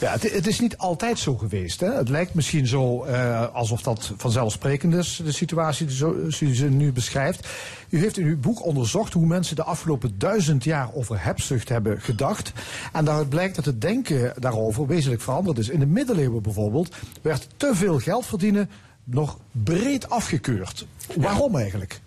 Ja, 0.00 0.12
het, 0.12 0.32
het 0.32 0.46
is 0.46 0.60
niet 0.60 0.76
altijd 0.76 1.18
zo 1.18 1.36
geweest. 1.36 1.80
Hè? 1.80 1.92
Het 1.96 2.08
lijkt 2.08 2.34
misschien 2.34 2.66
zo 2.66 3.04
eh, 3.04 3.54
alsof 3.54 3.82
dat 3.82 4.12
vanzelfsprekend 4.16 4.94
is, 4.94 5.20
de 5.24 5.32
situatie 5.32 5.86
die 5.86 5.96
zo, 5.96 6.14
u 6.40 6.54
ze 6.54 6.64
nu 6.64 6.92
beschrijft. 6.92 7.46
U 7.88 7.98
heeft 7.98 8.18
in 8.18 8.26
uw 8.26 8.38
boek 8.38 8.64
onderzocht 8.64 9.12
hoe 9.12 9.26
mensen 9.26 9.56
de 9.56 9.62
afgelopen 9.62 10.14
duizend 10.18 10.64
jaar 10.64 10.90
over 10.94 11.24
hebzucht 11.24 11.68
hebben 11.68 12.00
gedacht. 12.00 12.52
En 12.92 13.04
daaruit 13.04 13.28
blijkt 13.28 13.54
dat 13.56 13.64
het 13.64 13.80
denken 13.80 14.21
daarover 14.38 14.86
wezenlijk 14.86 15.22
veranderd 15.22 15.58
is. 15.58 15.68
In 15.68 15.80
de 15.80 15.86
middeleeuwen 15.86 16.42
bijvoorbeeld 16.42 16.94
werd 17.22 17.48
te 17.56 17.70
veel 17.74 17.98
geld 17.98 18.26
verdienen 18.26 18.70
nog 19.04 19.38
breed 19.52 20.10
afgekeurd. 20.10 20.86
Waarom 21.16 21.56
eigenlijk? 21.56 22.00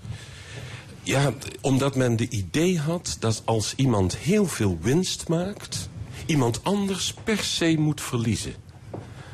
Ja, 1.04 1.34
omdat 1.62 1.96
men 1.96 2.16
de 2.16 2.30
idee 2.30 2.80
had 2.80 3.18
dat 3.20 3.42
als 3.46 3.74
iemand 3.76 4.18
heel 4.18 4.46
veel 4.46 4.78
winst 4.82 5.28
maakt, 5.28 5.90
iemand 6.26 6.64
anders 6.64 7.14
per 7.24 7.38
se 7.38 7.76
moet 7.78 8.02
verliezen. 8.02 8.54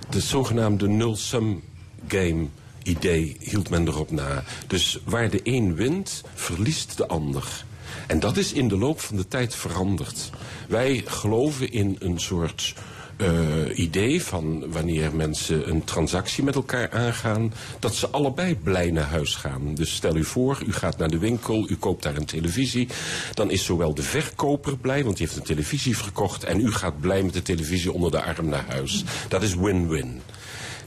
De 0.10 0.20
zogenaamde 0.20 0.88
nul-sum 0.88 1.64
game 2.08 2.48
idee 2.84 3.38
hield 3.40 3.70
men 3.70 3.88
erop 3.88 4.12
na. 4.12 4.44
Dus 4.68 5.00
waar 5.04 5.30
de 5.30 5.40
een 5.44 5.76
wint, 5.76 6.24
verliest 6.34 6.98
de 6.98 7.08
ander. 7.08 7.66
En 8.08 8.20
dat 8.20 8.38
is 8.38 8.54
in 8.54 8.68
de 8.68 8.78
loop 8.78 9.00
van 9.00 9.16
de 9.16 9.28
tijd 9.28 9.56
veranderd. 9.56 10.30
Wij 10.68 11.04
geloven 11.06 11.72
in 11.72 11.96
een 12.00 12.20
soort 12.20 12.74
eh, 13.22 13.78
idee 13.78 14.24
van 14.24 14.72
wanneer 14.72 15.16
mensen 15.16 15.70
een 15.70 15.84
transactie 15.84 16.44
met 16.44 16.56
elkaar 16.56 16.92
aangaan, 16.92 17.54
dat 17.80 17.96
ze 17.96 18.10
allebei 18.10 18.56
blij 18.56 18.92
naar 18.92 19.10
huis 19.10 19.36
gaan. 19.36 19.76
Dus 19.76 19.96
stel 19.96 20.16
u 20.16 20.24
voor, 20.24 20.64
u 20.68 20.74
gaat 20.74 20.98
naar 20.98 21.10
de 21.10 21.18
winkel, 21.18 21.70
u 21.70 21.76
koopt 21.76 22.04
daar 22.04 22.16
een 22.16 22.26
televisie. 22.26 22.88
Dan 23.34 23.52
is 23.52 23.66
zowel 23.66 23.94
de 23.94 24.04
verkoper 24.04 24.78
blij, 24.78 25.04
want 25.04 25.18
die 25.18 25.26
heeft 25.26 25.40
een 25.40 25.46
televisie 25.46 25.98
verkocht, 25.98 26.44
en 26.44 26.60
u 26.60 26.72
gaat 26.72 27.00
blij 27.00 27.24
met 27.24 27.34
de 27.34 27.42
televisie 27.42 27.92
onder 27.92 28.12
de 28.12 28.22
arm 28.22 28.50
naar 28.50 28.66
huis. 28.68 29.04
Dat 29.28 29.44
is 29.44 29.56
win-win. 29.56 30.22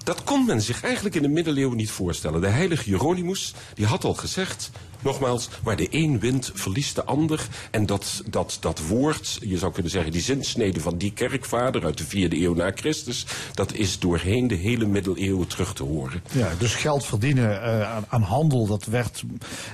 Dat 0.04 0.24
kon 0.24 0.44
men 0.44 0.62
zich 0.62 0.82
eigenlijk 0.82 1.14
in 1.14 1.22
de 1.22 1.28
middeleeuwen 1.28 1.76
niet 1.76 1.90
voorstellen. 1.90 2.40
De 2.40 2.48
heilige 2.48 2.90
Jeronimus 2.90 3.54
die 3.74 3.86
had 3.86 4.04
al 4.04 4.14
gezegd, 4.14 4.70
nogmaals, 5.04 5.48
waar 5.62 5.76
de 5.76 5.86
een 5.90 6.20
wint, 6.20 6.50
verliest 6.54 6.94
de 6.94 7.04
ander. 7.04 7.46
En 7.70 7.86
dat, 7.86 8.22
dat, 8.26 8.56
dat 8.60 8.80
woord, 8.88 9.38
je 9.42 9.58
zou 9.58 9.72
kunnen 9.72 9.90
zeggen, 9.92 10.12
die 10.12 10.20
zinsnede 10.20 10.80
van 10.80 10.96
die 10.96 11.12
kerkvader 11.12 11.84
uit 11.84 11.98
de 11.98 12.04
vierde 12.04 12.40
eeuw 12.42 12.54
na 12.54 12.72
Christus, 12.74 13.26
dat 13.54 13.72
is 13.72 13.98
doorheen 13.98 14.46
de 14.46 14.54
hele 14.54 14.86
middeleeuwen 14.86 15.46
terug 15.46 15.74
te 15.74 15.82
horen. 15.82 16.22
Ja, 16.32 16.48
dus 16.58 16.74
geld 16.74 17.06
verdienen 17.06 17.62
eh, 17.62 17.94
aan, 17.94 18.04
aan 18.08 18.22
handel, 18.22 18.66
dat 18.66 18.84
werd, 18.84 19.22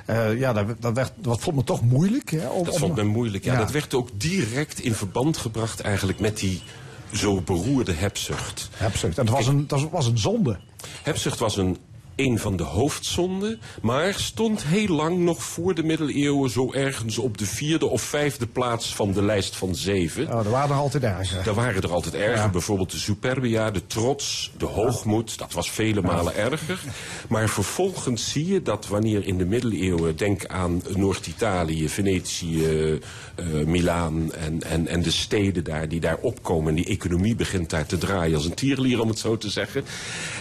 eh, 0.07 0.39
ja, 0.39 0.53
dat, 0.53 0.66
dat, 0.81 0.95
werd, 0.95 1.12
dat 1.16 1.41
vond 1.41 1.57
me 1.57 1.64
toch 1.64 1.83
moeilijk. 1.83 2.31
Hè, 2.31 2.49
om- 2.49 2.64
Dat 2.64 2.78
vond 2.78 2.95
men 2.95 3.07
moeilijk. 3.07 3.45
Ja, 3.45 3.53
Ja. 3.53 3.59
dat 3.59 3.70
werd 3.70 3.95
ook 3.95 4.09
direct 4.16 4.81
in 4.81 4.95
verband 4.95 5.37
gebracht 5.37 5.81
eigenlijk 5.81 6.20
met 6.20 6.39
die 6.39 6.62
zo 7.12 7.41
beroerde 7.41 7.93
hebzucht. 7.93 8.68
Hebzucht. 8.74 9.18
En 9.18 9.24
dat 9.26 9.35
was 9.35 9.47
een, 9.47 9.66
dat 9.66 9.91
was 9.91 10.07
een 10.07 10.18
zonde. 10.18 10.59
Hebzucht 11.03 11.39
was 11.39 11.57
een, 11.57 11.76
een 12.21 12.39
van 12.39 12.57
de 12.57 12.62
hoofdzonden, 12.62 13.61
maar 13.83 14.14
stond 14.14 14.62
heel 14.62 14.95
lang 14.95 15.18
nog 15.18 15.43
voor 15.43 15.75
de 15.75 15.83
middeleeuwen 15.83 16.51
zo 16.51 16.73
ergens 16.73 17.18
op 17.18 17.39
de 17.39 17.47
vierde 17.47 17.87
of 17.87 18.03
vijfde 18.03 18.47
plaats 18.47 18.95
van 18.95 19.12
de 19.12 19.23
lijst 19.23 19.57
van 19.57 19.75
zeven. 19.75 20.27
Oh, 20.33 20.45
er 20.45 20.51
waren 20.51 20.71
er 20.71 20.77
altijd 20.83 21.03
erger. 21.05 21.45
Daar 21.45 21.55
waren 21.55 21.83
er 21.83 21.93
altijd 21.93 22.14
erger, 22.14 22.37
Ja. 22.37 22.49
bijvoorbeeld 22.49 22.91
de 22.91 22.97
superbia, 22.99 23.71
de 23.71 23.87
trots, 23.87 24.53
de 24.59 24.64
hoogmoed, 24.66 25.39
dat 25.39 25.53
was 25.53 25.71
vele 25.71 26.03
malen 26.03 26.37
erger. 26.37 26.81
Maar 27.29 27.49
vervolgens 27.49 28.31
zie 28.31 28.47
je 28.47 28.62
dat 28.62 28.89
wanneer 28.89 29.27
in 29.27 29.39
de 29.39 29.45
middeleeuwen, 29.47 30.16
denk 30.16 30.47
aan 30.47 30.83
Noord-Italië, 30.97 31.89
Venetië, 31.89 32.99
eh, 33.35 33.45
Milaan 33.66 34.33
en, 34.33 34.62
en, 34.62 34.87
en 34.87 35.03
de 35.03 35.11
steden 35.11 35.64
daar 35.64 35.89
die 35.89 36.01
daar 36.01 36.18
opkomen, 36.21 36.68
en 36.68 36.75
die 36.75 36.87
economie 36.87 37.35
begint 37.37 37.71
daar 37.71 37.87
te 37.87 37.99
draaien 37.99 38.35
als 38.37 38.45
een 38.45 38.55
tierlier 38.55 39.01
om 39.01 39.09
het 39.09 39.18
zo 39.18 39.37
te 39.37 39.51
zeggen. 39.51 39.85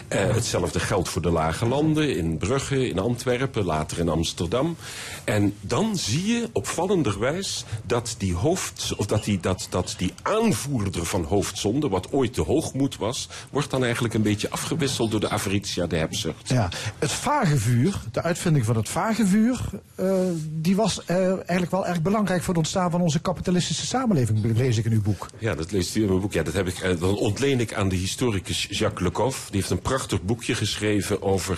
Eh, 0.07 0.34
hetzelfde 0.34 0.80
geldt 0.80 1.09
voor 1.09 1.21
de 1.21 1.30
lage 1.32 1.65
landen, 1.70 2.15
in 2.17 2.38
Brugge, 2.38 2.89
in 2.89 2.99
Antwerpen, 2.99 3.63
later 3.63 3.99
in 3.99 4.09
Amsterdam. 4.09 4.76
En 5.24 5.53
dan 5.61 5.97
zie 5.97 6.28
je 6.28 6.49
opvallenderwijs 6.51 7.65
dat 7.86 8.15
die, 8.17 8.34
hoofd, 8.34 8.93
of 8.97 9.05
dat 9.05 9.24
die, 9.24 9.39
dat, 9.39 9.67
dat 9.70 9.95
die 9.97 10.13
aanvoerder 10.22 11.05
van 11.05 11.24
hoofdzonde, 11.24 11.89
wat 11.89 12.11
ooit 12.11 12.36
de 12.36 12.41
hoogmoed 12.41 12.97
was, 12.97 13.30
wordt 13.51 13.70
dan 13.70 13.84
eigenlijk 13.84 14.13
een 14.13 14.22
beetje 14.22 14.49
afgewisseld 14.49 15.11
door 15.11 15.20
de 15.20 15.30
avaritia, 15.30 15.88
de 15.88 15.97
hebzucht. 15.97 16.49
Ja, 16.49 16.70
het 16.99 17.11
vagevuur, 17.11 18.01
de 18.11 18.22
uitvinding 18.22 18.65
van 18.65 18.76
het 18.76 18.89
vagevuur, 18.89 19.59
eh, 19.95 20.13
die 20.49 20.76
was 20.76 21.05
eh, 21.05 21.28
eigenlijk 21.28 21.72
wel 21.72 21.88
erg 21.88 22.01
belangrijk 22.01 22.39
voor 22.39 22.53
het 22.53 22.57
ontstaan 22.57 22.91
van 22.91 23.01
onze 23.01 23.20
kapitalistische 23.20 23.86
samenleving, 23.86 24.57
lees 24.57 24.78
ik 24.78 24.86
in 24.86 24.91
uw 24.91 25.01
boek. 25.01 25.28
Ja, 25.38 25.55
dat 25.55 25.72
leest 25.72 25.95
u 25.95 26.01
in 26.01 26.07
mijn 26.07 26.20
boek. 26.20 26.34
Ja, 26.34 26.43
dat, 26.43 26.53
heb 26.53 26.67
ik, 26.67 26.80
eh, 26.80 26.99
dan 26.99 27.17
ontleen 27.17 27.59
ik 27.59 27.74
aan 27.74 27.89
de 27.89 27.95
historicus 27.95 28.67
Jacques 28.70 29.09
Lecoq. 29.09 29.49
Die 29.49 29.59
heeft 29.59 29.70
een 29.70 29.82
prachtig 29.82 30.22
boekje 30.22 30.55
geschreven 30.55 31.22
over, 31.22 31.48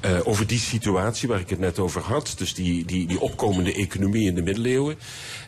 eh, 0.00 0.18
over 0.24 0.46
die 0.46 0.58
situatie 0.58 1.28
waar 1.28 1.40
ik 1.40 1.50
het 1.50 1.58
net 1.58 1.78
over 1.78 2.00
had. 2.00 2.34
Dus 2.36 2.54
die, 2.54 2.84
die, 2.84 3.06
die 3.06 3.20
opkomende 3.20 3.74
economie 3.74 4.28
in 4.28 4.34
de 4.34 4.42
middeleeuwen. 4.42 4.98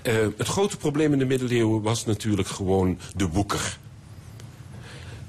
Eh, 0.02 0.14
het 0.36 0.48
grote 0.48 0.76
probleem 0.76 1.12
in 1.12 1.18
de 1.18 1.24
middeleeuwen 1.24 1.82
was 1.82 2.04
natuurlijk 2.04 2.48
gewoon 2.48 2.98
de 3.16 3.28
woeker. 3.28 3.78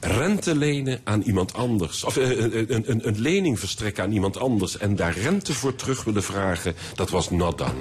Rente 0.02 0.56
lenen 0.56 1.00
aan 1.04 1.22
iemand 1.22 1.54
anders. 1.54 2.04
Of 2.04 2.18
eh, 2.18 2.30
een, 2.30 2.74
een, 2.74 2.84
een, 2.92 3.08
een 3.08 3.20
lening 3.20 3.60
verstrekken 3.60 4.04
aan 4.04 4.12
iemand 4.12 4.38
anders. 4.38 4.78
En 4.78 4.96
daar 4.96 5.18
rente 5.18 5.54
voor 5.54 5.76
terug 5.76 6.04
willen 6.04 6.24
vragen. 6.24 6.76
Dat 6.96 7.10
was 7.10 7.30
not 7.30 7.58
done. 7.58 7.72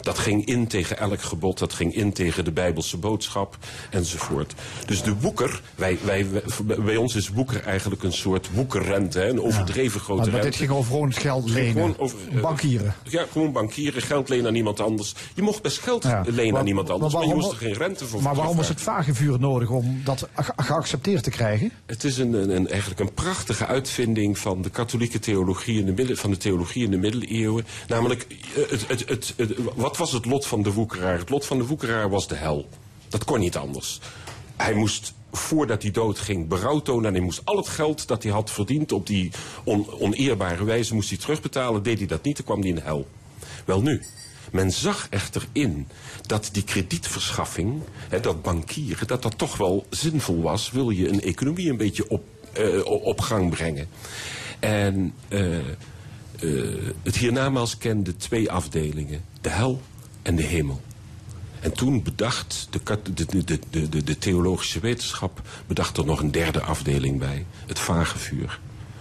Dat 0.00 0.18
ging 0.18 0.46
in 0.46 0.66
tegen 0.66 0.98
elk 0.98 1.22
gebod. 1.22 1.58
Dat 1.58 1.72
ging 1.72 1.94
in 1.94 2.12
tegen 2.12 2.44
de 2.44 2.52
Bijbelse 2.52 2.96
boodschap. 2.96 3.56
Enzovoort. 3.90 4.54
Dus 4.86 5.02
de 5.02 5.14
woeker. 5.20 5.62
Wij, 5.74 5.98
wij, 6.04 6.26
wij- 6.30 6.76
bij 6.78 6.96
ons 6.96 7.14
is 7.14 7.28
woeker 7.28 7.62
eigenlijk 7.64 8.02
een 8.02 8.12
soort 8.12 8.48
woekerrente. 8.54 9.18
Hè, 9.18 9.28
een 9.28 9.40
overdreven 9.42 10.00
grote 10.00 10.20
Maar, 10.22 10.30
maar 10.30 10.40
rente. 10.40 10.58
dit 10.58 10.66
ging 10.68 10.78
over 10.78 10.92
gewoon 10.92 11.12
geld 11.12 11.48
lenen, 11.50 11.72
gewoon 11.72 11.94
over, 11.98 12.18
eh, 12.34 12.40
bankieren. 12.40 12.94
Ja, 13.02 13.24
gewoon 13.32 13.52
bankieren, 13.52 14.02
geld 14.02 14.28
lenen 14.28 14.46
aan 14.46 14.54
iemand 14.54 14.80
anders. 14.80 15.14
Je 15.34 15.42
mocht 15.42 15.62
best 15.62 15.78
geld 15.78 16.02
Ja. 16.02 16.22
lenen 16.26 16.50
Maar- 16.52 16.60
aan 16.60 16.66
iemand 16.66 16.90
anders, 16.90 17.14
maar, 17.14 17.26
je 17.26 17.34
moest 17.34 17.50
er 17.50 17.56
geen 17.56 17.72
rente 17.74 18.06
voor 18.06 18.22
Maar 18.22 18.34
waarom 18.34 18.56
was 18.56 18.68
het 18.68 18.80
vagevuur 18.80 19.40
nodig 19.40 19.70
om 19.70 20.00
dat 20.04 20.28
ge- 20.36 20.52
geaccepteerd 20.56 21.22
te 21.22 21.30
krijgen? 21.30 21.61
Het 21.86 22.04
is 22.04 22.18
een, 22.18 22.32
een, 22.32 22.68
eigenlijk 22.68 23.00
een 23.00 23.14
prachtige 23.14 23.66
uitvinding 23.66 24.38
van 24.38 24.62
de 24.62 24.70
katholieke 24.70 25.18
theologie 25.18 25.78
in 25.78 25.86
de, 25.86 25.92
midden, 25.92 26.16
van 26.16 26.30
de 26.30 26.36
theologie 26.36 26.84
in 26.84 26.90
de 26.90 26.96
middeleeuwen. 26.96 27.66
Namelijk, 27.88 28.26
eh, 28.28 28.70
het, 28.70 28.88
het, 28.88 29.34
het, 29.36 29.54
wat 29.74 29.96
was 29.96 30.12
het 30.12 30.24
lot 30.24 30.46
van 30.46 30.62
de 30.62 30.72
woekeraar? 30.72 31.18
Het 31.18 31.30
lot 31.30 31.46
van 31.46 31.58
de 31.58 31.66
woekeraar 31.66 32.10
was 32.10 32.28
de 32.28 32.34
hel. 32.34 32.68
Dat 33.08 33.24
kon 33.24 33.40
niet 33.40 33.56
anders. 33.56 34.00
Hij 34.56 34.74
moest, 34.74 35.14
voordat 35.32 35.82
hij 35.82 35.90
doodging, 35.90 36.48
berouw 36.48 36.80
tonen. 36.80 37.04
En 37.04 37.12
hij 37.12 37.22
moest 37.22 37.40
al 37.44 37.56
het 37.56 37.68
geld 37.68 38.08
dat 38.08 38.22
hij 38.22 38.32
had 38.32 38.50
verdiend 38.50 38.92
op 38.92 39.06
die 39.06 39.30
on, 39.64 39.90
oneerbare 40.00 40.64
wijze 40.64 40.94
moest 40.94 41.08
hij 41.08 41.18
terugbetalen. 41.18 41.82
Deed 41.82 41.98
hij 41.98 42.06
dat 42.06 42.22
niet, 42.22 42.36
dan 42.36 42.44
kwam 42.44 42.60
hij 42.60 42.68
in 42.68 42.74
de 42.74 42.80
hel. 42.80 43.06
Wel 43.64 43.82
nu, 43.82 44.02
men 44.52 44.72
zag 44.72 45.06
echter 45.10 45.46
in 45.52 45.88
dat 46.26 46.48
die 46.52 46.64
kredietverschaffing, 46.64 47.82
hè, 48.08 48.20
dat 48.20 48.42
bankieren, 48.42 49.06
dat 49.06 49.22
dat 49.22 49.38
toch 49.38 49.56
wel 49.56 49.86
zinvol 49.90 50.42
was. 50.42 50.70
Wil 50.70 50.90
je 50.90 51.08
een 51.08 51.22
economie 51.22 51.70
een 51.70 51.76
beetje 51.76 52.08
op, 52.08 52.24
eh, 52.52 52.84
op 52.84 53.20
gang 53.20 53.50
brengen. 53.50 53.88
En 54.60 55.14
eh, 55.28 55.58
eh, 55.58 55.64
het 57.02 57.16
hiernamaals 57.16 57.78
kende 57.78 58.16
twee 58.16 58.50
afdelingen: 58.50 59.24
de 59.40 59.48
hel 59.48 59.82
en 60.22 60.36
de 60.36 60.42
hemel. 60.42 60.80
En 61.60 61.72
toen 61.72 62.02
bedacht 62.02 62.68
de, 62.70 62.98
de, 63.14 63.58
de, 63.70 64.04
de 64.04 64.18
theologische 64.18 64.80
wetenschap 64.80 65.42
bedacht 65.66 65.96
er 65.96 66.04
nog 66.04 66.20
een 66.20 66.30
derde 66.30 66.60
afdeling 66.60 67.18
bij: 67.18 67.46
het 67.66 67.78
vagevuur. 67.78 68.60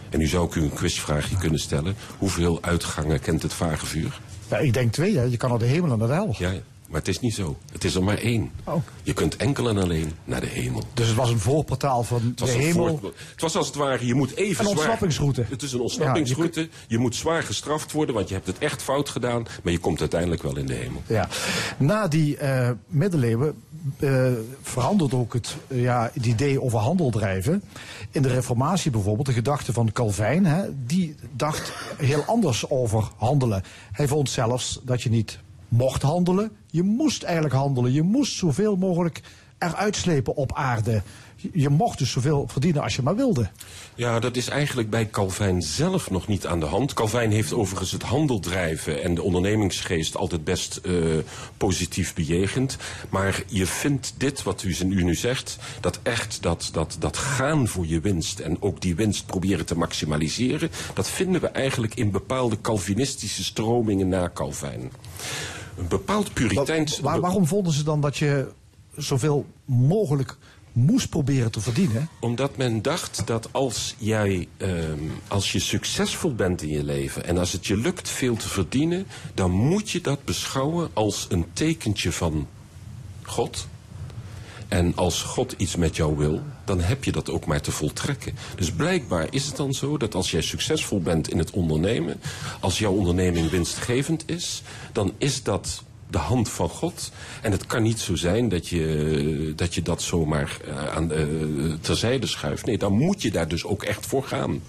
En 0.10 0.20
nu 0.20 0.28
zou 0.28 0.48
ik 0.48 0.56
u 0.56 0.62
een 0.62 0.74
quizvraagje 0.74 1.38
kunnen 1.38 1.60
stellen: 1.60 1.96
hoeveel 2.18 2.62
uitgangen 2.62 3.20
kent 3.20 3.42
het 3.42 3.54
vagevuur? 3.54 4.20
Ja, 4.52 4.58
ik 4.58 4.74
denk 4.74 4.92
twee, 4.92 5.18
hè. 5.18 5.24
je 5.24 5.38
kan 5.38 5.50
naar 5.50 5.60
de 5.60 5.66
hemel 5.66 5.92
en 5.92 6.08
de 6.08 6.14
hel. 6.14 6.36
Ja, 6.38 6.54
maar 6.92 7.00
het 7.00 7.10
is 7.10 7.20
niet 7.20 7.34
zo. 7.34 7.58
Het 7.72 7.84
is 7.84 7.96
er 7.96 8.04
maar 8.04 8.18
één. 8.18 8.52
Oh. 8.64 8.76
Je 9.04 9.14
kunt 9.14 9.36
enkel 9.36 9.70
en 9.70 9.78
alleen 9.78 10.12
naar 10.24 10.42
de 10.42 10.48
hemel. 10.48 10.84
Dus 10.94 11.08
het 11.08 11.16
was 11.16 11.30
een 11.30 11.40
voorportaal 11.40 12.04
van 12.04 12.22
Het 12.22 12.40
was, 12.40 12.52
de 12.52 12.58
hemel. 12.58 13.00
het 13.32 13.42
was 13.42 13.56
als 13.56 13.68
het 13.68 13.76
ware, 13.76 14.06
je 14.06 14.14
moet 14.16 14.36
even 14.36 14.50
Een 14.50 14.56
zwaar- 14.56 14.68
ontsnappingsroute. 14.68 15.46
Het 15.50 15.62
is 15.62 15.74
een 15.74 15.80
ontsnappingsroute. 15.80 16.70
je, 16.88 16.98
moet 16.98 17.16
zwaar 17.16 17.44
gestraft 17.44 17.92
worden, 17.92 18.16
want 18.16 18.28
je 18.28 18.34
hebt 18.34 18.48
het 18.48 18.58
echt 18.58 18.82
fout 18.82 19.10
gedaan. 19.10 19.46
Maar 19.64 19.74
je 19.74 19.80
komt 19.80 20.00
uiteindelijk 20.00 20.44
wel 20.44 20.58
in 20.58 20.66
de 20.66 20.74
hemel. 20.74 21.02
Ja. 21.08 21.28
Na 21.78 22.08
die 22.08 22.38
eh, 22.38 22.70
middeleeuwen 22.88 23.56
eh, 24.00 24.32
verandert 24.62 25.14
ook 25.14 25.34
het, 25.34 25.56
eh, 25.68 25.82
ja, 25.82 26.10
het 26.14 26.26
idee 26.26 26.62
over 26.62 26.80
handel 26.80 27.10
drijven. 27.10 27.64
In 28.12 28.22
de 28.22 28.30
Reformatie 28.30 28.92
bijvoorbeeld, 28.92 29.28
de 29.28 29.34
gedachte 29.34 29.74
van 29.74 29.92
Calvijn, 29.92 30.46
hè, 30.46 30.64
die 30.86 31.16
dacht 31.36 31.74
heel 31.98 32.24
anders 32.24 32.70
over 32.70 33.08
handelen. 33.18 33.64
Hij 33.92 34.08
vond 34.08 34.30
zelfs 34.30 34.80
dat 34.84 35.02
je 35.02 35.10
niet 35.10 35.40
mocht 35.72 36.02
handelen, 36.02 36.52
je 36.72 36.84
moest 36.84 37.24
eigenlijk 37.24 37.54
handelen. 37.54 37.94
Je 37.94 38.02
moest 38.02 38.38
zoveel 38.38 38.76
mogelijk 38.76 39.22
eruit 39.58 39.96
slepen 39.96 40.36
op 40.36 40.54
aarde. 40.54 41.02
Je, 41.54 41.70
mocht 41.70 41.98
dus 41.98 42.12
zoveel 42.12 42.48
verdienen 42.48 42.82
als 42.84 42.96
je 42.96 43.02
maar 43.02 43.16
wilde. 43.16 43.50
Ja, 43.96 44.20
dat 44.20 44.36
is 44.36 44.48
eigenlijk 44.48 44.90
bij 44.90 45.10
Calvijn 45.10 45.62
zelf 45.62 46.10
nog 46.10 46.28
niet 46.28 46.48
aan 46.48 46.60
de 46.60 46.66
hand. 46.66 46.94
Calvijn 46.94 47.32
heeft 47.32 47.54
overigens 47.54 47.92
het 47.92 48.04
handeldrijven 48.04 49.04
en 49.04 49.16
de 49.16 49.22
ondernemingsgeest 49.22 50.16
altijd 50.16 50.44
best 50.44 50.76
eh, 50.76 50.94
positief 51.58 52.14
bejegend. 52.14 52.78
Maar 53.10 53.44
je 53.48 53.66
vindt 53.66 54.14
dit, 54.18 54.44
wat 54.44 54.64
u, 54.64 54.76
u 54.80 55.04
nu 55.04 55.16
zegt, 55.16 55.58
dat 55.80 56.00
echt 56.04 56.42
dat, 56.42 56.70
dat, 56.72 56.96
dat 57.00 57.18
gaan 57.18 57.68
voor 57.68 57.88
je 57.88 58.00
winst 58.00 58.40
en 58.40 58.62
ook 58.62 58.82
die 58.82 58.96
winst 58.96 59.26
proberen 59.26 59.66
te 59.66 59.78
maximaliseren, 59.78 60.70
dat 60.94 61.10
vinden 61.10 61.42
we 61.42 61.48
eigenlijk 61.48 61.96
in 61.96 62.12
bepaalde 62.12 62.62
Calvinistische 62.62 63.44
stromingen 63.44 64.10
na 64.10 64.32
Calvijn. 64.34 64.92
Een 65.82 65.88
bepaald 65.88 66.34
puriteins... 66.34 67.00
Waar- 67.00 67.20
waarom 67.20 67.48
vonden 67.48 67.74
ze 67.74 67.84
dan 67.84 68.02
dat 68.02 68.18
je 68.18 68.52
zoveel 68.96 69.46
mogelijk 69.66 70.38
moest 70.72 71.10
proberen 71.10 71.52
te 71.52 71.62
verdienen? 71.62 72.10
Omdat 72.20 72.58
men 72.58 72.82
dacht 72.82 73.28
dat 73.28 73.48
als 73.52 73.96
jij, 73.98 74.48
ehm, 74.58 75.00
als 75.28 75.52
je 75.52 75.60
succesvol 75.60 76.36
bent 76.36 76.62
in 76.62 76.70
je 76.70 76.84
leven 76.84 77.26
en 77.26 77.38
als 77.38 77.52
het 77.52 77.68
je 77.68 77.78
lukt 77.78 78.10
veel 78.10 78.36
te 78.36 78.50
verdienen, 78.50 79.06
dan 79.34 79.52
moet 79.52 79.90
je 79.90 80.02
dat 80.02 80.26
beschouwen 80.26 80.90
als 80.94 81.28
een 81.30 81.46
tekentje 81.54 82.12
van 82.12 82.48
God. 83.22 83.68
En 84.68 84.96
als 84.96 85.22
God 85.22 85.54
iets 85.58 85.76
met 85.76 85.96
jou 85.96 86.18
wil, 86.18 86.42
dan 86.78 86.82
heb 86.82 87.04
je 87.04 87.12
dat 87.12 87.30
ook 87.30 87.46
maar 87.46 87.62
te 87.62 87.72
voltrekken. 87.72 88.36
Dus 88.56 88.72
blijkbaar 88.72 89.28
is 89.30 89.46
het 89.46 89.56
dan 89.56 89.74
zo 89.74 89.98
dat 89.98 90.16
als 90.16 90.32
jij 90.32 90.42
succesvol 90.42 91.02
bent 91.02 91.30
in 91.32 91.38
het 91.38 91.52
ondernemen, 91.52 92.20
als 92.60 92.80
jouw 92.80 92.92
onderneming 92.92 93.50
winstgevend 93.50 94.24
is, 94.26 94.62
dan 94.92 95.14
is 95.18 95.44
dat 95.44 95.84
de 96.10 96.18
hand 96.18 96.50
van 96.50 96.70
God. 96.70 97.12
En 97.42 97.52
het 97.52 97.66
kan 97.66 97.84
niet 97.84 98.00
zo 98.00 98.16
zijn 98.16 98.50
dat 98.50 98.68
je 98.68 99.54
dat, 99.56 99.76
je 99.76 99.82
dat 99.82 100.02
zomaar 100.02 100.58
eh, 100.68 100.96
aan, 100.96 101.12
eh, 101.12 101.26
terzijde 101.82 102.28
schuift. 102.28 102.66
Nee, 102.66 102.78
dan 102.78 102.94
moet 102.94 103.22
je 103.22 103.32
daar 103.32 103.48
dus 103.48 103.66
ook 103.66 103.84
echt 103.84 104.06
voor 104.06 104.24
gaan. 104.24 104.62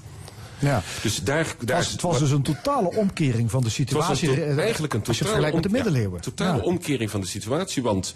Ja. 0.59 0.83
Dus 1.03 1.23
daar, 1.23 1.47
Het 1.59 1.67
daar 1.69 1.77
was, 1.77 1.91
het 1.91 2.01
was 2.03 2.19
dus 2.19 2.31
een 2.31 2.43
totale 2.43 2.97
omkering 2.97 3.51
van 3.51 3.63
de 3.63 3.69
het 3.77 3.93
was 3.93 4.07
situatie. 4.07 4.29
een 4.45 4.57
eh, 4.57 4.65
eigenlijk 4.65 4.95
een 4.95 5.05
als 5.05 5.19
je 5.19 5.25
het 5.25 5.33
totale, 5.33 5.43
vergelijkt 5.43 5.55
met 5.55 5.63
de 5.63 5.79
ja, 5.79 5.85
middeleeuwen. 5.85 6.21
totale 6.21 6.57
Ja. 6.59 6.63
omkering 6.65 7.11
van 7.11 7.21
de 7.21 7.27
situatie. 7.27 7.83
Want 7.83 8.15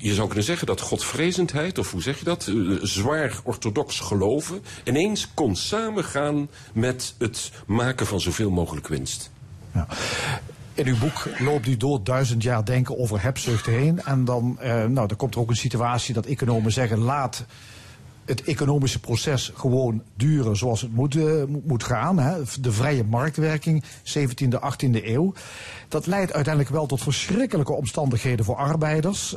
je 0.00 0.14
zou 0.14 0.26
kunnen 0.26 0.44
zeggen 0.44 0.66
dat 0.66 0.80
godvrezendheid, 0.80 1.78
of 1.78 1.90
hoe 1.90 2.02
zeg 2.02 2.18
je 2.18 2.24
dat, 2.24 2.46
eh, 2.46 2.54
zwaar 2.82 3.40
orthodox 3.44 4.00
geloven, 4.00 4.62
ineens 4.84 5.28
kon 5.34 5.56
samengaan 5.56 6.48
met 6.72 7.14
het 7.18 7.50
maken 7.66 8.06
van 8.06 8.20
zoveel 8.20 8.50
mogelijk 8.50 8.88
winst. 8.88 9.30
Ja. 9.74 9.86
In 10.74 10.86
uw 10.86 10.98
boek 10.98 11.28
loopt 11.38 11.66
u 11.66 11.76
door 11.76 12.04
duizend 12.04 12.42
jaar 12.42 12.64
denken 12.64 12.98
over 12.98 13.22
hebzucht 13.22 13.66
heen. 13.66 14.02
En 14.02 14.24
dan, 14.24 14.56
eh, 14.60 14.84
nou, 14.84 15.08
dan 15.08 15.16
komt 15.16 15.34
er 15.34 15.40
ook 15.40 15.50
een 15.50 15.56
situatie 15.56 16.14
dat 16.14 16.26
economen 16.26 16.72
zeggen: 16.72 16.98
laat 16.98 17.44
het 18.24 18.42
economische 18.42 19.00
proces 19.00 19.52
gewoon 19.54 20.02
duren 20.16 20.56
zoals 20.56 20.80
het 20.80 20.92
moet, 20.94 21.16
eh, 21.16 21.44
moet- 21.64 21.84
gaan. 21.84 22.18
Hè. 22.18 22.42
De 22.60 22.72
vrije 22.72 23.04
marktwerking, 23.04 23.84
17e, 24.02 24.60
18e 24.60 25.12
eeuw. 25.12 25.32
Dat 25.88 26.06
leidt 26.06 26.32
uiteindelijk 26.32 26.74
wel 26.74 26.86
tot 26.86 27.02
verschrikkelijke 27.02 27.72
omstandigheden 27.72 28.44
voor 28.44 28.56
arbeiders. 28.56 29.36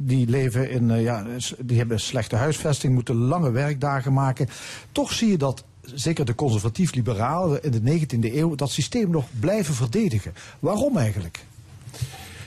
Die 0.00 0.28
leven 0.28 0.70
in, 0.70 0.90
eh, 0.90 1.02
ja, 1.02 1.26
die 1.58 1.78
hebben 1.78 2.00
slechte 2.00 2.36
huisvesting, 2.36 2.94
moeten 2.94 3.16
lange 3.16 3.50
werkdagen 3.50 4.12
maken. 4.12 4.48
Toch 4.92 5.12
zie 5.12 5.30
je 5.30 5.38
dat, 5.38 5.64
zeker 5.94 6.24
de 6.24 6.34
conservatief-liberalen 6.34 7.62
in 7.62 7.70
de 7.70 7.80
19e 7.80 8.36
eeuw, 8.36 8.54
dat 8.54 8.70
systeem 8.70 9.10
nog 9.10 9.26
blijven 9.40 9.74
verdedigen. 9.74 10.34
Waarom 10.58 10.96
eigenlijk? 10.96 11.44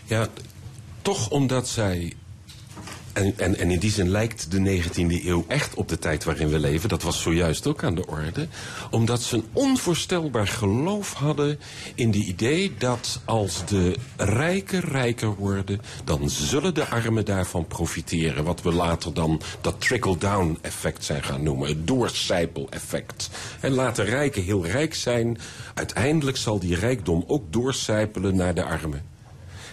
Ja, 0.05 0.27
toch 1.01 1.29
omdat 1.29 1.67
zij 1.67 2.13
En, 3.13 3.33
en, 3.37 3.57
en 3.57 3.71
in 3.71 3.79
die 3.79 3.91
zin 3.91 4.09
lijkt 4.09 4.51
de 4.51 4.81
19e 4.83 5.25
eeuw 5.25 5.45
echt 5.47 5.75
op 5.75 5.87
de 5.87 5.99
tijd 5.99 6.23
waarin 6.23 6.49
we 6.49 6.59
leven. 6.59 6.89
Dat 6.89 7.03
was 7.03 7.21
zojuist 7.21 7.67
ook 7.67 7.83
aan 7.83 7.95
de 7.95 8.07
orde. 8.07 8.47
Omdat 8.89 9.21
ze 9.21 9.35
een 9.35 9.45
onvoorstelbaar 9.53 10.47
geloof 10.47 11.13
hadden 11.13 11.59
in 11.95 12.11
die 12.11 12.25
idee 12.25 12.73
dat 12.77 13.21
als 13.25 13.65
de 13.65 13.97
rijken 14.17 14.79
rijker 14.79 15.35
worden, 15.35 15.81
dan 16.03 16.29
zullen 16.29 16.73
de 16.73 16.87
armen 16.87 17.25
daarvan 17.25 17.67
profiteren. 17.67 18.43
Wat 18.43 18.61
we 18.61 18.71
later 18.71 19.13
dan 19.13 19.41
dat 19.61 19.81
trickle-down 19.81 20.57
effect 20.61 21.03
zijn 21.03 21.23
gaan 21.23 21.43
noemen. 21.43 21.67
Het 21.67 21.87
doorcijpel-effect. 21.87 23.29
En 23.59 23.71
laat 23.71 23.95
de 23.95 24.03
rijken 24.03 24.43
heel 24.43 24.65
rijk 24.65 24.95
zijn. 24.95 25.37
Uiteindelijk 25.73 26.37
zal 26.37 26.59
die 26.59 26.75
rijkdom 26.75 27.23
ook 27.27 27.53
doorcijpelen 27.53 28.35
naar 28.35 28.53
de 28.53 28.63
armen. 28.63 29.10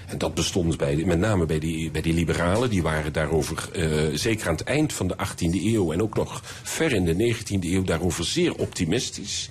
En 0.08 0.18
dat 0.18 0.34
bestond 0.34 0.76
bij, 0.76 1.02
met 1.06 1.18
name 1.18 1.46
bij 1.46 1.58
die, 1.58 1.90
bij 1.90 2.00
die 2.00 2.14
liberalen. 2.14 2.70
Die 2.70 2.82
waren 2.82 3.12
daarover, 3.12 3.68
eh, 3.72 3.88
zeker 4.14 4.48
aan 4.48 4.54
het 4.54 4.64
eind 4.64 4.92
van 4.92 5.08
de 5.08 5.16
18e 5.16 5.64
eeuw... 5.64 5.92
en 5.92 6.02
ook 6.02 6.14
nog 6.14 6.40
ver 6.62 6.92
in 6.92 7.04
de 7.04 7.34
19e 7.34 7.58
eeuw, 7.60 7.82
daarover 7.82 8.24
zeer 8.24 8.54
optimistisch. 8.54 9.50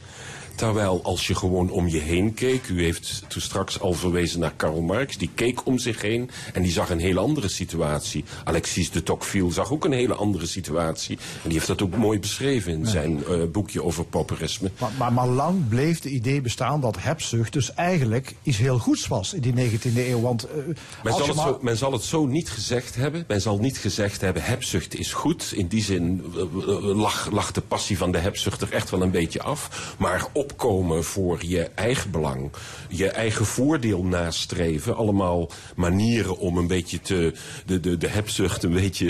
Terwijl 0.57 0.99
als 1.03 1.27
je 1.27 1.35
gewoon 1.35 1.69
om 1.69 1.87
je 1.87 1.99
heen 1.99 2.33
keek... 2.33 2.67
u 2.67 2.83
heeft 2.83 3.23
toen 3.27 3.41
straks 3.41 3.79
al 3.79 3.93
verwezen 3.93 4.39
naar 4.39 4.53
Karl 4.55 4.81
Marx... 4.81 5.17
die 5.17 5.29
keek 5.35 5.65
om 5.65 5.77
zich 5.77 6.01
heen 6.01 6.29
en 6.53 6.61
die 6.61 6.71
zag 6.71 6.89
een 6.89 6.99
hele 6.99 7.19
andere 7.19 7.47
situatie. 7.47 8.23
Alexis 8.43 8.91
de 8.91 9.03
Tocqueville 9.03 9.51
zag 9.51 9.71
ook 9.71 9.85
een 9.85 9.91
hele 9.91 10.13
andere 10.13 10.45
situatie. 10.45 11.17
En 11.17 11.49
die 11.49 11.53
heeft 11.53 11.67
dat 11.67 11.81
ook 11.81 11.95
mooi 11.95 12.19
beschreven 12.19 12.71
in 12.71 12.87
zijn 12.87 13.25
eh, 13.25 13.43
boekje 13.51 13.83
over 13.83 14.05
pauperisme. 14.05 14.71
Maar, 14.79 14.91
maar, 14.97 15.13
maar 15.13 15.27
lang 15.27 15.67
bleef 15.67 15.99
de 15.99 16.09
idee 16.09 16.41
bestaan 16.41 16.81
dat 16.81 16.97
hebzucht 16.99 17.53
dus 17.53 17.73
eigenlijk 17.73 18.35
iets 18.43 18.57
heel 18.57 18.79
goeds 18.79 19.07
was 19.07 19.33
in 19.33 19.41
die 19.41 19.53
19e 19.53 19.95
eeuw. 19.95 20.21
Want, 20.21 20.43
eh, 20.43 20.55
Men 21.03 21.13
zal, 21.13 21.27
het 21.27 21.35
maar- 21.35 21.47
zo, 21.47 21.57
men 21.61 21.77
zal 21.77 21.91
het 21.91 22.03
zo 22.03 22.25
niet 22.25 22.49
gezegd 22.49 22.95
hebben. 22.95 23.23
Men 23.27 23.41
zal 23.41 23.57
niet 23.57 23.77
gezegd 23.77 24.21
hebben, 24.21 24.43
hebzucht 24.43 24.95
is 24.99 25.13
goed. 25.13 25.51
In 25.55 25.67
die 25.67 25.83
zin 25.83 26.23
eh, 26.35 26.95
lag, 26.95 27.29
lag 27.31 27.51
de 27.51 27.61
passie 27.61 27.97
van 27.97 28.11
de 28.11 28.17
hebzucht 28.17 28.61
er 28.61 28.71
echt 28.71 28.89
wel 28.89 29.01
een 29.01 29.11
beetje 29.11 29.41
af. 29.41 29.95
Maar 29.97 30.25
opkomen 30.51 31.03
voor 31.03 31.45
je 31.45 31.63
eigen 31.63 32.11
belang, 32.11 32.51
je 32.89 33.09
eigen 33.09 33.45
voordeel 33.45 34.03
nastreven. 34.03 34.95
Allemaal 34.95 35.49
manieren 35.75 36.37
om 36.37 36.57
een 36.57 36.67
beetje 36.67 37.01
te, 37.01 37.33
de, 37.65 37.79
de, 37.79 37.97
de 37.97 38.07
hebzucht 38.07 38.63
een 38.63 38.73
beetje, 38.73 39.07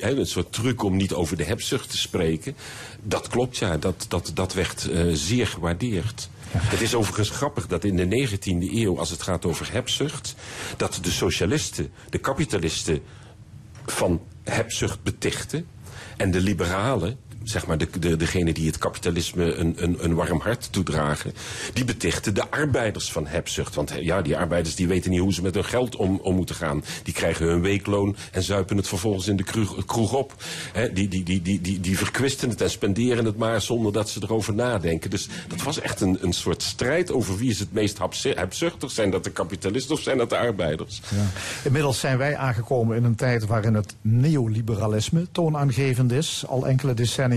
een 0.00 0.26
soort 0.26 0.52
truc 0.52 0.82
om 0.82 0.96
niet 0.96 1.12
over 1.12 1.36
de 1.36 1.44
hebzucht 1.44 1.90
te 1.90 1.96
spreken. 1.96 2.56
Dat 3.02 3.28
klopt 3.28 3.56
ja, 3.56 3.76
dat, 3.76 4.06
dat, 4.08 4.30
dat 4.34 4.54
werd 4.54 4.88
eh, 4.88 5.04
zeer 5.12 5.46
gewaardeerd. 5.46 6.28
Het 6.48 6.80
is 6.80 6.94
overigens 6.94 7.30
grappig 7.30 7.66
dat 7.66 7.84
in 7.84 7.96
de 7.96 8.28
19e 8.28 8.72
eeuw, 8.72 8.98
als 8.98 9.10
het 9.10 9.22
gaat 9.22 9.44
over 9.44 9.72
hebzucht, 9.72 10.34
dat 10.76 10.98
de 11.02 11.10
socialisten, 11.10 11.92
de 12.10 12.18
kapitalisten 12.18 13.00
van 13.86 14.20
hebzucht 14.42 15.02
betichten. 15.02 15.66
En 16.16 16.30
de 16.30 16.40
liberalen, 16.40 17.18
zeg 17.44 17.66
maar 17.66 17.78
de, 17.78 17.88
de, 17.98 18.16
degene 18.16 18.52
die 18.52 18.66
het 18.66 18.78
kapitalisme 18.78 19.54
een, 19.54 19.74
een, 19.76 20.04
een 20.04 20.14
warm 20.14 20.40
hart 20.40 20.68
toedragen, 20.72 21.32
die 21.72 21.84
betichten 21.84 22.34
de 22.34 22.50
arbeiders 22.50 23.12
van 23.12 23.26
hebzucht. 23.26 23.74
Want 23.74 23.92
ja, 24.00 24.22
die 24.22 24.36
arbeiders 24.36 24.74
die 24.74 24.88
weten 24.88 25.10
niet 25.10 25.20
hoe 25.20 25.32
ze 25.32 25.42
met 25.42 25.54
hun 25.54 25.64
geld 25.64 25.96
om, 25.96 26.18
om 26.22 26.34
moeten 26.34 26.54
gaan. 26.54 26.84
Die 27.02 27.14
krijgen 27.14 27.46
hun 27.46 27.60
weekloon 27.60 28.16
en 28.32 28.42
zuipen 28.42 28.76
het 28.76 28.88
vervolgens 28.88 29.28
in 29.28 29.36
de 29.36 29.42
kroeg, 29.42 30.12
op. 30.12 30.34
Die, 30.92 31.08
die, 31.08 31.22
die, 31.22 31.42
die, 31.42 31.60
die, 31.60 31.80
die 31.80 31.98
verkwisten 31.98 32.48
het 32.48 32.60
en 32.60 32.70
spenderen 32.70 33.24
het 33.24 33.36
maar 33.36 33.60
zonder 33.60 33.92
dat 33.92 34.08
ze 34.08 34.20
erover 34.22 34.54
nadenken. 34.54 35.10
Dus 35.10 35.28
dat 35.48 35.62
was 35.62 35.80
echt 35.80 36.00
een, 36.00 36.18
een 36.20 36.32
soort 36.32 36.62
strijd 36.62 37.12
over 37.12 37.36
wie 37.36 37.50
is 37.50 37.58
het 37.58 37.72
meest 37.72 37.98
hebzu- 37.98 38.34
hebzuchtig. 38.34 38.90
Zijn 38.90 39.10
dat 39.10 39.24
de 39.24 39.30
kapitalisten 39.30 39.94
of 39.94 40.00
zijn 40.00 40.18
dat 40.18 40.30
de 40.30 40.38
arbeiders? 40.38 41.00
Ja. 41.08 41.26
Inmiddels 41.64 42.00
zijn 42.00 42.18
wij 42.18 42.36
aangekomen 42.36 42.96
in 42.96 43.04
een 43.04 43.14
tijd 43.14 43.46
waarin 43.46 43.74
het 43.74 43.94
neoliberalisme 44.00 45.26
toonaangevend 45.32 46.12
is, 46.12 46.44
al 46.48 46.66
enkele 46.66 46.94
decennia. 46.94 47.33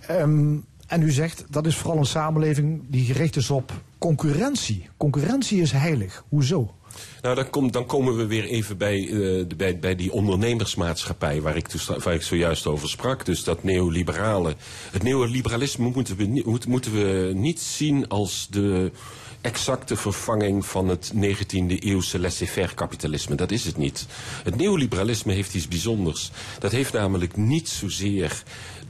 Ehm, 0.00 0.56
en 0.86 1.02
u 1.02 1.10
zegt 1.10 1.44
dat 1.48 1.66
is 1.66 1.76
vooral 1.76 1.98
een 1.98 2.06
samenleving 2.06 2.82
die 2.88 3.04
gericht 3.04 3.36
is 3.36 3.50
op 3.50 3.72
concurrentie. 3.98 4.88
Concurrentie 4.96 5.60
is 5.60 5.72
heilig. 5.72 6.24
Hoezo? 6.28 6.74
Nou, 7.22 7.46
dan, 7.50 7.68
dan 7.70 7.86
komen 7.86 8.16
we 8.16 8.26
weer 8.26 8.44
even 8.44 8.76
bij, 8.76 9.08
eh, 9.08 9.46
bij, 9.56 9.78
bij 9.78 9.94
die 9.94 10.12
ondernemersmaatschappij 10.12 11.40
waar 11.40 11.56
ik, 11.56 11.68
toestra- 11.68 11.98
waar 11.98 12.14
ik 12.14 12.22
zojuist 12.22 12.66
over 12.66 12.88
sprak. 12.88 13.24
Dus 13.24 13.44
dat 13.44 13.62
neoliberale. 13.62 14.54
Het 14.90 15.02
neoliberalisme 15.02 15.90
moeten 15.94 16.16
we, 16.16 16.42
moeten 16.68 16.92
we 16.92 17.32
niet 17.34 17.60
zien 17.60 18.08
als 18.08 18.46
de 18.50 18.92
exacte 19.40 19.96
vervanging 19.96 20.66
van 20.66 20.88
het 20.88 21.12
19e 21.14 21.78
eeuwse 21.78 22.18
laissez-faire 22.18 22.74
kapitalisme. 22.74 23.34
Dat 23.34 23.50
is 23.50 23.64
het 23.64 23.76
niet. 23.76 24.06
Het 24.44 24.56
neoliberalisme 24.56 25.32
heeft 25.32 25.54
iets 25.54 25.68
bijzonders. 25.68 26.30
Dat 26.58 26.72
heeft 26.72 26.92
namelijk 26.92 27.36
niet 27.36 27.68
zozeer 27.68 28.42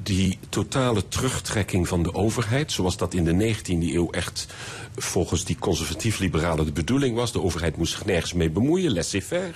die 0.03 0.39
totale 0.49 1.09
terugtrekking 1.09 1.89
van 1.89 2.03
de 2.03 2.15
overheid, 2.15 2.73
zoals 2.73 2.97
dat 2.97 3.15
in 3.15 3.25
de 3.25 3.55
19e 3.55 3.95
eeuw 3.95 4.11
echt 4.11 4.47
volgens 4.97 5.45
die 5.45 5.59
conservatief-liberalen 5.59 6.65
de 6.65 6.73
bedoeling 6.73 7.17
was. 7.17 7.33
De 7.33 7.43
overheid 7.43 7.77
moest 7.77 7.93
zich 7.93 8.05
nergens 8.05 8.33
mee 8.33 8.51
bemoeien, 8.51 8.93
laissez-faire. 8.93 9.55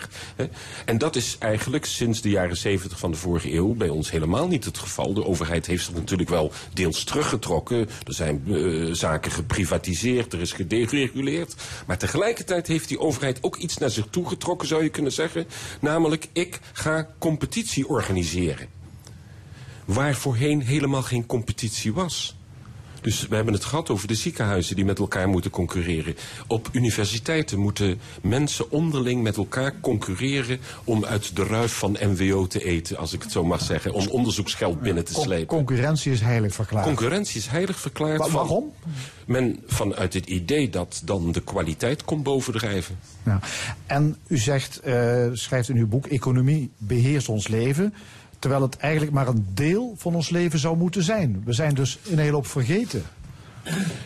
En 0.84 0.98
dat 0.98 1.16
is 1.16 1.36
eigenlijk 1.38 1.84
sinds 1.84 2.20
de 2.20 2.28
jaren 2.28 2.56
70 2.56 2.98
van 2.98 3.10
de 3.10 3.16
vorige 3.16 3.52
eeuw 3.52 3.74
bij 3.74 3.88
ons 3.88 4.10
helemaal 4.10 4.48
niet 4.48 4.64
het 4.64 4.78
geval. 4.78 5.14
De 5.14 5.24
overheid 5.24 5.66
heeft 5.66 5.84
zich 5.84 5.94
natuurlijk 5.94 6.28
wel 6.28 6.52
deels 6.72 7.04
teruggetrokken. 7.04 7.88
Er 8.06 8.14
zijn 8.14 8.42
eh, 8.46 8.92
zaken 8.92 9.30
geprivatiseerd, 9.30 10.32
er 10.32 10.40
is 10.40 10.52
gedereguleerd. 10.52 11.54
Maar 11.86 11.98
tegelijkertijd 11.98 12.66
heeft 12.66 12.88
die 12.88 13.00
overheid 13.00 13.38
ook 13.42 13.56
iets 13.56 13.78
naar 13.78 13.90
zich 13.90 14.06
toe 14.10 14.28
getrokken, 14.28 14.68
zou 14.68 14.82
je 14.82 14.88
kunnen 14.88 15.12
zeggen. 15.12 15.46
Namelijk, 15.80 16.28
ik 16.32 16.60
ga 16.72 17.08
competitie 17.18 17.88
organiseren 17.88 18.73
waar 19.84 20.14
voorheen 20.14 20.62
helemaal 20.62 21.02
geen 21.02 21.26
competitie 21.26 21.92
was. 21.92 22.36
Dus 23.00 23.28
we 23.28 23.34
hebben 23.34 23.54
het 23.54 23.64
gehad 23.64 23.90
over 23.90 24.08
de 24.08 24.14
ziekenhuizen 24.14 24.76
die 24.76 24.84
met 24.84 24.98
elkaar 24.98 25.28
moeten 25.28 25.50
concurreren. 25.50 26.14
Op 26.46 26.68
universiteiten 26.72 27.58
moeten 27.58 28.00
mensen 28.22 28.70
onderling 28.70 29.22
met 29.22 29.36
elkaar 29.36 29.74
concurreren 29.80 30.58
om 30.84 31.04
uit 31.04 31.36
de 31.36 31.44
ruif 31.44 31.72
van 31.78 31.96
MWO 32.00 32.46
te 32.46 32.64
eten, 32.64 32.96
als 32.96 33.12
ik 33.12 33.22
het 33.22 33.32
zo 33.32 33.44
mag 33.44 33.60
zeggen, 33.60 33.92
om 33.92 34.06
onderzoeksgeld 34.08 34.80
binnen 34.80 35.04
te 35.04 35.14
slepen. 35.14 35.46
concurrentie 35.46 36.12
is 36.12 36.20
heilig 36.20 36.54
verklaard. 36.54 36.86
Concurrentie 36.86 37.40
is 37.40 37.46
heilig 37.46 37.78
verklaard. 37.80 38.18
Wa- 38.18 38.28
waarom? 38.28 38.72
Men 39.26 39.62
vanuit 39.66 40.14
het 40.14 40.26
idee 40.26 40.70
dat 40.70 41.02
dan 41.04 41.32
de 41.32 41.40
kwaliteit 41.40 42.04
komt 42.04 42.22
bovendrijven. 42.22 42.98
Ja. 43.24 43.40
En 43.86 44.16
u 44.26 44.38
zegt, 44.38 44.80
eh, 44.80 45.26
schrijft 45.32 45.68
in 45.68 45.76
uw 45.76 45.86
boek, 45.88 46.06
economie 46.06 46.70
beheerst 46.78 47.28
ons 47.28 47.48
leven. 47.48 47.94
Terwijl 48.44 48.64
het 48.64 48.76
eigenlijk 48.76 49.12
maar 49.12 49.28
een 49.28 49.46
deel 49.54 49.94
van 49.96 50.14
ons 50.14 50.28
leven 50.28 50.58
zou 50.58 50.76
moeten 50.76 51.02
zijn. 51.02 51.42
We 51.44 51.52
zijn 51.52 51.74
dus 51.74 51.98
een 52.10 52.18
hele 52.18 52.32
hoop 52.32 52.46
vergeten. 52.46 53.02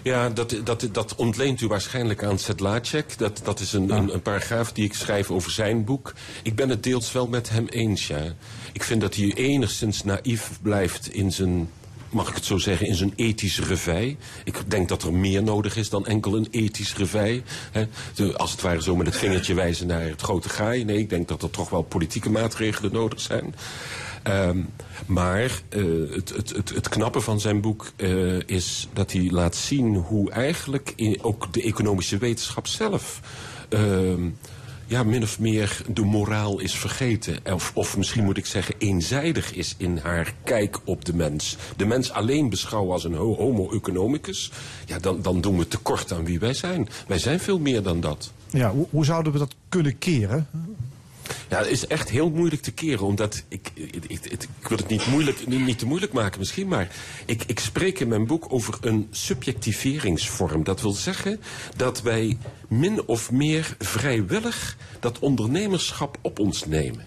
Ja, 0.02 0.28
dat, 0.30 0.56
dat, 0.64 0.88
dat 0.92 1.14
ontleent 1.14 1.60
u 1.60 1.66
waarschijnlijk 1.66 2.24
aan 2.24 2.38
Sedlacek. 2.38 3.18
Dat, 3.18 3.40
dat 3.44 3.60
is 3.60 3.72
een, 3.72 3.90
een, 3.90 4.14
een 4.14 4.22
paragraaf 4.22 4.72
die 4.72 4.84
ik 4.84 4.94
schrijf 4.94 5.30
over 5.30 5.50
zijn 5.50 5.84
boek. 5.84 6.14
Ik 6.42 6.54
ben 6.54 6.68
het 6.68 6.82
deels 6.82 7.12
wel 7.12 7.26
met 7.26 7.50
hem 7.50 7.66
eens, 7.66 8.06
ja. 8.06 8.22
Ik 8.72 8.82
vind 8.82 9.00
dat 9.00 9.14
hij 9.14 9.32
enigszins 9.34 10.04
naïef 10.04 10.58
blijft 10.62 11.12
in 11.12 11.32
zijn... 11.32 11.70
Mag 12.10 12.28
ik 12.28 12.34
het 12.34 12.44
zo 12.44 12.58
zeggen, 12.58 12.86
in 12.86 12.94
zijn 12.94 13.12
ethisch 13.16 13.60
revij. 13.60 14.16
Ik 14.44 14.70
denk 14.70 14.88
dat 14.88 15.02
er 15.02 15.12
meer 15.12 15.42
nodig 15.42 15.76
is 15.76 15.88
dan 15.88 16.06
enkel 16.06 16.36
een 16.36 16.48
ethisch 16.50 16.96
revij. 16.96 17.42
Als 18.36 18.50
het 18.50 18.60
ware 18.60 18.82
zo 18.82 18.96
met 18.96 19.06
het 19.06 19.16
vingertje 19.16 19.54
wijzen 19.54 19.86
naar 19.86 20.02
het 20.02 20.20
grote 20.22 20.48
gaai. 20.48 20.84
Nee, 20.84 20.98
ik 20.98 21.10
denk 21.10 21.28
dat 21.28 21.42
er 21.42 21.50
toch 21.50 21.70
wel 21.70 21.82
politieke 21.82 22.30
maatregelen 22.30 22.92
nodig 22.92 23.20
zijn. 23.20 23.54
Ehm, 24.22 24.58
maar 25.06 25.62
eh, 25.68 25.82
het, 26.10 26.28
het, 26.36 26.50
het, 26.56 26.68
het 26.74 26.88
knappe 26.88 27.20
van 27.20 27.40
zijn 27.40 27.60
boek 27.60 27.92
eh, 27.96 28.40
is 28.48 28.88
dat 28.92 29.12
hij 29.12 29.28
laat 29.30 29.56
zien 29.56 29.94
hoe 29.96 30.30
eigenlijk 30.30 30.94
ook 31.20 31.52
de 31.52 31.62
economische 31.62 32.18
wetenschap 32.18 32.66
zelf. 32.66 33.20
ehm, 33.68 34.28
ja, 34.86 35.02
min 35.02 35.22
of 35.22 35.38
meer 35.38 35.82
de 35.92 36.02
moraal 36.04 36.60
is 36.60 36.74
vergeten. 36.74 37.38
Of, 37.52 37.70
of 37.74 37.96
misschien 37.96 38.24
moet 38.24 38.36
ik 38.36 38.46
zeggen 38.46 38.74
eenzijdig 38.78 39.54
is 39.54 39.74
in 39.78 39.98
haar 40.02 40.34
kijk 40.44 40.78
op 40.84 41.04
de 41.04 41.14
mens. 41.14 41.56
De 41.76 41.84
mens 41.86 42.10
alleen 42.10 42.48
beschouwen 42.50 42.92
als 42.92 43.04
een 43.04 43.14
ho- 43.14 43.36
homo 43.36 43.70
economicus. 43.72 44.50
Ja, 44.86 44.98
dan, 44.98 45.22
dan 45.22 45.40
doen 45.40 45.58
we 45.58 45.68
tekort 45.68 46.12
aan 46.12 46.24
wie 46.24 46.38
wij 46.38 46.54
zijn. 46.54 46.88
Wij 47.06 47.18
zijn 47.18 47.40
veel 47.40 47.58
meer 47.58 47.82
dan 47.82 48.00
dat. 48.00 48.32
Ja, 48.50 48.74
hoe 48.90 49.04
zouden 49.04 49.32
we 49.32 49.38
dat 49.38 49.54
kunnen 49.68 49.98
keren? 49.98 50.46
Ja, 51.50 51.58
is 51.60 51.86
echt 51.86 52.10
heel 52.10 52.30
moeilijk 52.30 52.62
te 52.62 52.70
keren, 52.72 53.06
omdat 53.06 53.42
ik, 53.48 53.70
ik, 53.74 53.94
ik, 53.94 54.24
ik- 54.24 54.32
ik 54.60 54.68
wil 54.68 54.78
het 54.78 54.88
niet, 54.88 55.06
moeilijk, 55.06 55.46
niet, 55.46 55.64
niet 55.66 55.78
te 55.78 55.86
moeilijk 55.86 56.12
maken 56.12 56.38
misschien, 56.38 56.68
maar 56.68 56.88
ik, 57.26 57.42
ik 57.46 57.58
spreek 57.58 58.00
in 58.00 58.08
mijn 58.08 58.26
boek 58.26 58.46
over 58.52 58.74
een 58.80 59.06
subjectiveringsvorm. 59.10 60.64
Dat 60.64 60.80
wil 60.80 60.92
zeggen 60.92 61.40
dat 61.76 62.02
wij 62.02 62.38
min 62.68 63.02
of 63.06 63.30
meer 63.30 63.76
vrijwillig 63.78 64.76
dat 65.00 65.18
ondernemerschap 65.18 66.18
op 66.22 66.38
ons 66.38 66.66
nemen. 66.66 67.06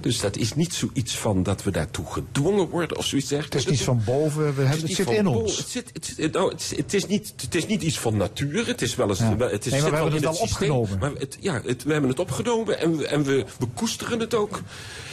Dus 0.00 0.20
dat 0.20 0.36
is 0.36 0.54
niet 0.54 0.74
zoiets 0.74 1.16
van 1.16 1.42
dat 1.42 1.62
we 1.62 1.70
daartoe 1.70 2.06
gedwongen 2.06 2.68
worden 2.68 2.96
of 2.96 3.04
zoiets 3.06 3.28
dergelijks. 3.28 3.64
Het 3.64 3.72
is 3.72 3.78
niet 3.78 3.86
van 3.88 4.02
boven, 4.04 4.38
we 4.40 4.44
hebben, 4.62 4.66
het, 4.68 4.90
zit 4.94 5.10
in 5.10 5.26
ons. 5.26 5.56
Het, 5.58 5.68
zit, 5.68 5.90
het, 6.16 6.32
nou, 6.32 6.50
het, 6.52 6.60
is- 6.60 6.76
het, 6.76 6.94
is 6.94 7.06
niet, 7.06 7.32
het 7.36 7.54
is 7.54 7.66
niet 7.66 7.82
iets 7.82 7.98
van 7.98 8.16
natuur. 8.16 8.66
Het 8.66 8.82
is 8.82 8.94
wel 8.94 9.08
eens. 9.08 9.18
Ja. 9.18 9.36
wel- 9.36 9.50
Het 9.50 9.66
is, 9.66 9.72
Nee, 9.72 9.80
maar 9.80 9.90
we 9.90 9.96
hebben 9.96 10.14
het 10.14 10.26
al 10.26 10.34
systeem, 10.34 10.70
opgenomen. 10.70 10.98
Maar 10.98 11.20
het, 11.20 11.36
ja, 11.40 11.60
het, 11.64 11.82
we 11.82 11.92
hebben 11.92 12.10
het 12.10 12.18
opgenomen 12.18 12.78
en 12.80 12.96
we, 12.96 13.06
en 13.06 13.24
we 13.24 13.44
bekoesteren 13.58 14.20
het 14.20 14.34
ook. 14.34 14.60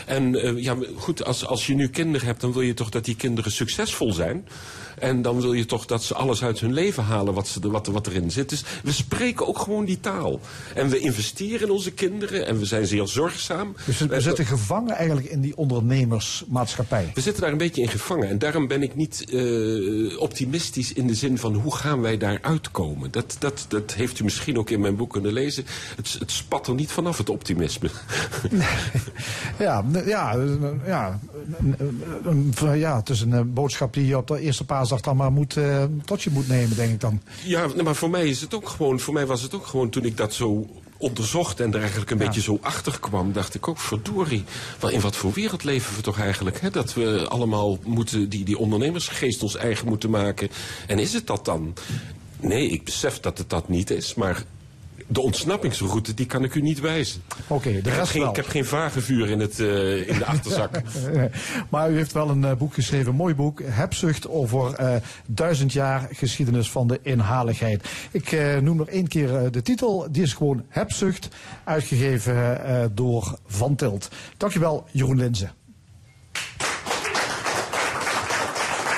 En 0.06 0.36
eh, 0.42 0.64
ja, 0.64 0.76
goed, 0.96 1.24
als, 1.26 1.46
als 1.46 1.68
je 1.68 1.76
nu 1.76 1.88
kinderen 1.90 2.28
hebt, 2.28 2.42
dan 2.42 2.54
wil 2.54 2.62
je 2.62 2.74
toch 2.74 2.90
dat 2.90 3.06
die 3.06 3.16
kinderen 3.16 3.52
succesvol 3.52 4.14
zijn. 4.14 4.48
En 5.04 5.22
dan 5.22 5.42
wil 5.42 5.54
je 5.54 5.66
toch 5.66 5.86
dat 5.86 6.04
ze 6.04 6.14
alles 6.14 6.44
uit 6.44 6.60
hun 6.60 6.74
leven 6.74 7.04
halen 7.04 7.34
wat, 7.34 7.48
ze, 7.48 7.60
wat, 7.70 7.88
wat 7.88 8.08
erin 8.08 8.32
zit. 8.32 8.50
Dus 8.50 8.64
we 8.84 8.92
spreken 8.92 9.48
ook 9.48 9.60
gewoon 9.60 9.86
die 9.86 10.00
taal. 10.00 10.40
En 10.76 10.90
we 10.90 11.00
investeren 11.00 11.62
in 11.68 11.72
onze 11.74 11.92
kinderen 11.92 12.48
en 12.48 12.60
we 12.60 12.66
zijn 12.66 12.88
zeer 12.88 13.08
zorgzaam. 13.08 13.76
Dus 13.86 13.98
we, 14.00 14.08
we 14.08 14.22
zitten 14.22 14.46
gevangen 14.46 14.96
eigenlijk 14.96 15.28
in 15.28 15.42
die 15.42 15.58
ondernemersmaatschappij. 15.58 17.12
we 17.14 17.22
zitten 17.22 17.42
daar 17.42 17.52
een 17.52 17.58
beetje 17.58 17.82
in 17.82 17.88
gevangen. 17.88 18.30
En 18.30 18.40
daarom 18.40 18.68
ben 18.68 18.84
ik 18.84 18.96
niet 18.96 19.26
eh, 19.30 20.20
optimistisch 20.20 20.94
in 20.94 21.08
de 21.08 21.16
zin 21.16 21.38
van 21.38 21.54
hoe 21.54 21.76
gaan 21.76 22.02
wij 22.02 22.18
daar 22.18 22.38
uitkomen. 22.42 23.12
Dat, 23.12 23.36
dat, 23.40 23.66
dat 23.68 23.94
heeft 23.94 24.20
u 24.20 24.24
misschien 24.24 24.58
ook 24.58 24.70
in 24.70 24.80
mijn 24.82 24.96
boek 24.96 25.12
kunnen 25.12 25.34
lezen. 25.34 25.66
Het, 25.96 26.16
het 26.20 26.32
spat 26.32 26.68
er 26.68 26.74
niet 26.74 26.92
vanaf, 26.92 27.18
het 27.18 27.30
optimisme. 27.30 27.90
Ja, 29.60 29.82
n- 29.82 30.04
ja, 30.06 30.36
ja, 30.86 31.20
n- 31.64 32.54
ja, 32.76 32.96
het 32.98 33.10
is 33.10 33.22
een 33.22 33.34
eh, 33.34 33.42
boodschap 33.46 33.94
die 33.94 34.06
je 34.06 34.18
op 34.18 34.28
de 34.28 34.40
eerste 34.40 34.64
paasdag 34.94 35.02
dan 35.02 35.18
maar 35.18 35.32
moet, 35.32 35.58
eh, 35.58 35.84
tot 36.06 36.24
je 36.24 36.30
moet 36.30 36.48
nemen, 36.48 36.76
denk 36.76 36.92
ik 36.92 37.00
dan. 37.02 37.22
Ja, 37.44 37.68
maar 37.84 37.96
voor 37.96 38.10
mij 38.10 38.28
is 38.28 38.42
het 38.42 38.54
ook 38.54 38.70
gewoon, 38.70 39.00
voor 39.00 39.14
mij 39.14 39.26
was 39.26 39.42
het 39.42 39.54
ook 39.56 39.66
gewoon 39.68 39.90
toen 39.90 40.06
ik 40.06 40.18
dat 40.18 40.34
zo 40.34 40.68
onderzocht 40.98 41.60
en 41.60 41.74
er 41.74 41.80
eigenlijk 41.80 42.12
een 42.12 42.18
Ja. 42.18 42.26
beetje 42.26 42.42
zo 42.42 42.58
achter 42.62 43.00
kwam, 43.00 43.34
dacht 43.34 43.56
ik 43.56 43.68
ook, 43.68 43.80
verdorie, 43.80 44.44
in 44.90 45.00
wat 45.02 45.16
voor 45.16 45.32
wereld 45.34 45.64
leven 45.64 45.96
we 45.96 46.02
toch 46.02 46.20
eigenlijk? 46.20 46.62
Hè? 46.62 46.70
Dat 46.70 46.94
we 46.94 47.26
allemaal 47.30 47.78
moeten, 47.86 48.30
die, 48.30 48.46
die 48.46 48.58
ondernemersgeest 48.58 49.44
ons 49.44 49.56
eigen 49.56 49.88
moeten 49.88 50.10
maken. 50.10 50.50
En 50.88 51.00
is 51.00 51.14
het 51.14 51.28
dat 51.28 51.46
dan? 51.46 51.74
Nee, 52.40 52.70
ik 52.70 52.84
besef 52.84 53.20
dat 53.20 53.38
het 53.38 53.50
dat 53.50 53.70
niet 53.70 53.90
is, 53.90 54.14
maar 54.16 54.44
de 55.08 55.22
ontsnappingsroute, 55.22 56.14
die 56.14 56.26
kan 56.26 56.44
ik 56.44 56.56
u 56.56 56.62
niet 56.62 56.80
wijzen. 56.80 57.22
Oké, 57.48 57.72
de 57.72 57.78
Ik 57.78 57.86
heb, 57.86 57.94
rest 57.94 58.12
geen, 58.12 58.22
wel. 58.22 58.30
ik 58.30 58.36
heb 58.36 58.48
geen 58.48 58.66
vagevuur 58.66 59.30
in, 59.30 59.40
het, 59.40 59.60
eh, 59.60 60.08
in 60.08 60.18
de 60.18 60.26
achterzak. 60.26 60.82
Maar 61.70 61.92
u 61.92 61.96
heeft 61.96 62.12
wel 62.12 62.30
een 62.30 62.44
eh, 62.44 62.56
boek 62.56 62.74
geschreven, 62.74 63.08
een 63.08 63.16
mooi 63.16 63.36
boek, 63.36 63.62
Hebzucht 63.64 64.30
over 64.30 64.74
eh, 64.74 64.96
duizend 65.26 65.74
jaar 65.74 66.08
geschiedenis 66.12 66.72
van 66.72 66.88
de 66.88 67.00
inhaligheid. 67.04 67.90
Ik 68.12 68.38
noem 68.62 68.78
nog 68.78 68.88
één 68.88 69.08
keer 69.08 69.52
de 69.52 69.62
titel, 69.62 70.08
die 70.12 70.24
is 70.24 70.34
gewoon 70.34 70.64
Hebzucht, 70.68 71.28
uitgegeven 71.64 72.92
door 72.96 73.38
Van 73.46 73.76
Tilt. 73.76 74.10
Dankjewel, 74.38 74.86
Jeroen 74.92 75.18
Linzen. 75.18 75.52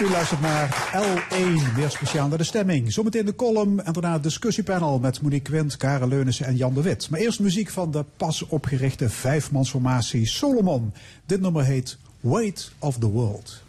U 0.01 0.09
luistert 0.09 0.41
naar 0.41 0.91
L1, 0.93 1.75
weer 1.75 1.89
speciaal 1.89 2.27
naar 2.27 2.37
de 2.37 2.43
stemming. 2.43 2.93
Zometeen 2.93 3.25
de 3.25 3.35
column 3.35 3.83
en 3.83 3.93
daarna 3.93 4.13
het 4.13 4.23
discussiepanel 4.23 4.99
met 4.99 5.21
Monique 5.21 5.51
Quint, 5.51 5.77
Karen 5.77 6.07
Leunissen 6.07 6.45
en 6.45 6.55
Jan 6.55 6.73
de 6.73 6.81
Wit. 6.81 7.09
Maar 7.09 7.19
eerst 7.19 7.39
muziek 7.39 7.69
van 7.69 7.91
de 7.91 8.05
pas 8.17 8.47
opgerichte 8.47 9.09
vijfmansformatie 9.09 10.27
Solomon. 10.27 10.93
Dit 11.25 11.41
nummer 11.41 11.63
heet 11.63 11.97
Weight 12.19 12.71
of 12.79 12.97
the 12.97 13.09
World. 13.09 13.64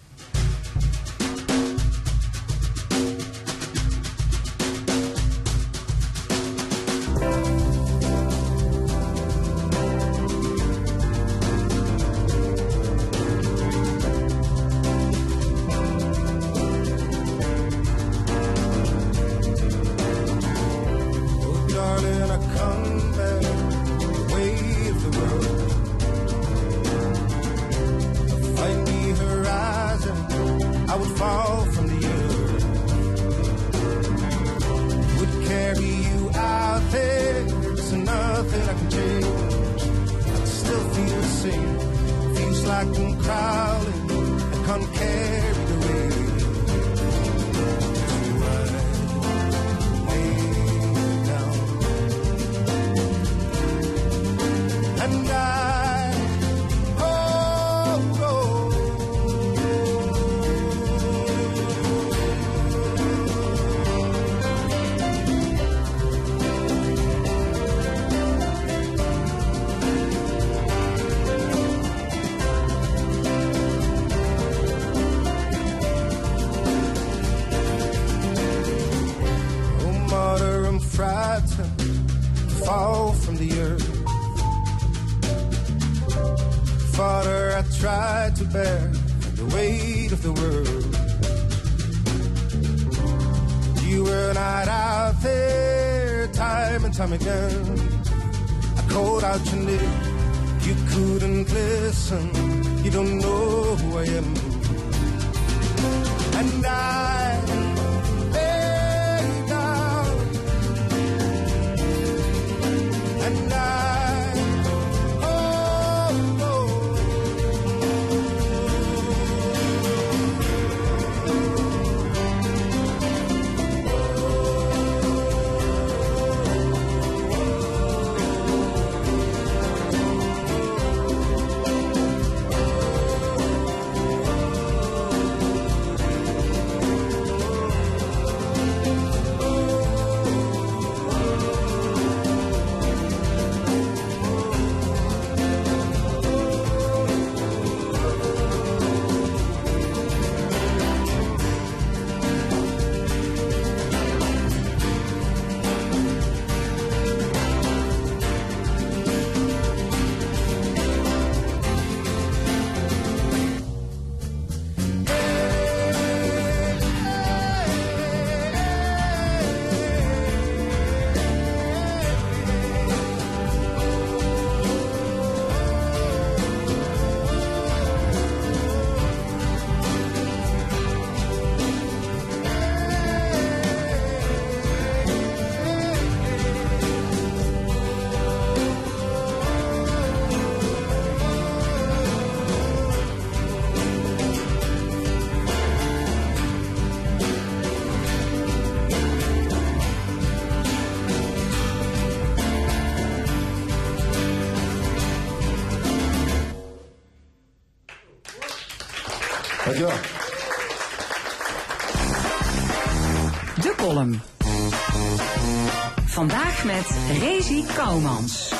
Rezi 217.08 217.64
Kouwmans. 217.74 218.52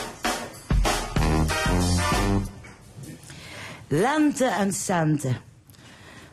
Lente 3.88 4.44
en 4.44 4.72
centen. 4.72 5.36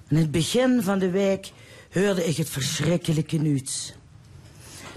In 0.10 0.18
het 0.18 0.32
begin 0.32 0.82
van 0.82 1.00
de 1.00 1.10
week 1.10 1.52
hoorde 1.92 2.26
ik 2.26 2.38
het 2.38 2.50
verschrikkelijke 2.50 3.38
nieuws. 3.38 3.94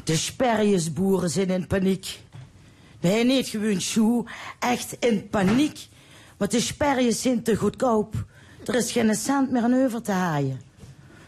De 0.04 0.16
sperjesboeren 0.16 1.30
zijn 1.30 1.48
in 1.48 1.66
paniek. 1.66 2.20
Nee, 3.00 3.24
niet 3.24 3.48
gewoon 3.48 3.80
shoe, 3.80 4.24
echt 4.58 4.96
in 5.00 5.28
paniek. 5.28 5.88
Want 6.36 6.50
de 6.50 6.60
sperjes 6.60 7.22
zijn 7.22 7.42
te 7.42 7.56
goedkoop. 7.56 8.24
Er 8.64 8.74
is 8.74 8.92
geen 8.92 9.14
cent 9.14 9.50
meer 9.50 9.62
aan 9.62 9.84
over 9.84 10.02
te 10.02 10.12
haaien. 10.12 10.60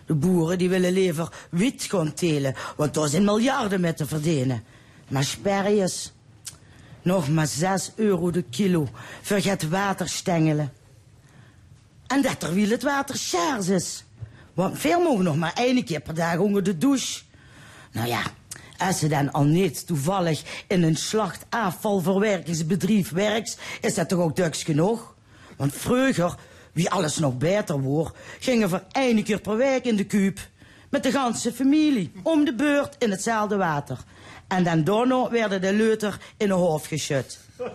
De 0.06 0.14
boeren 0.14 0.58
die 0.58 0.68
willen 0.68 0.92
liever 0.92 1.46
wiet 1.50 1.82
gaan 1.82 2.14
telen, 2.14 2.54
want 2.76 2.94
daar 2.94 3.08
zijn 3.08 3.24
miljarden 3.24 3.80
mee 3.80 3.94
te 3.94 4.06
verdienen. 4.06 4.64
Maar 5.08 5.24
sperjes, 5.24 6.12
nog 7.02 7.28
maar 7.28 7.46
6 7.46 7.92
euro 7.96 8.30
de 8.30 8.42
kilo, 8.42 8.88
vergeet 9.22 9.68
waterstengelen. 9.68 10.72
En 12.06 12.22
dat 12.22 12.40
terwijl 12.40 12.70
het 12.70 12.82
water 12.82 13.16
schaars 13.16 13.68
is. 13.68 14.04
Want 14.54 14.78
veel 14.78 15.00
mogen 15.00 15.24
nog 15.24 15.36
maar 15.36 15.54
één 15.54 15.84
keer 15.84 16.00
per 16.00 16.14
dag 16.14 16.38
onder 16.38 16.62
de 16.62 16.78
douche. 16.78 17.22
Nou 17.92 18.08
ja, 18.08 18.22
als 18.78 18.98
ze 18.98 19.08
dan 19.08 19.32
al 19.32 19.44
niet 19.44 19.86
toevallig 19.86 20.42
in 20.66 20.82
een 20.82 20.96
slachtafvalverwerkingsbedrijf 20.96 23.10
werkt, 23.10 23.58
is 23.80 23.94
dat 23.94 24.08
toch 24.08 24.20
ook 24.20 24.36
duks 24.36 24.62
genoeg? 24.62 25.14
Want 25.56 25.74
vroeger, 25.74 26.34
wie 26.72 26.90
alles 26.90 27.18
nog 27.18 27.38
beter 27.38 27.80
wordt, 27.80 28.16
gingen 28.38 28.70
we 28.70 28.82
één 28.92 29.24
keer 29.24 29.40
per 29.40 29.56
week 29.56 29.84
in 29.84 29.96
de 29.96 30.04
kuip. 30.04 30.48
Met 30.88 31.02
de 31.02 31.10
ganse 31.10 31.52
familie, 31.52 32.12
om 32.22 32.44
de 32.44 32.54
beurt 32.54 32.96
in 32.98 33.10
hetzelfde 33.10 33.56
water. 33.56 33.98
En 34.48 34.64
dan 34.64 34.84
daarna 34.84 35.30
werden 35.30 35.60
de 35.60 35.72
leuter 35.72 36.18
in 36.36 36.50
een 36.50 36.58
hoofd 36.58 36.86
geschud. 36.86 37.38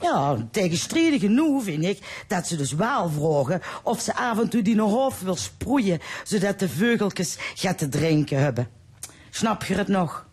Ja, 0.00 0.46
tegenstrijdig 0.50 1.20
genoeg 1.20 1.64
vind 1.64 1.84
ik 1.84 2.24
dat 2.26 2.46
ze 2.46 2.56
dus 2.56 2.72
wel 2.72 3.10
vragen 3.10 3.62
of 3.82 4.00
ze 4.00 4.14
af 4.14 4.38
en 4.38 4.48
toe 4.48 4.62
die 4.62 4.80
hoofd 4.80 5.22
wil 5.22 5.36
sproeien, 5.36 6.00
zodat 6.24 6.58
de 6.58 6.68
veugeltjes 6.68 7.36
gaat 7.54 7.78
te 7.78 7.88
drinken 7.88 8.38
hebben. 8.38 8.68
Snap 9.30 9.64
je 9.64 9.74
het 9.74 9.88
nog? 9.88 10.26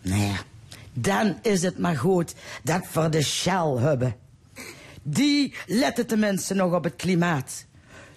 Nee, 0.00 0.32
dan 0.92 1.38
is 1.42 1.62
het 1.62 1.78
maar 1.78 1.96
goed 1.96 2.34
dat 2.62 2.92
we 2.92 3.08
de 3.08 3.22
Shell 3.22 3.76
hebben. 3.76 4.16
Die 5.02 5.54
letten 5.66 6.06
tenminste 6.06 6.54
nog 6.54 6.74
op 6.74 6.84
het 6.84 6.96
klimaat. 6.96 7.66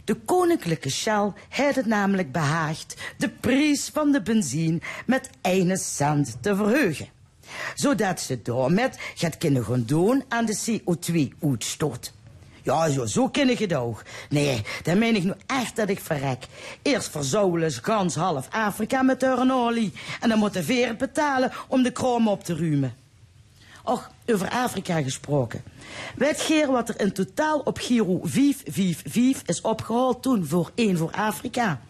De 0.03 0.15
koninklijke 0.15 0.89
Shell 0.89 1.31
heeft 1.49 1.75
het 1.75 1.85
namelijk 1.85 2.31
behaagd 2.31 2.95
de 3.17 3.29
prijs 3.29 3.89
van 3.93 4.11
de 4.11 4.21
benzine 4.21 4.79
met 5.05 5.29
1 5.41 5.77
cent 5.77 6.37
te 6.41 6.55
verheugen 6.55 7.07
zodat 7.75 8.21
ze 8.21 8.41
daarmee 8.41 8.89
gaat 9.15 9.37
kunnen 9.37 9.65
gaan 9.65 9.83
doen 9.85 10.23
aan 10.27 10.45
de 10.45 10.57
CO2-uitstoot. 10.81 12.13
Ja, 12.63 12.89
zo, 12.89 13.05
zo 13.05 13.29
ken 13.29 13.49
het 13.59 13.73
ook. 13.73 14.03
Nee, 14.29 14.61
dan 14.83 14.97
meen 14.97 15.15
ik 15.15 15.23
nu 15.23 15.33
echt 15.45 15.75
dat 15.75 15.89
ik 15.89 15.99
verrek. 15.99 16.45
Eerst 16.81 17.09
verzouwelen 17.09 17.71
ze 17.71 17.83
gans 17.83 18.15
half 18.15 18.47
Afrika 18.51 19.01
met 19.01 19.23
olie. 19.51 19.93
En 20.19 20.29
dan 20.29 20.39
moeten 20.39 20.65
weer 20.65 20.95
betalen 20.95 21.51
om 21.67 21.83
de 21.83 21.91
krom 21.91 22.27
op 22.27 22.43
te 22.43 22.55
ruimen. 22.55 23.00
Och, 23.83 24.11
over 24.25 24.49
Afrika 24.49 25.01
gesproken. 25.01 25.63
Weet 26.15 26.41
Geer 26.41 26.71
wat 26.71 26.89
er 26.89 26.99
in 26.99 27.13
totaal 27.13 27.59
op 27.59 27.77
Giro 27.77 28.19
555 28.23 29.41
is 29.45 29.61
opgehaald 29.61 30.21
toen 30.21 30.45
voor 30.45 30.71
één 30.75 30.97
voor 30.97 31.11
Afrika? 31.11 31.81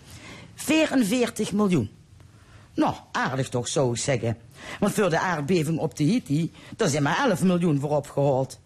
44 0.56 1.52
miljoen. 1.52 1.90
Nou, 2.74 2.96
aardig 3.12 3.50
toch, 3.50 3.68
zou 3.68 3.92
ik 3.92 3.98
zeggen. 3.98 4.38
Want 4.80 4.94
voor 4.94 5.10
de 5.10 5.20
aardbeving 5.20 5.80
op 5.80 5.94
Tahiti, 5.94 6.52
daar 6.76 6.88
zijn 6.88 7.04
maar 7.04 7.18
11 7.18 7.44
miljoen 7.44 7.80
voor 7.80 7.90
opgehaald. 7.90 8.60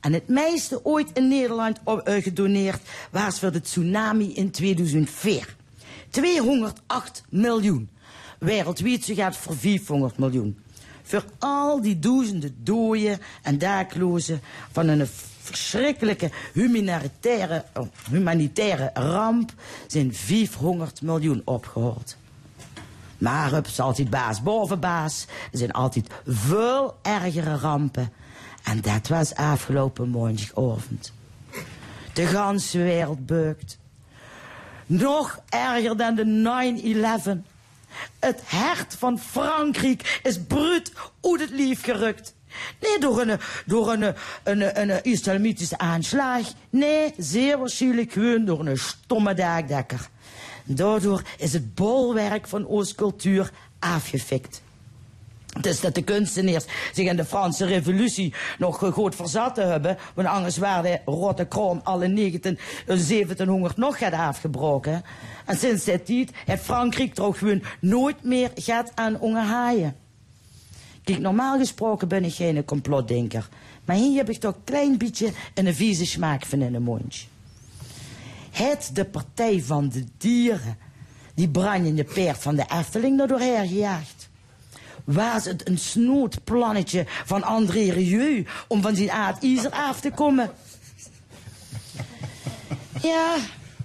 En 0.00 0.12
het 0.12 0.28
meeste 0.28 0.84
ooit 0.84 1.10
in 1.12 1.28
Nederland 1.28 1.80
uh, 1.86 2.22
gedoneerd 2.22 2.80
was 3.10 3.38
voor 3.38 3.52
de 3.52 3.60
tsunami 3.60 4.34
in 4.34 4.50
2004. 4.50 5.56
208 6.10 7.24
miljoen. 7.28 7.88
Wereldwijd 8.38 9.04
gaat 9.04 9.36
voor 9.36 9.56
500 9.56 10.18
miljoen. 10.18 10.63
Voor 11.06 11.24
al 11.38 11.80
die 11.80 11.98
duizenden 11.98 12.56
doden 12.58 13.20
en 13.42 13.58
daklozen 13.58 14.40
van 14.72 14.88
een 14.88 15.06
verschrikkelijke 15.40 16.30
humanitaire, 16.52 17.64
humanitaire 18.10 18.90
ramp 18.94 19.52
zijn 19.86 20.14
500 20.14 21.02
miljoen 21.02 21.42
opgehaald. 21.44 22.16
Maar 23.18 23.52
het 23.52 23.66
is 23.66 23.80
altijd 23.80 24.10
baas 24.10 24.42
boven 24.42 24.80
baas. 24.80 25.26
Er 25.52 25.58
zijn 25.58 25.72
altijd 25.72 26.10
veel 26.26 26.98
ergere 27.02 27.56
rampen. 27.56 28.12
En 28.62 28.80
dat 28.80 29.08
was 29.08 29.34
afgelopen 29.34 30.10
maandagavond. 30.10 31.12
De 32.12 32.26
ganse 32.26 32.78
wereld 32.78 33.26
beukt. 33.26 33.78
Nog 34.86 35.40
erger 35.48 35.96
dan 35.96 36.14
de 36.14 37.44
9-11. 37.44 37.53
Het 38.18 38.42
hart 38.46 38.96
van 38.98 39.18
Frankrijk 39.18 40.20
is 40.22 40.38
bruut 40.48 40.92
uit 41.20 41.40
het 41.40 41.50
lief 41.50 41.82
gerukt. 41.82 42.34
Nee, 42.80 42.98
door 42.98 43.20
een, 43.20 43.38
door 43.66 43.92
een, 43.92 44.02
een, 44.44 44.80
een, 44.80 44.90
een 44.90 45.02
islamitische 45.02 45.78
aanslag. 45.78 46.52
Nee, 46.70 47.14
zeer 47.18 47.58
waarschijnlijk 47.58 48.12
gewoon 48.12 48.44
door 48.44 48.66
een 48.66 48.78
stomme 48.78 49.34
daagdekker. 49.34 50.08
Daardoor 50.64 51.22
is 51.38 51.52
het 51.52 51.74
bolwerk 51.74 52.46
van 52.48 52.68
Oostcultuur 52.68 53.50
afgefikt. 53.78 54.62
Dus 55.60 55.80
dat 55.80 55.94
de 55.94 56.02
kunstenaars 56.02 56.64
zich 56.92 57.08
in 57.08 57.16
de 57.16 57.24
Franse 57.24 57.64
revolutie 57.64 58.34
nog 58.58 58.78
goed 58.92 59.14
verzat 59.14 59.56
hebben. 59.56 59.98
Want 60.14 60.28
anders 60.28 60.56
waren 60.56 60.82
de 60.82 61.12
Rote 61.12 61.44
Kroon 61.44 61.80
alle 61.84 62.08
19, 62.08 62.58
1700 62.86 63.76
nog 63.76 63.98
gaat 63.98 64.12
afgebroken. 64.12 65.02
En 65.44 65.56
sinds 65.56 65.84
die 65.84 66.02
tijd 66.02 66.30
heeft 66.44 66.62
Frankrijk 66.62 67.14
toch 67.14 67.38
gewoon 67.38 67.62
nooit 67.80 68.22
meer 68.22 68.50
gehad 68.54 68.92
aan 68.94 69.36
haaien. 69.36 69.96
Kijk, 71.04 71.18
normaal 71.18 71.58
gesproken 71.58 72.08
ben 72.08 72.24
ik 72.24 72.34
geen 72.34 72.64
complotdenker. 72.64 73.48
Maar 73.84 73.96
hier 73.96 74.16
heb 74.16 74.30
ik 74.30 74.40
toch 74.40 74.54
een 74.54 74.64
klein 74.64 74.98
beetje 74.98 75.32
een 75.54 75.74
vieze 75.74 76.06
smaak 76.06 76.46
van 76.46 76.62
in 76.62 76.72
de 76.72 76.78
mondje. 76.80 77.26
Het 78.50 78.90
de 78.92 79.04
partij 79.04 79.62
van 79.62 79.88
de 79.88 80.04
dieren 80.18 80.76
die 81.34 81.48
brandende 81.48 82.04
peert 82.04 82.38
van 82.38 82.56
de 82.56 82.64
Efteling 82.78 83.20
er 83.20 83.28
doorheen 83.28 83.68
gejaagd. 83.68 84.13
Was 85.04 85.44
het 85.44 85.68
een 85.68 85.78
snootplannetje 85.78 87.06
van 87.24 87.42
André 87.42 87.90
Rieu 87.90 88.46
om 88.68 88.82
van 88.82 88.96
zijn 88.96 89.10
aardijzer 89.10 89.70
af 89.70 90.00
te 90.00 90.10
komen? 90.10 90.50
Ja, 93.02 93.36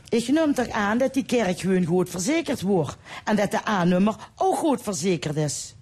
ik 0.09 0.27
neem 0.27 0.53
toch 0.53 0.69
aan 0.69 0.97
dat 0.97 1.13
die 1.13 1.25
kerk 1.25 1.59
gewoon 1.59 1.85
goed 1.85 2.09
verzekerd 2.09 2.61
wordt. 2.61 2.97
En 3.23 3.35
dat 3.35 3.51
de 3.51 3.67
A-nummer 3.67 4.15
ook 4.35 4.57
goed 4.57 4.81
verzekerd 4.81 5.35
is. 5.35 5.75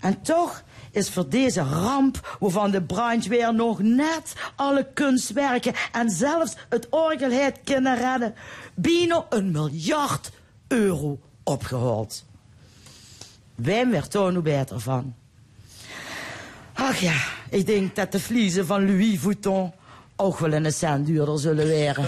En 0.00 0.22
toch 0.22 0.62
is 0.90 1.10
voor 1.10 1.28
deze 1.28 1.60
ramp, 1.60 2.36
waarvan 2.40 2.70
de 2.70 2.82
brandweer 2.82 3.54
nog 3.54 3.78
net 3.78 4.32
alle 4.56 4.86
kunstwerken 4.94 5.74
en 5.92 6.10
zelfs 6.10 6.56
het 6.68 6.86
orgel 6.90 7.30
heeft 7.30 7.60
kunnen 7.64 7.96
redden, 7.96 8.34
bijna 8.74 9.26
een 9.28 9.50
miljard 9.50 10.30
euro 10.68 11.18
opgehaald. 11.42 12.24
Wij 13.62 13.90
werd 13.90 14.14
er 14.14 14.32
nu 14.32 14.40
beter 14.40 14.80
van. 14.80 15.14
Ach 16.72 16.98
ja, 16.98 17.16
ik 17.50 17.66
denk 17.66 17.96
dat 17.96 18.12
de 18.12 18.20
vliezen 18.20 18.66
van 18.66 18.86
Louis 18.86 19.18
Vuitton 19.18 19.72
ook 20.16 20.38
wel 20.38 20.52
een 20.52 20.72
cent 20.72 21.06
duurder 21.06 21.38
zullen 21.38 21.66
weren. 21.66 22.06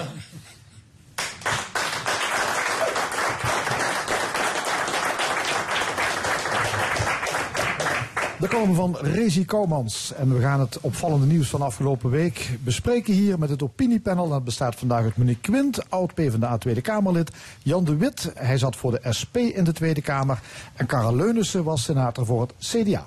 De 8.40 8.48
komen 8.48 8.74
van 8.74 8.96
Rezi 9.00 9.44
Koumans. 9.44 10.12
En 10.12 10.34
we 10.34 10.40
gaan 10.40 10.60
het 10.60 10.80
opvallende 10.80 11.26
nieuws 11.26 11.48
van 11.48 11.62
afgelopen 11.62 12.10
week 12.10 12.58
bespreken 12.64 13.14
hier 13.14 13.38
met 13.38 13.50
het 13.50 13.62
opiniepanel. 13.62 14.28
Dat 14.28 14.44
bestaat 14.44 14.74
vandaag 14.74 15.02
uit 15.02 15.16
meneer 15.16 15.36
Quint, 15.40 15.90
oud 15.90 16.14
PvdA 16.14 16.58
Tweede 16.58 16.80
Kamerlid. 16.80 17.30
Jan 17.62 17.84
de 17.84 17.96
Wit, 17.96 18.32
hij 18.34 18.58
zat 18.58 18.76
voor 18.76 18.90
de 18.90 19.12
SP 19.18 19.36
in 19.36 19.64
de 19.64 19.72
Tweede 19.72 20.02
Kamer. 20.02 20.40
En 20.74 20.86
Karel 20.86 21.16
Leunissen 21.16 21.64
was 21.64 21.82
senator 21.82 22.26
voor 22.26 22.40
het 22.40 22.52
CDA. 22.58 23.06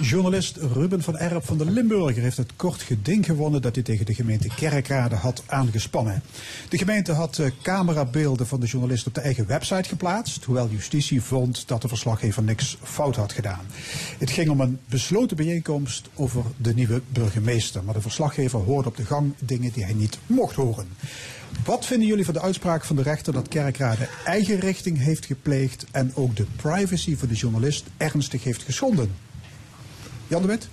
Journalist 0.00 0.56
Ruben 0.56 1.02
van 1.02 1.18
Erp 1.18 1.44
van 1.44 1.58
de 1.58 1.70
Limburger 1.70 2.22
heeft 2.22 2.36
het 2.36 2.52
kort 2.56 2.82
geding 2.82 3.24
gewonnen 3.24 3.62
dat 3.62 3.74
hij 3.74 3.84
tegen 3.84 4.06
de 4.06 4.14
gemeente 4.14 4.48
Kerkrade 4.48 5.14
had 5.14 5.42
aangespannen. 5.46 6.22
De 6.68 6.78
gemeente 6.78 7.12
had 7.12 7.38
eh, 7.38 7.50
camerabeelden 7.62 8.46
van 8.46 8.60
de 8.60 8.66
journalist 8.66 9.06
op 9.06 9.14
de 9.14 9.20
eigen 9.20 9.46
website 9.46 9.88
geplaatst, 9.88 10.44
hoewel 10.44 10.68
justitie 10.68 11.22
vond 11.22 11.68
dat 11.68 11.82
de 11.82 11.88
verslaggever 11.88 12.42
niks 12.42 12.76
fout 12.82 13.16
had 13.16 13.32
gedaan. 13.32 13.66
Het 14.18 14.30
ging 14.30 14.50
om 14.50 14.60
een 14.60 14.78
besloten 14.88 15.36
bijeenkomst 15.36 16.08
over 16.14 16.44
de 16.56 16.74
nieuwe 16.74 17.02
burgemeester, 17.12 17.84
maar 17.84 17.94
de 17.94 18.00
verslaggever 18.00 18.58
hoorde 18.58 18.88
op 18.88 18.96
de 18.96 19.04
gang 19.04 19.34
dingen 19.38 19.72
die 19.72 19.84
hij 19.84 19.94
niet 19.94 20.18
mocht 20.26 20.54
horen. 20.54 20.88
Wat 21.64 21.86
vinden 21.86 22.08
jullie 22.08 22.24
van 22.24 22.34
de 22.34 22.40
uitspraak 22.40 22.84
van 22.84 22.96
de 22.96 23.02
rechter 23.02 23.32
dat 23.32 23.48
Kerkrade 23.48 24.08
eigen 24.24 24.60
richting 24.60 24.98
heeft 24.98 25.26
gepleegd 25.26 25.86
en 25.90 26.12
ook 26.14 26.36
de 26.36 26.46
privacy 26.56 27.16
van 27.16 27.28
de 27.28 27.34
journalist 27.34 27.84
ernstig 27.96 28.44
heeft 28.44 28.62
geschonden? 28.62 29.23
Jan 30.26 30.42
de 30.42 30.48
Wit? 30.48 30.68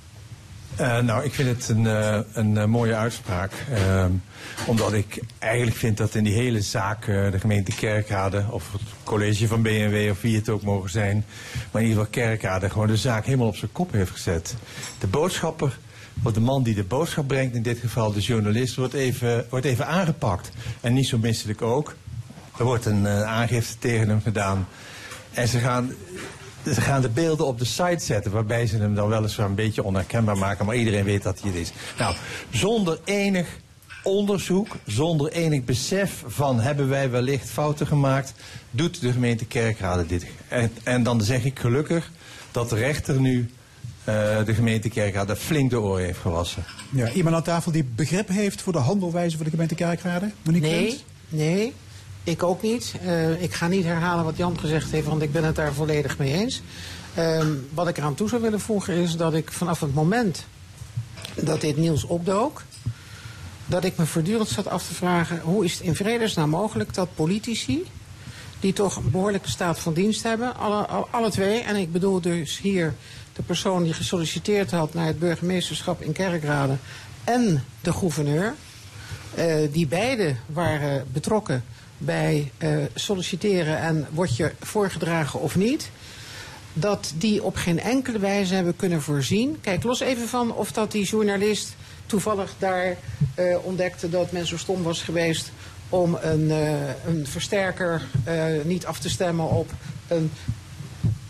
Eh, 0.75 0.99
nou, 0.99 1.23
ik 1.23 1.33
vind 1.33 1.49
het 1.49 1.69
een, 1.69 1.87
eh, 1.87 2.19
een 2.33 2.57
eh, 2.57 2.65
mooie 2.65 2.95
uitspraak. 2.95 3.51
Ehm, 3.73 4.11
omdat 4.65 4.93
ik 4.93 5.23
eigenlijk 5.39 5.77
vind 5.77 5.97
dat 5.97 6.15
in 6.15 6.23
die 6.23 6.33
hele 6.33 6.61
zaak 6.61 7.05
de 7.05 7.39
gemeente 7.39 7.75
Kerkrade... 7.75 8.45
of 8.49 8.71
het 8.71 8.81
college 9.03 9.47
van 9.47 9.61
BNW 9.61 10.09
of 10.09 10.21
wie 10.21 10.35
het 10.35 10.49
ook 10.49 10.61
mogen 10.61 10.89
zijn... 10.89 11.25
maar 11.71 11.81
in 11.81 11.87
ieder 11.87 12.03
geval 12.03 12.23
Kerkrade 12.23 12.69
gewoon 12.69 12.87
de 12.87 12.97
zaak 12.97 13.25
helemaal 13.25 13.47
op 13.47 13.55
zijn 13.55 13.71
kop 13.71 13.91
heeft 13.91 14.11
gezet. 14.11 14.55
De 14.99 15.07
boodschapper, 15.07 15.77
of 16.23 16.33
de 16.33 16.39
man 16.39 16.63
die 16.63 16.75
de 16.75 16.83
boodschap 16.83 17.27
brengt... 17.27 17.55
in 17.55 17.61
dit 17.61 17.79
geval 17.79 18.11
de 18.11 18.19
journalist, 18.19 18.75
wordt 18.75 18.93
even, 18.93 19.45
wordt 19.49 19.65
even 19.65 19.87
aangepakt. 19.87 20.49
En 20.81 20.93
niet 20.93 21.07
zo 21.07 21.17
misselijk 21.17 21.61
ook. 21.61 21.95
Er 22.57 22.65
wordt 22.65 22.85
een 22.85 23.07
aangifte 23.07 23.77
tegen 23.79 24.09
hem 24.09 24.21
gedaan. 24.21 24.67
En 25.31 25.47
ze 25.47 25.59
gaan 25.59 25.91
ze 26.65 26.81
gaan 26.81 27.01
de 27.01 27.09
beelden 27.09 27.45
op 27.45 27.59
de 27.59 27.65
site 27.65 28.03
zetten, 28.05 28.31
waarbij 28.31 28.67
ze 28.67 28.77
hem 28.77 28.95
dan 28.95 29.09
weliswaar 29.09 29.45
een 29.45 29.55
beetje 29.55 29.83
onherkenbaar 29.83 30.37
maken, 30.37 30.65
maar 30.65 30.75
iedereen 30.75 31.03
weet 31.03 31.23
dat 31.23 31.41
hij 31.41 31.49
het 31.51 31.59
is. 31.59 31.71
Nou, 31.97 32.15
zonder 32.49 32.99
enig 33.03 33.47
onderzoek, 34.03 34.75
zonder 34.85 35.31
enig 35.31 35.63
besef 35.63 36.23
van 36.27 36.59
hebben 36.59 36.89
wij 36.89 37.09
wellicht 37.09 37.49
fouten 37.49 37.87
gemaakt, 37.87 38.33
doet 38.71 39.01
de 39.01 39.11
gemeente 39.11 39.45
Kerkrade 39.45 40.05
dit. 40.05 40.25
En, 40.47 40.71
en 40.83 41.03
dan 41.03 41.21
zeg 41.21 41.43
ik 41.45 41.59
gelukkig 41.59 42.11
dat 42.51 42.69
de 42.69 42.75
rechter 42.75 43.19
nu 43.19 43.49
eh, 44.03 44.45
de 44.45 44.53
gemeente 44.53 44.89
Kerkrade 44.89 45.35
flink 45.35 45.69
de 45.69 45.79
oren 45.79 46.05
heeft 46.05 46.19
gewassen. 46.19 46.63
Ja, 46.91 47.11
iemand 47.11 47.35
aan 47.35 47.43
tafel 47.43 47.71
die 47.71 47.83
begrip 47.95 48.27
heeft 48.27 48.61
voor 48.61 48.73
de 48.73 48.79
handelwijze 48.79 49.35
van 49.35 49.45
de 49.45 49.51
gemeente 49.51 49.75
Kerkrade? 49.75 50.31
Monique 50.43 50.67
Nee, 50.69 50.85
Prins? 50.85 51.03
nee, 51.29 51.73
ik 52.23 52.43
ook 52.43 52.61
niet. 52.61 52.93
Eh, 53.05 53.41
ik 53.41 53.53
ga 53.53 53.67
niet 53.67 53.85
herhalen 53.85 54.25
wat 54.25 54.37
Jan 54.37 54.59
gezegd 54.59 54.91
heeft, 54.91 55.07
want 55.07 55.21
ik 55.21 55.31
ben 55.31 55.43
het 55.43 55.55
daar 55.55 55.73
volledig 55.73 56.17
mee 56.17 56.33
eens. 56.33 56.61
Ehm, 57.13 57.51
wat 57.73 57.87
ik 57.87 57.97
eraan 57.97 58.15
toe 58.15 58.29
zou 58.29 58.41
willen 58.41 58.59
voegen 58.59 58.93
is 58.93 59.15
dat 59.15 59.33
ik 59.33 59.51
vanaf 59.51 59.79
het 59.79 59.93
moment 59.93 60.45
dat 61.35 61.61
dit 61.61 61.77
nieuws 61.77 62.03
opdook, 62.03 62.63
dat 63.65 63.83
ik 63.83 63.97
me 63.97 64.05
voortdurend 64.05 64.49
zat 64.49 64.67
af 64.67 64.87
te 64.87 64.93
vragen 64.93 65.39
hoe 65.39 65.65
is 65.65 65.73
het 65.73 65.81
in 65.81 65.95
vredesnaam 65.95 66.49
mogelijk 66.49 66.93
dat 66.93 67.15
politici, 67.15 67.85
die 68.59 68.73
toch 68.73 68.95
een 68.95 69.11
behoorlijke 69.11 69.49
staat 69.49 69.79
van 69.79 69.93
dienst 69.93 70.23
hebben, 70.23 70.55
alle, 70.55 70.85
alle, 71.11 71.29
twee, 71.29 71.61
en 71.61 71.75
ik 71.75 71.91
bedoel 71.91 72.21
dus 72.21 72.59
hier 72.59 72.93
de 73.33 73.41
persoon 73.41 73.83
die 73.83 73.93
gesolliciteerd 73.93 74.71
had 74.71 74.93
naar 74.93 75.05
het 75.05 75.19
burgemeesterschap 75.19 76.01
in 76.01 76.11
Kerkrade 76.11 76.75
en 77.23 77.63
de 77.81 77.93
gouverneur, 77.93 78.53
eh, 79.35 79.55
die 79.71 79.87
beide 79.87 80.35
waren 80.45 81.07
betrokken 81.11 81.63
bij 82.05 82.51
eh, 82.57 82.77
solliciteren 82.93 83.77
en 83.77 84.07
word 84.11 84.35
je 84.35 84.51
voorgedragen 84.59 85.39
of 85.39 85.55
niet. 85.55 85.89
Dat 86.73 87.13
die 87.15 87.43
op 87.43 87.55
geen 87.55 87.79
enkele 87.79 88.19
wijze 88.19 88.53
hebben 88.53 88.75
kunnen 88.75 89.01
voorzien. 89.01 89.57
Kijk, 89.61 89.83
los 89.83 89.99
even 89.99 90.27
van 90.27 90.53
of 90.53 90.71
dat 90.71 90.91
die 90.91 91.05
journalist 91.05 91.75
toevallig 92.05 92.53
daar 92.57 92.97
eh, 93.35 93.57
ontdekte 93.61 94.09
dat 94.09 94.31
men 94.31 94.47
zo 94.47 94.57
stom 94.57 94.83
was 94.83 95.01
geweest 95.01 95.51
om 95.89 96.17
een, 96.21 96.51
eh, 96.51 96.71
een 97.07 97.27
versterker 97.27 98.01
niet 98.63 98.85
af 98.85 98.99
te 98.99 99.09
stemmen 99.09 99.49
op 99.49 99.71
een 100.07 100.31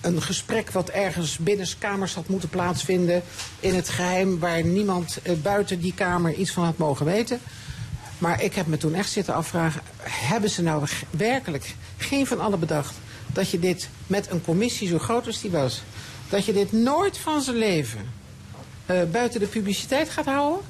een 0.02 0.22
gesprek 0.22 0.72
wat 0.72 0.90
ergens 0.90 1.38
binnen 1.38 1.68
kamers 1.78 2.14
had 2.14 2.28
moeten 2.28 2.50
plaatsvinden 2.50 3.22
in 3.60 3.76
het 3.76 3.90
geheim 3.90 4.40
waar 4.40 4.64
niemand 4.64 5.20
buiten 5.42 5.80
die 5.80 5.94
kamer 5.94 6.34
iets 6.34 6.52
van 6.52 6.64
had 6.64 6.78
mogen 6.78 7.06
weten. 7.06 7.40
Maar 8.22 8.44
ik 8.44 8.56
heb 8.56 8.68
me 8.68 8.78
toen 8.78 8.94
echt 8.94 9.12
zitten 9.12 9.34
afvragen, 9.34 9.82
hebben 10.02 10.50
ze 10.50 10.62
nou 10.62 10.88
werkelijk 11.10 11.76
geen 11.98 12.28
van 12.28 12.40
allen 12.40 12.60
bedacht 12.60 12.96
dat 13.28 13.50
je 13.50 13.60
dit 13.60 13.90
met 14.08 14.32
een 14.32 14.42
commissie 14.42 14.88
zo 14.88 14.98
groot 14.98 15.28
als 15.28 15.42
die 15.42 15.52
was, 15.52 15.82
dat 16.30 16.46
je 16.46 16.54
dit 16.54 16.72
nooit 16.72 17.18
van 17.18 17.42
zijn 17.42 17.58
leven 17.58 18.10
eh, 18.86 19.04
buiten 19.12 19.40
de 19.40 19.48
publiciteit 19.48 20.10
gaat 20.10 20.26
houden? 20.26 20.62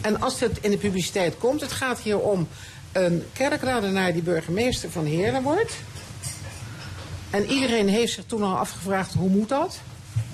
En 0.00 0.20
als 0.20 0.40
het 0.40 0.58
in 0.60 0.70
de 0.70 0.76
publiciteit 0.76 1.38
komt, 1.38 1.60
het 1.60 1.72
gaat 1.72 2.00
hier 2.00 2.18
om 2.18 2.48
een 2.92 3.24
kerkradenaar 3.32 4.12
die 4.12 4.22
burgemeester 4.22 4.90
van 4.90 5.04
Heerlen 5.04 5.42
wordt. 5.42 5.74
En 7.30 7.50
iedereen 7.50 7.88
heeft 7.88 8.12
zich 8.12 8.24
toen 8.26 8.42
al 8.42 8.56
afgevraagd 8.56 9.14
hoe 9.14 9.30
moet 9.30 9.48
dat? 9.48 9.78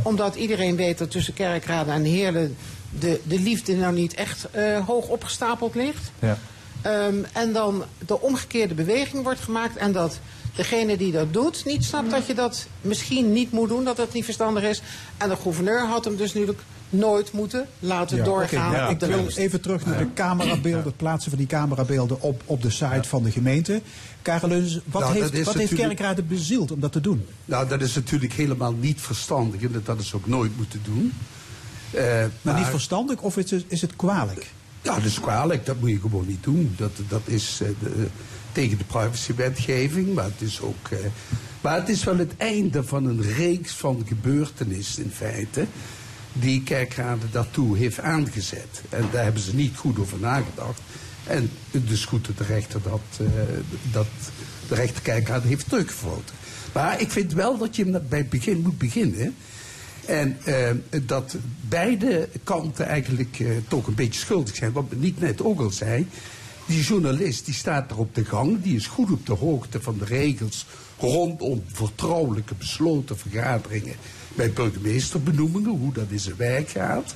Omdat 0.02 0.34
iedereen 0.34 0.76
weet 0.76 0.98
dat 0.98 1.10
tussen 1.10 1.34
Kerkrade 1.34 1.90
en 1.90 2.04
Heerlen 2.04 2.56
de, 2.98 3.20
de 3.24 3.40
liefde 3.40 3.74
nou 3.74 3.94
niet 3.94 4.14
echt 4.14 4.50
eh, 4.50 4.86
hoog 4.86 5.08
opgestapeld 5.08 5.74
ligt. 5.74 6.10
Ja. 6.18 6.38
Ehm, 6.82 7.14
en 7.32 7.52
dan 7.52 7.84
de 8.06 8.20
omgekeerde 8.20 8.74
beweging 8.74 9.22
wordt 9.22 9.40
gemaakt 9.40 9.76
en 9.76 9.92
dat 9.92 10.20
degene 10.54 10.96
die 10.96 11.12
dat 11.12 11.32
doet 11.32 11.64
niet 11.64 11.84
snapt 11.84 12.10
dat 12.10 12.26
je 12.26 12.34
dat 12.34 12.66
misschien 12.80 13.32
niet 13.32 13.52
moet 13.52 13.68
doen, 13.68 13.84
dat 13.84 13.96
dat 13.96 14.12
niet 14.12 14.24
verstandig 14.24 14.62
is. 14.62 14.82
En 15.16 15.28
de 15.28 15.36
gouverneur 15.36 15.86
had 15.86 16.04
hem 16.04 16.16
dus 16.16 16.32
natuurlijk 16.32 16.62
nooit 16.90 17.32
moeten 17.32 17.66
laten 17.78 18.16
Ja, 18.16 18.24
doorgaan 18.24 18.90
Ik 18.90 19.00
wil 19.00 19.26
even 19.34 19.60
terug 19.60 19.86
naar 19.86 19.98
de 19.98 20.12
camerabeelden, 20.14 20.84
het 20.84 20.96
plaatsen 20.96 21.30
van 21.30 21.38
die 21.38 21.48
camerabeelden 21.48 22.20
op, 22.20 22.42
op 22.46 22.62
de 22.62 22.70
site 22.70 23.08
van 23.08 23.22
de 23.22 23.30
gemeente. 23.30 23.82
Karel 24.22 24.48
Leuns, 24.48 24.80
wat 24.84 25.02
Nou, 25.02 25.14
heeft, 25.14 25.24
wat 25.24 25.32
heeft 25.32 25.46
natuurlijk- 25.46 25.88
Kerkrade 25.88 26.22
bezield 26.22 26.70
om 26.70 26.80
dat 26.80 26.92
te 26.92 27.00
doen? 27.00 27.26
Nou, 27.44 27.68
dat 27.68 27.80
is 27.80 27.94
natuurlijk 27.94 28.32
helemaal 28.32 28.72
niet 28.72 29.00
verstandig 29.00 29.62
en 29.62 29.72
dat 29.72 29.86
hadden 29.86 30.06
ze 30.06 30.16
ook 30.16 30.26
nooit 30.26 30.56
moeten 30.56 30.80
doen. 30.84 31.12
Eh, 31.94 32.24
Maar 32.42 32.54
niet 32.58 32.66
verstandig 32.66 33.20
of 33.20 33.36
is 33.36 33.50
het, 33.50 33.64
is 33.68 33.80
het 33.80 33.96
kwalijk? 33.96 34.50
Ja, 34.82 34.94
dat 34.94 35.04
is 35.04 35.20
kwalijk. 35.20 35.66
Dat 35.66 35.80
moet 35.80 35.90
je 35.90 36.00
gewoon 36.00 36.26
niet 36.26 36.42
doen. 36.44 36.74
Dat, 36.76 36.90
dat 37.08 37.22
is 37.24 37.58
eh, 37.62 37.68
de- 37.80 38.06
tegen 38.52 38.78
de 38.78 38.84
privacywetgeving, 38.84 40.14
maar 40.14 40.24
het 40.24 40.40
is 40.40 40.60
ook... 40.60 40.88
eh, 40.90 40.98
maar 41.60 41.76
het 41.76 41.88
is 41.88 42.04
wel 42.04 42.18
het 42.18 42.32
einde 42.36 42.84
van 42.84 43.04
een 43.04 43.22
reeks 43.22 43.72
van 43.72 44.02
gebeurtenissen 44.08 45.04
in 45.04 45.10
feite... 45.10 45.66
die 46.32 46.62
Kerkrade 46.62 47.26
daartoe 47.30 47.76
heeft 47.76 48.00
aangezet. 48.00 48.82
En 48.88 49.04
daar 49.12 49.24
hebben 49.24 49.42
ze 49.42 49.54
niet 49.54 49.76
goed 49.76 49.98
over 49.98 50.18
nagedacht. 50.18 50.80
En 51.26 51.50
dus 51.70 52.04
goed 52.04 52.26
dat 52.26 52.38
de 52.38 52.44
rechter 52.44 52.80
dat, 52.82 53.28
dat 53.92 54.06
de 54.68 54.74
rechter 54.74 55.02
Kerkrade 55.02 55.48
heeft 55.48 55.68
teruggefloten. 55.68 56.34
Maar 56.72 57.00
ik 57.00 57.10
vind 57.10 57.32
wel 57.32 57.58
dat 57.58 57.76
je 57.76 57.84
bij 58.08 58.18
het 58.18 58.30
begin 58.30 58.60
moet 58.60 58.78
beginnen... 58.78 59.34
En 60.06 60.36
eh, 60.44 60.70
dat 61.02 61.36
beide 61.60 62.28
kanten 62.44 62.86
eigenlijk 62.86 63.40
eh, 63.40 63.48
toch 63.68 63.86
een 63.86 63.94
beetje 63.94 64.20
schuldig 64.20 64.56
zijn. 64.56 64.72
Wat 64.72 64.84
niet 64.96 65.20
net 65.20 65.42
ook 65.42 65.60
al 65.60 65.70
zei. 65.70 66.06
Die 66.66 66.82
journalist 66.82 67.44
die 67.44 67.54
staat 67.54 67.90
er 67.90 67.98
op 67.98 68.14
de 68.14 68.24
gang. 68.24 68.62
Die 68.62 68.76
is 68.76 68.86
goed 68.86 69.10
op 69.10 69.26
de 69.26 69.32
hoogte 69.34 69.80
van 69.80 69.98
de 69.98 70.04
regels 70.04 70.66
rondom 70.98 71.62
vertrouwelijke 71.66 72.54
besloten 72.54 73.18
vergaderingen 73.18 73.94
bij 74.34 74.52
burgemeesterbenoemingen. 74.52 75.70
Hoe 75.70 75.92
dat 75.92 76.06
in 76.08 76.20
zijn 76.20 76.36
werk 76.36 76.68
gaat. 76.68 77.14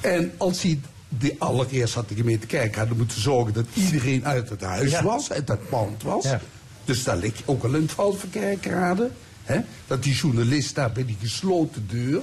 En 0.00 0.32
als 0.36 0.62
hij 0.62 0.80
die 1.08 1.34
allereerst 1.38 1.94
had 1.94 2.08
de 2.08 2.14
gemeente 2.14 2.46
Kerkrade 2.46 2.94
moeten 2.94 3.20
zorgen 3.20 3.52
dat 3.52 3.66
iedereen 3.74 4.26
uit 4.26 4.48
het 4.48 4.60
huis 4.60 4.90
Ja. 4.90 5.02
was, 5.02 5.32
uit 5.32 5.46
dat 5.46 5.68
pand 5.68 6.02
was. 6.02 6.24
Ja. 6.24 6.40
Dus 6.84 7.04
daar 7.04 7.16
ligt 7.16 7.42
ook 7.44 7.64
al 7.64 7.74
een 7.74 7.88
val 7.88 8.12
van 8.12 8.30
Kerkrade. 8.30 9.10
Hè? 9.48 9.60
Dat 9.86 10.02
die 10.02 10.14
journalist 10.14 10.74
daar 10.74 10.92
bij 10.92 11.04
die 11.04 11.16
gesloten 11.20 11.86
deur. 11.88 12.22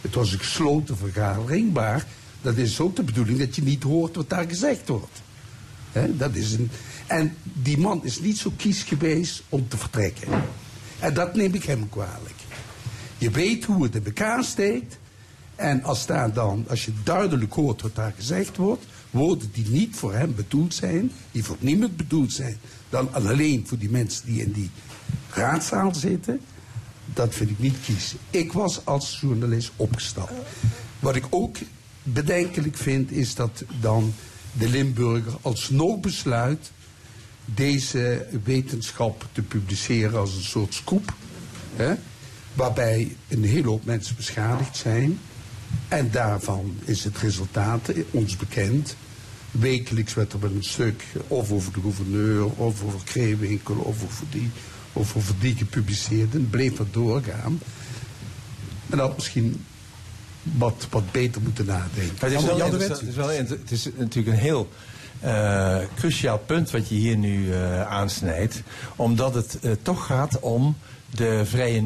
Het 0.00 0.14
was 0.14 0.32
een 0.32 0.38
gesloten 0.38 0.96
vergadering, 0.96 1.72
maar 1.72 2.06
dat 2.42 2.56
is 2.56 2.80
ook 2.80 2.96
de 2.96 3.02
bedoeling 3.02 3.38
dat 3.38 3.56
je 3.56 3.62
niet 3.62 3.82
hoort 3.82 4.16
wat 4.16 4.28
daar 4.28 4.48
gezegd 4.48 4.88
wordt. 4.88 5.22
Hè? 5.92 6.16
Dat 6.16 6.34
is 6.34 6.52
een, 6.52 6.70
en 7.06 7.36
die 7.42 7.78
man 7.78 8.04
is 8.04 8.20
niet 8.20 8.38
zo 8.38 8.52
kies 8.56 8.82
geweest 8.82 9.42
om 9.48 9.68
te 9.68 9.76
vertrekken. 9.76 10.28
En 10.98 11.14
dat 11.14 11.34
neem 11.34 11.54
ik 11.54 11.64
hem 11.64 11.88
kwalijk. 11.88 12.40
Je 13.18 13.30
weet 13.30 13.64
hoe 13.64 13.82
het 13.82 13.94
in 13.94 14.04
elkaar 14.04 14.44
steekt. 14.44 14.98
En 15.56 15.82
als, 15.82 16.06
daar 16.06 16.32
dan, 16.32 16.64
als 16.68 16.84
je 16.84 16.92
duidelijk 17.04 17.52
hoort 17.52 17.82
wat 17.82 17.94
daar 17.94 18.12
gezegd 18.16 18.56
wordt, 18.56 18.84
woorden 19.10 19.50
die 19.52 19.68
niet 19.68 19.96
voor 19.96 20.14
hem 20.14 20.34
bedoeld 20.34 20.74
zijn, 20.74 21.12
die 21.32 21.44
voor 21.44 21.56
niemand 21.58 21.96
bedoeld 21.96 22.32
zijn, 22.32 22.56
dan 22.88 23.12
alleen 23.12 23.66
voor 23.66 23.78
die 23.78 23.90
mensen 23.90 24.26
die 24.26 24.42
in 24.42 24.52
die 24.52 24.70
raadzaal 25.30 25.94
zitten, 25.94 26.40
dat 27.14 27.34
vind 27.34 27.50
ik 27.50 27.58
niet 27.58 27.76
kiezen. 27.84 28.18
Ik 28.30 28.52
was 28.52 28.86
als 28.86 29.18
journalist 29.20 29.70
opgestapt. 29.76 30.32
Wat 30.98 31.16
ik 31.16 31.26
ook 31.30 31.56
bedenkelijk 32.02 32.76
vind, 32.76 33.10
is 33.10 33.34
dat 33.34 33.64
dan 33.80 34.14
de 34.52 34.68
Limburger 34.68 35.32
alsnog 35.42 36.00
besluit 36.00 36.70
deze 37.44 38.26
wetenschap 38.44 39.28
te 39.32 39.42
publiceren 39.42 40.18
als 40.18 40.34
een 40.34 40.42
soort 40.42 40.74
scoop. 40.74 41.14
Hè? 41.76 41.94
waarbij 42.54 43.16
een 43.28 43.44
hele 43.44 43.68
hoop 43.68 43.84
mensen 43.84 44.16
beschadigd 44.16 44.76
zijn. 44.76 45.18
En 45.88 46.10
daarvan 46.10 46.76
is 46.84 47.04
het 47.04 47.18
resultaat 47.18 47.92
ons 48.10 48.36
bekend. 48.36 48.96
Wekelijks 49.50 50.14
werd 50.14 50.32
er 50.32 50.40
wel 50.40 50.50
een 50.50 50.64
stuk 50.64 51.04
of 51.26 51.52
over 51.52 51.72
de 51.72 51.80
gouverneur, 51.80 52.44
of 52.44 52.82
over 52.84 53.00
Kreewinkel, 53.04 53.76
of 53.76 54.04
over 54.04 54.24
die, 54.30 54.50
of 54.92 55.16
over 55.16 55.34
die 55.40 55.56
gepubliceerd. 55.56 56.34
En 56.34 56.50
bleef 56.50 56.76
dat 56.76 56.92
doorgaan. 56.92 57.60
En 58.90 58.98
dat 58.98 59.16
misschien 59.16 59.64
wat, 60.42 60.86
wat 60.90 61.12
beter 61.12 61.42
moeten 61.42 61.66
nadenken. 61.66 62.16
Maar 62.20 62.30
het, 62.30 62.40
is 62.40 62.46
wel, 62.46 62.72
het, 62.72 63.02
is 63.02 63.14
wel, 63.14 63.28
het 63.28 63.70
is 63.70 63.88
natuurlijk 63.96 64.36
een 64.36 64.42
heel 64.42 64.68
eh, 65.20 65.78
cruciaal 65.94 66.38
punt 66.38 66.70
wat 66.70 66.88
je 66.88 66.94
hier 66.94 67.16
nu 67.16 67.52
eh, 67.52 67.82
aansnijdt. 67.82 68.62
Omdat 68.96 69.34
het 69.34 69.58
eh, 69.60 69.72
toch 69.82 70.06
gaat 70.06 70.40
om 70.40 70.76
de 71.10 71.42
vrije 71.44 71.80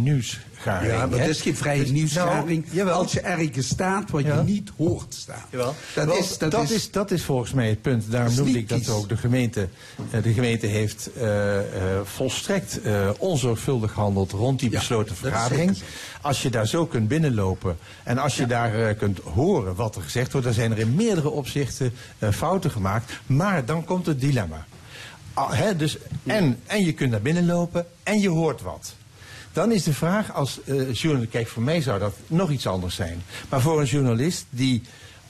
nieuwsgaring. 0.64 0.92
Ja, 0.92 1.06
maar 1.06 1.18
dat 1.18 1.28
is 1.28 1.40
geen 1.40 1.56
vrije 1.56 1.80
Dus- 1.80 1.90
nieuwsgaring 1.90 2.64
nou, 2.72 2.90
als 2.90 3.12
je 3.12 3.20
ergens 3.20 3.68
staat 3.68 4.10
wat 4.10 4.24
Ja. 4.24 4.36
je 4.36 4.42
niet 4.42 4.70
hoort 4.76 5.14
staan. 5.14 5.42
Jawel. 5.50 5.74
Dat, 5.94 6.04
Wel, 6.04 6.16
is, 6.16 6.38
dat, 6.38 6.50
dat, 6.50 6.62
is, 6.62 6.70
is, 6.70 6.90
dat 6.90 7.10
is 7.10 7.22
volgens 7.24 7.52
mij 7.52 7.68
het 7.68 7.82
punt. 7.82 8.10
Daarom 8.10 8.34
noemde 8.34 8.58
ik 8.58 8.68
dat 8.68 8.88
ook. 8.88 9.08
De 9.08 9.16
gemeente, 9.16 9.68
eh, 10.10 10.22
de 10.22 10.32
gemeente 10.32 10.66
heeft 10.66 11.10
eh, 11.16 11.58
eh, 11.58 11.64
volstrekt 12.04 12.80
eh, 12.82 13.08
onzorgvuldig 13.18 13.92
gehandeld 13.92 14.32
rond 14.32 14.58
die 14.60 14.70
Ja, 14.70 14.78
besloten 14.78 15.16
vergadering. 15.16 15.76
Als 16.22 16.42
je 16.42 16.50
daar 16.50 16.66
zo 16.66 16.86
kunt 16.86 17.08
binnenlopen 17.08 17.76
en 18.02 18.18
als 18.18 18.36
je 18.36 18.46
daar 18.46 18.88
eh, 18.88 18.98
kunt 18.98 19.18
horen 19.18 19.74
wat 19.74 19.96
er 19.96 20.02
gezegd 20.02 20.32
wordt, 20.32 20.46
dan 20.46 20.54
zijn 20.56 20.72
er 20.72 20.78
in 20.78 20.94
meerdere 20.94 21.30
opzichten 21.30 21.92
eh, 22.18 22.30
fouten 22.30 22.70
gemaakt. 22.70 23.12
Maar 23.26 23.64
dan 23.64 23.84
komt 23.84 24.06
het 24.06 24.20
dilemma. 24.20 24.66
Ah, 25.34 25.52
hè, 25.52 25.76
dus, 25.76 25.96
en, 26.26 26.58
en 26.66 26.84
je 26.84 26.92
kunt 26.92 27.10
naar 27.10 27.22
binnen 27.22 27.46
lopen 27.46 27.86
en 28.02 28.20
je 28.20 28.28
hoort 28.28 28.62
wat. 28.62 28.94
Dan 29.54 29.72
is 29.72 29.82
de 29.82 29.92
vraag 29.92 30.32
als 30.34 30.60
eh 30.64 30.92
journalist, 30.92 31.30
kijk 31.30 31.48
voor 31.48 31.62
mij 31.62 31.80
zou 31.80 31.98
dat 31.98 32.14
nog 32.26 32.50
iets 32.50 32.66
anders 32.66 32.94
zijn. 32.94 33.22
Maar 33.48 33.60
voor 33.60 33.80
een 33.80 33.86
journalist 33.86 34.46
die 34.50 34.82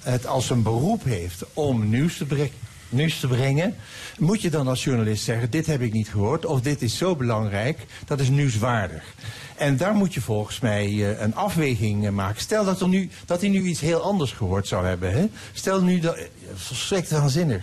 het 0.03 0.27
als 0.27 0.51
een 0.51 0.63
beroep 0.63 1.05
heeft 1.05 1.45
om 1.53 1.89
nieuws 1.89 2.17
te, 2.17 2.25
bre- 2.25 2.51
nieuws 2.89 3.21
te 3.21 3.27
brengen, 3.27 3.75
moet 4.19 4.43
je 4.43 4.51
dan 4.51 4.69
als 4.69 4.85
journalist 4.85 5.25
zeggen: 5.25 5.51
dit 5.51 5.67
heb 5.67 5.81
ik 5.81 5.93
niet 5.93 6.09
gehoord 6.09 6.47
of 6.47 6.61
dit 6.61 6.83
is 6.83 6.97
zo 6.97 7.17
belangrijk, 7.17 7.87
dat 8.07 8.21
is 8.21 8.29
nieuwswaardig. 8.29 9.05
En 9.57 9.77
daar 9.77 9.95
moet 9.95 10.15
je 10.15 10.21
volgens 10.21 10.61
mij 10.61 10.85
eh, 10.87 11.21
een 11.21 11.35
afweging 11.35 12.07
eh, 12.07 12.13
maken. 12.13 12.41
Stel 12.41 12.65
dat, 12.65 12.81
er 12.81 12.89
nu, 12.89 13.11
dat 13.27 13.41
hij 13.41 13.51
nu 13.51 13.63
iets 13.63 13.81
heel 13.81 14.01
anders 14.01 14.33
gehoord 14.33 14.67
zou 14.69 14.87
hebben. 14.87 15.13
Hè? 15.13 15.29
Stel 15.53 15.83
nu 15.83 16.01
dat. 16.01 16.19
Volstrekt 16.55 17.11
waanzinnig 17.11 17.63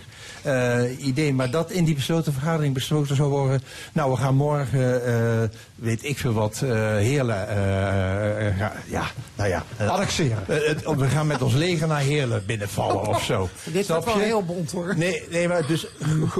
idee, 0.98 1.32
maar 1.34 1.50
dat 1.50 1.70
in 1.70 1.84
die 1.84 1.94
besloten 1.94 2.32
vergadering 2.32 2.74
besloten 2.74 3.16
zou 3.16 3.28
worden. 3.30 3.62
Nou, 3.92 4.10
we 4.10 4.16
gaan 4.16 4.34
morgen, 4.34 5.50
weet 5.82 6.04
ik 6.04 6.18
veel 6.18 6.32
wat, 6.32 6.60
eh 6.62 6.68
Heerlen. 6.96 7.48
eh, 7.48 8.46
eh, 8.46 8.54
ja, 8.86 9.04
nou 9.36 9.48
ja. 9.48 9.64
Annexeren. 9.88 10.38
het- 10.46 10.84
we 10.96 11.08
gaan 11.08 11.26
met 11.26 11.42
ons 11.42 11.54
leger 11.54 11.86
naar 11.88 12.00
Heerlen 12.00 12.42
binnenvallen 12.46 13.06
of 13.06 13.24
zo. 13.24 13.48
Dit 13.72 13.88
wordt 13.88 14.04
wel 14.04 14.18
heel 14.18 14.44
bond 14.44 14.70
hoor. 14.72 14.94
Nee, 14.96 15.22
nee, 15.30 15.48
maar 15.48 15.66
dus 15.66 15.86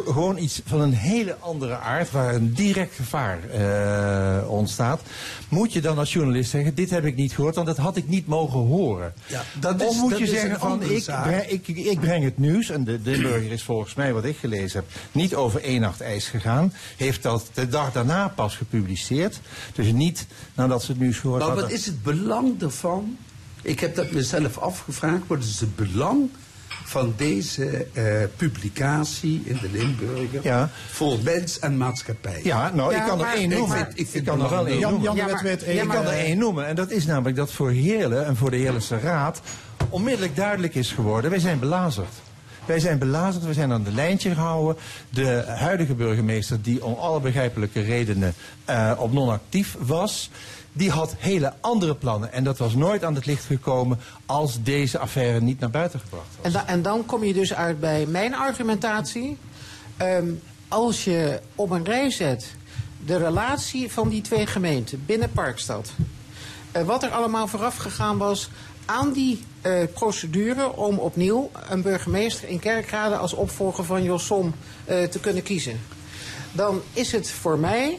gewoon 0.04 0.38
iets 0.38 0.62
van 0.66 0.80
een 0.80 0.92
hele 0.94 1.36
andere 1.38 1.76
aard, 1.76 2.10
waar 2.10 2.34
een 2.34 2.54
direct 2.54 2.94
gevaar 2.94 3.38
ontstaat. 4.48 5.00
Moet 5.48 5.72
je 5.72 5.80
dan 5.80 5.98
als 5.98 6.12
journalist 6.12 6.50
zeggen: 6.50 6.74
Dit 6.74 6.90
heb 6.90 7.04
ik 7.04 7.14
niet 7.16 7.32
gehoord, 7.32 7.54
want 7.54 7.66
dat 7.66 7.76
had 7.76 7.96
ik 7.96 8.08
niet 8.08 8.26
mogen 8.26 8.58
horen. 8.60 9.12
Ja, 9.26 9.42
dat 9.60 9.80
is- 9.80 9.86
of 9.86 9.96
moet 9.96 10.10
dat 10.10 10.18
je 10.18 10.24
is 10.24 10.30
zeggen: 10.30 10.58
van, 10.60 10.82
ik, 10.82 11.04
breng, 11.22 11.42
ik, 11.42 11.68
ik 11.68 12.00
breng 12.00 12.24
het 12.24 12.38
nieuws, 12.38 12.70
en 12.70 12.84
de 12.84 12.98
Limburger 13.02 13.52
is 13.52 13.62
volgens 13.62 13.94
mij, 13.94 14.12
wat 14.12 14.24
ik 14.24 14.36
gelezen 14.36 14.78
heb, 14.80 15.00
niet 15.12 15.34
over 15.34 15.62
één 15.62 15.80
nacht 15.80 16.00
ijs 16.00 16.28
gegaan. 16.28 16.72
Heeft 16.96 17.22
dat 17.22 17.50
de 17.54 17.68
dag 17.68 17.92
daarna 17.92 18.28
pas 18.28 18.56
gepubliceerd. 18.56 19.31
Dus 19.74 19.92
niet 19.92 20.26
nadat 20.54 20.82
ze 20.82 20.90
het 20.92 21.00
nieuws 21.00 21.18
gehoord 21.18 21.38
maar 21.40 21.48
hadden. 21.48 21.68
wat 21.68 21.74
is 21.78 21.86
het 21.86 22.02
belang 22.02 22.58
daarvan? 22.58 23.16
Ik 23.62 23.80
heb 23.80 23.94
dat 23.94 24.10
mezelf 24.10 24.58
afgevraagd. 24.58 25.22
Wat 25.26 25.42
is 25.42 25.60
het 25.60 25.76
belang 25.76 26.30
van 26.84 27.14
deze 27.16 27.86
eh, 27.92 28.04
publicatie 28.36 29.42
in 29.44 29.58
de 29.60 29.68
Limburger 29.72 30.40
Ja. 30.42 30.70
voor 30.90 31.18
mens 31.22 31.58
en 31.58 31.76
maatschappij? 31.76 32.40
Ja, 32.44 32.70
nou, 32.74 32.92
Ja, 32.92 33.00
ik 33.00 33.08
kan 33.08 33.18
er 33.18 33.24
maar- 33.24 33.34
één 33.34 33.50
Ik 33.52 33.58
noemen. 33.58 33.76
vind- 33.76 33.98
ik 33.98 34.08
vind 34.08 34.24
kan 34.26 34.42
er 34.42 34.50
wel 34.50 34.66
één 34.66 34.78
Jan, 34.78 34.90
noemen. 34.90 35.06
Jan 35.06 35.14
de 35.14 35.20
Ja, 35.20 35.26
Wet 35.26 35.34
maar- 35.34 35.44
weet 35.44 35.62
één. 35.62 35.74
ja, 35.76 35.82
Ik 35.82 35.88
kan 35.88 36.04
er 36.06 36.12
één 36.12 36.38
noemen. 36.38 36.66
En 36.66 36.74
dat 36.74 36.90
is 36.90 37.06
namelijk 37.06 37.36
dat 37.36 37.52
voor 37.52 37.70
Heerlen 37.70 38.26
en 38.26 38.36
voor 38.36 38.50
de 38.50 38.56
Heerlense 38.56 38.98
Raad 39.00 39.40
onmiddellijk 39.88 40.36
duidelijk 40.36 40.74
is 40.74 40.90
geworden. 40.92 41.30
Wij 41.30 41.38
zijn 41.38 41.58
belazerd. 41.58 42.12
Wij 42.64 42.80
zijn 42.80 42.98
belazerd, 42.98 43.44
we 43.44 43.52
zijn 43.52 43.72
aan 43.72 43.82
de 43.82 43.92
lijntje 43.92 44.34
gehouden. 44.34 44.82
De 45.10 45.44
huidige 45.46 45.94
burgemeester, 45.94 46.62
die 46.62 46.84
om 46.84 46.94
alle 46.94 47.20
begrijpelijke 47.20 47.80
redenen 47.80 48.34
eh, 48.64 48.92
op 48.98 49.12
non-actief 49.12 49.76
was, 49.78 50.30
die 50.72 50.90
had 50.90 51.14
hele 51.18 51.52
andere 51.60 51.94
plannen. 51.94 52.32
En 52.32 52.44
dat 52.44 52.58
was 52.58 52.74
nooit 52.74 53.04
aan 53.04 53.14
het 53.14 53.26
licht 53.26 53.44
gekomen 53.44 53.98
als 54.26 54.62
deze 54.62 54.98
affaire 54.98 55.40
niet 55.40 55.60
naar 55.60 55.70
buiten 55.70 56.00
gebracht 56.00 56.26
was. 56.42 56.54
En, 56.54 56.66
en 56.66 56.82
dan 56.82 57.06
kom 57.06 57.24
je 57.24 57.32
dus 57.32 57.54
uit 57.54 57.80
bij 57.80 58.06
mijn 58.06 58.34
argumentatie. 58.34 59.36
Ehm, 59.96 60.26
als 60.68 61.04
je 61.04 61.40
op 61.54 61.70
een 61.70 61.84
rij 61.84 62.10
zet 62.10 62.54
de 63.06 63.16
relatie 63.16 63.92
van 63.92 64.08
die 64.08 64.20
twee 64.20 64.46
gemeenten 64.46 65.02
binnen 65.06 65.30
Parkstad. 65.30 65.92
eh, 66.72 66.82
wat 66.82 67.02
er 67.02 67.10
allemaal 67.10 67.46
vooraf 67.46 67.76
gegaan 67.76 68.18
was 68.18 68.50
aan 68.84 69.12
die 69.12 69.44
eh, 69.60 69.82
procedure 69.94 70.76
om 70.76 70.98
opnieuw 70.98 71.50
een 71.68 71.82
burgemeester 71.82 72.48
in 72.48 72.58
Kerkrade 72.58 73.16
als 73.16 73.32
opvolger 73.32 73.84
van 73.84 74.02
Jossom 74.02 74.54
eh, 74.84 75.04
te 75.04 75.20
kunnen 75.20 75.42
kiezen. 75.42 75.80
Dan 76.52 76.82
is 76.92 77.12
het 77.12 77.30
voor 77.30 77.58
mij 77.58 77.98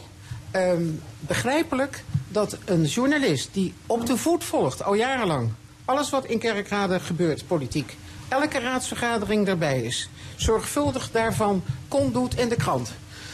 ehm, 0.50 0.84
begrijpelijk 1.20 2.04
dat 2.28 2.58
een 2.64 2.84
journalist 2.84 3.48
die 3.52 3.74
op 3.86 4.06
de 4.06 4.16
voet 4.16 4.44
volgt, 4.44 4.82
al 4.82 4.94
jarenlang, 4.94 5.50
alles 5.84 6.10
wat 6.10 6.24
in 6.24 6.38
Kerkrade 6.38 7.00
gebeurt, 7.00 7.46
politiek, 7.46 7.96
elke 8.28 8.58
raadsvergadering 8.58 9.46
daarbij 9.46 9.82
is, 9.82 10.08
zorgvuldig 10.36 11.10
daarvan 11.10 11.62
kont 11.88 12.14
doet 12.14 12.38
in 12.38 12.48
de 12.48 12.56
krant. 12.56 12.92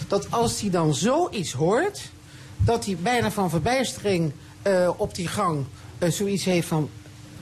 Dat 0.08 0.30
als 0.30 0.60
hij 0.60 0.70
dan 0.70 0.94
zoiets 0.94 1.52
hoort, 1.52 2.10
dat 2.56 2.84
hij 2.84 2.96
bijna 2.96 3.30
van 3.30 3.50
verbijstering 3.50 4.32
eh, 4.62 4.90
op 4.96 5.14
die 5.14 5.28
gang 5.28 5.64
zoiets 6.08 6.44
heeft 6.44 6.68
van... 6.68 6.90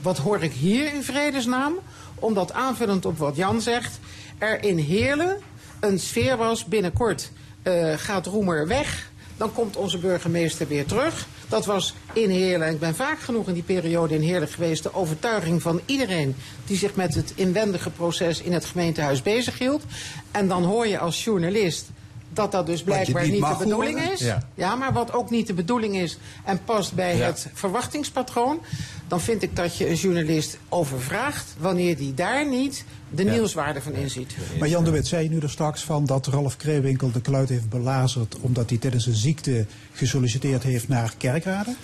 wat 0.01 0.17
hoor 0.17 0.43
ik 0.43 0.51
hier 0.51 0.93
in 0.93 1.03
vredesnaam? 1.03 1.73
Omdat 2.15 2.53
aanvullend 2.53 3.05
op 3.05 3.17
wat 3.17 3.35
Jan 3.35 3.61
zegt... 3.61 3.99
er 4.37 4.63
in 4.63 4.77
Heerlen 4.77 5.37
een 5.79 5.99
sfeer 5.99 6.37
was 6.37 6.65
binnenkort 6.65 7.31
eh, 7.63 7.93
gaat 7.97 8.25
Roemer 8.25 8.67
weg... 8.67 9.11
dan 9.37 9.53
komt 9.53 9.75
onze 9.75 9.97
burgemeester 9.97 10.67
weer 10.67 10.85
terug. 10.85 11.27
Dat 11.47 11.65
was 11.65 11.93
in 12.13 12.29
Heerlen, 12.29 12.67
en 12.67 12.73
ik 12.73 12.79
ben 12.79 12.95
vaak 12.95 13.19
genoeg 13.19 13.47
in 13.47 13.53
die 13.53 13.63
periode 13.63 14.15
in 14.15 14.21
Heerlen 14.21 14.47
geweest... 14.47 14.83
de 14.83 14.93
overtuiging 14.93 15.61
van 15.61 15.81
iedereen 15.85 16.35
die 16.65 16.77
zich 16.77 16.95
met 16.95 17.15
het 17.15 17.31
inwendige 17.35 17.89
proces 17.89 18.41
in 18.41 18.53
het 18.53 18.65
gemeentehuis 18.65 19.21
bezighield. 19.21 19.83
En 20.31 20.47
dan 20.47 20.63
hoor 20.63 20.87
je 20.87 20.99
als 20.99 21.23
journalist 21.23 21.89
dat 22.33 22.51
dat 22.51 22.65
dus 22.65 22.83
blijkbaar 22.83 23.27
niet 23.29 23.41
de 23.41 23.55
bedoeling 23.59 23.99
is. 23.99 24.19
Ja. 24.19 24.47
Ja, 24.53 24.75
maar 24.75 24.93
wat 24.93 25.13
ook 25.13 25.29
niet 25.29 25.47
de 25.47 25.53
bedoeling 25.53 25.95
is 25.95 26.17
en 26.45 26.63
past 26.63 26.93
bij 26.93 27.17
Ja. 27.17 27.25
het 27.25 27.47
verwachtingspatroon, 27.53 28.59
dan 29.07 29.21
vind 29.21 29.41
ik 29.43 29.55
dat 29.55 29.77
je 29.77 29.89
een 29.89 29.95
journalist 29.95 30.57
overvraagt 30.69 31.55
wanneer 31.59 31.97
die 31.97 32.13
daar 32.13 32.49
niet 32.49 32.83
de 33.09 33.23
nieuwswaarde 33.23 33.81
van 33.81 33.93
inziet. 33.93 34.35
Maar 34.59 34.69
Jan 34.69 34.83
de 34.83 34.91
Wit 34.91 35.07
zei 35.07 35.23
je 35.23 35.29
nu 35.29 35.39
er 35.39 35.49
straks 35.49 35.83
van 35.83 36.05
dat 36.05 36.27
Ralf 36.27 36.57
Kreewinkel 36.57 37.11
de 37.11 37.21
kluit 37.21 37.49
heeft 37.49 37.69
belazerd 37.69 38.35
omdat 38.39 38.69
hij 38.69 38.79
tijdens 38.79 39.05
een 39.05 39.13
ziekte 39.15 39.65
gesolliciteerd 39.93 40.63
heeft 40.63 40.87
naar 40.87 41.13
Kerkrade? 41.17 41.75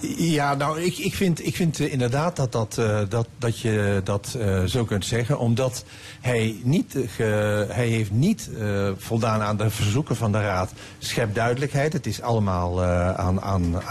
Ja, 0.00 0.54
nou, 0.54 0.80
ik, 0.80 0.98
ik 0.98 1.14
vind, 1.14 1.46
ik 1.46 1.56
vind 1.56 1.80
eh, 1.80 1.92
inderdaad 1.92 2.36
dat, 2.36 2.52
dat, 2.52 2.78
eh, 2.78 3.00
dat, 3.08 3.28
dat 3.38 3.58
je 3.58 4.00
dat 4.04 4.36
eh, 4.38 4.64
zo 4.64 4.84
kunt 4.84 5.04
zeggen. 5.04 5.38
Omdat 5.38 5.84
hij 6.20 6.60
niet, 6.62 6.96
hij 7.68 7.86
heeft 7.86 8.10
niet 8.10 8.50
voldaan 8.96 9.40
aan 9.40 9.56
de 9.56 9.70
verzoeken 9.70 10.16
van 10.16 10.32
de 10.32 10.40
Raad. 10.40 10.72
Schep 10.98 11.34
duidelijkheid. 11.34 11.92
Het 11.92 12.06
is 12.06 12.22
allemaal 12.22 12.84
aan, 13.14 13.40
aan, 13.40 13.82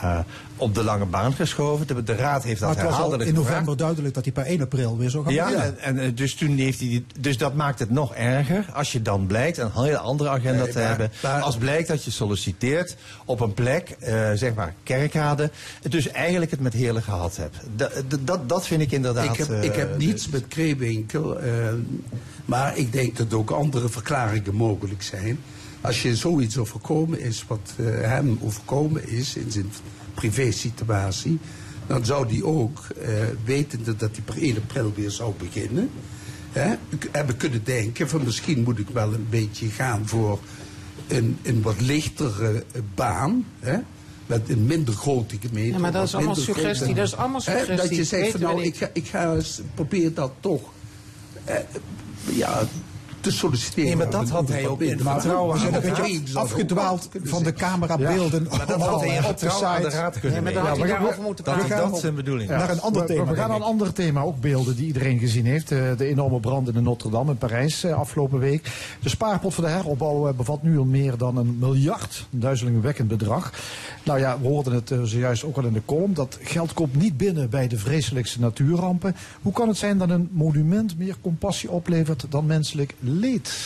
op 0.60 0.76
de 0.76 0.84
lange 0.84 1.06
baan 1.06 1.34
geschoven. 1.34 1.88
De, 1.88 2.04
de 2.04 2.16
Raad 2.16 2.44
heeft 2.44 2.60
dat 2.60 2.70
Maar 2.70 2.78
het 2.78 2.86
was 2.86 2.94
al 2.94 3.00
herhaaldelijk 3.00 3.30
in 3.30 3.36
gevraagd. 3.36 3.60
november 3.60 3.78
duidelijk 3.86 4.14
dat 4.16 4.24
hij 4.24 4.34
per 4.34 4.46
1 4.46 4.62
april 4.62 4.98
weer 4.98 5.10
zou 5.10 5.24
gaan 5.24 5.34
Ja, 5.34 5.46
beginnen. 5.46 5.80
en, 5.80 5.98
en, 5.98 6.06
eh, 6.06 6.16
dus 6.16 6.36
toen 6.36 6.58
heeft 6.58 6.80
hij. 6.80 7.04
Dus 7.20 7.38
dat 7.38 7.54
maakt 7.54 7.80
het 7.80 7.90
nog 7.90 8.14
erger. 8.16 8.66
Als 8.74 8.92
je 8.92 9.02
dan 9.02 9.26
blijkt 9.28 9.58
een 9.58 9.72
hele 9.74 9.98
andere 9.98 10.30
agenda 10.30 10.64
Nee, 10.64 10.72
te 10.72 10.78
maar- 10.80 10.88
hebben. 10.88 11.12
maar- 11.24 11.42
als 11.42 11.58
blijkt 11.58 11.88
dat 11.88 12.04
je 12.04 12.12
solliciteert 12.12 12.96
op 13.26 13.40
een 13.40 13.54
plek, 13.54 13.90
eh, 14.00 14.32
zeg 14.34 14.54
maar 14.54 14.74
kerkrade. 14.84 15.52
Dus 15.90 16.08
eigenlijk 16.08 16.52
het 16.52 16.60
met 16.60 16.74
heerlijk 16.74 17.06
gehad 17.06 17.38
hebt. 17.38 17.58
Dat, 17.76 17.92
dat, 18.24 18.50
dat 18.50 18.68
vind 18.68 18.82
ik 18.82 18.92
inderdaad. 18.92 19.26
Ik 19.26 19.38
heb, 19.38 19.50
eh, 19.50 19.64
ik 19.64 19.76
heb 19.76 19.98
niets 19.98 20.28
met 20.30 20.48
Kreewinkel, 20.48 21.40
eh, 21.40 21.52
maar 22.46 22.78
ik 22.78 22.92
denk 22.92 23.18
dat 23.18 23.34
ook 23.34 23.50
andere 23.52 23.90
verklaringen 23.90 24.56
mogelijk 24.56 25.02
zijn. 25.04 25.40
Als 25.82 26.02
je 26.02 26.16
zoiets 26.16 26.58
overkomen 26.58 27.20
is 27.22 27.44
wat 27.48 27.60
eh, 27.78 27.86
hem 27.86 28.40
overkomen 28.42 29.10
is 29.10 29.36
in 29.36 29.52
zijn 29.52 29.72
privésituatie, 30.20 31.40
dan 31.88 32.06
zou 32.06 32.28
die 32.28 32.46
ook, 32.46 32.80
eh 33.02 33.12
wetende 33.46 33.96
dat 33.96 34.10
hij 34.12 34.22
per 34.26 34.38
1 34.38 34.58
april 34.58 34.92
weer 34.96 35.12
zou 35.12 35.34
beginnen, 35.38 35.90
hè, 36.52 36.76
hebben 37.12 37.38
kunnen 37.38 37.64
denken 37.64 38.10
van 38.10 38.24
misschien 38.24 38.64
moet 38.64 38.80
ik 38.80 38.90
wel 38.94 39.14
een 39.14 39.28
beetje 39.30 39.68
gaan 39.68 40.08
voor 40.08 40.40
een, 41.08 41.38
een 41.44 41.62
wat 41.62 41.82
lichtere 41.82 42.64
eh, 42.72 42.82
baan. 42.96 43.46
Hè, 43.60 43.78
met 44.26 44.50
een 44.50 44.66
minder 44.66 44.94
grote 44.94 45.36
gemeente. 45.42 45.72
Ja, 45.74 45.80
maar 45.80 45.92
dat 45.92 46.08
is 46.08 46.16
allemaal 46.16 46.36
suggestie, 46.36 46.74
grote- 46.86 46.94
dat 46.94 47.08
is 47.08 47.16
allemaal 47.16 47.42
Hè, 47.44 47.54
Dat 47.54 47.66
suggestie, 47.66 47.98
je 47.98 48.04
zegt 48.04 48.32
van 48.32 48.42
nou, 48.42 48.64
ik 48.64 48.76
ga, 48.76 48.90
ik 48.94 49.08
ga 49.08 49.34
eens 49.36 49.62
proberen 49.76 50.14
dat 50.14 50.32
toch 50.40 50.62
eh, 51.46 51.56
ja, 52.32 52.68
te 53.22 53.32
solliciteren. 53.32 53.86
Nee, 53.86 53.96
maar 53.96 54.10
dat 54.10 54.30
had 54.30 54.48
hij 54.48 54.68
ook 54.68 54.82
in 54.82 55.04
Maar 55.04 55.14
vertrouwen 55.22 55.54
we 55.54 55.60
zijn 55.60 55.76
aan 55.76 55.84
een 55.84 55.94
de 55.96 56.02
beetje 56.02 56.40
afgedwaald 56.40 57.10
van 57.24 57.44
de 57.44 57.54
camerabeelden 57.54 58.48
Maar 58.50 58.66
dat 58.66 58.82
had 58.82 59.02
hij 59.02 59.24
op 59.30 59.38
de 59.38 59.50
site. 59.50 59.90
raad 59.90 60.20
kunnen 60.20 60.44
Ja, 60.44 60.52
maar 60.52 60.68
had 60.68 60.78
hij 60.78 61.00
moeten 61.24 61.46
Dat 61.46 61.56
praten. 61.56 61.84
is 61.86 61.92
dat 61.92 62.00
zijn 62.00 62.16
bedoeling. 62.16 62.50
Naar 62.50 62.70
een 62.70 62.82
ander 62.82 63.02
we, 63.02 63.08
thema, 63.08 63.26
We 63.26 63.36
gaan 63.36 63.48
naar 63.48 63.58
een 63.58 63.64
ander 63.64 63.94
thema, 63.94 64.22
ook 64.22 64.40
beelden 64.42 64.76
die 64.76 64.86
iedereen 64.86 65.20
gezien 65.20 65.46
heeft. 65.46 65.72
Eh, 65.72 65.80
De 65.98 66.06
enorme 66.06 66.40
brand 66.40 66.68
in 66.68 66.74
de 66.74 66.82
Notre-Dame 66.82 67.32
in 67.32 67.38
Parijs 67.38 67.84
eh, 67.84 67.94
afgelopen 67.94 68.40
week. 68.40 68.72
De 69.02 69.10
spaarpot 69.10 69.54
voor 69.54 69.64
de 69.64 69.70
heropbouw 69.70 70.28
eh, 70.28 70.34
bevat 70.34 70.64
nu 70.64 70.78
al 70.78 70.86
meer 70.86 71.18
dan 71.18 71.38
een 71.38 71.58
miljard. 71.60 72.28
Een 72.34 72.40
duizelingwekkend 72.40 73.08
bedrag. 73.08 73.54
Nou 74.04 74.20
ja, 74.20 74.38
we 74.42 74.48
hoorden 74.48 74.74
het 74.74 74.94
zojuist 75.04 75.44
ook 75.44 75.58
al 75.58 75.66
in 75.66 75.74
de 75.74 75.82
column. 75.86 76.14
Dat 76.14 76.38
geld 76.42 76.74
komt 76.74 76.96
niet 76.96 77.18
binnen 77.18 77.50
bij 77.50 77.68
de 77.68 77.78
vreselijkste 77.78 78.40
natuurrampen. 78.40 79.16
Hoe 79.42 79.54
kan 79.54 79.68
het 79.68 79.78
zijn 79.78 79.98
dat 79.98 80.10
een 80.10 80.30
monument 80.32 80.98
meer 80.98 81.16
compassie 81.22 81.72
oplevert 81.72 82.26
dan 82.30 82.46
menselijk 82.46 82.94
leed? 83.10 83.58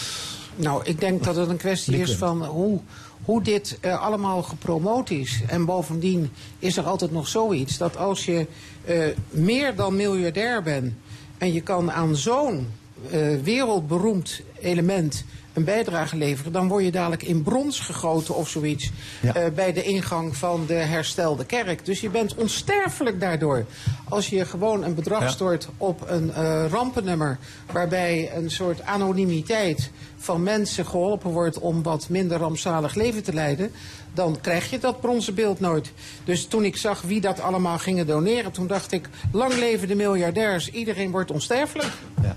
Nou, 0.55 0.81
ik 0.83 0.99
denk 0.99 1.23
dat 1.23 1.35
het 1.35 1.49
een 1.49 1.57
kwestie 1.57 1.97
is 1.97 2.15
van 2.15 2.45
hoe, 2.45 2.79
hoe 3.23 3.41
dit 3.41 3.77
eh, 3.81 4.01
allemaal 4.01 4.43
gepromoot 4.43 5.09
is. 5.09 5.41
En 5.47 5.65
bovendien 5.65 6.31
is 6.59 6.77
er 6.77 6.83
altijd 6.83 7.11
nog 7.11 7.27
zoiets 7.27 7.77
dat 7.77 7.97
als 7.97 8.25
je 8.25 8.47
eh, 8.85 8.97
meer 9.29 9.75
dan 9.75 9.95
miljardair 9.95 10.63
bent 10.63 10.93
en 11.37 11.53
je 11.53 11.61
kan 11.61 11.91
aan 11.91 12.15
zo'n 12.15 12.67
eh, 13.09 13.19
wereldberoemd 13.43 14.41
element 14.61 15.23
een 15.53 15.63
bijdrage 15.63 16.15
leveren, 16.17 16.51
dan 16.51 16.67
word 16.67 16.83
je 16.83 16.91
dadelijk 16.91 17.23
in 17.23 17.43
brons 17.43 17.79
gegoten 17.79 18.35
of 18.35 18.49
zoiets 18.49 18.91
Ja. 19.21 19.33
eh, 19.35 19.51
bij 19.53 19.73
de 19.73 19.83
ingang 19.83 20.37
van 20.37 20.65
de 20.67 20.73
herstelde 20.73 21.45
kerk. 21.45 21.85
Dus 21.85 22.01
je 22.01 22.09
bent 22.09 22.35
onsterfelijk 22.35 23.19
daardoor. 23.19 23.65
Als 24.09 24.29
je 24.29 24.45
gewoon 24.45 24.83
een 24.83 24.95
bedrag 24.95 25.21
Ja. 25.21 25.27
stort 25.29 25.67
op 25.77 26.03
een 26.09 26.33
eh, 26.33 26.65
rampennummer 26.69 27.37
waarbij 27.71 28.31
een 28.35 28.51
soort 28.51 28.81
anonimiteit 28.85 29.91
van 30.17 30.43
mensen 30.43 30.85
geholpen 30.85 31.31
wordt 31.31 31.59
om 31.59 31.83
wat 31.83 32.09
minder 32.09 32.37
rampzalig 32.37 32.95
leven 32.95 33.23
te 33.23 33.33
leiden, 33.33 33.71
dan 34.13 34.37
krijg 34.41 34.69
je 34.69 34.79
dat 34.79 35.01
bronzen 35.01 35.35
beeld 35.35 35.59
nooit. 35.59 35.91
Dus 36.23 36.45
toen 36.45 36.63
ik 36.63 36.77
zag 36.77 37.01
wie 37.01 37.21
dat 37.21 37.39
allemaal 37.39 37.77
gingen 37.79 38.07
doneren, 38.07 38.51
toen 38.51 38.67
dacht 38.67 38.91
ik, 38.91 39.09
lang 39.31 39.53
leven 39.53 39.87
de 39.87 39.95
miljardairs, 39.95 40.69
iedereen 40.71 41.11
wordt 41.11 41.31
onsterfelijk. 41.31 41.91
Ja. 42.21 42.35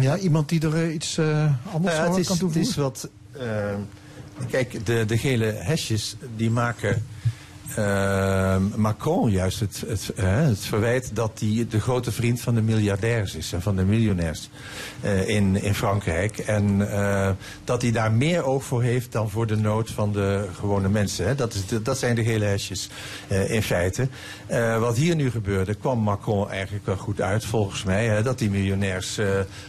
Ja, 0.00 0.16
iemand 0.18 0.48
die 0.48 0.60
er 0.60 0.74
eh, 0.74 0.94
iets 0.94 1.18
eh, 1.18 1.52
anders 1.72 1.94
ja, 1.94 2.04
aan 2.06 2.14
het, 2.14 2.26
kan 2.26 2.36
het 2.36 2.38
toevoegen? 2.38 2.60
is 2.60 2.76
wat. 2.76 3.08
eh, 3.32 3.74
kijk, 4.50 4.86
de, 4.86 5.04
de 5.06 5.18
gele 5.18 5.44
hesjes 5.44 6.16
die 6.36 6.50
maken 6.50 7.04
eh, 7.76 8.56
Macron 8.74 9.30
juist 9.30 9.60
het, 9.60 9.84
het, 9.86 10.12
het 10.16 10.58
verwijt 10.58 11.10
dat 11.14 11.40
hij 11.40 11.66
de 11.68 11.80
grote 11.80 12.12
vriend 12.12 12.40
van 12.40 12.54
de 12.54 12.62
miljardairs 12.62 13.34
is 13.34 13.52
en 13.52 13.62
van 13.62 13.76
de 13.76 13.84
miljonairs 13.84 14.50
eh, 15.00 15.28
in, 15.28 15.62
in 15.62 15.74
Frankrijk. 15.74 16.38
En 16.38 16.90
eh, 16.92 17.30
dat 17.64 17.82
hij 17.82 17.90
daar 17.90 18.12
meer 18.12 18.44
oog 18.44 18.64
voor 18.64 18.82
heeft 18.82 19.12
dan 19.12 19.30
voor 19.30 19.46
de 19.46 19.56
nood 19.56 19.90
van 19.90 20.12
de 20.12 20.48
gewone 20.58 20.88
mensen. 20.88 21.26
Hè. 21.26 21.34
Dat, 21.34 21.54
is 21.54 21.64
dat 21.82 21.98
zijn 21.98 22.14
de 22.14 22.24
gele 22.24 22.44
hesjes 22.44 22.88
eh, 23.28 23.50
in 23.50 23.62
feite. 23.62 24.08
Wat 24.78 24.96
hier 24.96 25.14
nu 25.14 25.30
gebeurde, 25.30 25.74
kwam 25.74 25.98
Macron 25.98 26.50
eigenlijk 26.50 26.86
wel 26.86 26.96
goed 26.96 27.20
uit 27.20 27.44
volgens 27.44 27.84
mij. 27.84 28.06
Hè, 28.06 28.22
dat 28.22 28.38
die 28.38 28.50
miljonairs 28.50 29.20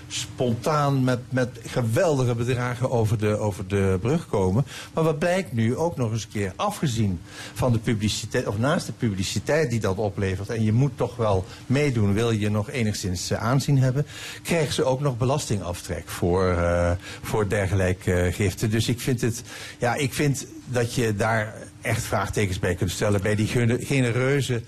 spontaan 0.07 1.03
met, 1.03 1.19
met 1.29 1.49
geweldige 1.65 2.35
bedragen 2.35 2.91
over 2.91 3.17
de, 3.17 3.37
over 3.37 3.67
de 3.67 3.97
brug 4.01 4.27
komen. 4.27 4.65
Maar 4.93 5.03
wat 5.03 5.19
blijkt 5.19 5.53
nu 5.53 5.75
ook 5.75 5.97
nog 5.97 6.11
eens 6.11 6.23
een 6.23 6.29
keer, 6.29 6.53
afgezien 6.55 7.19
van 7.53 7.71
de 7.71 7.79
publiciteit, 7.93 8.47
of 8.47 8.57
naast 8.57 8.85
de 8.85 8.91
publiciteit 8.91 9.69
die 9.69 9.79
dat 9.79 9.97
oplevert, 9.97 10.49
en 10.49 10.63
je 10.63 10.73
moet 10.73 10.91
toch 10.95 11.15
wel 11.15 11.45
meedoen, 11.65 12.13
wil 12.13 12.31
je 12.31 12.49
nog 12.49 12.69
enigszins 12.69 13.31
eh, 13.31 13.43
aanzien 13.43 13.77
hebben, 13.77 14.05
krijgen 14.43 14.73
ze 14.73 14.83
ook 14.83 14.99
nog 14.99 15.17
belastingaftrek 15.17 16.09
voor, 16.09 16.49
eh, 16.49 16.91
voor 17.21 17.49
dergelijke 17.49 18.13
eh, 18.13 18.33
giften. 18.33 18.69
Dus 18.69 18.87
ik 18.87 18.99
vind 18.99 19.21
het, 19.21 19.43
ja, 19.77 19.95
ik 19.95 20.13
vind 20.13 20.45
dat 20.65 20.93
je 20.93 21.15
daar 21.15 21.53
echt 21.81 22.03
vraagtekens 22.03 22.59
bij 22.59 22.75
kunt 22.75 22.91
stellen 22.91 23.21
bij 23.21 23.35
die 23.35 23.47
gene- 23.47 23.85
genereuze 23.85 24.61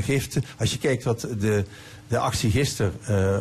giften. 0.00 0.44
Als 0.58 0.72
je 0.72 0.78
kijkt 0.78 1.04
wat 1.04 1.20
de, 1.38 1.64
de 2.08 2.18
actie 2.18 2.50
gisteren 2.50 2.92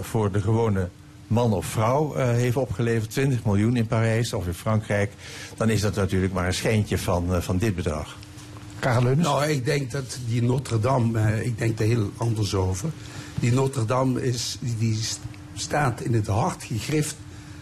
voor 0.03 0.31
de 0.31 0.41
gewone 0.41 0.89
man 1.27 1.53
of 1.53 1.65
vrouw 1.65 2.15
heeft 2.15 2.55
opgeleverd, 2.55 3.09
20 3.09 3.45
miljoen 3.45 3.75
in 3.75 3.87
Parijs 3.87 4.33
of 4.33 4.47
in 4.47 4.53
Frankrijk, 4.53 5.11
dan 5.57 5.69
is 5.69 5.81
dat 5.81 5.95
natuurlijk 5.95 6.33
maar 6.33 6.47
een 6.47 6.53
schijntje 6.53 6.97
van, 6.97 7.43
van 7.43 7.57
dit 7.57 7.75
bedrag. 7.75 8.17
Nou, 9.17 9.45
ik 9.45 9.65
denk 9.65 9.91
dat 9.91 10.19
die 10.27 10.43
Notre-Dame, 10.43 11.19
eh, 11.19 11.45
ik 11.45 11.57
denk 11.57 11.79
er 11.79 11.85
heel 11.85 12.11
anders 12.17 12.53
over. 12.53 12.89
Die 13.39 13.51
Notre-Dame 13.51 14.23
is, 14.23 14.57
die, 14.59 14.75
die 14.77 14.95
st- 14.95 15.19
staat 15.53 16.01
in 16.01 16.13
het 16.13 16.27
hart 16.27 16.63
gegrift 16.63 17.15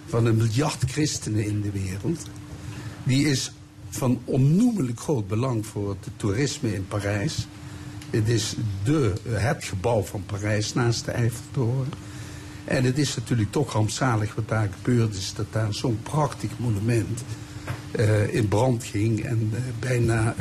van 0.06 0.26
een 0.26 0.36
miljard 0.36 0.84
christenen 0.88 1.46
in 1.46 1.62
de 1.62 1.72
wereld. 1.72 2.26
Die 3.04 3.28
is 3.28 3.52
van 3.90 4.20
onnoemelijk 4.26 5.00
groot 5.00 5.28
belang 5.28 5.66
voor 5.66 5.90
het 5.90 6.08
toerisme 6.16 6.74
in 6.74 6.88
Parijs. 6.88 7.48
Het 8.10 8.30
is 8.30 8.56
de, 8.84 9.14
het 9.30 9.64
gebouw 9.64 10.02
van 10.04 10.24
Parijs 10.26 10.74
naast 10.74 11.06
de 11.06 11.12
Eiffeltoren. 11.12 11.92
En 12.66 12.84
het 12.84 12.98
is 12.98 13.16
natuurlijk 13.16 13.52
toch 13.52 13.74
rampzalig 13.74 14.36
wat 14.36 14.48
daar 14.48 14.70
gebeurd 14.76 15.16
is. 15.16 15.34
Dat 15.36 15.46
daar 15.52 15.74
zo'n 15.74 16.00
prachtig 16.04 16.50
monument 16.58 17.24
eh, 17.92 18.34
in 18.34 18.48
brand 18.48 18.84
ging 18.84 19.24
en 19.24 19.50
eh, 19.54 19.62
bijna 19.80 20.36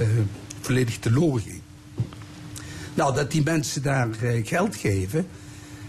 volledig 0.62 0.98
te 0.98 1.12
loor 1.12 1.40
ging. 1.40 1.60
Nou, 2.94 3.14
dat 3.14 3.30
die 3.30 3.42
mensen 3.42 3.82
daar 3.82 4.08
eh, 4.22 4.46
geld 4.46 4.76
geven, 4.76 5.26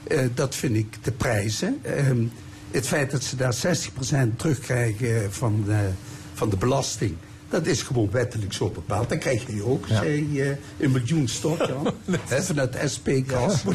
eh, 0.04 0.20
dat 0.34 0.56
vind 0.56 0.76
ik 0.76 0.96
te 1.02 1.12
prijzen. 1.12 1.80
Ehm, 1.82 2.24
het 2.72 2.88
feit 2.88 3.12
dat 3.12 3.24
ze 3.24 3.36
daar 3.36 3.54
60% 3.54 4.40
terugkrijgen 4.40 5.34
van, 5.34 5.64
de- 5.66 5.90
van 6.34 6.50
de 6.50 6.58
belasting, 6.58 7.16
dat 7.50 7.66
is 7.68 7.82
gewoon 7.82 8.12
wettelijk 8.12 8.54
zo 8.54 8.70
bepaald. 8.70 9.10
Dan 9.10 9.18
krijg 9.18 9.48
je 9.48 9.64
ook, 9.64 9.86
zei 9.88 10.42
eh, 10.42 10.48
een 10.80 10.92
miljoen 10.92 11.28
stort, 11.28 11.68
Jan. 11.70 11.94
Hè, 12.28 12.44
vanuit 12.44 12.74
de 12.74 12.88
SP-kas. 12.88 13.64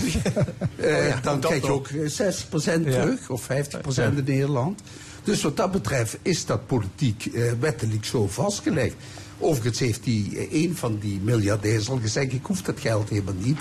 Eh, 0.77 1.23
dan 1.23 1.41
krijg 1.41 1.63
je 1.65 1.73
ook 1.73 1.89
eh, 1.89 2.09
60% 2.09 2.83
terug, 2.83 3.31
of 3.31 3.43
50% 3.43 4.17
in 4.17 4.25
Nederland. 4.25 4.81
Dus 5.25 5.43
wat 5.43 5.57
dat 5.57 5.71
betreft 5.73 6.19
is 6.23 6.47
dat 6.47 6.67
politiek 6.67 7.27
eh, 7.27 7.53
wettelijk 7.61 8.05
zo 8.05 8.27
vastgelegd. 8.29 8.95
Overigens 9.39 9.79
heeft 9.79 10.05
die, 10.05 10.39
eh, 10.39 10.63
een 10.63 10.77
van 10.77 10.99
die 11.01 11.21
miljardairs 11.23 11.89
al 11.89 11.99
gezegd, 11.99 12.33
ik 12.33 12.45
hoef 12.47 12.63
dat 12.63 12.81
geld 12.81 13.09
helemaal 13.09 13.35
niet. 13.43 13.59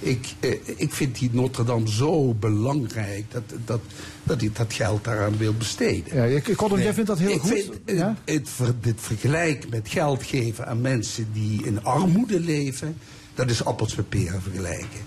Ik, 0.00 0.26
eh, 0.40 0.50
ik 0.76 0.92
vind 0.92 1.18
die 1.18 1.30
Notre-Dame 1.32 1.90
zo 1.90 2.34
belangrijk 2.34 3.24
dat, 3.30 3.42
dat, 3.64 3.80
dat 4.22 4.42
ik 4.42 4.56
dat 4.56 4.72
geld 4.72 5.04
daaraan 5.04 5.36
wil 5.36 5.54
besteden. 5.54 6.16
Ja, 6.16 6.24
ik, 6.24 6.46
jij 6.82 6.94
vindt 6.94 7.08
dat 7.08 7.18
heel 7.18 7.30
ik 7.30 7.40
goed? 7.40 7.48
Vind, 7.50 7.70
het, 8.24 8.48
ver- 8.48 8.74
dit 8.80 8.94
vergelijk 9.00 9.68
met 9.70 9.88
geld 9.88 10.22
geven 10.22 10.66
aan 10.66 10.80
mensen 10.80 11.26
die 11.32 11.64
in 11.64 11.84
armoede 11.84 12.40
leven, 12.40 12.96
dat 13.34 13.50
is 13.50 13.64
appels 13.64 13.94
met 13.96 14.08
peren 14.08 14.42
vergelijken. 14.42 15.00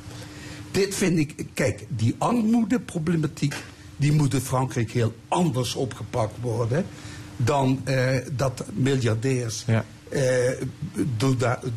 Dit 0.72 0.96
vind 0.96 1.18
ik, 1.20 1.46
kijk, 1.54 1.86
die 1.90 2.16
armoedeproblematiek, 2.18 3.54
die 3.98 4.12
moet 4.12 4.34
in 4.34 4.42
Frankrijk 4.42 4.92
heel 4.92 5.14
anders 5.28 5.76
opgepakt 5.76 6.34
worden 6.42 6.86
dan 7.38 7.82
eh, 7.84 8.16
dat 8.36 8.64
miljardairs 8.74 9.64
Ja. 9.68 9.86
Eh, 10.10 10.68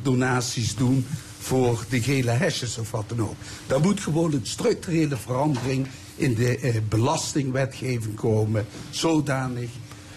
donaties 0.03 0.77
doen 0.77 1.07
voor 1.39 1.85
de 1.89 2.03
gele 2.03 2.31
hesjes 2.31 2.79
of 2.79 2.91
wat 2.91 3.09
dan 3.09 3.21
ook. 3.21 3.35
Daar 3.67 3.81
moet 3.81 4.01
gewoon 4.01 4.33
een 4.33 4.47
structurele 4.47 5.17
verandering 5.17 5.87
in 6.17 6.35
de 6.35 6.59
eh, 6.59 6.75
belastingwetgeving 6.89 8.15
komen, 8.15 8.67
zodanig. 8.91 9.71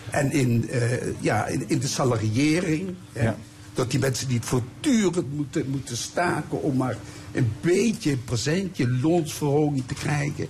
En 0.10 0.32
in, 0.32 0.70
eh, 0.70 0.82
ja, 1.20 1.48
in, 1.48 1.64
in 1.68 1.80
de 1.80 1.88
salariering. 1.88 2.96
Ja. 3.14 3.38
Dat 3.74 3.92
die 3.92 4.00
mensen 4.00 4.28
niet 4.28 4.46
voortdurend 4.46 5.36
moeten, 5.36 5.70
moeten 5.70 5.98
staken 5.98 6.62
om 6.62 6.76
maar 6.76 6.98
een 7.32 7.52
beetje, 7.62 8.12
een 8.12 8.24
procentje 8.24 8.90
loonsverhoging 8.90 9.84
te 9.88 9.94
krijgen. 9.94 10.48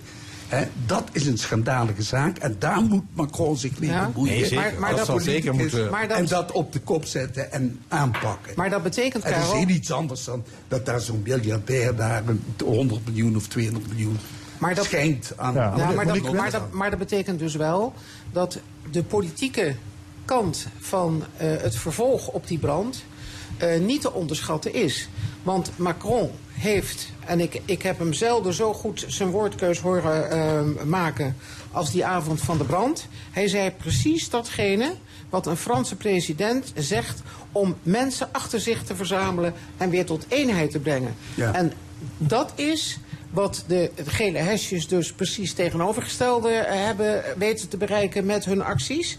Dat 0.86 1.04
is 1.12 1.26
een 1.26 1.38
schandalige 1.38 2.02
zaak 2.04 2.38
en 2.38 2.56
daar 2.60 2.82
moet 2.82 3.04
Macron 3.14 3.58
zich 3.58 3.80
mee 3.80 3.90
Ja. 3.90 4.10
bemoeien. 4.10 4.34
Nee, 4.34 4.46
zeker. 4.46 4.56
Maar- 4.56 4.74
maar 4.80 4.96
dat- 5.06 5.22
zeker 5.24 5.54
moeten- 5.54 5.90
Maar 5.90 6.08
dat- 6.08 6.18
En 6.18 6.26
dat 6.26 6.52
op 6.52 6.74
de 6.74 6.80
kop 6.80 7.06
zetten 7.06 7.52
en 7.52 7.80
aanpakken. 7.88 8.54
Maar 8.56 8.70
dat 8.70 8.84
betekent, 8.84 9.24
Het 9.24 9.36
is 9.38 9.52
heel 9.52 9.68
iets 9.68 9.92
anders 9.92 10.24
dan 10.24 10.44
dat 10.68 10.86
daar 10.86 11.02
zo'n 11.02 11.22
miljardair 11.26 11.96
daar 11.96 12.24
een 12.28 12.44
100 12.66 13.06
miljoen 13.06 13.36
of 13.36 13.48
200 13.48 13.88
miljoen 13.88 14.18
Maar 14.58 14.76
dat- 14.76 14.86
schenkt 14.86 15.34
aan. 15.38 15.54
Ja. 15.54 15.70
aan 15.72 15.78
Ja, 15.78 15.88
de- 15.88 15.96
maar, 15.96 16.06
dat, 16.08 16.32
maar, 16.34 16.52
dat, 16.52 16.72
maar 16.72 16.90
dat 16.90 17.00
betekent 17.00 17.40
dus 17.40 17.56
wel 17.56 17.94
dat 18.32 18.60
de 18.92 19.04
politieke 19.04 19.76
kant 20.26 20.68
van 20.80 21.24
eh, 21.38 21.48
het 21.62 21.76
vervolg 21.76 22.28
op 22.28 22.48
die 22.48 22.58
brand 22.60 23.04
eh, 23.58 23.80
niet 23.80 24.02
te 24.02 24.14
onderschatten 24.14 24.74
is. 24.74 25.10
Want 25.44 25.72
Macron 25.76 26.32
heeft, 26.52 27.10
en 27.26 27.40
ik, 27.40 27.62
ik 27.66 27.82
heb 27.82 28.00
hem 28.00 28.14
zelden 28.14 28.54
zo 28.54 28.74
goed 28.74 29.06
zijn 29.08 29.30
woordkeus 29.30 29.80
horen 29.80 30.32
eh, 30.32 30.86
maken 30.86 31.36
als 31.72 31.92
die 31.92 32.06
avond 32.06 32.42
van 32.42 32.58
de 32.58 32.64
brand. 32.64 33.08
Hij 33.32 33.48
zei 33.48 33.72
precies 33.72 34.30
datgene 34.30 34.94
wat 35.30 35.46
een 35.46 35.58
Franse 35.58 35.96
president 35.96 36.72
zegt 36.76 37.22
om 37.52 37.76
mensen 37.84 38.30
achter 38.32 38.60
zich 38.60 38.84
te 38.84 38.96
verzamelen 38.96 39.54
en 39.78 39.90
weer 39.90 40.06
tot 40.06 40.26
eenheid 40.28 40.72
te 40.72 40.80
brengen. 40.80 41.16
Ja. 41.36 41.54
En 41.54 41.74
dat 42.18 42.52
is 42.56 43.00
wat 43.30 43.64
de 43.68 43.92
gele 44.06 44.38
hesjes 44.38 44.88
dus 44.88 45.14
precies 45.14 45.54
tegenovergestelde 45.54 46.50
eh, 46.50 46.86
hebben 46.86 47.24
weten 47.38 47.70
te 47.70 47.78
bereiken 47.78 48.26
met 48.26 48.46
hun 48.46 48.62
acties. 48.62 49.18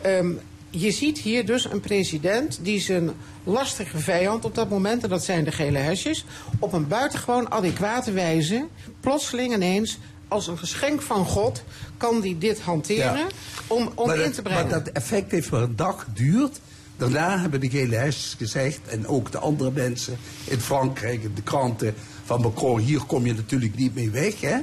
Ehm, 0.00 0.32
je 0.80 0.90
ziet 0.90 1.18
hier 1.18 1.46
dus 1.46 1.70
een 1.70 1.80
president 1.80 2.58
die 2.62 2.80
zijn 2.80 3.10
lastige 3.44 3.98
vijand 3.98 4.44
op 4.44 4.54
dat 4.54 4.68
moment, 4.68 5.02
en 5.02 5.08
dat 5.08 5.24
zijn 5.24 5.44
de 5.44 5.52
gele 5.52 5.78
hesjes, 5.78 6.24
op 6.58 6.72
een 6.72 6.88
buitengewoon 6.88 7.50
adequate 7.50 8.12
wijze, 8.12 8.66
plotseling 9.00 9.54
ineens, 9.54 9.98
als 10.28 10.46
een 10.46 10.58
geschenk 10.58 11.02
van 11.02 11.26
God, 11.26 11.62
kan 11.96 12.20
die 12.20 12.38
dit 12.38 12.60
hanteren 12.60 13.18
Ja. 13.18 13.26
om, 13.66 13.90
om 13.94 14.06
maar 14.06 14.18
in 14.18 14.32
te 14.32 14.42
brengen. 14.42 14.62
Maar 14.62 14.82
dat 14.82 14.88
effect 14.92 15.30
heeft 15.30 15.50
maar 15.50 15.62
een 15.62 15.76
dag 15.76 16.02
geduurd. 16.02 16.60
Daarna 16.96 17.40
hebben 17.40 17.60
de 17.60 17.70
gele 17.70 17.96
hesjes 17.96 18.34
gezegd, 18.38 18.80
en 18.88 19.06
ook 19.06 19.32
de 19.32 19.38
andere 19.38 19.70
mensen 19.70 20.16
in 20.44 20.60
Frankrijk, 20.60 21.22
in 21.22 21.32
de 21.34 21.42
kranten 21.42 21.94
van 22.24 22.40
Macron, 22.40 22.78
hier 22.78 23.00
kom 23.00 23.26
je 23.26 23.34
natuurlijk 23.34 23.76
niet 23.76 23.94
mee 23.94 24.10
weg. 24.10 24.40
Hè? 24.40 24.56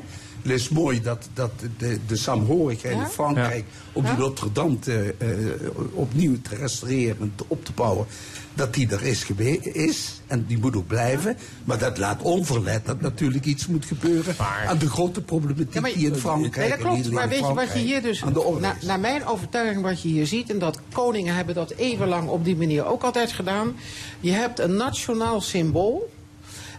Het 0.43 0.51
is 0.51 0.69
mooi 0.69 1.01
dat, 1.01 1.27
dat 1.33 1.51
de, 1.77 1.99
de 2.07 2.15
saamhorigheid 2.15 2.95
Ja? 2.95 3.01
in 3.03 3.07
Frankrijk 3.09 3.65
om 3.93 4.03
die 4.03 4.11
Ja? 4.11 4.17
Notre-Dame 4.17 4.79
te, 4.79 5.15
eh, 5.17 5.27
opnieuw 5.93 6.35
te 6.41 6.55
restaureren 6.55 7.17
en 7.19 7.31
te 7.35 7.43
op 7.47 7.65
te 7.65 7.71
bouwen, 7.71 8.05
dat 8.53 8.73
die 8.73 8.89
er 8.89 9.03
is, 9.03 9.25
is 9.63 10.21
en 10.27 10.45
die 10.47 10.57
moet 10.57 10.75
ook 10.75 10.87
blijven. 10.87 11.37
Maar 11.63 11.77
dat 11.77 11.97
laat 11.97 12.21
onverlet 12.21 12.85
dat 12.85 13.01
natuurlijk 13.01 13.45
iets 13.45 13.67
moet 13.67 13.85
gebeuren 13.85 14.35
aan 14.67 14.77
de 14.77 14.89
grote 14.89 15.21
problematiek 15.21 15.73
Ja, 15.73 15.81
maar- 15.81 15.93
die 15.93 16.07
in 16.07 16.15
Frankrijk 16.15 16.55
Nee, 16.55 16.69
dat 16.69 16.77
klopt. 16.77 17.11
Maar 17.11 17.29
weet 17.29 17.39
je 17.47 17.53
wat 17.53 17.73
je 17.73 17.79
hier 17.79 18.01
dus... 18.01 18.23
aan 18.23 18.33
de 18.33 18.41
orde 18.41 18.59
na- 18.59 18.75
is. 18.79 18.85
naar 18.85 18.99
mijn 18.99 19.25
overtuiging 19.25 19.81
wat 19.83 20.01
je 20.01 20.07
hier 20.07 20.27
ziet... 20.27 20.49
en 20.49 20.59
dat 20.59 20.79
koningen 20.93 21.35
hebben 21.35 21.55
dat 21.55 21.71
eeuwenlang 21.71 22.29
op 22.29 22.45
die 22.45 22.55
manier 22.55 22.85
ook 22.85 23.03
altijd 23.03 23.31
gedaan... 23.31 23.75
je 24.19 24.31
hebt 24.31 24.59
een 24.59 24.75
nationaal 24.75 25.41
symbool... 25.41 26.11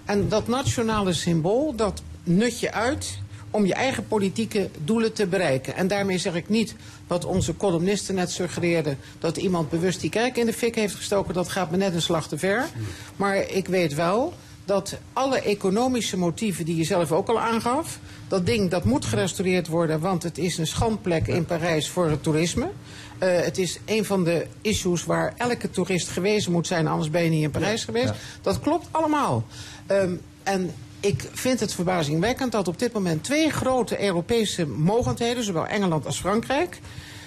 en 0.04 0.28
dat 0.28 0.48
nationale 0.48 1.12
symbool, 1.12 1.74
dat 1.76 2.02
nut 2.24 2.60
je 2.60 2.72
uit 2.72 3.18
om 3.54 3.66
je 3.66 3.74
eigen 3.74 4.06
politieke 4.06 4.68
doelen 4.84 5.12
te 5.12 5.26
bereiken. 5.26 5.76
En 5.76 5.88
daarmee 5.88 6.18
zeg 6.18 6.34
ik 6.34 6.48
niet 6.48 6.74
wat 7.06 7.24
onze 7.24 7.56
columnisten 7.56 8.14
net 8.14 8.30
suggereerden... 8.30 8.98
dat 9.18 9.36
iemand 9.36 9.70
bewust 9.70 10.00
die 10.00 10.10
kerk 10.10 10.36
in 10.36 10.46
de 10.46 10.52
fik 10.52 10.74
heeft 10.74 10.94
gestoken. 10.94 11.34
Dat 11.34 11.48
gaat 11.48 11.70
me 11.70 11.76
net 11.76 11.94
een 11.94 12.02
slag 12.02 12.28
te 12.28 12.38
ver. 12.38 12.66
Maar 13.16 13.36
ik 13.36 13.66
weet 13.66 13.94
wel 13.94 14.32
dat 14.64 14.98
alle 15.12 15.40
economische 15.40 16.16
motieven 16.16 16.64
die 16.64 16.76
je 16.76 16.84
zelf 16.84 17.12
ook 17.12 17.28
al 17.28 17.40
aangaf... 17.40 17.98
dat 18.28 18.46
ding 18.46 18.70
dat 18.70 18.84
moet 18.84 19.04
gerestaureerd 19.04 19.66
worden... 19.66 20.00
want 20.00 20.22
het 20.22 20.38
is 20.38 20.58
een 20.58 20.66
schandplek 20.66 21.26
in 21.26 21.44
Parijs 21.44 21.88
voor 21.88 22.10
het 22.10 22.22
toerisme. 22.22 22.70
Eh, 23.18 23.40
het 23.40 23.58
is 23.58 23.78
een 23.84 24.04
van 24.04 24.24
de 24.24 24.46
issues 24.60 25.04
waar 25.04 25.34
elke 25.36 25.70
toerist 25.70 26.08
gewezen 26.08 26.52
moet 26.52 26.66
zijn... 26.66 26.86
anders 26.86 27.10
ben 27.10 27.24
je 27.24 27.30
niet 27.30 27.42
in 27.42 27.50
Parijs 27.50 27.84
geweest. 27.84 28.12
Dat 28.42 28.60
klopt 28.60 28.86
allemaal. 28.90 29.44
Ehm, 29.86 30.14
en 30.42 30.70
ik 31.04 31.28
vind 31.32 31.60
het 31.60 31.74
verbazingwekkend 31.74 32.52
dat 32.52 32.68
op 32.68 32.78
dit 32.78 32.92
moment 32.92 33.24
twee 33.24 33.50
grote 33.50 34.04
Europese 34.04 34.66
mogendheden, 34.66 35.44
zowel 35.44 35.66
Engeland 35.66 36.06
als 36.06 36.20
Frankrijk, 36.20 36.78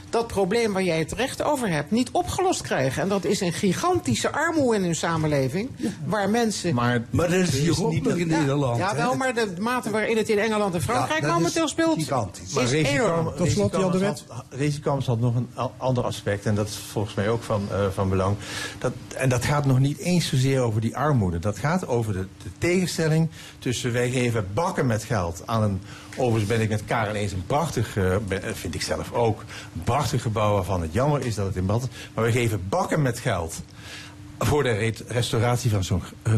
dat 0.09 0.27
probleem 0.27 0.73
waar 0.73 0.83
jij 0.83 0.99
het 0.99 1.07
terecht 1.09 1.43
over 1.43 1.69
hebt, 1.69 1.91
niet 1.91 2.09
opgelost 2.11 2.61
krijgen. 2.61 3.01
En 3.01 3.09
dat 3.09 3.25
is 3.25 3.41
een 3.41 3.53
gigantische 3.53 4.31
armoede 4.31 4.77
in 4.77 4.83
hun 4.83 4.95
samenleving, 4.95 5.69
waar 6.05 6.29
mensen. 6.29 6.73
Maar, 6.75 7.05
Maar 7.09 7.29
dat 7.29 7.39
is 7.39 7.59
hier 7.59 7.85
ook 7.85 8.01
nog 8.01 8.13
in 8.13 8.27
Nederland. 8.27 8.77
Ja, 8.77 8.95
wel, 8.95 9.15
maar 9.15 9.33
de 9.33 9.53
mate 9.59 9.89
waarin 9.89 10.17
het 10.17 10.29
in 10.29 10.39
Engeland 10.39 10.73
en 10.73 10.81
Frankrijk 10.81 11.21
Ja, 11.21 11.33
momenteel 11.33 11.67
speelt, 11.67 11.97
gigantisch. 11.97 12.53
Maar 12.53 12.63
is 12.63 12.71
enorm. 12.71 13.25
Tot 13.25 13.51
slot, 13.51 13.71
Jan 13.71 13.91
de 13.91 14.79
Kamers 14.81 15.05
had- 15.05 15.19
nog 15.19 15.35
een 15.35 15.49
ander 15.77 16.03
aspect, 16.03 16.45
en 16.45 16.55
dat 16.55 16.67
is 16.67 16.75
volgens 16.75 17.13
mij 17.15 17.29
ook 17.29 17.43
van, 17.43 17.67
eh, 17.71 17.77
van 17.93 18.09
belang. 18.09 18.35
Dat, 18.79 18.91
en 19.15 19.29
dat 19.29 19.45
gaat 19.45 19.65
nog 19.65 19.79
niet 19.79 19.97
eens 19.97 20.27
zozeer 20.27 20.59
over 20.61 20.81
die 20.81 20.97
armoede. 20.97 21.39
Dat 21.39 21.57
gaat 21.57 21.87
over 21.87 22.13
de, 22.13 22.27
de 22.43 22.49
tegenstelling 22.57 23.29
tussen 23.59 23.91
wij 23.93 24.09
geven 24.09 24.47
bakken 24.53 24.85
met 24.85 25.03
geld 25.03 25.43
aan 25.45 25.63
een. 25.63 25.81
Overigens 26.17 26.51
ben 26.51 26.61
ik 26.61 26.69
met 26.69 26.85
Karel 26.85 27.13
eens 27.15 27.31
een 27.31 27.45
prachtig, 27.45 27.97
eh, 27.97 28.15
eh, 28.15 28.21
vind 28.53 28.75
ik 28.75 28.81
zelf 28.81 29.13
ook, 29.13 29.43
een 29.75 29.83
prachtig 29.83 30.21
gebouw 30.21 30.53
waarvan 30.53 30.81
het 30.81 30.93
jammer 30.93 31.25
is 31.25 31.35
dat 31.35 31.45
het 31.45 31.55
in 31.55 31.65
bad 31.65 31.81
is. 31.81 31.87
Maar 32.13 32.23
we 32.23 32.31
geven 32.31 32.69
bakken 32.69 33.01
met 33.01 33.19
geld 33.19 33.61
voor 34.39 34.63
de 34.63 34.71
re- 34.71 34.93
restauratie 35.07 35.71
van 35.71 36.01
eh, 36.21 36.33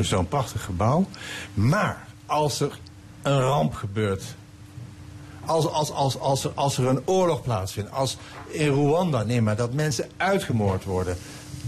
zo'n 0.00 0.28
prachtig 0.28 0.64
gebouw. 0.64 1.06
Maar 1.54 2.06
als 2.26 2.60
er 2.60 2.78
een 3.22 3.40
ramp 3.40 3.74
gebeurt 3.74 4.22
als, 5.46 5.66
als, 5.66 5.90
als, 5.92 6.18
als, 6.18 6.44
er, 6.44 6.52
als 6.54 6.78
er 6.78 6.86
een 6.86 7.02
oorlog 7.04 7.42
plaatsvindt, 7.42 7.90
als 7.90 8.16
in 8.48 8.68
Rwanda, 8.68 9.22
nee, 9.22 9.42
maar 9.42 9.56
dat 9.56 9.72
mensen 9.72 10.08
uitgemoord 10.16 10.84
worden. 10.84 11.16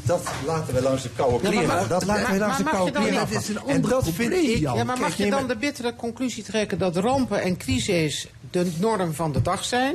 Dat 0.06 0.30
laten 0.46 0.74
we 0.74 0.82
langs 0.82 1.02
de 1.02 1.10
koude 1.16 1.50
Ja, 1.50 1.54
maar 1.54 1.64
kleren. 1.64 1.88
dat 1.88 2.04
laten 2.04 2.32
we 2.32 2.38
langs 2.38 2.56
de 2.56 2.64
koude 2.64 2.90
dan 2.90 3.02
kleren 3.02 3.30
is 3.30 3.48
een 3.48 3.58
En 3.66 3.80
dat 3.80 4.08
vind 4.10 4.32
ik. 4.32 4.58
Ja, 4.58 4.84
maar 4.84 4.98
mag 4.98 5.16
je 5.16 5.30
dan 5.30 5.46
de 5.46 5.56
bittere 5.56 5.96
conclusie 5.96 6.42
trekken 6.42 6.78
dat 6.78 6.96
rampen 6.96 7.42
en 7.42 7.56
crises 7.56 8.28
de 8.50 8.72
norm 8.78 9.14
van 9.14 9.32
de 9.32 9.42
dag 9.42 9.64
zijn? 9.64 9.94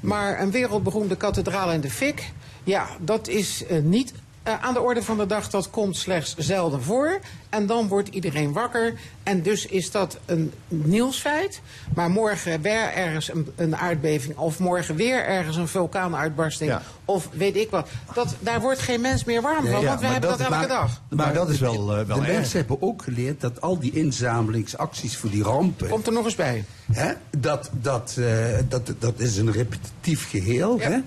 Maar 0.00 0.40
een 0.40 0.50
wereldberoemde 0.50 1.16
kathedraal 1.16 1.72
in 1.72 1.80
de 1.80 1.90
fik, 1.90 2.32
ja, 2.64 2.88
dat 3.00 3.28
is 3.28 3.66
eh, 3.66 3.82
niet 3.82 4.12
eh, 4.42 4.62
aan 4.64 4.74
de 4.74 4.80
orde 4.80 5.02
van 5.02 5.16
de 5.18 5.26
dag. 5.26 5.50
Dat 5.50 5.70
komt 5.70 5.96
slechts 5.96 6.34
zelden 6.36 6.82
voor. 6.82 7.18
En 7.48 7.66
dan 7.66 7.88
wordt 7.88 8.08
iedereen 8.08 8.52
wakker. 8.52 8.94
En 9.22 9.42
dus 9.42 9.66
is 9.66 9.90
dat 9.90 10.18
een 10.26 10.52
nieuwsfeit. 10.68 11.60
Maar 11.94 12.10
morgen 12.10 12.60
weer 12.62 12.92
ergens 12.92 13.32
een, 13.32 13.52
een 13.56 13.76
aardbeving. 13.76 14.36
Of 14.36 14.58
morgen 14.58 14.96
weer 14.96 15.24
ergens 15.24 15.56
een 15.56 15.68
vulkaanuitbarsting. 15.68 16.70
Ja. 16.70 16.82
Of 17.04 17.28
weet 17.32 17.56
ik 17.56 17.70
wat. 17.70 17.88
Dat, 18.14 18.34
daar 18.40 18.60
wordt 18.60 18.80
geen 18.80 19.00
mens 19.00 19.24
meer 19.24 19.42
warm 19.42 19.66
van. 19.66 19.80
ja, 19.80 19.86
want 19.86 20.00
we 20.00 20.06
hebben 20.06 20.28
dat, 20.30 20.38
dat- 20.38 20.46
elke 20.46 20.58
maar- 20.58 20.68
dag. 20.68 21.00
Maar 21.08 21.34
dat 21.34 21.48
is 21.48 21.58
wel, 21.58 21.96
eh, 21.96 22.06
wel 22.06 22.16
de 22.20 22.22
erg. 22.26 22.32
mensen 22.32 22.58
hebben 22.58 22.82
ook 22.82 23.02
geleerd 23.02 23.40
dat 23.40 23.60
al 23.60 23.78
die 23.78 23.92
inzamelingsacties 23.92 25.16
voor 25.16 25.30
die 25.30 25.42
rampen. 25.42 25.88
Komt 25.88 26.06
er 26.06 26.12
nog 26.12 26.24
eens 26.24 26.34
bij. 26.34 26.64
Hè, 26.92 27.12
dat, 27.38 27.70
dat, 27.72 28.16
eh, 28.18 28.58
dat, 28.68 28.92
dat 28.98 29.20
is 29.20 29.36
een 29.36 29.52
repetitief 29.52 30.28
geheel. 30.30 30.78
Ja. 30.78 30.90
Hè, 30.90 30.98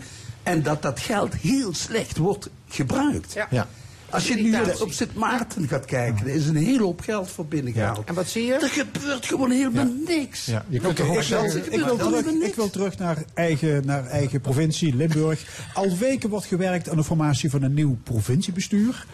en 0.44 0.64
dat 0.64 0.82
dat 0.82 1.00
geld 1.00 1.34
heel 1.36 1.74
slecht 1.74 2.18
wordt 2.18 2.50
gebruikt. 2.74 3.34
Ja. 3.34 3.48
Ja. 3.50 3.68
Als 4.10 4.28
je 4.28 4.36
nu 4.36 4.56
op 4.82 4.92
Sint 4.92 5.16
Maarten 5.16 5.68
gaat 5.68 5.86
kijken, 5.86 6.28
er 6.28 6.34
is 6.34 6.48
een 6.48 6.56
hele 6.56 6.84
hoop 6.84 7.02
geld 7.02 7.30
voor 7.30 7.46
binnengehaald. 7.46 8.06
En 8.06 8.14
wat 8.14 8.28
zie 8.28 8.46
je? 8.46 8.54
Er 8.54 8.70
gebeurt 8.70 9.26
gewoon 9.26 9.52
helemaal 9.52 9.94
niks. 10.08 10.46
Ja, 10.46 10.66
je 10.70 10.80
kunt 10.80 10.96
toch 10.96 11.10
ook 11.10 11.16
ik, 11.18 11.22
zeggen- 11.24 11.50
er 11.50 11.74
ik, 11.74 11.86
wil 11.86 11.98
terug, 11.98 12.26
ik 12.26 12.56
wil 12.56 12.70
terug 12.70 12.98
naar 12.98 13.24
eigen, 13.34 13.86
naar 13.86 14.06
eigen 14.06 14.42
provincie, 14.42 14.96
Limburg. 14.96 15.46
Al 15.74 15.98
weken 15.98 16.30
wordt 16.30 16.46
gewerkt 16.46 16.90
aan 16.90 16.98
de 16.98 17.04
formatie 17.04 17.50
van 17.50 17.62
een 17.64 17.74
nieuw 17.74 17.98
provinciebestuur. 18.04 19.06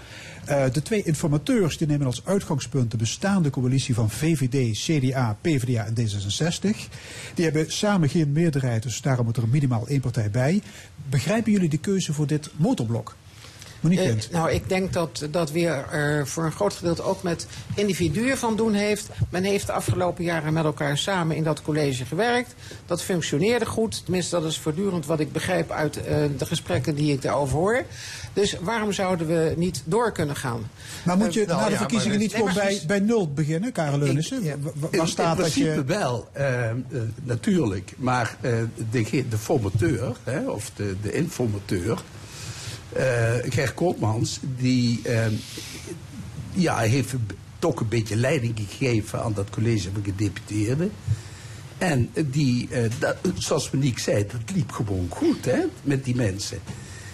Eh, 0.46 0.64
de 0.72 0.82
twee 0.82 1.04
informateurs 1.04 1.78
die 1.78 1.88
nemen 1.88 2.06
als 2.06 2.22
uitgangspunt 2.26 2.92
de 2.92 2.98
bestaande 2.98 3.50
coalitie 3.50 3.94
van 3.94 4.10
VVD, 4.10 4.78
CDA, 4.78 5.38
PvdA 5.42 5.86
en 5.86 5.94
D66. 5.96 6.78
Die 7.34 7.46
hebben 7.46 7.72
samen 7.72 8.10
geen 8.10 8.32
meerderheid, 8.32 8.84
dus 8.84 9.02
daarom 9.02 9.26
moet 9.26 9.38
er 9.38 9.48
minimaal 9.48 9.88
één 9.88 10.02
partij 10.02 10.30
bij. 10.32 10.62
Begrijpen 11.10 11.52
jullie 11.52 11.70
de 11.70 11.78
keuze 11.78 12.14
voor 12.14 12.28
dit 12.28 12.50
motorblok? 12.56 13.16
Monique 13.80 14.04
Eh, 14.04 14.10
Kent. 14.10 14.32
nou, 14.32 14.52
ik 14.52 14.70
denk 14.70 14.94
dat 14.94 15.28
dat 15.32 15.52
weer 15.52 15.86
er 15.92 16.28
voor 16.28 16.46
een 16.46 16.52
groot 16.52 16.74
gedeelte 16.74 17.02
ook 17.02 17.24
met 17.24 17.48
individuen 17.76 18.38
van 18.38 18.56
doen 18.56 18.74
heeft. 18.74 19.10
Men 19.30 19.44
heeft 19.44 19.66
de 19.66 19.72
afgelopen 19.72 20.24
jaren 20.24 20.54
met 20.54 20.64
elkaar 20.64 20.98
samen 20.98 21.36
in 21.36 21.44
dat 21.44 21.62
college 21.62 22.06
gewerkt. 22.06 22.54
Dat 22.86 23.02
functioneerde 23.02 23.66
goed. 23.66 24.02
Tenminste, 24.04 24.40
dat 24.40 24.50
is 24.50 24.58
voortdurend 24.58 25.06
wat 25.06 25.20
ik 25.20 25.32
begrijp 25.32 25.72
uit 25.72 25.98
eh, 26.04 26.18
de 26.38 26.46
gesprekken 26.46 26.96
die 26.96 27.14
ik 27.14 27.22
daarover 27.22 27.58
hoor. 27.58 27.84
Dus 28.34 28.56
waarom 28.62 28.92
zouden 28.92 29.28
we 29.28 29.54
niet 29.58 29.82
door 29.86 30.12
kunnen 30.12 30.36
gaan? 30.36 30.70
Maar 31.04 31.18
moet 31.18 31.34
je 31.34 31.46
nou 31.46 31.60
na 31.60 31.66
de 31.66 31.72
ja, 31.72 31.78
verkiezingen 31.78 32.18
maar 32.18 32.26
niet 32.28 32.32
nee, 32.34 32.42
gewoon 32.42 32.56
maar 32.56 32.66
bij, 32.66 32.84
bij 32.88 33.00
nul 33.00 33.34
beginnen, 33.34 33.72
Karel 33.72 33.98
Leunissen? 34.00 34.44
Ja, 34.44 34.56
Waar 34.92 35.08
staat 35.08 35.38
in 35.38 35.44
dat 35.44 35.52
principe 35.52 35.74
je... 35.76 35.84
wel, 35.84 36.28
eh, 36.32 36.70
eh, 36.70 36.78
natuurlijk. 37.24 37.94
Maar 37.98 38.38
eh, 38.42 38.52
de, 38.92 39.26
de 39.30 39.38
formateur, 39.38 40.16
hè, 40.24 40.50
of 40.50 40.72
de, 40.76 40.96
de 41.02 41.12
informateur, 41.12 41.92
eh 41.92 41.98
Ger 43.50 43.74
Koopmans, 43.74 44.40
die 44.58 45.00
eh, 45.04 45.26
ja, 46.52 46.78
heeft 46.78 47.14
toch 47.60 47.80
een 47.80 47.88
beetje 47.88 48.16
leiding 48.16 48.54
gegeven 48.56 49.24
aan 49.24 49.34
dat 49.34 49.50
college 49.50 49.90
van 49.94 50.04
gedeputeerden. 50.04 50.92
En 51.78 52.10
die, 52.32 52.68
eh, 52.72 52.92
dat, 53.00 53.18
zoals 53.38 53.72
Monique 53.72 54.02
zei, 54.02 54.26
dat 54.28 54.56
liep 54.56 54.72
gewoon 54.72 55.08
goed 55.10 55.46
hè, 55.46 55.60
met 55.84 56.06
die 56.06 56.16
mensen. 56.16 56.60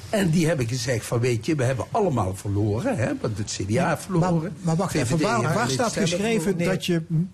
En 0.09 0.29
die 0.29 0.47
hebben 0.47 0.67
gezegd 0.67 1.05
van 1.05 1.19
weet 1.19 1.45
je, 1.45 1.55
we 1.55 1.63
hebben 1.63 1.85
allemaal 1.91 2.35
verloren. 2.35 2.97
Hè, 2.97 3.11
want 3.21 3.37
het 3.37 3.51
CDA 3.61 3.89
heeft 3.89 4.01
verloren. 4.03 4.41
Maar, 4.41 4.51
maar 4.61 4.75
wacht 4.75 4.93
even, 4.93 5.19
waar, 5.21 5.69
staat 5.69 5.93
geschreven 5.93 6.57
dat 6.57 6.85
je 6.85 7.01
de 7.09 7.25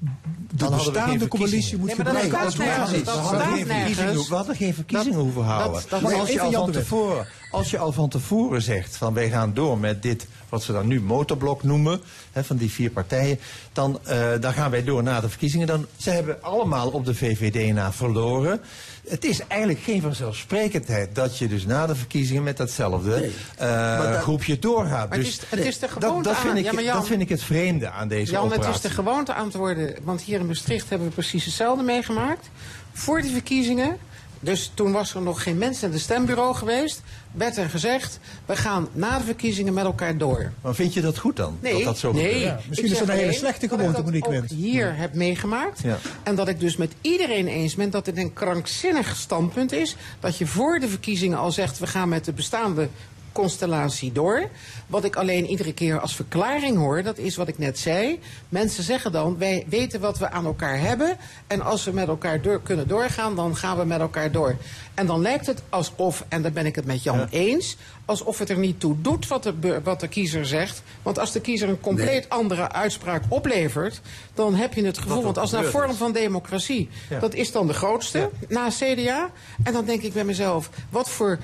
Dan 0.56 0.72
bestaande 0.72 1.27
coalitie 1.27 1.77
moet 1.77 1.88
Nee, 1.88 1.95
dat 1.95 2.06
gebruiken? 2.06 2.39
als 2.39 2.56
basis? 2.56 3.03
Dat 3.03 3.15
We 3.15 3.22
hadden 3.22 3.39
staat 3.41 3.53
geen 3.57 3.68
nergens. 3.68 3.95
verkiezingen, 3.98 4.30
we 4.30 4.35
hadden 4.35 4.56
geen 4.56 4.73
verkiezingen 4.73 5.14
Dat- 5.14 5.23
hoeven 5.23 5.43
houden. 5.43 5.72
dat- 5.81 5.89
dat- 5.89 6.02
maar 6.02 6.11
Maar 6.11 6.19
als 6.19 6.30
je 6.31 6.41
al 6.41 6.52
van 6.52 6.72
tevoren 6.72 7.26
als 7.52 7.69
je 7.72 7.77
al 7.77 7.91
van 7.91 8.10
tevoren 8.10 8.61
zegt 8.61 8.98
van 8.98 9.14
wij 9.14 9.30
gaan 9.30 9.53
door 9.53 9.77
met 9.77 10.02
dit, 10.02 10.27
wat 10.52 10.64
ze 10.64 10.72
dan 10.72 10.88
nu 10.88 11.02
motorblok 11.02 11.64
noemen, 11.64 12.02
hè, 12.32 12.44
van 12.44 12.56
die 12.57 12.72
vier 12.72 12.90
partijen, 12.91 13.40
dan, 13.73 13.99
eh, 14.03 14.30
dan 14.40 14.53
gaan 14.53 14.72
wij 14.72 14.84
door 14.84 15.03
na 15.03 15.22
de 15.22 15.30
verkiezingen. 15.30 15.68
Dan, 15.68 15.86
ze 15.98 16.10
hebben 16.10 16.44
allemaal 16.44 16.90
op 16.90 17.06
de 17.06 17.15
VVD 17.15 17.73
na 17.73 17.94
verloren. 17.94 18.61
Het 19.10 19.26
is 19.26 19.40
eigenlijk 19.48 19.82
geen 19.84 20.02
vanzelfsprekendheid 20.02 21.15
dat 21.15 21.38
je 21.38 21.48
dus 21.48 21.65
na 21.65 21.88
de 21.88 21.95
verkiezingen 21.95 22.44
met 22.44 22.57
datzelfde 22.57 23.30
eh, 23.57 24.11
dat- 24.11 24.22
groepje 24.22 24.60
doorgaat. 24.60 25.10
Maar 25.10 25.18
het 25.18 25.26
dus 25.28 25.38
is- 25.38 25.44
het 25.49 25.65
is 25.65 25.80
de 25.80 25.88
gewoonte 25.88 26.30
dat, 26.30 26.38
vind 26.38 26.52
aan. 26.52 26.57
ik, 26.57 26.72
Ja, 26.72 26.82
Jan- 26.82 26.95
dat 26.95 27.07
vind 27.07 27.22
ik 27.22 27.30
het 27.30 27.44
vreemde 27.44 27.90
aan 27.90 28.07
deze 28.07 28.32
Jan, 28.32 28.44
operatie. 28.44 28.65
het 28.65 28.76
is 28.76 28.82
de 28.82 28.90
gewoonte 28.95 29.34
aan 29.34 29.45
het 29.45 29.56
worden. 29.56 29.95
Want 30.03 30.22
hier 30.22 30.40
in 30.40 30.45
Maastricht 30.45 30.90
hebben 30.90 31.07
we 31.07 31.14
precies 31.14 31.45
hetzelfde 31.45 31.84
meegemaakt. 31.84 32.49
Voor 32.94 33.22
de 33.22 33.28
verkiezingen, 33.30 33.98
dus 34.43 34.72
toen 34.73 34.91
was 34.91 35.13
er 35.13 35.22
nog 35.22 35.43
geen 35.43 35.57
mens 35.57 35.84
in 35.84 35.91
het 35.91 36.01
stembureau 36.01 36.55
geweest... 36.55 37.01
werd 37.31 37.57
er 37.57 37.69
gezegd, 37.69 38.19
we 38.45 38.55
gaan 38.55 38.88
na 38.91 39.18
de 39.18 39.23
verkiezingen 39.23 39.73
met 39.73 39.84
elkaar 39.84 40.18
door. 40.18 40.51
Maar 40.61 40.76
vind 40.76 40.93
je 40.93 41.01
dat 41.01 41.18
goed 41.18 41.35
dan? 41.35 41.57
Nee, 41.61 41.73
dat 41.73 41.84
dat 41.84 41.97
zo 41.97 42.11
nee. 42.11 42.39
Ja, 42.39 42.59
misschien 42.68 42.88
Ik 42.88 42.93
is 42.93 42.99
dat 42.99 43.09
een 43.09 43.15
hele 43.15 43.34
slechte 43.34 43.68
dat 43.68 43.72
ik 43.72 43.77
gewoonte, 43.77 43.95
dat 43.95 44.05
Monique 44.05 44.27
ook 44.27 44.34
Wendt. 44.34 44.51
hier 44.51 44.95
heb 44.95 45.13
meegemaakt. 45.13 45.81
Ja. 45.84 45.97
En 46.23 46.35
dat 46.35 46.47
ik 46.47 46.59
dus 46.59 46.77
met 46.77 46.91
iedereen 47.01 47.47
eens 47.47 47.76
ben 47.76 47.89
dat 47.89 48.05
het 48.05 48.18
een 48.18 48.34
krankzinnig 48.34 49.15
standpunt 49.15 49.72
is. 49.72 49.95
Dat 50.19 50.38
je 50.38 50.47
voor 50.47 50.80
de 50.80 50.88
verkiezingen 50.88 51.38
al 51.38 51.51
zegt, 51.51 51.80
we 51.80 51.88
gaan 51.88 52.09
met 52.09 52.26
de 52.26 52.34
bestaande 52.34 52.89
constellatie 53.32 54.12
door. 54.12 54.49
Wat 54.88 55.03
ik 55.03 55.16
alleen 55.16 55.45
iedere 55.45 55.74
keer 55.74 55.99
als 55.99 56.16
verklaring 56.16 56.78
hoor, 56.78 57.03
dat 57.03 57.18
is 57.18 57.36
wat 57.36 57.48
ik 57.48 57.58
net 57.58 57.80
zei. 57.80 58.20
Mensen 58.49 58.84
zeggen 58.84 59.12
dan, 59.12 59.38
wij 59.38 59.66
weten 59.70 59.99
wat 59.99 60.18
we 60.18 60.30
aan 60.30 60.45
elkaar 60.45 60.80
hebben. 60.80 61.18
En 61.48 61.62
als 61.62 61.84
we 61.84 61.91
met 61.91 62.08
elkaar 62.08 62.41
door, 62.41 62.62
kunnen 62.62 62.88
doorgaan, 62.88 63.36
dan 63.36 63.56
gaan 63.56 63.78
we 63.78 63.86
met 63.86 63.99
elkaar 63.99 64.32
door. 64.32 64.56
En 64.94 65.06
dan 65.06 65.22
lijkt 65.22 65.45
het 65.45 65.62
alsof, 65.70 66.26
en 66.28 66.41
daar 66.41 66.52
ben 66.52 66.66
ik 66.66 66.76
het 66.76 66.86
met 66.86 67.03
Jan 67.03 67.28
eens... 67.30 67.78
alsof 68.06 68.40
het 68.40 68.49
er 68.49 68.57
niet 68.57 68.80
toe 68.80 69.02
doet 69.02 69.28
wat 69.28 69.44
de, 69.44 69.82
wat 69.84 69.99
de 69.99 70.07
kiezer 70.07 70.45
zegt. 70.45 70.84
Want 71.02 71.19
als 71.19 71.32
de 71.32 71.41
kiezer 71.41 71.69
een 71.69 71.80
compleet 71.80 72.30
andere 72.30 72.72
uitspraak 72.72 73.23
oplevert... 73.28 74.02
dan 74.34 74.56
heb 74.56 74.73
je 74.73 74.86
het 74.86 74.98
gevoel, 74.98 75.23
want 75.23 75.38
als 75.38 75.52
naar 75.52 75.64
gebeurd 75.64 75.84
vorm 75.86 75.95
van 75.95 76.11
democratie... 76.11 76.90
Ja. 77.10 77.19
dat 77.19 77.34
is 77.34 77.52
dan 77.52 77.68
de 77.68 77.73
grootste 77.73 78.30
na 78.48 78.69
CDA. 78.69 79.30
En 79.64 79.73
dan 79.73 79.86
denk 79.86 80.02
ik 80.02 80.14
bij 80.14 80.23
mezelf, 80.23 80.69
wat 80.90 81.10
voor 81.10 81.40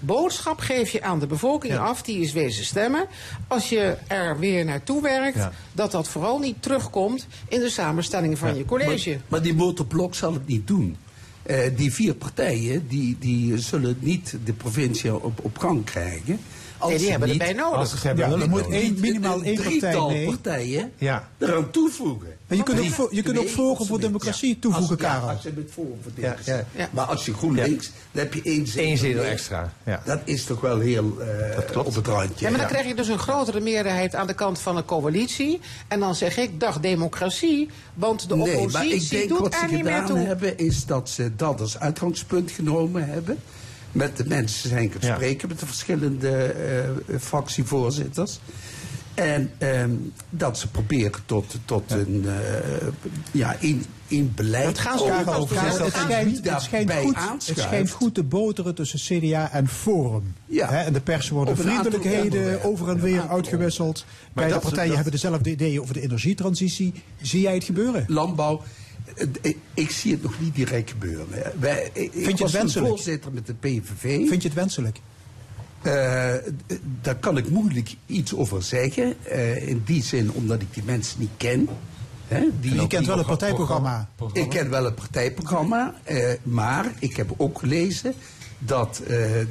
boodschap 0.00 0.60
geef 0.60 0.90
je 0.90 1.02
aan 1.02 1.18
de 1.18 1.26
bevolking 1.26 1.72
Ja. 1.72 1.84
af... 1.84 2.02
die 2.02 2.20
is 2.20 2.32
wezen 2.32 2.64
stemmen, 2.64 3.06
als 3.46 3.68
je 3.68 3.96
er 4.06 4.38
weer 4.38 4.64
naartoe 4.64 5.02
werkt... 5.02 5.48
Dat 5.72 5.90
dat 5.90 6.08
vooral 6.08 6.38
niet 6.38 6.62
terugkomt 6.62 7.26
in 7.48 7.60
de 7.60 7.70
samenstelling 7.70 8.38
van 8.38 8.56
je 8.56 8.64
college. 8.64 9.10
Maar, 9.10 9.20
maar 9.28 9.42
die 9.42 9.54
motorblok 9.54 10.14
zal 10.14 10.32
het 10.32 10.46
niet 10.46 10.66
doen. 10.66 10.96
Eh, 11.42 11.76
die 11.76 11.92
vier 11.92 12.14
partijen 12.14 12.88
die, 12.88 13.16
die 13.18 13.58
zullen 13.58 13.96
niet 14.00 14.36
de 14.44 14.52
provincie 14.52 15.22
op, 15.22 15.44
op 15.44 15.58
gang 15.58 15.84
krijgen. 15.84 16.38
Als 16.82 16.90
Nee, 16.90 16.98
die 16.98 17.06
ze 17.06 17.12
hebben 17.12 17.30
erbij 17.30 17.52
nodig. 17.52 17.78
Als 17.78 17.88
ze 17.88 17.94
het 17.94 18.04
hebben 18.04 18.24
Ja, 18.24 18.30
willen 18.30 18.44
er 18.44 18.50
moet 18.50 18.68
één, 18.68 18.96
minimaal 19.00 19.38
een 19.38 19.44
één 19.44 19.62
partij 19.62 20.00
mee. 20.08 20.26
partijen 20.26 20.92
Ja. 20.98 21.28
eraan 21.38 21.70
toevoegen. 21.70 22.28
Maar 22.46 22.56
je 22.58 22.62
kunt 22.64 22.78
ook, 22.80 22.86
vo- 22.86 23.08
je 23.10 23.22
kunt 23.22 23.38
ook 23.38 23.48
Forum 23.48 23.86
voor 23.86 23.96
ze- 24.00 24.06
Democratie 24.06 24.48
ja, 24.48 24.56
toevoegen, 24.60 24.96
als, 24.96 25.06
Karel. 25.06 25.26
Ja, 25.26 25.32
als 25.32 25.42
je 25.42 25.52
met 25.56 25.70
Forum 25.72 25.98
voor 26.02 26.12
Democratie. 26.14 26.52
ja. 26.52 26.64
Ja. 26.76 26.88
Maar 26.92 27.04
als 27.04 27.24
je 27.24 27.34
GroenLinks, 27.34 27.90
dan 28.12 28.22
heb 28.22 28.34
je 28.34 28.40
één 28.44 28.66
zetel. 28.66 28.84
Eén 28.90 28.96
zetel 28.98 29.22
meer. 29.22 29.30
extra. 29.30 29.72
Ja. 29.84 30.02
Dat 30.04 30.20
is 30.24 30.44
toch 30.44 30.60
wel 30.60 30.78
heel 30.78 31.16
eh, 31.20 31.58
op 31.86 31.94
het 31.94 32.06
randje. 32.06 32.34
Ja, 32.44 32.50
maar 32.50 32.50
dan 32.50 32.60
Ja. 32.60 32.66
krijg 32.66 32.86
je 32.86 32.94
dus 32.94 33.08
een 33.08 33.18
grotere 33.18 33.60
meerderheid 33.60 34.14
aan 34.14 34.26
de 34.26 34.34
kant 34.34 34.58
van 34.58 34.76
de 34.76 34.84
coalitie. 34.84 35.60
En 35.88 36.00
dan 36.00 36.14
zeg 36.14 36.36
ik, 36.36 36.60
dag 36.60 36.80
democratie, 36.80 37.68
want 37.94 38.28
de 38.28 38.36
Nee, 38.36 38.56
oppositie 38.56 38.72
maar 38.88 38.96
ik 38.96 39.10
denk 39.10 39.28
doet 39.28 39.38
wat 39.38 39.54
er 39.54 39.58
ze 39.68 39.74
niet 39.74 39.84
meer 39.84 39.92
gedaan 39.92 40.06
toe. 40.06 40.18
hebben, 40.18 40.58
is 40.58 40.86
dat 40.86 41.08
ze 41.08 41.36
dat 41.36 41.60
als 41.60 41.78
uitgangspunt 41.78 42.50
genomen 42.50 43.06
hebben. 43.08 43.38
Met 43.92 44.16
de 44.16 44.24
mensen 44.26 44.68
zijn 44.68 44.90
gaan 44.90 45.00
Ja. 45.08 45.14
spreken, 45.14 45.48
met 45.48 45.60
de 45.60 45.66
verschillende 45.66 46.30
eh, 46.42 47.16
fractievoorzitters. 47.20 48.38
En 49.14 49.50
ehm, 49.58 49.90
dat 50.30 50.58
ze 50.58 50.68
proberen 50.68 51.20
tot, 51.26 51.56
tot 51.64 51.90
een, 51.90 52.24
eh, 52.26 52.86
ja, 53.30 53.56
in, 53.60 53.84
in 54.06 54.32
beleid. 54.34 54.66
Het 54.66 54.80
Karel, 54.80 55.24
dat 55.24 55.48
het 55.48 55.58
gaan 55.58 55.72
schijnt, 55.72 56.44
het, 56.44 56.62
schijnt 56.62 56.92
goed, 56.92 57.16
het 57.46 57.58
schijnt 57.58 57.90
goed 57.90 58.14
te 58.14 58.22
boteren 58.22 58.74
tussen 58.74 58.98
CDA 58.98 59.52
en 59.52 59.68
Forum. 59.68 60.34
Ja. 60.46 60.68
Hè, 60.68 60.76
en 60.82 60.92
de 60.92 61.00
pers 61.00 61.28
worden 61.28 61.56
vriendelijkheden 61.56 62.62
over 62.64 62.88
en 62.88 63.00
weer 63.00 63.28
uitgewisseld. 63.28 64.04
Beide 64.32 64.52
dat- 64.52 64.62
partijen 64.62 64.86
dat- 64.86 64.94
hebben 64.94 65.12
dezelfde 65.12 65.50
ideeën 65.50 65.80
over 65.80 65.94
de 65.94 66.00
energietransitie. 66.00 66.92
Zie 67.20 67.40
jij 67.40 67.54
het 67.54 67.64
gebeuren? 67.64 68.04
landbouw. 68.08 68.62
Ik, 69.74 69.90
zie 69.90 70.12
het 70.12 70.22
nog 70.22 70.40
niet 70.40 70.54
direct 70.54 70.90
gebeuren. 70.90 71.26
Wij, 71.60 71.90
ik, 71.92 72.12
ik 72.14 72.24
je 72.24 72.30
het 72.30 72.38
was 72.38 72.52
wenselijk? 72.52 72.88
voorzitter 72.88 73.32
met 73.32 73.46
de 73.46 73.54
PVV. 73.54 74.28
Vind 74.28 74.42
je 74.42 74.48
het 74.48 74.54
wenselijk? 74.56 74.98
D- 75.82 76.78
daar 77.02 77.16
kan 77.16 77.36
ik 77.36 77.48
moeilijk 77.50 77.94
iets 78.06 78.34
over 78.34 78.62
zeggen. 78.62 79.14
eh, 79.24 79.68
in 79.68 79.82
die 79.86 80.02
zin 80.02 80.32
omdat 80.32 80.60
ik 80.60 80.74
die 80.74 80.82
mensen 80.86 81.20
niet 81.20 81.30
ken. 81.36 81.68
Hè, 82.28 82.46
die, 82.60 82.74
Je 82.74 82.86
kent 82.86 83.06
wel 83.06 83.18
het 83.18 83.26
partijprogramma. 83.26 84.08
Ik 84.32 84.48
ken 84.48 84.70
wel 84.70 84.84
het 84.84 84.94
partijprogramma. 84.94 85.94
eh, 86.04 86.32
maar 86.42 86.92
ik 86.98 87.16
heb 87.16 87.34
ook 87.36 87.58
gelezen 87.58 88.14
dat 88.58 89.02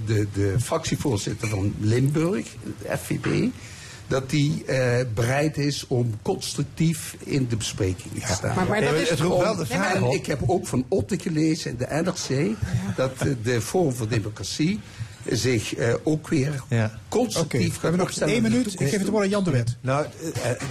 de, 0.06 0.28
de 0.34 0.56
fractievoorzitter 0.60 1.48
van 1.48 1.74
Limburg, 1.80 2.48
de 2.82 2.98
FVD... 2.98 3.50
dat 4.12 4.30
die 4.30 4.66
eh, 4.66 5.06
bereid 5.14 5.58
is 5.58 5.88
om 5.88 6.14
constructief 6.22 7.16
in 7.24 7.48
de 7.50 7.56
bespreking 7.56 8.14
te 8.26 8.34
staan. 8.34 8.56
Maar, 8.56 8.68
maar 8.68 8.82
dat 8.82 8.94
is 8.94 9.10
het 9.10 9.20
roept 9.20 9.34
om- 9.36 9.42
wel 9.42 9.56
de 9.56 9.66
vraag 9.66 9.94
En 9.94 10.04
op. 10.04 10.14
ik 10.14 10.26
heb 10.26 10.40
ook 10.46 10.68
van 10.68 10.86
Otte 10.88 11.20
gelezen 11.20 11.72
in 11.72 11.78
de 11.78 11.88
NRC 12.04 12.56
dat 12.96 13.12
eh, 13.18 13.28
de 13.44 13.62
Forum 13.62 13.94
voor 13.94 14.08
Democratie 14.08 14.80
zich 15.30 15.76
eh, 15.76 15.94
ook 16.04 16.28
weer 16.28 16.64
Ja. 16.68 17.00
Constructief 17.10 17.60
we 17.68 17.72
gaat 17.74 17.82
hebben 17.82 18.00
nog 18.00 18.08
opstellen 18.08 18.42
minuut. 18.42 18.74
Ik 18.80 18.88
geef 18.90 19.00
het 19.00 19.08
woord 19.10 19.24
aan 19.24 19.30
Jan 19.30 19.44
de 19.44 19.52
Wet. 19.52 19.76
Nou, 19.82 20.06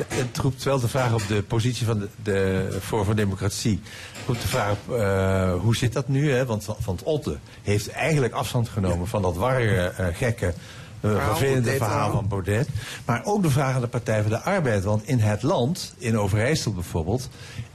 het 0.09 0.39
roept 0.39 0.62
wel 0.62 0.81
de 0.81 0.89
vraag 0.89 1.15
op 1.15 1.23
de 1.29 1.43
positie 1.43 1.87
van 1.87 1.99
de, 2.01 2.09
de 2.23 2.69
Forum 2.83 3.05
voor 3.05 3.15
Democratie. 3.15 3.81
Het 4.12 4.27
roept 4.27 4.43
de 4.43 4.49
vraag 4.49 4.71
op, 4.71 4.95
eh, 4.97 5.55
hoe 5.61 5.77
zit 5.77 5.93
dat 5.93 6.09
nu? 6.09 6.33
Hè? 6.33 6.47
Want 6.47 6.67
Van, 6.79 6.99
Otte 7.05 7.37
heeft 7.62 7.89
eigenlijk 7.91 8.33
afstand 8.33 8.69
genomen 8.69 9.07
van 9.07 9.23
dat 9.23 9.37
warre, 9.37 9.87
eh, 9.89 10.07
gekke, 10.17 10.55
eh, 11.01 11.27
vervelende 11.27 11.77
verhaal 11.77 12.10
van 12.10 12.28
Baudet. 12.28 12.68
Maar 13.05 13.24
ook 13.24 13.43
de 13.43 13.51
vraag 13.51 13.74
aan 13.74 13.81
de 13.81 13.86
Partij 13.86 14.20
voor 14.20 14.31
de 14.31 14.40
Arbeid. 14.40 14.85
Want 14.85 15.02
in 15.06 15.18
het 15.18 15.43
land, 15.43 15.94
in 15.98 16.18
Overijssel 16.18 16.72
bijvoorbeeld, 16.72 17.28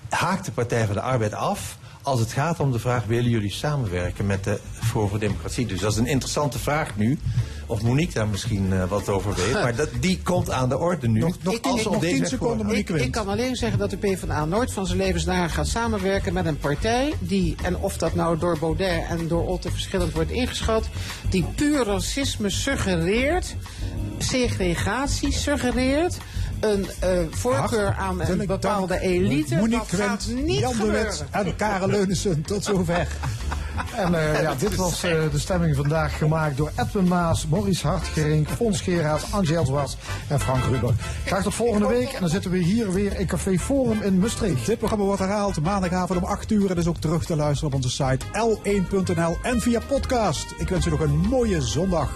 haakt 0.09 0.45
de 0.45 0.51
Partij 0.51 0.85
voor 0.85 0.95
de 0.95 1.01
Arbeid 1.01 1.33
af... 1.33 1.77
als 2.05 2.19
het 2.19 2.31
gaat 2.31 2.59
om 2.59 2.71
de 2.71 2.79
vraag, 2.79 3.05
willen 3.05 3.29
jullie 3.29 3.51
samenwerken 3.51 4.25
met 4.25 4.43
de 4.43 4.59
Forum 4.71 5.09
voor 5.09 5.19
Democratie? 5.19 5.65
Dus 5.65 5.79
dat 5.79 5.91
is 5.91 5.97
een 5.97 6.05
interessante 6.07 6.59
vraag 6.59 6.95
nu. 6.95 7.19
Of 7.67 7.81
Monique 7.81 8.13
daar 8.13 8.27
misschien 8.27 8.73
eh, 8.73 8.83
wat 8.89 9.09
over 9.09 9.33
weet. 9.35 9.53
Maar 9.53 9.75
dat, 9.75 9.89
die 9.99 10.19
komt 10.23 10.51
aan 10.51 10.69
de 10.69 10.77
orde 10.77 11.07
nu. 11.07 11.19
Nog, 11.19 11.35
nog, 11.41 11.53
Ik- 11.53 11.65
als 11.65 11.79
ik- 11.79 11.85
nog 11.85 11.99
10 11.99 12.09
deze 12.11 12.25
seconden, 12.25 12.65
Monique 12.65 13.03
Ik, 13.03 13.11
kan 13.11 13.27
alleen 13.27 13.55
zeggen 13.55 13.79
dat 13.79 13.89
de 13.89 13.97
PvdA 13.97 14.45
nooit 14.45 14.73
van 14.73 14.85
zijn 14.85 14.97
levensdagen 14.97 15.49
gaat 15.49 15.67
samenwerken 15.67 16.33
met 16.33 16.45
een 16.45 16.57
partij 16.57 17.13
die, 17.19 17.55
en 17.63 17.77
of 17.77 17.97
dat 17.97 18.15
nou 18.15 18.37
door 18.37 18.57
Baudet 18.59 19.03
en 19.09 19.27
door 19.27 19.47
Otte 19.47 19.71
verschillend 19.71 20.13
wordt 20.13 20.31
ingeschat, 20.31 20.89
die 21.29 21.45
puur 21.55 21.85
racisme 21.85 22.49
suggereert, 22.49 23.55
segregatie 24.17 25.31
suggereert, 25.31 26.17
een 26.65 26.87
eh, 26.99 27.09
voorkeur 27.29 27.93
aan 27.93 28.21
een 28.21 28.45
bepaalde 28.45 28.93
dank, 28.93 29.01
elite. 29.01 29.55
Monique 29.55 29.97
dat 29.97 29.99
gaat 29.99 30.25
Wendt, 30.25 30.45
niet 30.45 30.59
Jan 30.59 30.77
de 30.77 30.91
Wet 30.91 31.15
gebeuren. 31.15 31.49
en 31.49 31.55
Karel 31.55 31.87
Leunissen. 31.87 32.41
Tot 32.41 32.63
zover. 32.63 33.07
En 33.95 34.15
eh, 34.15 34.41
ja, 34.41 34.53
dit 34.55 34.75
was 34.75 35.03
eh, 35.03 35.11
de 35.31 35.39
stemming 35.39 35.75
vandaag 35.75 36.17
gemaakt 36.17 36.57
door 36.57 36.71
Edwin 36.75 37.07
Maas, 37.07 37.47
Maurice 37.47 37.87
Hartgerink, 37.87 38.49
Fons 38.49 38.81
Geraerts, 38.81 39.31
Angel 39.31 39.65
Zwas 39.65 39.97
en 40.27 40.39
Frank 40.39 40.63
Ruber. 40.63 40.93
Graag 41.25 41.43
tot 41.43 41.53
volgende 41.53 41.87
week 41.87 42.11
en 42.11 42.19
dan 42.19 42.29
zitten 42.29 42.51
we 42.51 42.57
hier 42.57 42.93
weer 42.93 43.19
in 43.19 43.27
Café 43.27 43.57
Forum 43.57 44.01
in 44.01 44.19
Maastricht. 44.19 44.65
Dit 44.65 44.77
programma 44.77 45.05
wordt 45.05 45.19
herhaald 45.19 45.61
maandagavond 45.61 46.19
om 46.19 46.25
8 46.25 46.51
uur. 46.51 46.71
En 46.71 46.77
is 46.77 46.87
ook 46.87 46.97
terug 46.97 47.25
te 47.25 47.35
luisteren 47.35 47.67
op 47.67 47.75
onze 47.75 47.89
site 47.89 48.25
l1.nl 48.25 49.37
en 49.41 49.61
via 49.61 49.79
podcast. 49.87 50.45
Ik 50.57 50.69
wens 50.69 50.85
u 50.85 50.89
nog 50.89 50.99
een 50.99 51.17
mooie 51.17 51.61
zondag. 51.61 52.09